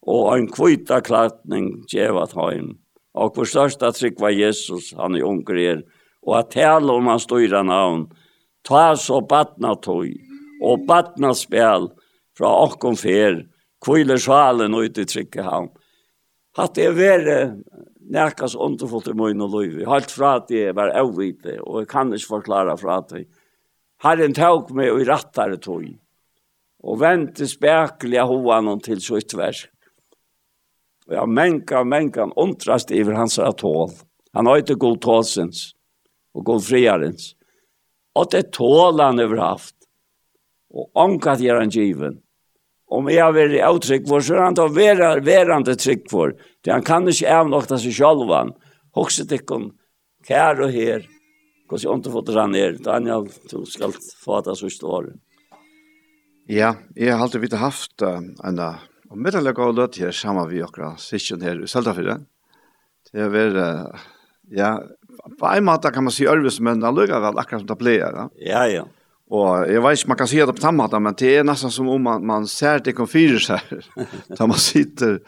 og 0.00 0.30
en 0.34 0.48
kvita 0.48 1.00
klatning 1.04 1.72
djevat 1.90 2.32
høym. 2.36 2.78
Og 3.14 3.34
for 3.36 3.48
størst 3.48 3.82
at 3.84 3.98
trygg 3.98 4.20
var 4.22 4.32
Jesus, 4.32 4.94
han 4.96 5.16
er 5.18 5.26
unger 5.26 5.58
her, 5.60 5.82
og 6.26 6.38
at 6.40 6.52
tale 6.54 6.92
om 6.94 7.08
hans 7.10 7.26
dyra 7.28 7.62
navn, 7.66 8.06
ta 8.64 8.94
så 8.96 9.20
batna 9.20 9.74
tog, 9.82 10.08
og 10.62 10.86
batna 10.88 11.34
spel, 11.36 11.90
fra 12.36 12.50
okkom 12.64 12.96
fer, 12.96 13.42
kvile 13.84 14.16
svalen 14.20 14.76
ut 14.76 14.98
i 15.00 15.06
trygge 15.08 15.44
havn 15.44 15.68
hatt 16.60 16.78
jeg 16.80 16.96
vært 16.96 17.56
nærkast 18.10 18.58
underfullt 18.58 19.10
i 19.10 19.16
møyne 19.16 19.46
og 19.46 19.54
løyve. 19.54 19.86
Helt 19.88 20.12
fra 20.12 20.36
at 20.40 20.50
jeg 20.52 20.74
var 20.76 20.92
avvite, 20.98 21.58
og 21.62 21.82
jeg 21.82 21.90
kan 21.90 22.12
ikke 22.14 22.34
forklare 22.36 22.76
fra 22.80 23.00
at 23.02 23.16
jeg 23.16 23.26
har 24.04 24.22
en 24.22 24.36
tåg 24.36 24.70
med 24.76 24.92
og 24.94 25.02
i 25.02 25.08
rattare 25.08 25.58
tog. 25.60 25.84
Og 26.80 27.00
vente 27.00 27.46
spekelig 27.48 28.22
av 28.22 28.30
hovan 28.30 28.70
til 28.84 29.02
så 29.04 29.20
ytver. 29.20 29.66
Og 31.10 31.16
jeg 31.16 31.34
menka, 31.36 31.82
menka, 31.84 32.30
undrast 32.40 32.92
iver 32.94 33.18
hans 33.18 33.36
tål. 33.36 33.92
Han 34.32 34.46
har 34.46 34.62
ikke 34.62 34.78
god 34.80 35.00
tålsens 35.04 35.70
og 36.34 36.46
god 36.46 36.64
friarens. 36.64 37.34
Og 38.16 38.30
det 38.32 38.52
tål 38.54 39.02
han 39.02 39.20
over 39.22 39.42
haft. 39.42 39.76
Og 40.70 40.88
ankat 40.94 41.42
gjør 41.42 41.60
han 41.64 41.72
given. 41.74 42.20
Om 42.90 43.10
jeg 43.10 43.22
har 43.22 43.34
vært 43.34 43.58
avtrykk 43.62 44.06
for, 44.08 44.24
så 44.24 44.36
er 44.36 44.44
han 44.48 44.56
da 44.58 44.66
verande 44.70 45.76
trykk 45.78 46.08
for. 46.10 46.32
Det 46.64 46.72
han 46.74 46.84
kan 46.84 47.08
ikke 47.08 47.30
avnokta 47.32 47.78
seg 47.80 47.94
sjálvan. 47.96 48.52
Hokset 48.96 49.32
ikkon, 49.32 49.70
kær 50.26 50.60
og 50.60 50.74
her, 50.74 51.06
hvordan 51.70 51.84
jeg 51.84 51.92
underfotter 51.94 52.40
han 52.40 52.56
er. 52.58 52.78
Daniel, 52.84 53.28
du 53.50 53.62
skal 53.68 53.94
få 54.20 54.40
det 54.44 54.58
så 54.58 54.70
året. 54.86 55.16
Ja, 56.50 56.74
jeg 56.96 57.14
har 57.14 57.22
alltid 57.22 57.44
vidt 57.44 57.60
haft 57.60 58.02
uh, 58.02 58.18
en 58.18 58.58
uh, 58.58 58.80
og 59.10 59.18
middelag 59.18 59.58
og 59.58 59.74
løt 59.74 59.98
her 59.98 60.14
sammen 60.14 60.48
vi 60.50 60.62
okra 60.62 60.92
sysken 60.98 61.42
her 61.42 61.58
i 61.62 61.68
Søltafyrre. 61.70 62.20
Det 63.10 63.22
er 63.22 63.30
vært, 63.30 63.58
uh, 63.58 64.08
ja, 64.54 64.76
på 65.38 65.50
en 65.50 65.66
måte 65.66 65.90
kan 65.94 66.06
man 66.06 66.14
si 66.14 66.26
Ørvis, 66.30 66.60
men 66.62 66.82
det 66.82 66.90
lukker 66.94 67.22
vel 67.22 67.38
akkurat 67.38 67.62
som 67.62 67.70
det 67.70 67.78
blir. 67.78 68.02
Ja, 68.02 68.28
Ja, 68.38 68.64
ja. 68.70 68.84
Og 69.30 69.70
jeg 69.70 69.78
vet 69.82 69.98
ikke, 69.98 70.10
man 70.10 70.18
kan 70.18 70.26
si 70.26 70.38
det 70.42 70.54
på 70.56 70.62
samme 70.62 70.82
måte, 70.82 70.98
men 70.98 71.14
det 71.14 71.32
er 71.38 71.44
nesten 71.46 71.70
som 71.70 71.88
om 71.88 72.02
man, 72.02 72.24
man 72.26 72.46
ser 72.50 72.82
det 72.82 72.96
konfyrer 72.98 73.38
seg, 73.38 73.84
da 74.38 74.48
man 74.50 74.58
sitter 74.58 75.20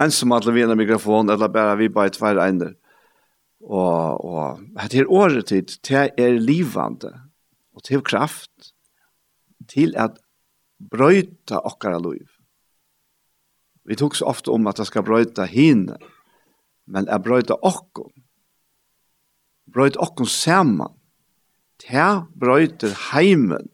ensam 0.00 0.32
alle 0.32 0.52
vi 0.52 0.62
en 0.64 0.78
mikrofon, 0.78 1.30
eller 1.30 1.48
bare 1.52 1.76
vi 1.80 1.88
bare 1.92 2.12
tver 2.14 2.40
einer. 2.40 2.74
Og, 3.60 4.24
og 4.24 4.60
det 4.88 5.02
er 5.02 5.12
året 5.12 5.50
tid, 5.52 5.76
det 5.84 6.10
er 6.16 6.38
livande, 6.40 7.12
og 7.76 7.84
til 7.84 8.02
kraft, 8.04 8.72
til 9.68 9.92
at 10.00 10.16
brøyta 10.80 11.60
okkara 11.68 12.00
liv. 12.00 12.28
Vi 13.84 13.96
tok 13.96 14.16
så 14.16 14.30
ofte 14.30 14.52
om 14.54 14.68
at 14.70 14.80
det 14.80 14.88
skal 14.88 15.04
brøyta 15.04 15.44
henne, 15.50 15.98
men 16.90 17.08
er 17.08 17.20
brøyta 17.22 17.58
okkom, 17.60 18.12
brøyta 19.70 20.00
okkom 20.02 20.28
saman, 20.30 20.96
det 21.84 22.08
brøyter 22.40 22.96
heimen, 23.10 23.68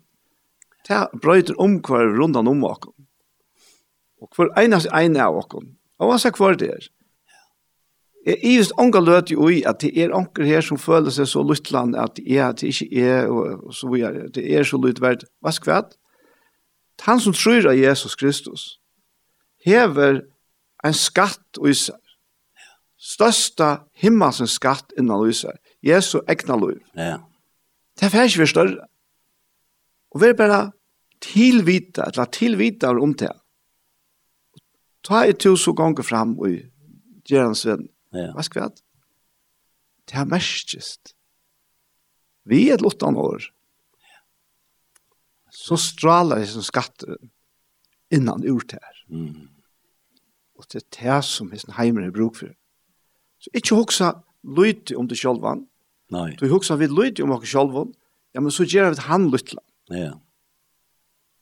det 0.87 1.07
brøyter 1.23 1.59
omkvar 1.63 2.11
rundan 2.19 2.51
om 2.51 2.67
okkom. 2.67 2.95
Og 4.23 4.31
hver 4.35 4.53
einas 4.59 4.87
ene 4.95 5.23
av 5.23 5.37
okkom, 5.37 5.76
Og 5.99 6.11
hva 6.11 6.21
seg 6.21 6.37
kvar 6.37 6.59
det 6.61 6.71
er. 6.75 6.89
Jeg 8.27 8.41
er 8.43 8.57
just 8.57 8.75
onga 8.83 9.01
løt 9.01 9.31
jo 9.31 9.47
i 9.53 9.61
at 9.69 9.79
det 9.85 9.93
er 10.03 10.15
onker 10.15 10.45
her 10.45 10.65
som 10.65 10.81
føler 10.83 11.15
seg 11.15 11.29
så 11.31 11.45
luttland 11.47 11.95
at 11.95 12.17
det 12.17 12.27
er, 12.27 12.49
at 12.49 12.61
det 12.61 12.73
ikke 12.73 13.05
er, 13.07 13.29
og 13.31 13.75
så 13.75 13.91
videre. 13.93 14.27
Det 14.35 14.43
er 14.51 14.67
så 14.67 14.81
luttverd. 14.83 15.23
Hva 15.41 15.53
skvatt? 15.55 15.95
Han 17.07 17.21
som 17.23 17.37
tror 17.37 17.69
av 17.71 17.79
Jesus 17.79 18.17
Kristus 18.19 18.65
hever 19.67 20.25
en 20.85 20.97
skatt 20.97 21.61
og 21.61 21.71
især. 21.71 22.01
Størsta 22.97 23.87
himmelsens 24.01 24.57
skatt 24.59 24.95
innan 24.99 25.21
og 25.21 25.31
især. 25.31 25.59
Jesu 25.85 26.19
egna 26.27 26.57
liv. 26.59 26.81
Ja. 26.97 27.21
Det 27.97 28.09
er 28.09 28.15
faktisk 28.15 28.43
vi 28.43 28.51
større. 28.51 28.89
Og 30.11 30.23
vi 30.23 30.31
er 30.33 30.39
bare 30.39 30.61
tilvita, 31.23 32.09
eller 32.11 32.25
tilvita 32.33 32.91
om 32.91 33.15
det. 33.15 33.31
Ta 35.07 35.23
i 35.27 35.35
så 35.39 35.73
ganger 35.73 36.03
fram 36.03 36.35
og 36.43 36.57
gjør 37.27 37.51
hans 37.51 37.63
venn. 37.67 37.87
Ja. 38.15 38.33
Hva 38.35 38.43
skal 38.43 38.61
vi 38.61 38.65
ha? 38.65 38.71
Det 40.07 40.19
er 40.19 40.31
mestest. 40.31 41.15
Vi 42.47 42.69
er 42.71 42.79
et 42.79 42.83
lottan 42.83 43.19
år. 43.19 43.47
Så 45.51 45.79
strålar 45.81 46.43
det 46.43 46.51
som 46.51 46.63
skatter 46.63 47.17
innan 48.13 48.45
urt 48.47 48.75
her. 48.77 48.99
Mm. 49.09 49.49
Og 50.59 50.67
det 50.73 50.83
er 50.83 50.89
det 50.99 51.25
som 51.27 51.51
hesten 51.51 51.75
heimer 51.79 52.07
er 52.07 52.15
bruk 52.15 52.39
for. 52.39 52.53
Så 53.43 53.51
ikke 53.55 53.79
hoksa 53.79 54.13
lytte 54.57 54.97
om 54.99 55.09
det 55.11 55.19
sjølvan. 55.19 55.67
Nei. 56.15 56.33
Du 56.39 56.47
hoksa 56.51 56.79
vi 56.79 56.91
lytte 56.91 57.25
om 57.25 57.35
oss 57.35 57.49
sjølvan. 57.51 57.95
Ja, 58.35 58.43
men 58.43 58.55
så 58.55 58.67
gjør 58.67 58.95
vi 58.95 59.07
han 59.09 59.31
lytla. 59.33 59.63
Ja. 59.91 60.13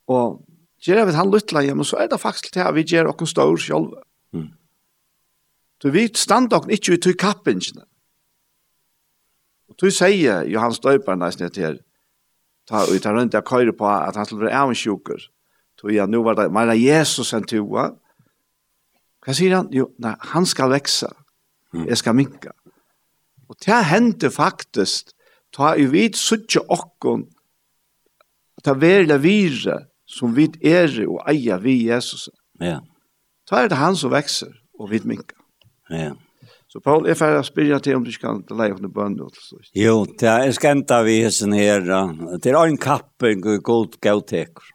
Og 0.08 0.44
Gjør 0.84 1.06
vi 1.08 1.16
han 1.16 1.32
lytla 1.32 1.62
hjem, 1.64 1.84
så 1.86 2.02
er 2.02 2.10
det 2.12 2.20
faktisk 2.20 2.52
til 2.52 2.64
at 2.66 2.74
vi 2.76 2.84
gjør 2.84 3.08
okken 3.14 3.28
stål 3.28 3.56
selv. 3.60 3.94
Mm. 4.36 4.50
Så 5.80 5.92
vi 5.94 6.06
stand 6.12 6.52
okken 6.52 6.74
ikke 6.76 6.96
ut 6.96 7.08
i 7.08 7.16
kappingene. 7.16 7.86
Og 9.72 9.78
du 9.80 9.88
sier 9.88 10.44
Johan 10.48 10.76
Støyper 10.76 11.16
nesten 11.16 11.48
til 11.52 11.64
her, 11.64 11.78
ta 12.68 12.84
ut 12.84 13.06
her 13.06 13.16
rundt 13.16 13.34
jeg 13.34 13.48
køyre 13.48 13.72
på 13.76 13.88
at 13.88 14.16
han 14.16 14.28
skulle 14.28 14.46
være 14.46 14.60
avsjukker. 14.60 15.24
Så 15.80 15.90
ja, 15.92 16.06
nu 16.06 16.22
var 16.24 16.36
det, 16.38 16.50
mer 16.52 16.68
det 16.70 16.78
Jesus 16.80 17.32
enn 17.36 17.44
toa. 17.48 17.90
Hva 19.24 19.34
sier 19.36 19.56
han? 19.56 19.70
Jo, 19.72 19.88
nei, 20.04 20.14
han 20.32 20.46
skal 20.48 20.72
vekse. 20.72 21.08
Jeg 21.74 21.98
skal 21.98 22.14
minka. 22.16 22.52
Og 23.48 23.56
det 23.64 23.80
hendte 23.88 24.30
faktisk, 24.32 25.10
ta 25.52 25.74
i 25.76 25.88
vid 25.90 26.16
suttje 26.18 26.62
okken, 26.72 27.26
ta 28.64 28.76
verle 28.78 29.18
vire, 29.20 29.80
som 30.06 30.34
vi 30.36 30.48
er 30.62 30.90
og 31.06 31.22
eier 31.28 31.60
vi 31.62 31.78
Jesus. 31.88 32.28
Ja. 32.60 32.80
Så 33.48 33.58
er 33.58 33.68
det 33.68 33.80
han 33.80 33.96
som 33.96 34.12
vekser 34.14 34.52
og 34.80 34.90
vi 34.92 35.00
minker. 35.04 35.36
Ja. 35.90 36.14
Så 36.68 36.80
Paul, 36.82 37.06
jeg 37.06 37.16
får 37.20 37.44
spørre 37.46 37.78
til 37.80 37.98
om 37.98 38.04
du 38.04 38.10
skal 38.10 38.40
leie 38.58 38.74
under 38.74 38.90
bønn. 38.90 39.14
Jo, 39.78 40.00
det 40.18 40.30
er 40.30 40.54
skenta 40.56 41.04
vi 41.06 41.20
hessen 41.22 41.54
her. 41.54 41.84
Det 42.42 42.50
er 42.50 42.58
en 42.64 42.80
kappen 42.80 43.44
og 43.46 43.62
god 43.62 43.94
gautekur. 44.02 44.72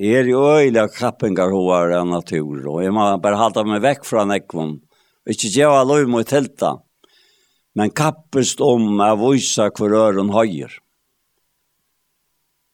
Jeg 0.00 0.22
er 0.22 0.28
jo 0.30 0.42
øyla 0.44 0.86
kappingar 0.92 1.50
hoar 1.52 1.92
av 1.92 2.06
natur, 2.08 2.60
og 2.72 2.78
jeg 2.84 2.92
må 2.96 3.04
bare 3.20 3.36
halda 3.36 3.64
meg 3.68 3.82
vekk 3.84 4.06
fra 4.08 4.22
nekvun. 4.28 4.78
Ikke 5.28 5.50
gjeva 5.52 5.82
lov 5.84 6.06
mot 6.08 6.28
telta, 6.28 6.76
men 7.76 7.92
kappest 7.92 8.62
om 8.64 9.00
a 9.04 9.10
vysa 9.18 9.68
hver 9.76 9.96
øren 10.04 10.32
høyer. 10.32 10.72
Ja 10.72 10.89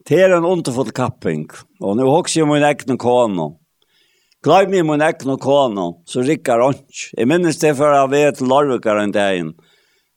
Det 0.07 0.21
er 0.23 0.37
en 0.37 0.45
underfull 0.47 0.93
kapping. 0.95 1.49
Og 1.83 1.97
nå 1.99 2.07
hokser 2.07 2.45
jeg 2.45 2.51
min 2.51 2.63
egne 2.63 2.95
kone. 3.01 3.49
Glad 4.47 4.71
mig 4.71 4.85
min 4.87 5.03
egen 5.03 5.39
kone, 5.43 5.87
så 6.07 6.23
rikkar 6.23 6.63
ånds. 6.63 7.09
Jeg 7.17 7.27
minnes 7.27 7.59
det 7.59 7.73
for 7.75 7.91
jeg 7.91 8.13
vet 8.13 8.43
larvekere 8.45 9.03
enn 9.03 9.15
det 9.17 9.27
inn. 9.41 9.49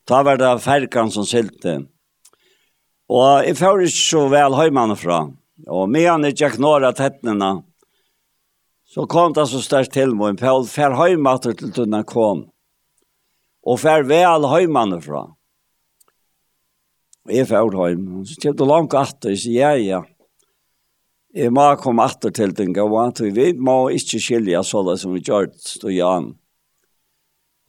Da 0.06 0.22
var 0.26 0.38
det 0.38 0.52
ferkan 0.61 1.10
som 1.10 1.26
silte. 1.26 1.80
Og 3.10 3.48
jeg 3.48 3.57
får 3.57 3.88
ikke 3.88 4.03
så 4.03 4.22
vel 4.30 4.57
høymene 4.60 4.98
fra. 4.99 5.24
Og 5.66 5.90
medan 5.90 6.30
jeg 6.30 6.61
når 6.61 6.91
av 6.91 6.99
tettene. 6.99 7.49
Så 8.86 9.07
kom 9.10 9.34
det 9.34 9.48
så 9.49 9.64
størst 9.66 9.94
til 9.94 10.14
meg. 10.18 10.38
Paul 10.38 10.70
fer 10.70 10.94
høymene 10.98 11.41
til 11.41 11.74
denne 11.74 12.03
kone. 12.06 12.45
Og 13.66 13.82
fer 13.82 14.06
vel 14.06 14.45
høymene 14.53 15.02
fra. 15.02 15.26
Og 17.30 17.35
jeg 17.38 17.45
får 17.45 17.76
hjem. 17.77 18.06
Så 18.26 18.39
kjem 18.41 18.57
du 18.57 18.65
langt 18.65 18.95
atter, 18.97 19.35
så 19.38 19.53
ja, 19.53 19.76
ja. 19.77 20.01
Jeg 21.38 21.53
må 21.53 21.68
komme 21.77 22.07
atter 22.10 22.34
til 22.34 22.56
den 22.57 22.73
gavan, 22.73 23.14
for 23.14 23.30
vi 23.30 23.51
må 23.53 23.91
ikke 23.93 24.18
skilje 24.18 24.57
det 24.57 24.95
som 24.97 25.14
vi 25.14 25.22
gjør 25.22 25.51
det, 25.51 25.61
stod 25.61 25.93
Jan. 25.93 26.31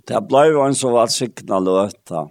Det 0.09 0.23
ble 0.25 0.47
jo 0.49 0.63
en 0.65 0.77
som 0.77 0.97
var 0.97 1.13
sikna 1.13 1.59
løte. 1.61 2.25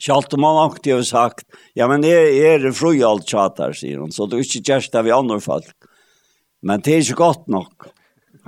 Kjalt 0.00 0.32
om 0.34 0.40
man 0.40 0.62
aktiv 0.64 0.96
har 0.96 1.04
sagt, 1.06 1.44
ja, 1.76 1.86
men 1.90 2.02
jeg, 2.02 2.32
jeg 2.32 2.62
er 2.64 2.74
fru 2.76 2.94
alt 3.04 3.28
tjater, 3.28 3.76
sier 3.76 4.00
hun, 4.00 4.12
så 4.12 4.24
du 4.26 4.38
er 4.38 4.46
ikke 4.46 4.64
kjæreste 4.64 5.00
av 5.00 5.10
andre 5.12 5.38
folk. 5.44 5.90
Men 6.64 6.80
det 6.80 6.94
er 6.94 7.04
ikke 7.04 7.20
godt 7.20 7.52
nok. 7.52 7.90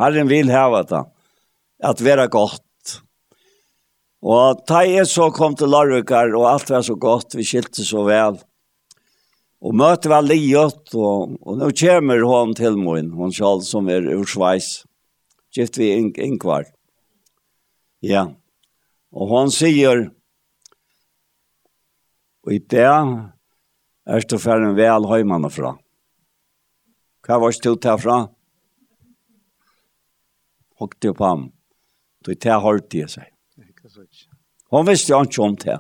Herren 0.00 0.32
vil 0.32 0.48
heve 0.52 0.82
det, 0.88 1.04
at 1.84 2.00
være 2.04 2.30
godt. 2.32 2.65
Og 4.26 4.62
da 4.66 4.80
jeg 4.82 5.06
så 5.06 5.28
kom 5.30 5.54
til 5.54 5.70
Larvikar, 5.70 6.32
og 6.34 6.48
alt 6.50 6.70
var 6.72 6.82
så 6.82 6.96
godt, 6.98 7.36
vi 7.38 7.44
skilte 7.46 7.84
så 7.86 8.02
vel. 8.08 8.40
Og 9.62 9.74
møtet 9.78 10.10
var 10.10 10.26
livet, 10.26 10.82
og, 10.94 11.36
og 11.46 11.60
nå 11.60 11.70
kommer 11.78 12.24
hun 12.26 12.54
til 12.58 12.78
min, 12.80 13.12
hun 13.14 13.34
selv 13.34 13.62
som 13.66 13.86
er 13.88 14.08
ur 14.16 14.26
Schweiz. 14.26 14.82
Gift 15.54 15.78
vi 15.78 15.92
in, 15.94 16.10
innkvar. 16.18 16.66
Ja. 18.02 18.26
Og 19.14 19.30
hun 19.30 19.54
sier, 19.54 20.08
og 22.42 22.52
i 22.52 22.58
det 22.58 22.82
er 22.86 24.26
det 24.26 24.42
for 24.42 24.58
en 24.58 24.76
vel 24.76 25.06
høymann 25.06 25.46
fra. 25.54 25.76
Hva 27.26 27.38
var 27.42 27.54
det 27.54 27.62
til 27.62 27.78
ta 27.82 27.94
fra? 27.98 28.18
Hukte 30.82 31.14
på 31.14 31.24
ham. 31.24 31.48
Du 32.26 32.34
tar 32.34 32.60
hørt 32.62 32.90
det, 32.90 33.06
seg. 33.14 33.35
Hon 34.74 34.86
visste 34.88 35.12
jo 35.12 35.20
ikke 35.26 35.44
om 35.44 35.58
det. 35.62 35.76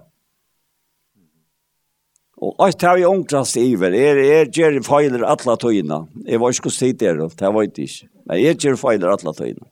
Og 2.36 2.60
alt 2.60 2.84
har 2.84 2.98
vi 2.98 3.06
ångrast 3.08 3.56
iver. 3.56 3.94
Jeg, 3.96 4.26
jeg 4.28 4.50
gjør 4.52 4.82
feiler 4.84 5.24
alle 5.24 5.56
tøyene. 5.60 6.02
Jeg 6.28 6.40
var 6.42 6.52
ikke 6.52 6.72
sted 6.74 6.98
der, 7.00 7.22
det 7.32 7.52
var 7.54 7.64
ikke. 7.64 7.86
ikke. 7.88 8.08
Men 8.28 8.42
jeg 8.42 8.60
gjør 8.60 8.78
feiler 8.80 9.14
alle 9.14 9.34
tøyene. 9.38 9.68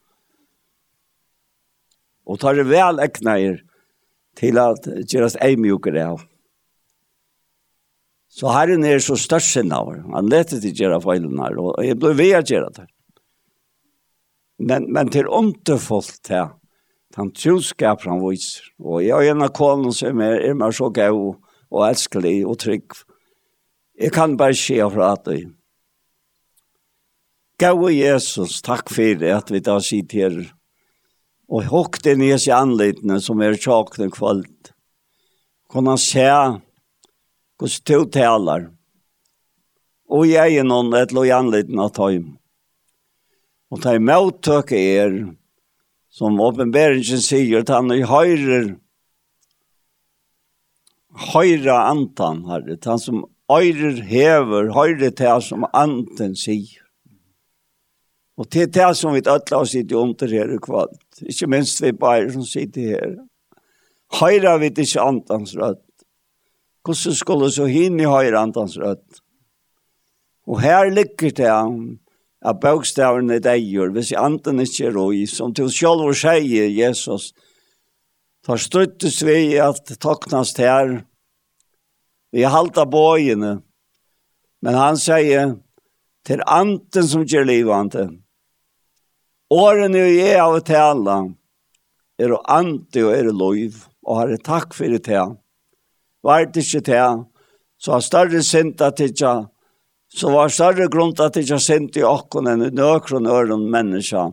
Og 2.24 2.41
tar 2.41 2.57
det 2.57 2.65
vel 2.70 3.03
ekneier 3.05 3.61
til 4.39 4.59
at 4.59 4.89
gjøres 5.11 5.36
eimjukere 5.45 6.07
av. 6.15 6.24
Så 8.35 8.51
herren 8.51 8.82
er 8.89 8.99
så 8.99 9.15
størst 9.20 9.53
sin 9.55 9.70
av. 9.74 9.93
Han 10.16 10.31
leter 10.32 10.59
til 10.62 10.74
gjøre 10.74 10.99
feilene 11.05 11.45
her, 11.45 11.59
og 11.61 11.77
jeg 11.85 12.01
ble 12.03 12.15
ved 12.19 12.35
å 12.41 12.43
gjøre 12.43 12.73
det. 12.81 12.86
Men, 14.65 14.89
men 14.95 15.11
til 15.15 15.28
åndefullt 15.31 16.32
her, 16.32 16.55
han 17.19 17.31
troskap 17.35 18.05
han 18.09 18.23
viser. 18.23 18.70
Og 18.82 19.03
jeg 19.05 19.15
er 19.15 19.35
en 19.35 19.45
av 19.47 19.53
kålen 19.55 19.93
som 19.95 20.20
er, 20.24 20.41
er 20.43 20.57
meg 20.59 20.74
så 20.74 20.91
gøy 20.91 21.12
og 21.15 21.85
elskelig 21.86 22.41
og 22.47 22.59
trygg. 22.62 22.97
Jeg 23.95 24.15
kan 24.15 24.36
bare 24.39 24.57
se 24.59 24.81
fra 24.91 25.15
det. 25.27 25.45
Gøy 27.62 27.93
Jesus, 27.95 28.59
takk 28.66 28.91
for 28.91 29.20
det 29.20 29.31
at 29.31 29.51
vi 29.55 29.62
da 29.62 29.78
sitter 29.78 30.24
her. 30.24 30.39
Og 31.49 31.69
hokk 31.70 32.01
det 32.03 32.16
nye 32.19 32.39
seg 32.41 32.57
anledene 32.57 33.20
som 33.23 33.43
er 33.45 33.59
tjåkne 33.61 34.09
kvalt. 34.11 34.73
Kan 35.70 35.86
han 35.86 36.01
se 36.01 36.27
hvordan 37.61 37.85
du 37.86 38.11
taler. 38.11 38.66
Og 40.11 40.27
jeg 40.28 40.59
er 40.59 40.66
noen 40.66 40.93
et 40.99 41.15
lov 41.15 41.28
i 41.28 41.32
anledene 41.35 41.86
av 41.86 41.95
tøym. 41.95 42.35
Og 43.73 43.81
ta 43.82 43.95
i 43.97 44.03
møttøk 44.03 44.74
er, 44.77 45.15
som 46.15 46.41
åpenberingen 46.41 47.23
sier, 47.23 47.65
at 47.65 47.73
han 47.74 47.91
er 47.91 48.07
høyrer, 48.07 48.74
høyre 51.32 51.74
antan, 51.91 52.45
herre, 52.47 52.78
han 52.86 53.03
som 53.03 53.24
øyrer 53.51 53.99
hever, 54.07 54.70
høyre 54.74 55.11
til 55.11 55.43
som 55.43 55.66
anten 55.74 56.36
sier. 56.39 56.85
Og 58.39 58.49
til 58.51 58.70
det 58.74 58.89
som 58.99 59.15
vi 59.15 59.23
alle 59.31 59.59
oss 59.59 59.74
i 59.78 59.82
det 59.86 60.05
til 60.19 60.35
her 60.35 60.55
i 60.55 60.59
kvart, 60.62 60.99
ikke 61.23 61.51
minst 61.51 61.82
vi 61.82 61.93
bare 61.93 62.31
som 62.35 62.47
sitter 62.47 62.95
her. 62.95 63.12
Høyre 64.20 64.59
vi 64.62 64.70
ikke 64.70 65.03
antans 65.03 65.55
rødt. 65.59 65.82
Hvordan 66.85 67.15
skulle 67.15 67.51
så 67.51 67.66
hinne 67.70 68.07
høyre 68.11 68.39
antans 68.39 68.78
rødt? 68.78 69.23
Og 70.47 70.61
her 70.61 70.91
ligger 70.91 71.31
det 71.31 71.49
han, 71.49 71.99
at 72.45 72.61
bøkstavren 72.61 73.33
er 73.33 73.41
deier, 73.41 73.93
hvis 73.95 74.12
anden 74.19 74.61
ikke 74.61 74.89
er 74.91 74.97
roi, 74.97 75.25
som 75.27 75.55
til 75.57 75.71
selv 75.73 76.12
sier 76.12 76.69
Jesus, 76.69 77.33
tar 78.45 78.61
struttes 78.61 79.23
vi 79.25 79.57
at 79.57 79.97
toknast 80.01 80.61
her, 80.61 80.99
vi 82.33 82.45
halta 82.45 82.85
bøyene, 82.85 83.62
men 84.61 84.75
han 84.75 85.01
sier, 85.01 85.57
til 86.25 86.41
anten 86.49 87.09
som 87.09 87.25
gjør 87.25 87.49
livande, 87.49 88.05
årene 89.53 90.05
er 90.25 90.43
av 90.43 90.59
til 90.65 90.81
alle, 90.81 91.16
er 92.21 92.33
å 92.33 92.43
ante 92.49 93.05
og 93.05 93.12
er 93.16 93.33
lov, 93.33 93.81
og 94.05 94.21
har 94.21 94.37
takk 94.45 94.77
for 94.77 94.93
det 94.93 95.05
til. 95.09 95.37
Vart 96.25 96.57
ikke 96.57 96.81
til, 96.85 97.25
så 97.81 97.97
har 97.97 98.05
større 98.05 98.41
synd 98.45 98.77
til 98.81 99.09
ikke 99.09 99.35
så 100.15 100.31
var 100.31 100.53
større 100.53 100.86
grunn 100.91 101.15
til 101.15 101.27
at 101.27 101.35
det 101.35 101.43
ikke 101.45 101.57
er 101.59 101.65
sint 101.65 101.97
i 101.99 102.05
åkken 102.07 102.47
enn 102.51 102.69
nøkron 102.77 103.27
øren 103.27 103.66
menneska, 103.70 104.28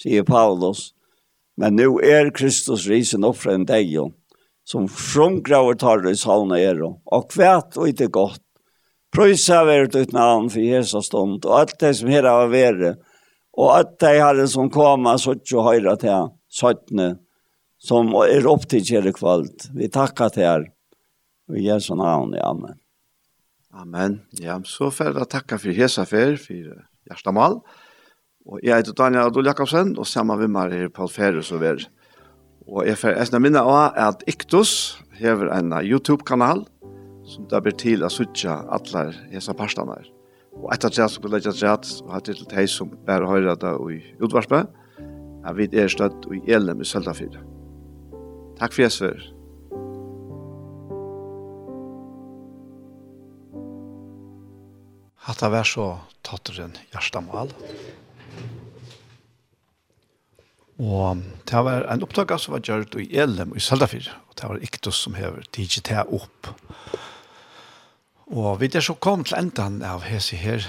sier 0.00 0.24
Paulus. 0.24 0.92
Men 1.58 1.76
nu 1.76 1.98
er 2.00 2.30
Kristus 2.32 2.86
risen 2.88 3.26
opp 3.26 3.40
fra 3.42 3.56
en 3.58 3.66
deg, 3.68 3.92
som 4.64 4.88
frumgraver 4.88 5.76
tar 5.80 6.06
i 6.08 6.14
salene 6.16 6.60
er, 6.62 6.80
og 6.80 7.28
kvært 7.32 7.76
og 7.76 7.90
ikke 7.90 8.08
godt. 8.14 8.42
Prøysa 9.12 9.62
vært 9.64 9.96
ut 9.96 10.12
navn 10.12 10.48
for 10.52 10.62
Jesus 10.62 11.08
stund, 11.08 11.44
og 11.44 11.60
alt 11.60 11.78
det 11.80 11.94
som 11.98 12.10
her 12.12 12.28
har 12.28 12.50
vært, 12.52 12.98
og 13.58 13.72
alt 13.74 13.94
det 14.00 14.16
her 14.20 14.42
som 14.46 14.70
kommer, 14.72 15.18
så 15.18 15.34
ikke 15.36 15.64
høyre 15.64 15.96
til 16.00 16.28
søttene, 16.48 17.14
som 17.78 18.12
er 18.24 18.48
opptidt 18.48 18.88
kjære 18.88 19.14
kvalt. 19.16 19.70
Vi 19.74 19.88
takker 19.92 20.32
til 20.34 20.46
her. 20.46 20.68
Og 21.48 21.58
Jesu 21.64 21.94
navn, 21.96 22.36
amen. 22.44 22.76
Amen. 23.78 24.20
Ja, 24.42 24.56
så 24.66 24.90
får 24.90 25.12
jeg 25.14 25.28
takke 25.30 25.58
for 25.62 25.76
hese 25.76 26.04
for, 26.08 26.34
for 26.42 26.72
hjertemål. 27.06 27.60
Og 28.48 28.64
jeg 28.64 28.80
heter 28.80 28.96
Daniel 28.96 29.28
Adol 29.28 29.46
Jakobsen, 29.46 29.92
og 29.98 30.08
sammen 30.08 30.40
med 30.40 30.50
meg 30.50 30.74
er 30.74 30.90
Paul 30.90 31.10
Ferus 31.12 31.52
og 31.54 31.62
Ver. 31.62 31.84
Og 32.66 32.88
jeg 32.88 32.98
får 32.98 33.20
esne 33.22 33.40
minne 33.40 33.62
av 33.62 33.94
at 33.96 34.24
Iktus 34.28 34.98
hever 35.20 35.52
en 35.54 35.70
YouTube-kanal, 35.78 36.64
som 37.28 37.46
det 37.48 37.62
blir 37.62 37.76
til 37.78 38.02
å 38.02 38.10
suttje 38.10 38.50
alle 38.50 39.04
hese 39.30 39.54
parstene 39.54 39.94
her. 39.94 40.10
Og 40.58 40.72
etter 40.74 40.90
det 40.90 41.06
så 41.12 41.22
vil 41.22 41.36
jeg 41.36 41.46
ikke 41.46 41.56
rett, 41.68 41.94
og 42.02 42.12
hatt 42.16 42.26
til 42.26 42.44
deg 42.50 42.70
som 42.72 42.90
bare 43.06 43.30
hører 43.30 43.58
det 43.62 43.74
i 43.94 44.02
utvarspet, 44.18 44.74
er 45.46 45.54
vi 45.54 45.70
er 45.70 45.92
støtt 45.92 46.26
i 46.34 46.42
Elem 46.50 46.82
i 46.82 46.88
Søltafyr. 46.88 47.38
Takk 48.58 48.74
for 48.74 48.88
jeg, 48.88 48.96
Sverre. 48.96 49.37
at 55.28 55.40
det 55.42 55.50
var 55.52 55.68
så 55.68 55.88
tatteren 56.24 56.76
hjertemål. 56.94 57.52
Og 60.78 61.22
det 61.50 61.62
var 61.66 61.88
en 61.90 62.04
opptak 62.06 62.32
som 62.38 62.54
var 62.54 62.62
gjort 62.62 62.94
i 63.02 63.10
Elm 63.18 63.52
i 63.56 63.62
Saldafir, 63.62 64.08
og 64.30 64.38
det 64.38 64.48
var 64.48 64.62
Iktus 64.62 65.02
som 65.02 65.18
hever 65.18 65.44
tidlig 65.52 65.82
til 65.88 66.14
opp. 66.14 66.52
Og 68.28 68.60
vi 68.60 68.70
er 68.70 68.84
så 68.84 68.94
kom 68.94 69.24
til 69.24 69.38
endan 69.40 69.82
av 69.82 70.04
hese 70.06 70.36
her 70.36 70.64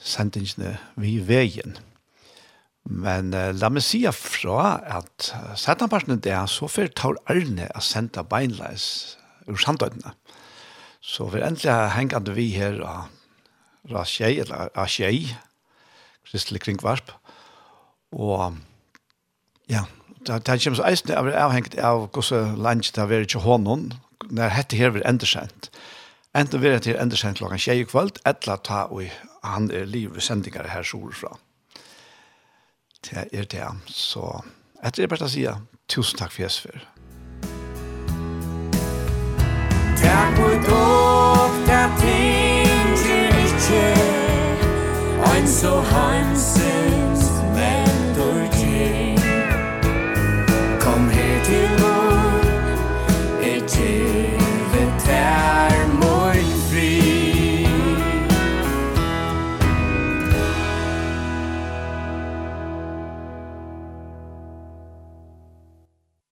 sendingene 0.00 0.76
vi 1.00 1.18
veien. 1.24 1.76
Men 2.84 3.34
uh, 3.36 3.50
la 3.52 3.68
meg 3.68 3.84
si 3.84 4.02
fra 4.16 4.80
at 4.88 5.30
uh, 5.36 5.52
settanparten 5.58 6.20
det 6.24 6.32
er 6.32 6.48
så 6.48 6.68
fyrt 6.68 6.96
tar 6.96 7.18
Arne 7.28 7.68
å 7.76 7.82
sende 7.84 8.24
beinleis 8.24 9.16
ur 9.48 9.60
sandøydene. 9.60 10.14
Så 11.00 11.28
vi 11.32 11.40
er 11.40 11.50
endelig 11.50 11.76
hengende 11.96 12.36
vi 12.36 12.50
her 12.56 12.80
og 12.80 13.19
Rasjei, 13.88 14.38
eller 14.40 14.68
Asjei, 14.78 15.30
kristelig 16.26 16.60
kringvarp. 16.66 17.12
Og 18.12 18.58
ja, 19.70 19.84
det, 20.26 20.46
det 20.46 20.58
kommer 20.64 20.76
så 20.76 20.86
eisende 20.88 21.16
av 21.16 21.30
avhengt 21.30 21.78
av 21.78 22.08
hvordan 22.10 22.60
landet 22.60 22.92
det 22.94 23.02
har 23.02 23.10
vært 23.10 23.32
til 23.32 23.44
hånden, 23.46 23.92
når 24.30 24.56
dette 24.56 24.76
her 24.76 24.92
blir 24.94 25.06
endersendt. 25.08 25.70
Enten 26.36 26.60
blir 26.60 26.76
det 26.76 26.86
her 26.86 27.00
endersendt 27.02 27.40
klokken 27.40 27.58
tjej 27.58 27.82
i 27.82 27.88
kveld, 27.88 28.20
eller 28.26 28.60
ta 28.62 28.84
og 28.90 29.08
han 29.42 29.70
er 29.70 29.88
liv 29.88 30.14
ved 30.14 30.20
sendinger 30.20 30.68
her 30.68 30.82
sorfra. 30.82 31.38
Det 33.10 33.28
er 33.32 33.44
det, 33.44 33.66
så 33.86 34.42
etter 34.84 35.02
det 35.02 35.10
bare 35.10 35.26
å 35.26 35.32
si, 35.32 35.46
tusen 35.88 36.20
takk 36.20 36.34
for 36.34 36.44
Jesper. 36.44 36.84
Takk 40.00 40.36
for 40.36 40.64
dere, 40.68 41.50
takk 41.66 42.19
so 45.60 45.82
heimselig 45.92 46.99